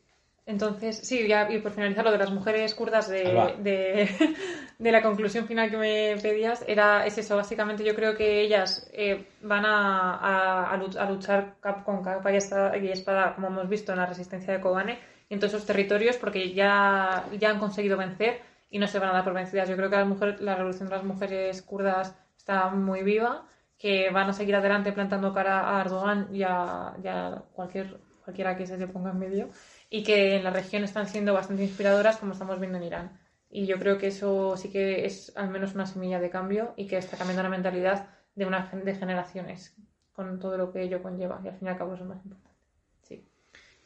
Entonces, 0.47 0.99
sí, 0.99 1.26
ya, 1.26 1.51
y 1.51 1.59
por 1.59 1.72
finalizar 1.72 2.05
lo 2.05 2.12
de 2.12 2.18
las 2.18 2.30
mujeres 2.30 2.72
kurdas 2.76 3.09
de, 3.09 3.24
de, 4.78 4.92
la 4.92 5.03
conclusión 5.03 5.44
final 5.49 5.70
que 5.70 5.76
me 5.76 6.16
pedías, 6.22 6.64
era, 6.68 7.05
es 7.05 7.18
eso, 7.18 7.36
básicamente 7.36 7.82
yo 7.82 7.97
creo 7.97 8.16
que 8.16 8.42
ellas 8.42 8.88
eh, 8.92 9.26
van 9.42 9.66
a, 9.66 10.70
a, 10.70 11.07
luchar 11.09 11.57
con 11.84 12.01
capa 12.01 12.32
y 12.32 12.36
espada, 12.36 13.34
como 13.34 13.49
hemos 13.49 13.68
visto 13.68 13.90
en 13.90 13.99
la 13.99 14.07
resistencia 14.07 14.53
de 14.53 14.61
Kobane, 14.61 15.01
y 15.28 15.34
en 15.34 15.40
todos 15.40 15.55
esos 15.55 15.66
territorios, 15.66 16.16
porque 16.16 16.55
ya, 16.55 17.24
ya 17.36 17.51
han 17.51 17.59
conseguido 17.59 17.97
vencer 17.97 18.40
y 18.70 18.78
no 18.78 18.86
se 18.86 19.01
van 19.01 19.11
a 19.11 19.14
dar 19.14 19.24
por 19.24 19.32
vencidas. 19.32 19.68
Yo 19.68 19.76
creo 19.76 19.90
que 19.90 19.97
la, 19.97 20.05
mujer, 20.05 20.40
la 20.40 20.55
revolución 20.55 20.88
de 20.88 20.94
las 20.94 21.05
mujeres 21.05 21.61
kurdas 21.62 22.14
está 22.36 22.68
muy 22.70 23.03
viva, 23.03 23.49
que 23.78 24.11
van 24.11 24.30
a 24.30 24.32
seguir 24.32 24.55
adelante 24.55 24.92
plantando 24.92 25.34
cara 25.34 25.76
a 25.76 25.80
Erdogan 25.80 26.28
y 26.32 26.44
a, 26.44 26.94
y 27.03 27.09
a 27.09 27.42
cualquier, 27.53 27.99
cualquiera 28.24 28.57
que 28.57 28.64
se 28.64 28.78
le 28.78 28.86
ponga 28.86 29.11
en 29.11 29.18
medio 29.18 29.49
y 29.91 30.03
que 30.03 30.37
en 30.37 30.45
la 30.45 30.51
región 30.51 30.84
están 30.84 31.07
siendo 31.09 31.32
bastante 31.32 31.64
inspiradoras 31.64 32.16
como 32.16 32.32
estamos 32.32 32.59
viendo 32.59 32.78
en 32.78 32.84
Irán. 32.84 33.20
Y 33.51 33.66
yo 33.66 33.78
creo 33.78 33.99
que 33.99 34.09
eso 34.09 34.57
sí 34.57 34.70
que 34.70 35.07
es 35.07 35.32
al 35.37 35.51
menos 35.51 35.74
una 35.74 35.87
semilla 35.87 36.20
de 36.20 36.30
cambio 36.30 36.74
y 36.76 36.87
que 36.87 36.99
está 36.99 37.16
cambiando 37.16 37.43
la 37.43 37.49
mentalidad 37.49 38.09
de 38.34 38.47
una 38.47 38.70
de 38.72 38.95
generaciones 38.95 39.74
con 40.12 40.39
todo 40.39 40.59
lo 40.59 40.72
que 40.72 40.82
ello 40.82 41.03
conlleva. 41.03 41.41
Y 41.45 41.49
al 41.49 41.55
fin 41.55 41.68
y 41.68 41.70
al 41.70 41.78
cabo 41.78 41.95
es 41.95 42.03
más 42.03 42.22
importante. 42.24 42.59
Sí. 43.03 43.24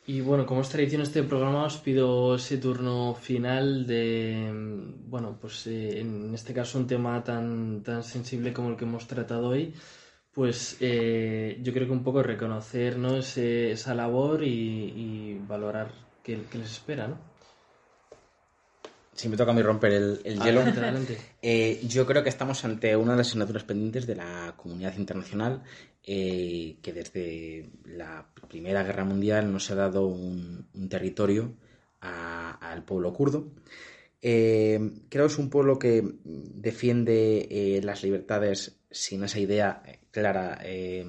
Y 0.06 0.22
bueno, 0.22 0.46
como 0.46 0.62
es 0.62 0.70
tradición 0.70 1.02
este 1.02 1.22
programa, 1.22 1.64
os 1.64 1.76
pido 1.78 2.36
ese 2.36 2.56
turno 2.56 3.14
final 3.14 3.86
de, 3.86 4.50
bueno, 5.06 5.36
pues 5.40 5.66
eh, 5.66 6.00
en 6.00 6.34
este 6.34 6.54
caso 6.54 6.78
un 6.78 6.86
tema 6.86 7.22
tan, 7.22 7.82
tan 7.82 8.02
sensible 8.02 8.52
como 8.52 8.70
el 8.70 8.76
que 8.76 8.84
hemos 8.84 9.06
tratado 9.06 9.48
hoy, 9.48 9.74
pues 10.32 10.76
eh, 10.80 11.58
yo 11.62 11.72
creo 11.72 11.86
que 11.86 11.92
un 11.92 12.04
poco 12.04 12.22
reconocer 12.22 12.96
¿no? 12.96 13.16
esa 13.16 13.94
labor 13.94 14.44
y, 14.44 15.40
valorar 15.46 15.90
qué, 16.22 16.38
les 16.54 16.70
espera, 16.70 17.08
¿no? 17.08 17.18
Si 19.12 19.28
me 19.28 19.36
toca 19.36 19.50
a 19.50 19.54
mí 19.54 19.60
romper 19.60 19.92
el, 19.92 20.40
hielo. 20.40 20.62
Eh, 21.42 21.80
yo 21.86 22.06
creo 22.06 22.22
que 22.22 22.28
estamos 22.28 22.64
ante 22.64 22.96
una 22.96 23.12
de 23.12 23.18
las 23.18 23.28
asignaturas 23.28 23.64
pendientes 23.64 24.06
de 24.06 24.14
la 24.14 24.54
comunidad 24.56 24.96
internacional 24.96 25.62
eh, 26.04 26.78
que 26.80 26.92
desde 26.92 27.70
la 27.84 28.26
Primera 28.48 28.82
Guerra 28.82 29.04
Mundial 29.04 29.52
no 29.52 29.58
se 29.60 29.74
ha 29.74 29.76
dado 29.76 30.06
un, 30.06 30.68
territorio 30.88 31.54
al 32.00 32.82
pueblo 32.84 33.12
kurdo. 33.12 33.52
Creo 34.20 35.00
que 35.08 35.32
es 35.32 35.38
un 35.38 35.50
pueblo 35.50 35.78
que 35.78 36.02
defiende 36.24 37.80
las 37.82 38.02
libertades 38.02 38.80
sin 38.90 39.24
esa 39.24 39.38
idea 39.38 39.82
clara 40.10 40.58
eh, 40.62 41.04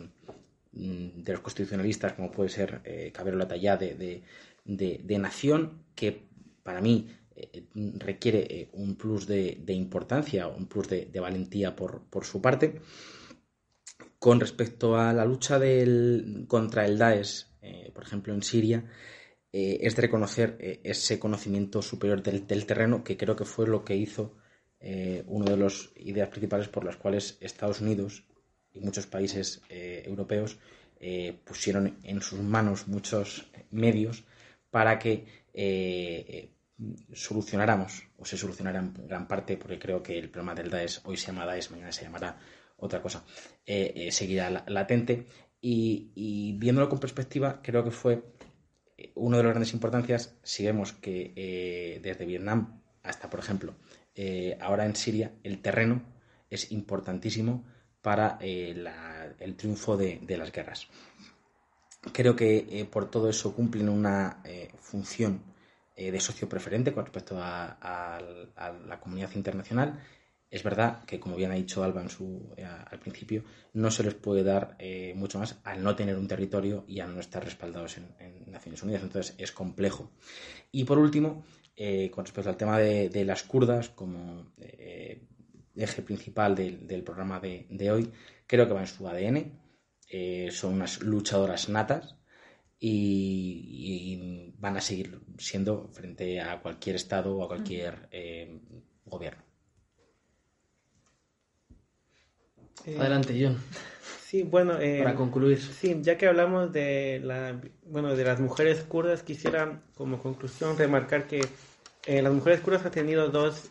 mm, 0.71 1.23
de 1.23 1.31
los 1.31 1.41
constitucionalistas, 1.41 2.13
como 2.13 2.31
puede 2.31 2.49
ser 2.49 2.81
eh, 2.83 3.11
Cabero 3.13 3.37
Latallá, 3.37 3.77
de, 3.77 4.23
de, 4.63 5.19
nación, 5.19 5.83
que 5.95 6.23
para 6.63 6.81
mí 6.81 7.09
eh, 7.35 7.65
requiere 7.73 8.47
eh, 8.49 8.69
un 8.73 8.95
plus 8.95 9.27
de, 9.27 9.63
importancia, 9.67 10.47
un 10.47 10.67
plus 10.67 10.87
de, 10.87 11.19
valentía 11.19 11.75
por, 11.75 12.03
su 12.23 12.41
parte. 12.41 12.81
Con 14.19 14.39
respecto 14.39 14.95
a 14.95 15.13
la 15.13 15.25
lucha 15.25 15.59
contra 16.47 16.85
el 16.85 16.97
Daesh, 16.99 17.47
por 17.91 18.03
ejemplo 18.03 18.35
en 18.35 18.43
Siria, 18.43 18.85
es 19.53 19.95
de 19.95 20.01
reconocer 20.01 20.79
ese 20.83 21.19
conocimiento 21.19 21.81
superior 21.81 22.23
del, 22.23 22.65
terreno, 22.65 23.03
que 23.03 23.17
creo 23.17 23.35
que 23.35 23.45
fue 23.45 23.67
lo 23.67 23.83
que 23.83 23.95
hizo 23.95 24.33
una 25.27 25.51
de 25.51 25.57
las 25.57 25.89
ideas 25.97 26.29
principales 26.29 26.69
por 26.69 26.85
las 26.85 26.95
cuales 26.95 27.37
Estados 27.41 27.81
Unidos 27.81 28.23
y 28.73 28.79
muchos 28.79 29.07
países 29.07 29.61
eh, 29.69 30.03
europeos 30.05 30.57
eh, 30.99 31.37
pusieron 31.43 31.97
en 32.03 32.21
sus 32.21 32.39
manos 32.39 32.87
muchos 32.87 33.45
medios 33.71 34.23
para 34.69 34.99
que 34.99 35.25
eh, 35.53 36.51
solucionáramos 37.13 38.03
o 38.17 38.25
se 38.25 38.37
solucionara 38.37 38.79
en 38.79 38.93
gran 39.07 39.27
parte, 39.27 39.57
porque 39.57 39.79
creo 39.79 40.01
que 40.01 40.17
el 40.17 40.29
problema 40.29 40.55
del 40.55 40.69
Daesh 40.69 41.01
hoy 41.03 41.17
se 41.17 41.27
llama 41.27 41.45
Daesh, 41.45 41.69
mañana 41.71 41.91
se 41.91 42.03
llamará 42.03 42.39
otra 42.77 43.01
cosa, 43.01 43.23
seguirá 44.09 44.63
latente. 44.67 45.27
Y, 45.63 46.55
viéndolo 46.57 46.89
con 46.89 46.99
perspectiva, 46.99 47.61
creo 47.61 47.83
que 47.83 47.91
fue 47.91 48.23
una 49.15 49.37
de 49.37 49.43
las 49.43 49.51
grandes 49.51 49.73
importancias 49.73 50.35
si 50.43 50.65
vemos 50.65 50.93
que 50.93 51.99
desde 52.03 52.25
Vietnam 52.25 52.81
hasta, 53.03 53.29
por 53.29 53.39
ejemplo, 53.39 53.75
ahora 54.59 54.85
en 54.85 54.95
Siria, 54.95 55.31
el 55.43 55.61
terreno 55.61 56.01
es 56.51 56.71
importantísimo 56.71 57.63
para 58.01 58.37
eh, 58.41 58.75
el 59.39 59.55
triunfo 59.55 59.97
de, 59.97 60.19
las 60.37 60.51
guerras. 60.51 60.87
Creo 62.11 62.35
que 62.35 62.67
eh, 62.69 62.85
por 62.85 63.09
todo 63.09 63.29
eso 63.29 63.55
cumplen 63.55 63.89
una 63.89 64.41
eh, 64.43 64.69
función 64.79 65.49
de 65.95 66.19
socio 66.19 66.49
preferente 66.49 66.93
con 66.93 67.05
respecto 67.05 67.37
a, 67.39 68.19
la 68.87 68.99
comunidad 68.99 69.29
internacional. 69.35 69.99
Es 70.51 70.63
verdad 70.63 71.03
que, 71.05 71.19
como 71.19 71.37
bien 71.37 71.51
ha 71.51 71.55
dicho 71.55 71.83
Alba 71.83 72.01
en 72.01 72.09
su, 72.09 72.53
al 72.59 72.99
principio, 72.99 73.43
no 73.73 73.89
se 73.89 74.03
les 74.03 74.13
puede 74.13 74.43
dar 74.43 74.77
mucho 75.15 75.39
más 75.39 75.57
al 75.63 75.81
no 75.81 75.95
tener 75.95 76.17
un 76.17 76.27
territorio 76.27 76.83
y 76.87 76.99
al 76.99 77.15
no 77.15 77.21
estar 77.21 77.43
respaldados 77.43 77.97
en, 77.97 78.51
Naciones 78.51 78.83
Unidas. 78.83 79.01
Entonces 79.01 79.33
es 79.37 79.53
complejo. 79.53 80.11
Y 80.73 80.83
por 80.83 80.99
último, 80.99 81.45
con 82.11 82.25
respecto 82.25 82.49
al 82.49 82.57
tema 82.57 82.77
de, 82.79 83.23
las 83.25 83.43
kurdas, 83.43 83.89
como 83.89 84.51
eje 85.75 86.01
principal 86.01 86.55
del, 86.55 87.03
programa 87.03 87.39
de, 87.39 87.91
hoy, 87.91 88.11
creo 88.45 88.67
que 88.67 88.73
va 88.73 88.81
en 88.81 88.87
su 88.87 89.07
ADN. 89.07 89.59
Eh, 90.13 90.49
son 90.51 90.73
unas 90.73 91.01
luchadoras 91.01 91.69
natas 91.69 92.17
y, 92.79 94.51
van 94.57 94.77
a 94.77 94.81
seguir 94.81 95.21
siendo 95.37 95.87
frente 95.93 96.41
a 96.41 96.61
cualquier 96.61 96.97
Estado 96.97 97.35
o 97.35 97.43
a 97.43 97.47
cualquier 97.47 98.09
eh, 98.11 98.59
gobierno. 99.05 99.50
Eh, 102.85 102.97
Adelante, 102.99 103.37
John. 103.39 103.57
Sí, 104.25 104.43
bueno, 104.43 104.77
para 104.77 105.15
concluir. 105.15 105.59
Sí, 105.61 105.97
ya 106.01 106.17
que 106.17 106.27
hablamos 106.27 106.71
de 106.71 107.19
la, 107.23 107.59
bueno, 107.85 108.15
de 108.15 108.23
las 108.23 108.39
mujeres 108.39 108.81
kurdas, 108.83 109.23
quisiera 109.23 109.81
como 109.95 110.21
conclusión 110.21 110.77
remarcar 110.77 111.27
que 111.27 111.41
las 112.07 112.33
mujeres 112.33 112.61
kurdas 112.61 112.85
han 112.85 112.91
tenido 112.91 113.29
dos 113.29 113.69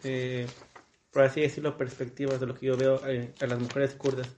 por 1.13 1.23
así 1.23 1.41
decirlo, 1.41 1.77
perspectivas 1.77 2.41
de 2.41 2.47
lo 2.47 2.55
que 2.55 2.67
yo 2.67 2.77
veo 2.77 3.01
eh, 3.07 3.33
a 3.41 3.47
las 3.47 3.59
mujeres 3.59 3.95
kurdas. 3.95 4.29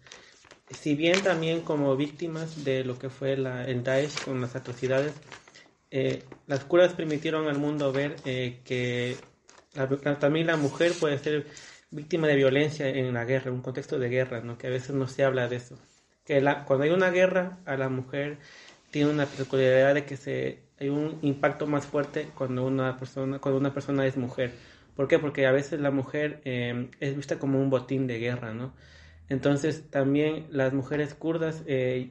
Si 0.71 0.95
bien 0.95 1.21
también 1.23 1.61
como 1.61 1.97
víctimas 1.97 2.65
de 2.65 2.85
lo 2.85 2.99
que 2.99 3.11
fue 3.11 3.37
la, 3.37 3.65
el 3.67 3.83
Daesh 3.83 4.25
con 4.25 4.41
las 4.41 4.57
atrocidades, 4.57 5.13
eh, 5.91 6.23
las 6.47 6.61
kurdas 6.65 6.95
permitieron 6.95 7.47
al 7.49 7.59
mundo 7.59 7.93
ver 7.93 8.17
eh, 8.25 8.61
que 8.65 9.17
también 10.19 10.47
la 10.47 10.57
mujer 10.57 10.93
puede 10.99 11.19
ser 11.19 11.47
víctima 11.93 12.27
de 12.27 12.35
violencia 12.35 12.89
en 12.89 13.15
la 13.15 13.25
guerra, 13.25 13.53
un 13.53 13.63
contexto 13.63 13.99
de 13.99 14.09
guerra, 14.09 14.41
¿no? 14.41 14.59
que 14.59 14.67
a 14.67 14.71
veces 14.71 14.95
no 14.97 15.07
se 15.07 15.25
habla 15.25 15.47
de 15.49 15.57
eso. 15.57 15.79
Que 16.25 16.43
cuando 16.67 16.85
hay 16.85 16.91
una 16.91 17.11
guerra, 17.11 17.59
a 17.65 17.77
la 17.77 17.89
mujer 17.89 18.39
tiene 18.91 19.11
una 19.11 19.27
peculiaridad 19.27 19.95
de 19.95 20.05
que 20.05 20.17
se, 20.17 20.59
hay 20.81 20.89
un 20.89 21.19
impacto 21.23 21.67
más 21.67 21.87
fuerte 21.87 22.29
cuando 22.35 22.67
una 22.67 22.97
persona, 22.97 23.39
cuando 23.39 23.61
una 23.61 23.73
persona 23.73 24.07
es 24.07 24.17
mujer 24.17 24.53
¿Por 24.97 25.09
qué? 25.09 25.19
Porque 25.19 25.47
a 25.47 25.53
veces 25.53 25.81
la 25.81 25.91
mujer 25.91 26.41
eh, 26.45 26.89
es 27.01 27.17
vista 27.17 27.39
como 27.39 27.61
un 27.61 27.71
botín 27.71 28.07
de 28.07 28.19
guerra, 28.19 28.53
¿no? 28.53 28.75
Entonces 29.29 29.89
también 29.91 30.47
las 30.51 30.75
mujeres 30.75 31.15
kurdas 31.15 31.63
eh, 31.67 32.11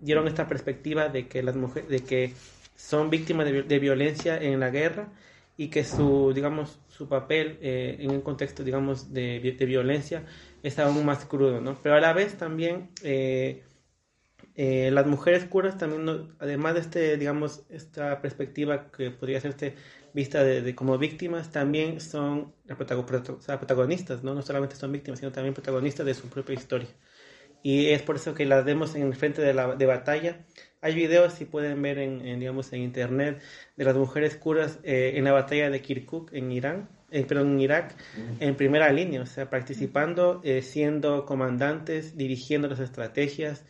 dieron 0.00 0.26
esta 0.26 0.48
perspectiva 0.48 1.08
de 1.08 1.28
que 1.28 1.42
las 1.42 1.54
mujeres, 1.54 1.88
de 1.88 2.00
que 2.00 2.32
son 2.76 3.10
víctimas 3.10 3.46
de, 3.46 3.78
violencia 3.78 4.36
en 4.36 4.58
la 4.58 4.70
guerra 4.70 5.08
y 5.56 5.68
que 5.68 5.84
su, 5.84 6.32
digamos, 6.34 6.80
su 6.88 7.08
papel 7.08 7.58
eh, 7.62 7.96
en 8.00 8.10
un 8.10 8.20
contexto, 8.20 8.64
digamos, 8.64 9.12
de, 9.12 9.38
violencia 9.60 10.24
es 10.62 10.78
aún 10.78 11.04
más 11.04 11.24
crudo, 11.26 11.60
¿no? 11.60 11.78
Pero 11.82 11.94
a 11.96 12.00
la 12.00 12.12
vez 12.12 12.36
también 12.36 12.90
las 14.56 15.06
mujeres 15.06 15.44
kurdas 15.44 15.78
también, 15.78 16.34
además 16.38 16.74
de 16.74 16.80
este, 16.80 17.16
digamos, 17.16 17.64
esta 17.70 18.20
perspectiva 18.20 18.90
que 18.90 19.10
podría 19.10 19.40
ser 19.40 19.50
este 19.50 19.74
vista 20.14 20.44
de, 20.44 20.74
como 20.74 20.96
víctimas, 20.96 21.50
también 21.50 22.00
son 22.00 22.54
protagonistas, 22.66 24.22
¿no? 24.22 24.34
No 24.34 24.42
solamente 24.42 24.76
son 24.76 24.92
víctimas, 24.92 25.18
sino 25.18 25.32
también 25.32 25.54
protagonistas 25.54 26.06
de 26.06 26.14
su 26.14 26.28
propia 26.28 26.54
historia. 26.54 26.88
Y 27.62 27.88
es 27.88 28.02
por 28.02 28.16
eso 28.16 28.34
que 28.34 28.46
las 28.46 28.64
vemos 28.64 28.94
en 28.94 29.02
el 29.02 29.14
frente 29.16 29.42
de, 29.42 29.52
la, 29.54 29.74
de 29.74 29.86
batalla. 29.86 30.44
Hay 30.84 30.94
videos, 30.94 31.32
si 31.32 31.46
pueden 31.46 31.80
ver 31.82 31.98
en, 31.98 32.38
digamos, 32.38 32.72
en 32.72 32.82
internet, 32.82 33.42
de 33.76 33.84
las 33.84 33.96
mujeres 33.96 34.36
curas 34.36 34.78
eh, 34.84 35.12
en 35.16 35.24
la 35.24 35.32
batalla 35.32 35.70
de 35.70 35.80
Kirkuk, 35.80 36.32
en 36.32 36.52
Irán, 36.52 36.88
eh, 37.10 37.26
en 37.28 37.60
Irak, 37.60 37.96
en 38.38 38.54
primera 38.54 38.92
línea, 38.92 39.22
o 39.22 39.26
sea, 39.26 39.48
participando, 39.48 40.40
eh, 40.44 40.62
siendo 40.62 41.24
comandantes, 41.24 42.16
dirigiendo 42.16 42.68
las 42.68 42.80
estrategias, 42.80 43.64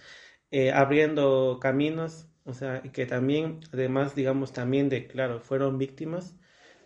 abriendo 0.72 1.58
caminos 1.60 2.28
o 2.44 2.52
sea, 2.52 2.82
que 2.82 3.06
también, 3.06 3.60
además, 3.72 4.14
digamos, 4.14 4.52
también 4.52 4.88
de, 4.90 5.06
claro, 5.06 5.40
fueron 5.40 5.78
víctimas, 5.78 6.36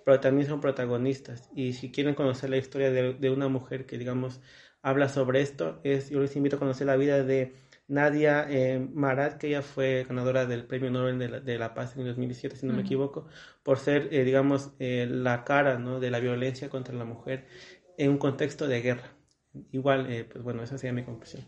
pero 0.05 0.20
también 0.20 0.49
son 0.49 0.61
protagonistas. 0.61 1.51
Y 1.55 1.72
si 1.72 1.91
quieren 1.91 2.14
conocer 2.14 2.51
la 2.51 2.59
historia 2.59 2.91
de, 2.93 3.31
una 3.31 3.49
mujer 3.49 3.85
que, 3.87 3.99
digamos, 3.99 4.41
habla 4.83 5.09
sobre 5.09 5.41
esto, 5.43 5.81
es, 5.83 6.11
yo 6.11 6.20
les 6.20 6.37
invito 6.37 6.57
a 6.57 6.59
conocer 6.61 6.87
la 6.87 6.97
vida 6.97 7.24
de 7.24 7.55
Nadia 7.89 8.47
eh, 8.49 8.78
Marat, 8.78 9.39
que 9.39 9.49
ella 9.49 9.62
fue 9.62 10.05
ganadora 10.07 10.47
del 10.47 10.64
Premio 10.64 10.91
Nobel 10.91 11.18
de 11.18 11.28
la, 11.28 11.41
de 11.41 11.59
la 11.59 11.74
Paz 11.74 11.97
en 11.97 12.05
2017, 12.05 12.57
si 12.57 12.66
no 12.66 12.74
me 12.74 12.82
equivoco, 12.82 13.26
por 13.62 13.78
ser, 13.78 14.09
eh, 14.12 14.24
digamos, 14.24 14.72
eh, 14.78 15.07
la 15.11 15.45
cara 15.45 15.78
¿no? 15.78 15.99
de 15.99 16.11
la 16.11 16.20
violencia 16.20 16.68
contra 16.68 16.95
la 16.95 17.05
mujer 17.05 17.47
en 17.97 18.11
un 18.11 18.18
contexto 18.18 18.68
de 18.68 18.82
guerra. 18.82 19.11
Igual, 19.72 20.26
pues 20.30 20.45
bueno, 20.45 20.62
esa 20.62 20.78
sería 20.78 20.93
mi 20.93 21.03
conclusión. 21.03 21.45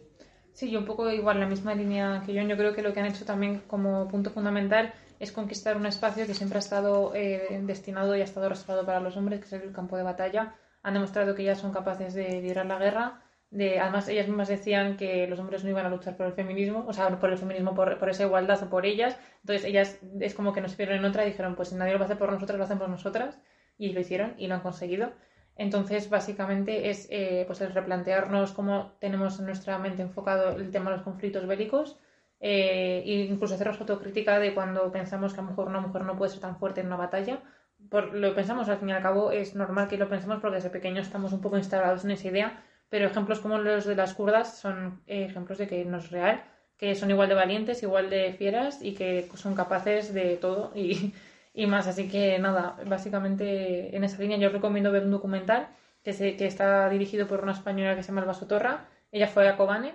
Sí, 0.52 0.70
yo 0.70 0.80
un 0.80 0.84
poco 0.84 1.08
igual, 1.10 1.40
la 1.40 1.46
misma 1.46 1.74
línea 1.74 2.22
que 2.26 2.34
yo. 2.34 2.42
Yo 2.42 2.56
creo 2.56 2.74
que 2.74 2.82
lo 2.82 2.92
que 2.92 3.00
han 3.00 3.06
hecho 3.06 3.24
también 3.24 3.62
como 3.66 4.08
punto 4.08 4.30
fundamental 4.30 4.92
es 5.18 5.32
conquistar 5.32 5.76
un 5.76 5.86
espacio 5.86 6.26
que 6.26 6.34
siempre 6.34 6.58
ha 6.58 6.60
estado 6.60 7.14
eh, 7.14 7.60
destinado 7.62 8.16
y 8.16 8.20
ha 8.20 8.24
estado 8.24 8.48
reservado 8.48 8.84
para 8.84 9.00
los 9.00 9.16
hombres, 9.16 9.40
que 9.40 9.46
es 9.46 9.62
el 9.62 9.72
campo 9.72 9.96
de 9.96 10.02
batalla. 10.02 10.56
Han 10.82 10.94
demostrado 10.94 11.34
que 11.34 11.42
ellas 11.42 11.58
son 11.58 11.72
capaces 11.72 12.14
de 12.14 12.40
librar 12.40 12.66
la 12.66 12.78
guerra. 12.78 13.22
De, 13.50 13.80
además, 13.80 14.08
ellas 14.08 14.28
mismas 14.28 14.48
decían 14.48 14.96
que 14.96 15.26
los 15.26 15.38
hombres 15.40 15.64
no 15.64 15.70
iban 15.70 15.86
a 15.86 15.90
luchar 15.90 16.16
por 16.16 16.26
el 16.26 16.32
feminismo, 16.32 16.84
o 16.86 16.92
sea, 16.92 17.18
por 17.18 17.30
el 17.30 17.38
feminismo, 17.38 17.74
por, 17.74 17.98
por 17.98 18.08
esa 18.08 18.24
igualdad 18.24 18.62
o 18.62 18.70
por 18.70 18.86
ellas. 18.86 19.18
Entonces, 19.40 19.64
ellas 19.64 19.98
es 20.20 20.34
como 20.34 20.52
que 20.52 20.60
nos 20.60 20.76
vieron 20.76 20.96
en 20.96 21.04
otra 21.04 21.24
y 21.24 21.30
dijeron, 21.30 21.56
pues 21.56 21.68
si 21.70 21.74
nadie 21.74 21.92
lo 21.92 21.98
va 21.98 22.04
a 22.04 22.06
hacer 22.06 22.18
por 22.18 22.32
nosotras, 22.32 22.58
lo 22.58 22.64
hacemos 22.64 22.88
nosotras. 22.88 23.40
Y 23.76 23.92
lo 23.92 24.00
hicieron 24.00 24.34
y 24.38 24.46
lo 24.46 24.54
han 24.54 24.60
conseguido. 24.60 25.12
Entonces, 25.56 26.08
básicamente 26.08 26.90
es 26.90 27.06
eh, 27.10 27.44
pues 27.46 27.60
replantearnos 27.74 28.52
cómo 28.52 28.92
tenemos 28.98 29.38
en 29.40 29.46
nuestra 29.46 29.78
mente 29.78 30.02
enfocado 30.02 30.56
el 30.56 30.70
tema 30.70 30.90
de 30.90 30.96
los 30.96 31.04
conflictos 31.04 31.46
bélicos 31.46 31.98
eh, 32.40 33.02
e 33.04 33.12
incluso 33.30 33.54
hacernos 33.54 33.78
autocrítica 33.80 34.38
de 34.38 34.54
cuando 34.54 34.90
pensamos 34.90 35.34
que 35.34 35.40
a 35.40 35.42
lo 35.42 35.50
mejor 35.50 35.68
una 35.68 35.80
mujer 35.80 36.04
no 36.04 36.16
puede 36.16 36.30
ser 36.30 36.40
tan 36.40 36.56
fuerte 36.56 36.80
en 36.80 36.86
una 36.86 36.96
batalla. 36.96 37.42
Por, 37.90 38.14
lo 38.14 38.34
pensamos, 38.34 38.68
al 38.68 38.78
fin 38.78 38.88
y 38.88 38.92
al 38.92 39.02
cabo, 39.02 39.32
es 39.32 39.54
normal 39.54 39.88
que 39.88 39.98
lo 39.98 40.08
pensemos 40.08 40.38
porque 40.40 40.56
desde 40.56 40.70
pequeños 40.70 41.06
estamos 41.06 41.32
un 41.32 41.42
poco 41.42 41.58
instalados 41.58 42.04
en 42.04 42.12
esa 42.12 42.28
idea, 42.28 42.64
pero 42.90 43.06
ejemplos 43.06 43.40
como 43.40 43.58
los 43.58 43.86
de 43.86 43.96
las 43.96 44.14
kurdas 44.14 44.58
son 44.58 45.02
eh, 45.06 45.24
ejemplos 45.24 45.58
de 45.58 45.66
que 45.68 45.84
no 45.86 45.98
es 45.98 46.10
real, 46.10 46.44
que 46.76 46.94
son 46.94 47.10
igual 47.10 47.28
de 47.28 47.34
valientes, 47.34 47.82
igual 47.82 48.10
de 48.10 48.34
fieras 48.34 48.80
y 48.82 48.94
que 48.94 49.28
son 49.36 49.54
capaces 49.54 50.12
de 50.12 50.36
todo 50.36 50.72
y 50.74 51.14
y 51.54 51.66
más. 51.66 51.86
Así 51.86 52.08
que 52.08 52.38
nada, 52.38 52.76
básicamente 52.86 53.96
en 53.96 54.04
esa 54.04 54.18
línea 54.18 54.38
yo 54.38 54.48
recomiendo 54.50 54.92
ver 54.92 55.04
un 55.04 55.10
documental 55.10 55.68
que, 56.02 56.12
se, 56.12 56.36
que 56.36 56.46
está 56.46 56.88
dirigido 56.88 57.26
por 57.26 57.42
una 57.42 57.52
española 57.52 57.96
que 57.96 58.02
se 58.02 58.08
llama 58.08 58.22
Alba 58.22 58.34
Torra. 58.48 58.88
Ella 59.12 59.26
fue 59.28 59.48
a 59.48 59.56
Kobane, 59.56 59.94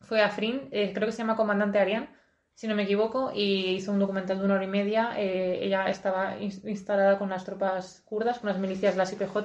fue 0.00 0.22
a 0.22 0.30
Frin, 0.30 0.68
eh, 0.70 0.92
creo 0.94 1.06
que 1.06 1.12
se 1.12 1.18
llama 1.18 1.36
Comandante 1.36 1.78
Arián, 1.78 2.08
si 2.54 2.68
no 2.68 2.74
me 2.74 2.84
equivoco, 2.84 3.32
y 3.34 3.74
hizo 3.76 3.92
un 3.92 3.98
documental 3.98 4.38
de 4.38 4.44
una 4.44 4.54
hora 4.54 4.64
y 4.64 4.68
media. 4.68 5.12
Eh, 5.18 5.64
ella 5.64 5.88
estaba 5.88 6.38
instalada 6.40 7.18
con 7.18 7.28
las 7.30 7.44
tropas 7.44 8.02
kurdas, 8.06 8.38
con 8.38 8.48
las 8.48 8.58
milicias, 8.58 8.96
las 8.96 9.12
IPJ, 9.12 9.36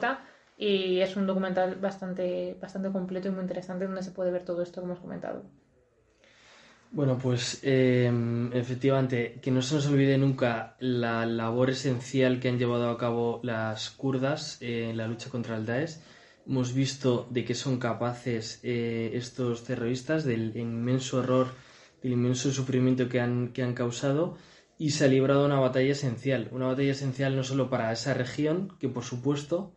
y 0.61 1.01
es 1.01 1.15
un 1.15 1.25
documental 1.25 1.75
bastante, 1.77 2.55
bastante 2.61 2.91
completo 2.91 3.27
y 3.27 3.31
muy 3.31 3.41
interesante 3.41 3.85
donde 3.85 4.03
se 4.03 4.11
puede 4.11 4.29
ver 4.29 4.45
todo 4.45 4.61
esto 4.61 4.79
que 4.79 4.85
hemos 4.85 4.99
comentado. 4.99 5.43
Bueno, 6.91 7.17
pues 7.17 7.61
em, 7.63 8.53
efectivamente, 8.53 9.39
que 9.41 9.49
no 9.49 9.63
se 9.63 9.73
nos 9.73 9.87
olvide 9.87 10.19
nunca 10.19 10.75
la 10.79 11.25
labor 11.25 11.71
esencial 11.71 12.39
que 12.39 12.49
han 12.49 12.59
llevado 12.59 12.91
a 12.91 12.97
cabo 12.99 13.39
las 13.41 13.89
kurdas 13.89 14.59
en 14.61 14.97
la 14.97 15.07
lucha 15.07 15.31
contra 15.31 15.57
el 15.57 15.65
Daesh. 15.65 15.97
Hemos 16.45 16.75
visto 16.75 17.27
de 17.31 17.43
que 17.43 17.55
son 17.55 17.79
capaces 17.79 18.59
eh, 18.61 19.11
estos 19.15 19.63
terroristas 19.63 20.25
del 20.25 20.55
inmenso 20.55 21.23
error, 21.23 21.47
del 22.03 22.11
inmenso 22.11 22.51
sufrimiento 22.51 23.09
que 23.09 23.19
han, 23.19 23.47
que 23.51 23.63
han 23.63 23.73
causado 23.73 24.37
y 24.77 24.91
se 24.91 25.05
ha 25.05 25.07
librado 25.07 25.43
una 25.43 25.59
batalla 25.59 25.93
esencial. 25.93 26.49
Una 26.51 26.67
batalla 26.67 26.91
esencial 26.91 27.35
no 27.35 27.43
solo 27.43 27.67
para 27.71 27.91
esa 27.91 28.13
región, 28.13 28.75
que 28.79 28.89
por 28.89 29.03
supuesto, 29.03 29.73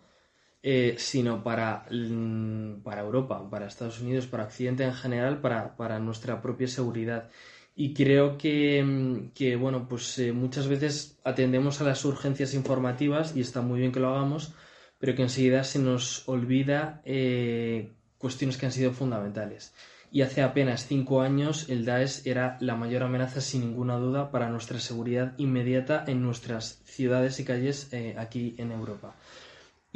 eh, 0.66 0.94
sino 0.96 1.44
para, 1.44 1.84
mm, 1.90 2.80
para 2.82 3.02
Europa, 3.02 3.50
para 3.50 3.66
Estados 3.66 4.00
Unidos, 4.00 4.26
para 4.26 4.44
Occidente 4.44 4.82
en 4.84 4.94
general, 4.94 5.42
para, 5.42 5.76
para 5.76 5.98
nuestra 5.98 6.40
propia 6.40 6.68
seguridad. 6.68 7.28
Y 7.76 7.92
creo 7.92 8.38
que, 8.38 8.82
mm, 8.82 9.60
bueno, 9.60 9.86
pues 9.86 10.18
eh, 10.18 10.32
muchas 10.32 10.66
veces 10.66 11.18
atendemos 11.22 11.82
a 11.82 11.84
las 11.84 12.02
urgencias 12.06 12.54
informativas 12.54 13.36
y 13.36 13.42
está 13.42 13.60
muy 13.60 13.80
bien 13.80 13.92
que 13.92 14.00
lo 14.00 14.08
hagamos, 14.08 14.54
pero 14.98 15.14
que 15.14 15.22
enseguida 15.22 15.64
se 15.64 15.80
nos 15.80 16.26
olvida 16.30 17.02
eh, 17.04 17.92
cuestiones 18.16 18.56
que 18.56 18.64
han 18.64 18.72
sido 18.72 18.92
fundamentales. 18.92 19.74
Y 20.10 20.22
hace 20.22 20.40
apenas 20.40 20.86
cinco 20.86 21.20
años 21.20 21.68
el 21.68 21.84
Daesh 21.84 22.26
era 22.26 22.56
la 22.60 22.74
mayor 22.74 23.02
amenaza, 23.02 23.42
sin 23.42 23.60
ninguna 23.62 23.98
duda, 23.98 24.30
para 24.30 24.48
nuestra 24.48 24.78
seguridad 24.80 25.34
inmediata 25.36 26.04
en 26.06 26.22
nuestras 26.22 26.80
ciudades 26.84 27.38
y 27.38 27.44
calles 27.44 27.90
aquí 28.16 28.54
en 28.56 28.72
Europa. 28.72 29.14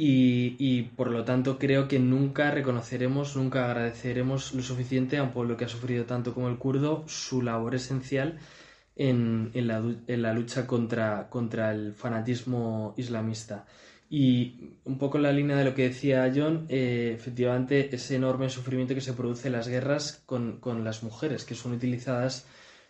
Y, 0.01 0.83
por 0.95 1.11
lo 1.11 1.25
tanto 1.25 1.59
creo 1.59 1.89
que 1.89 1.99
nunca 1.99 2.51
reconoceremos, 2.51 3.35
nunca 3.35 3.65
agradeceremos 3.65 4.53
lo 4.53 4.61
suficiente 4.63 5.17
a 5.17 5.23
un 5.23 5.31
pueblo 5.31 5.57
que 5.57 5.65
ha 5.65 5.67
sufrido 5.67 6.05
tanto 6.05 6.33
como 6.33 6.47
el 6.47 6.57
kurdo 6.57 7.03
su 7.07 7.41
labor 7.41 7.75
esencial 7.75 8.39
en, 8.95 9.51
en, 9.53 9.67
la, 9.67 9.83
en 10.07 10.21
la, 10.21 10.33
lucha 10.33 10.65
contra, 10.65 11.29
contra, 11.29 11.73
el 11.73 11.93
fanatismo 11.95 12.93
islamista. 12.95 13.65
Y 14.09 14.77
un 14.85 14.97
poco 14.97 15.17
en 15.17 15.23
la 15.23 15.33
línea 15.33 15.57
de 15.57 15.65
lo 15.65 15.75
que 15.75 15.89
decía 15.89 16.31
John, 16.33 16.65
eh, 16.69 17.11
efectivamente 17.13 17.93
ese 17.93 18.15
enorme 18.15 18.49
sufrimiento 18.49 18.95
que 18.95 19.01
se 19.01 19.11
produce 19.11 19.49
en 19.49 19.53
las 19.53 19.67
guerras 19.67 20.23
con, 20.25 20.61
con 20.61 20.85
las 20.85 21.03
mujeres, 21.03 21.43
que 21.43 21.55
son 21.55 21.73
utilizadas 21.73 22.47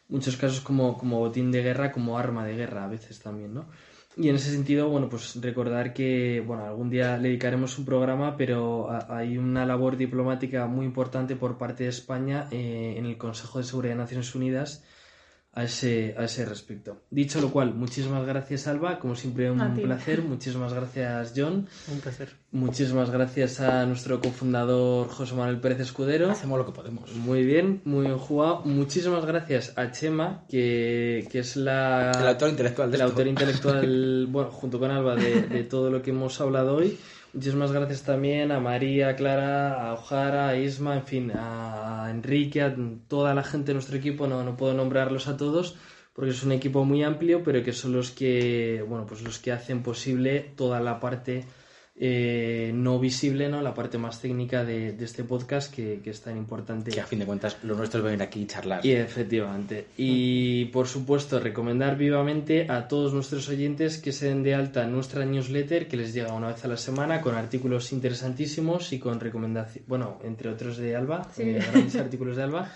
en 0.09 0.17
muchos 0.17 0.37
casos 0.37 0.61
como, 0.61 0.95
como 0.95 1.17
botín 1.17 1.51
de 1.51 1.63
guerra, 1.63 1.91
como 1.91 2.19
arma 2.19 2.45
de 2.45 2.55
guerra 2.55 2.85
a 2.85 2.87
veces 2.87 3.19
también, 3.19 3.55
¿no? 3.55 3.67
Y 4.15 4.27
en 4.27 4.35
ese 4.35 4.51
sentido, 4.51 4.89
bueno, 4.89 5.07
pues 5.07 5.39
recordar 5.41 5.93
que, 5.93 6.43
bueno, 6.45 6.65
algún 6.65 6.89
día 6.89 7.17
le 7.17 7.29
dedicaremos 7.29 7.77
un 7.77 7.85
programa, 7.85 8.35
pero 8.35 8.89
hay 9.07 9.37
una 9.37 9.65
labor 9.65 9.97
diplomática 9.97 10.67
muy 10.67 10.85
importante 10.85 11.35
por 11.35 11.57
parte 11.57 11.83
de 11.83 11.89
España 11.89 12.47
eh, 12.51 12.95
en 12.97 13.05
el 13.05 13.17
Consejo 13.17 13.59
de 13.59 13.63
Seguridad 13.63 13.93
de 13.93 13.99
Naciones 13.99 14.35
Unidas 14.35 14.83
a 15.53 15.63
ese, 15.63 16.15
a 16.17 16.25
ese 16.25 16.45
respecto. 16.45 17.01
Dicho 17.09 17.41
lo 17.41 17.51
cual, 17.51 17.73
muchísimas 17.73 18.25
gracias 18.25 18.67
Alba, 18.67 18.99
como 18.99 19.15
siempre 19.15 19.49
un 19.49 19.75
placer, 19.75 20.21
muchísimas 20.21 20.73
gracias 20.73 21.33
John. 21.35 21.67
Un 21.91 21.99
placer. 21.99 22.29
Muchísimas 22.51 23.09
gracias 23.09 23.59
a 23.59 23.85
nuestro 23.85 24.19
cofundador 24.21 25.07
José 25.09 25.35
Manuel 25.35 25.59
Pérez 25.59 25.81
Escudero. 25.81 26.31
Hacemos 26.31 26.57
lo 26.57 26.65
que 26.65 26.71
podemos. 26.71 27.13
Muy 27.13 27.43
bien, 27.43 27.81
muy 27.85 28.05
bien 28.05 28.17
jugado. 28.17 28.61
Muchísimas 28.65 29.25
gracias 29.25 29.73
a 29.75 29.91
Chema, 29.91 30.45
que, 30.49 31.27
que 31.31 31.39
es 31.39 31.55
la... 31.55 32.11
El 32.11 32.27
autor 32.27 32.49
intelectual 32.49 32.91
de 32.91 32.97
El 32.97 33.01
autor 33.03 33.27
intelectual, 33.27 34.27
bueno, 34.29 34.51
junto 34.51 34.79
con 34.79 34.91
Alba, 34.91 35.15
de, 35.15 35.41
de 35.43 35.63
todo 35.63 35.89
lo 35.91 36.01
que 36.01 36.11
hemos 36.11 36.39
hablado 36.41 36.75
hoy. 36.75 36.97
Muchísimas 37.33 37.71
gracias 37.71 38.03
también 38.03 38.51
a 38.51 38.59
María, 38.59 39.09
a 39.09 39.15
Clara, 39.15 39.89
a 39.89 39.93
Ojara, 39.93 40.49
a 40.49 40.57
Isma, 40.57 40.95
en 40.95 41.05
fin, 41.05 41.31
a 41.35 42.07
Enrique, 42.09 42.61
a 42.63 42.75
toda 43.07 43.35
la 43.35 43.43
gente 43.43 43.67
de 43.67 43.73
nuestro 43.75 43.97
equipo. 43.97 44.25
No, 44.25 44.43
no 44.43 44.57
puedo 44.57 44.73
nombrarlos 44.73 45.27
a 45.27 45.37
todos 45.37 45.77
porque 46.13 46.31
es 46.31 46.43
un 46.43 46.51
equipo 46.51 46.83
muy 46.85 47.03
amplio, 47.03 47.43
pero 47.43 47.63
que 47.63 47.71
son 47.71 47.93
los 47.93 48.11
que, 48.11 48.83
bueno, 48.87 49.05
pues 49.05 49.21
los 49.21 49.37
que 49.37 49.51
hacen 49.51 49.83
posible 49.83 50.53
toda 50.57 50.79
la 50.79 50.99
parte 50.99 51.45
eh, 52.01 52.71
no 52.73 52.97
visible, 52.97 53.49
¿no? 53.49 53.61
La 53.61 53.73
parte 53.73 53.97
más 53.97 54.21
técnica 54.21 54.63
de, 54.63 54.95
este 55.01 55.25
podcast 55.25 55.73
que, 55.73 55.99
es 56.05 56.21
tan 56.21 56.37
importante. 56.37 56.91
Que 56.91 57.01
a 57.01 57.05
fin 57.05 57.19
de 57.19 57.25
cuentas 57.25 57.57
lo 57.63 57.75
nuestro 57.75 57.99
es 57.99 58.05
venir 58.05 58.21
aquí 58.21 58.43
y 58.43 58.47
charlar. 58.47 58.85
Y 58.85 58.93
efectivamente. 58.93 59.87
Y 59.97 60.65
por 60.65 60.87
supuesto, 60.87 61.41
recomendar 61.41 61.97
vivamente 61.97 62.67
a 62.69 62.87
todos 62.87 63.13
nuestros 63.13 63.49
oyentes 63.49 63.97
que 63.97 64.13
se 64.13 64.29
den 64.29 64.43
de 64.43 64.55
alta 64.55 64.87
nuestra 64.87 65.25
newsletter 65.25 65.89
que 65.89 65.97
les 65.97 66.13
llega 66.13 66.33
una 66.33 66.47
vez 66.47 66.63
a 66.63 66.69
la 66.69 66.77
semana 66.77 67.19
con 67.19 67.35
artículos 67.35 67.91
interesantísimos 67.91 68.93
y 68.93 68.99
con 68.99 69.19
recomendaciones, 69.19 69.85
bueno, 69.85 70.19
entre 70.23 70.49
otros 70.49 70.77
de 70.77 70.95
Alba, 70.95 71.29
eh, 71.37 71.61
grandes 71.69 71.95
artículos 71.97 72.37
de 72.37 72.43
Alba, 72.43 72.71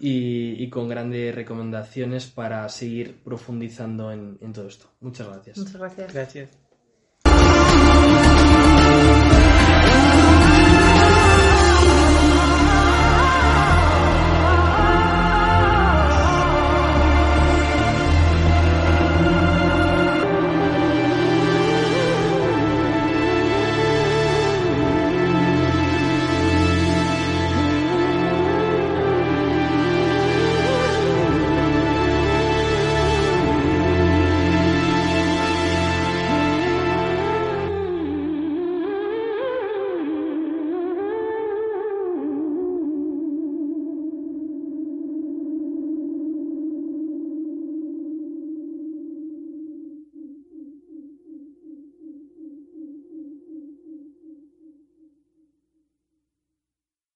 y, 0.00 0.62
y, 0.62 0.68
con 0.68 0.86
grandes 0.86 1.34
recomendaciones 1.34 2.26
para 2.26 2.68
seguir 2.68 3.16
profundizando 3.24 4.12
en, 4.12 4.36
en 4.42 4.52
todo 4.52 4.68
esto. 4.68 4.90
Muchas 5.00 5.28
gracias. 5.28 5.56
Muchas 5.56 5.76
gracias. 5.76 6.12
Gracias. 6.12 6.65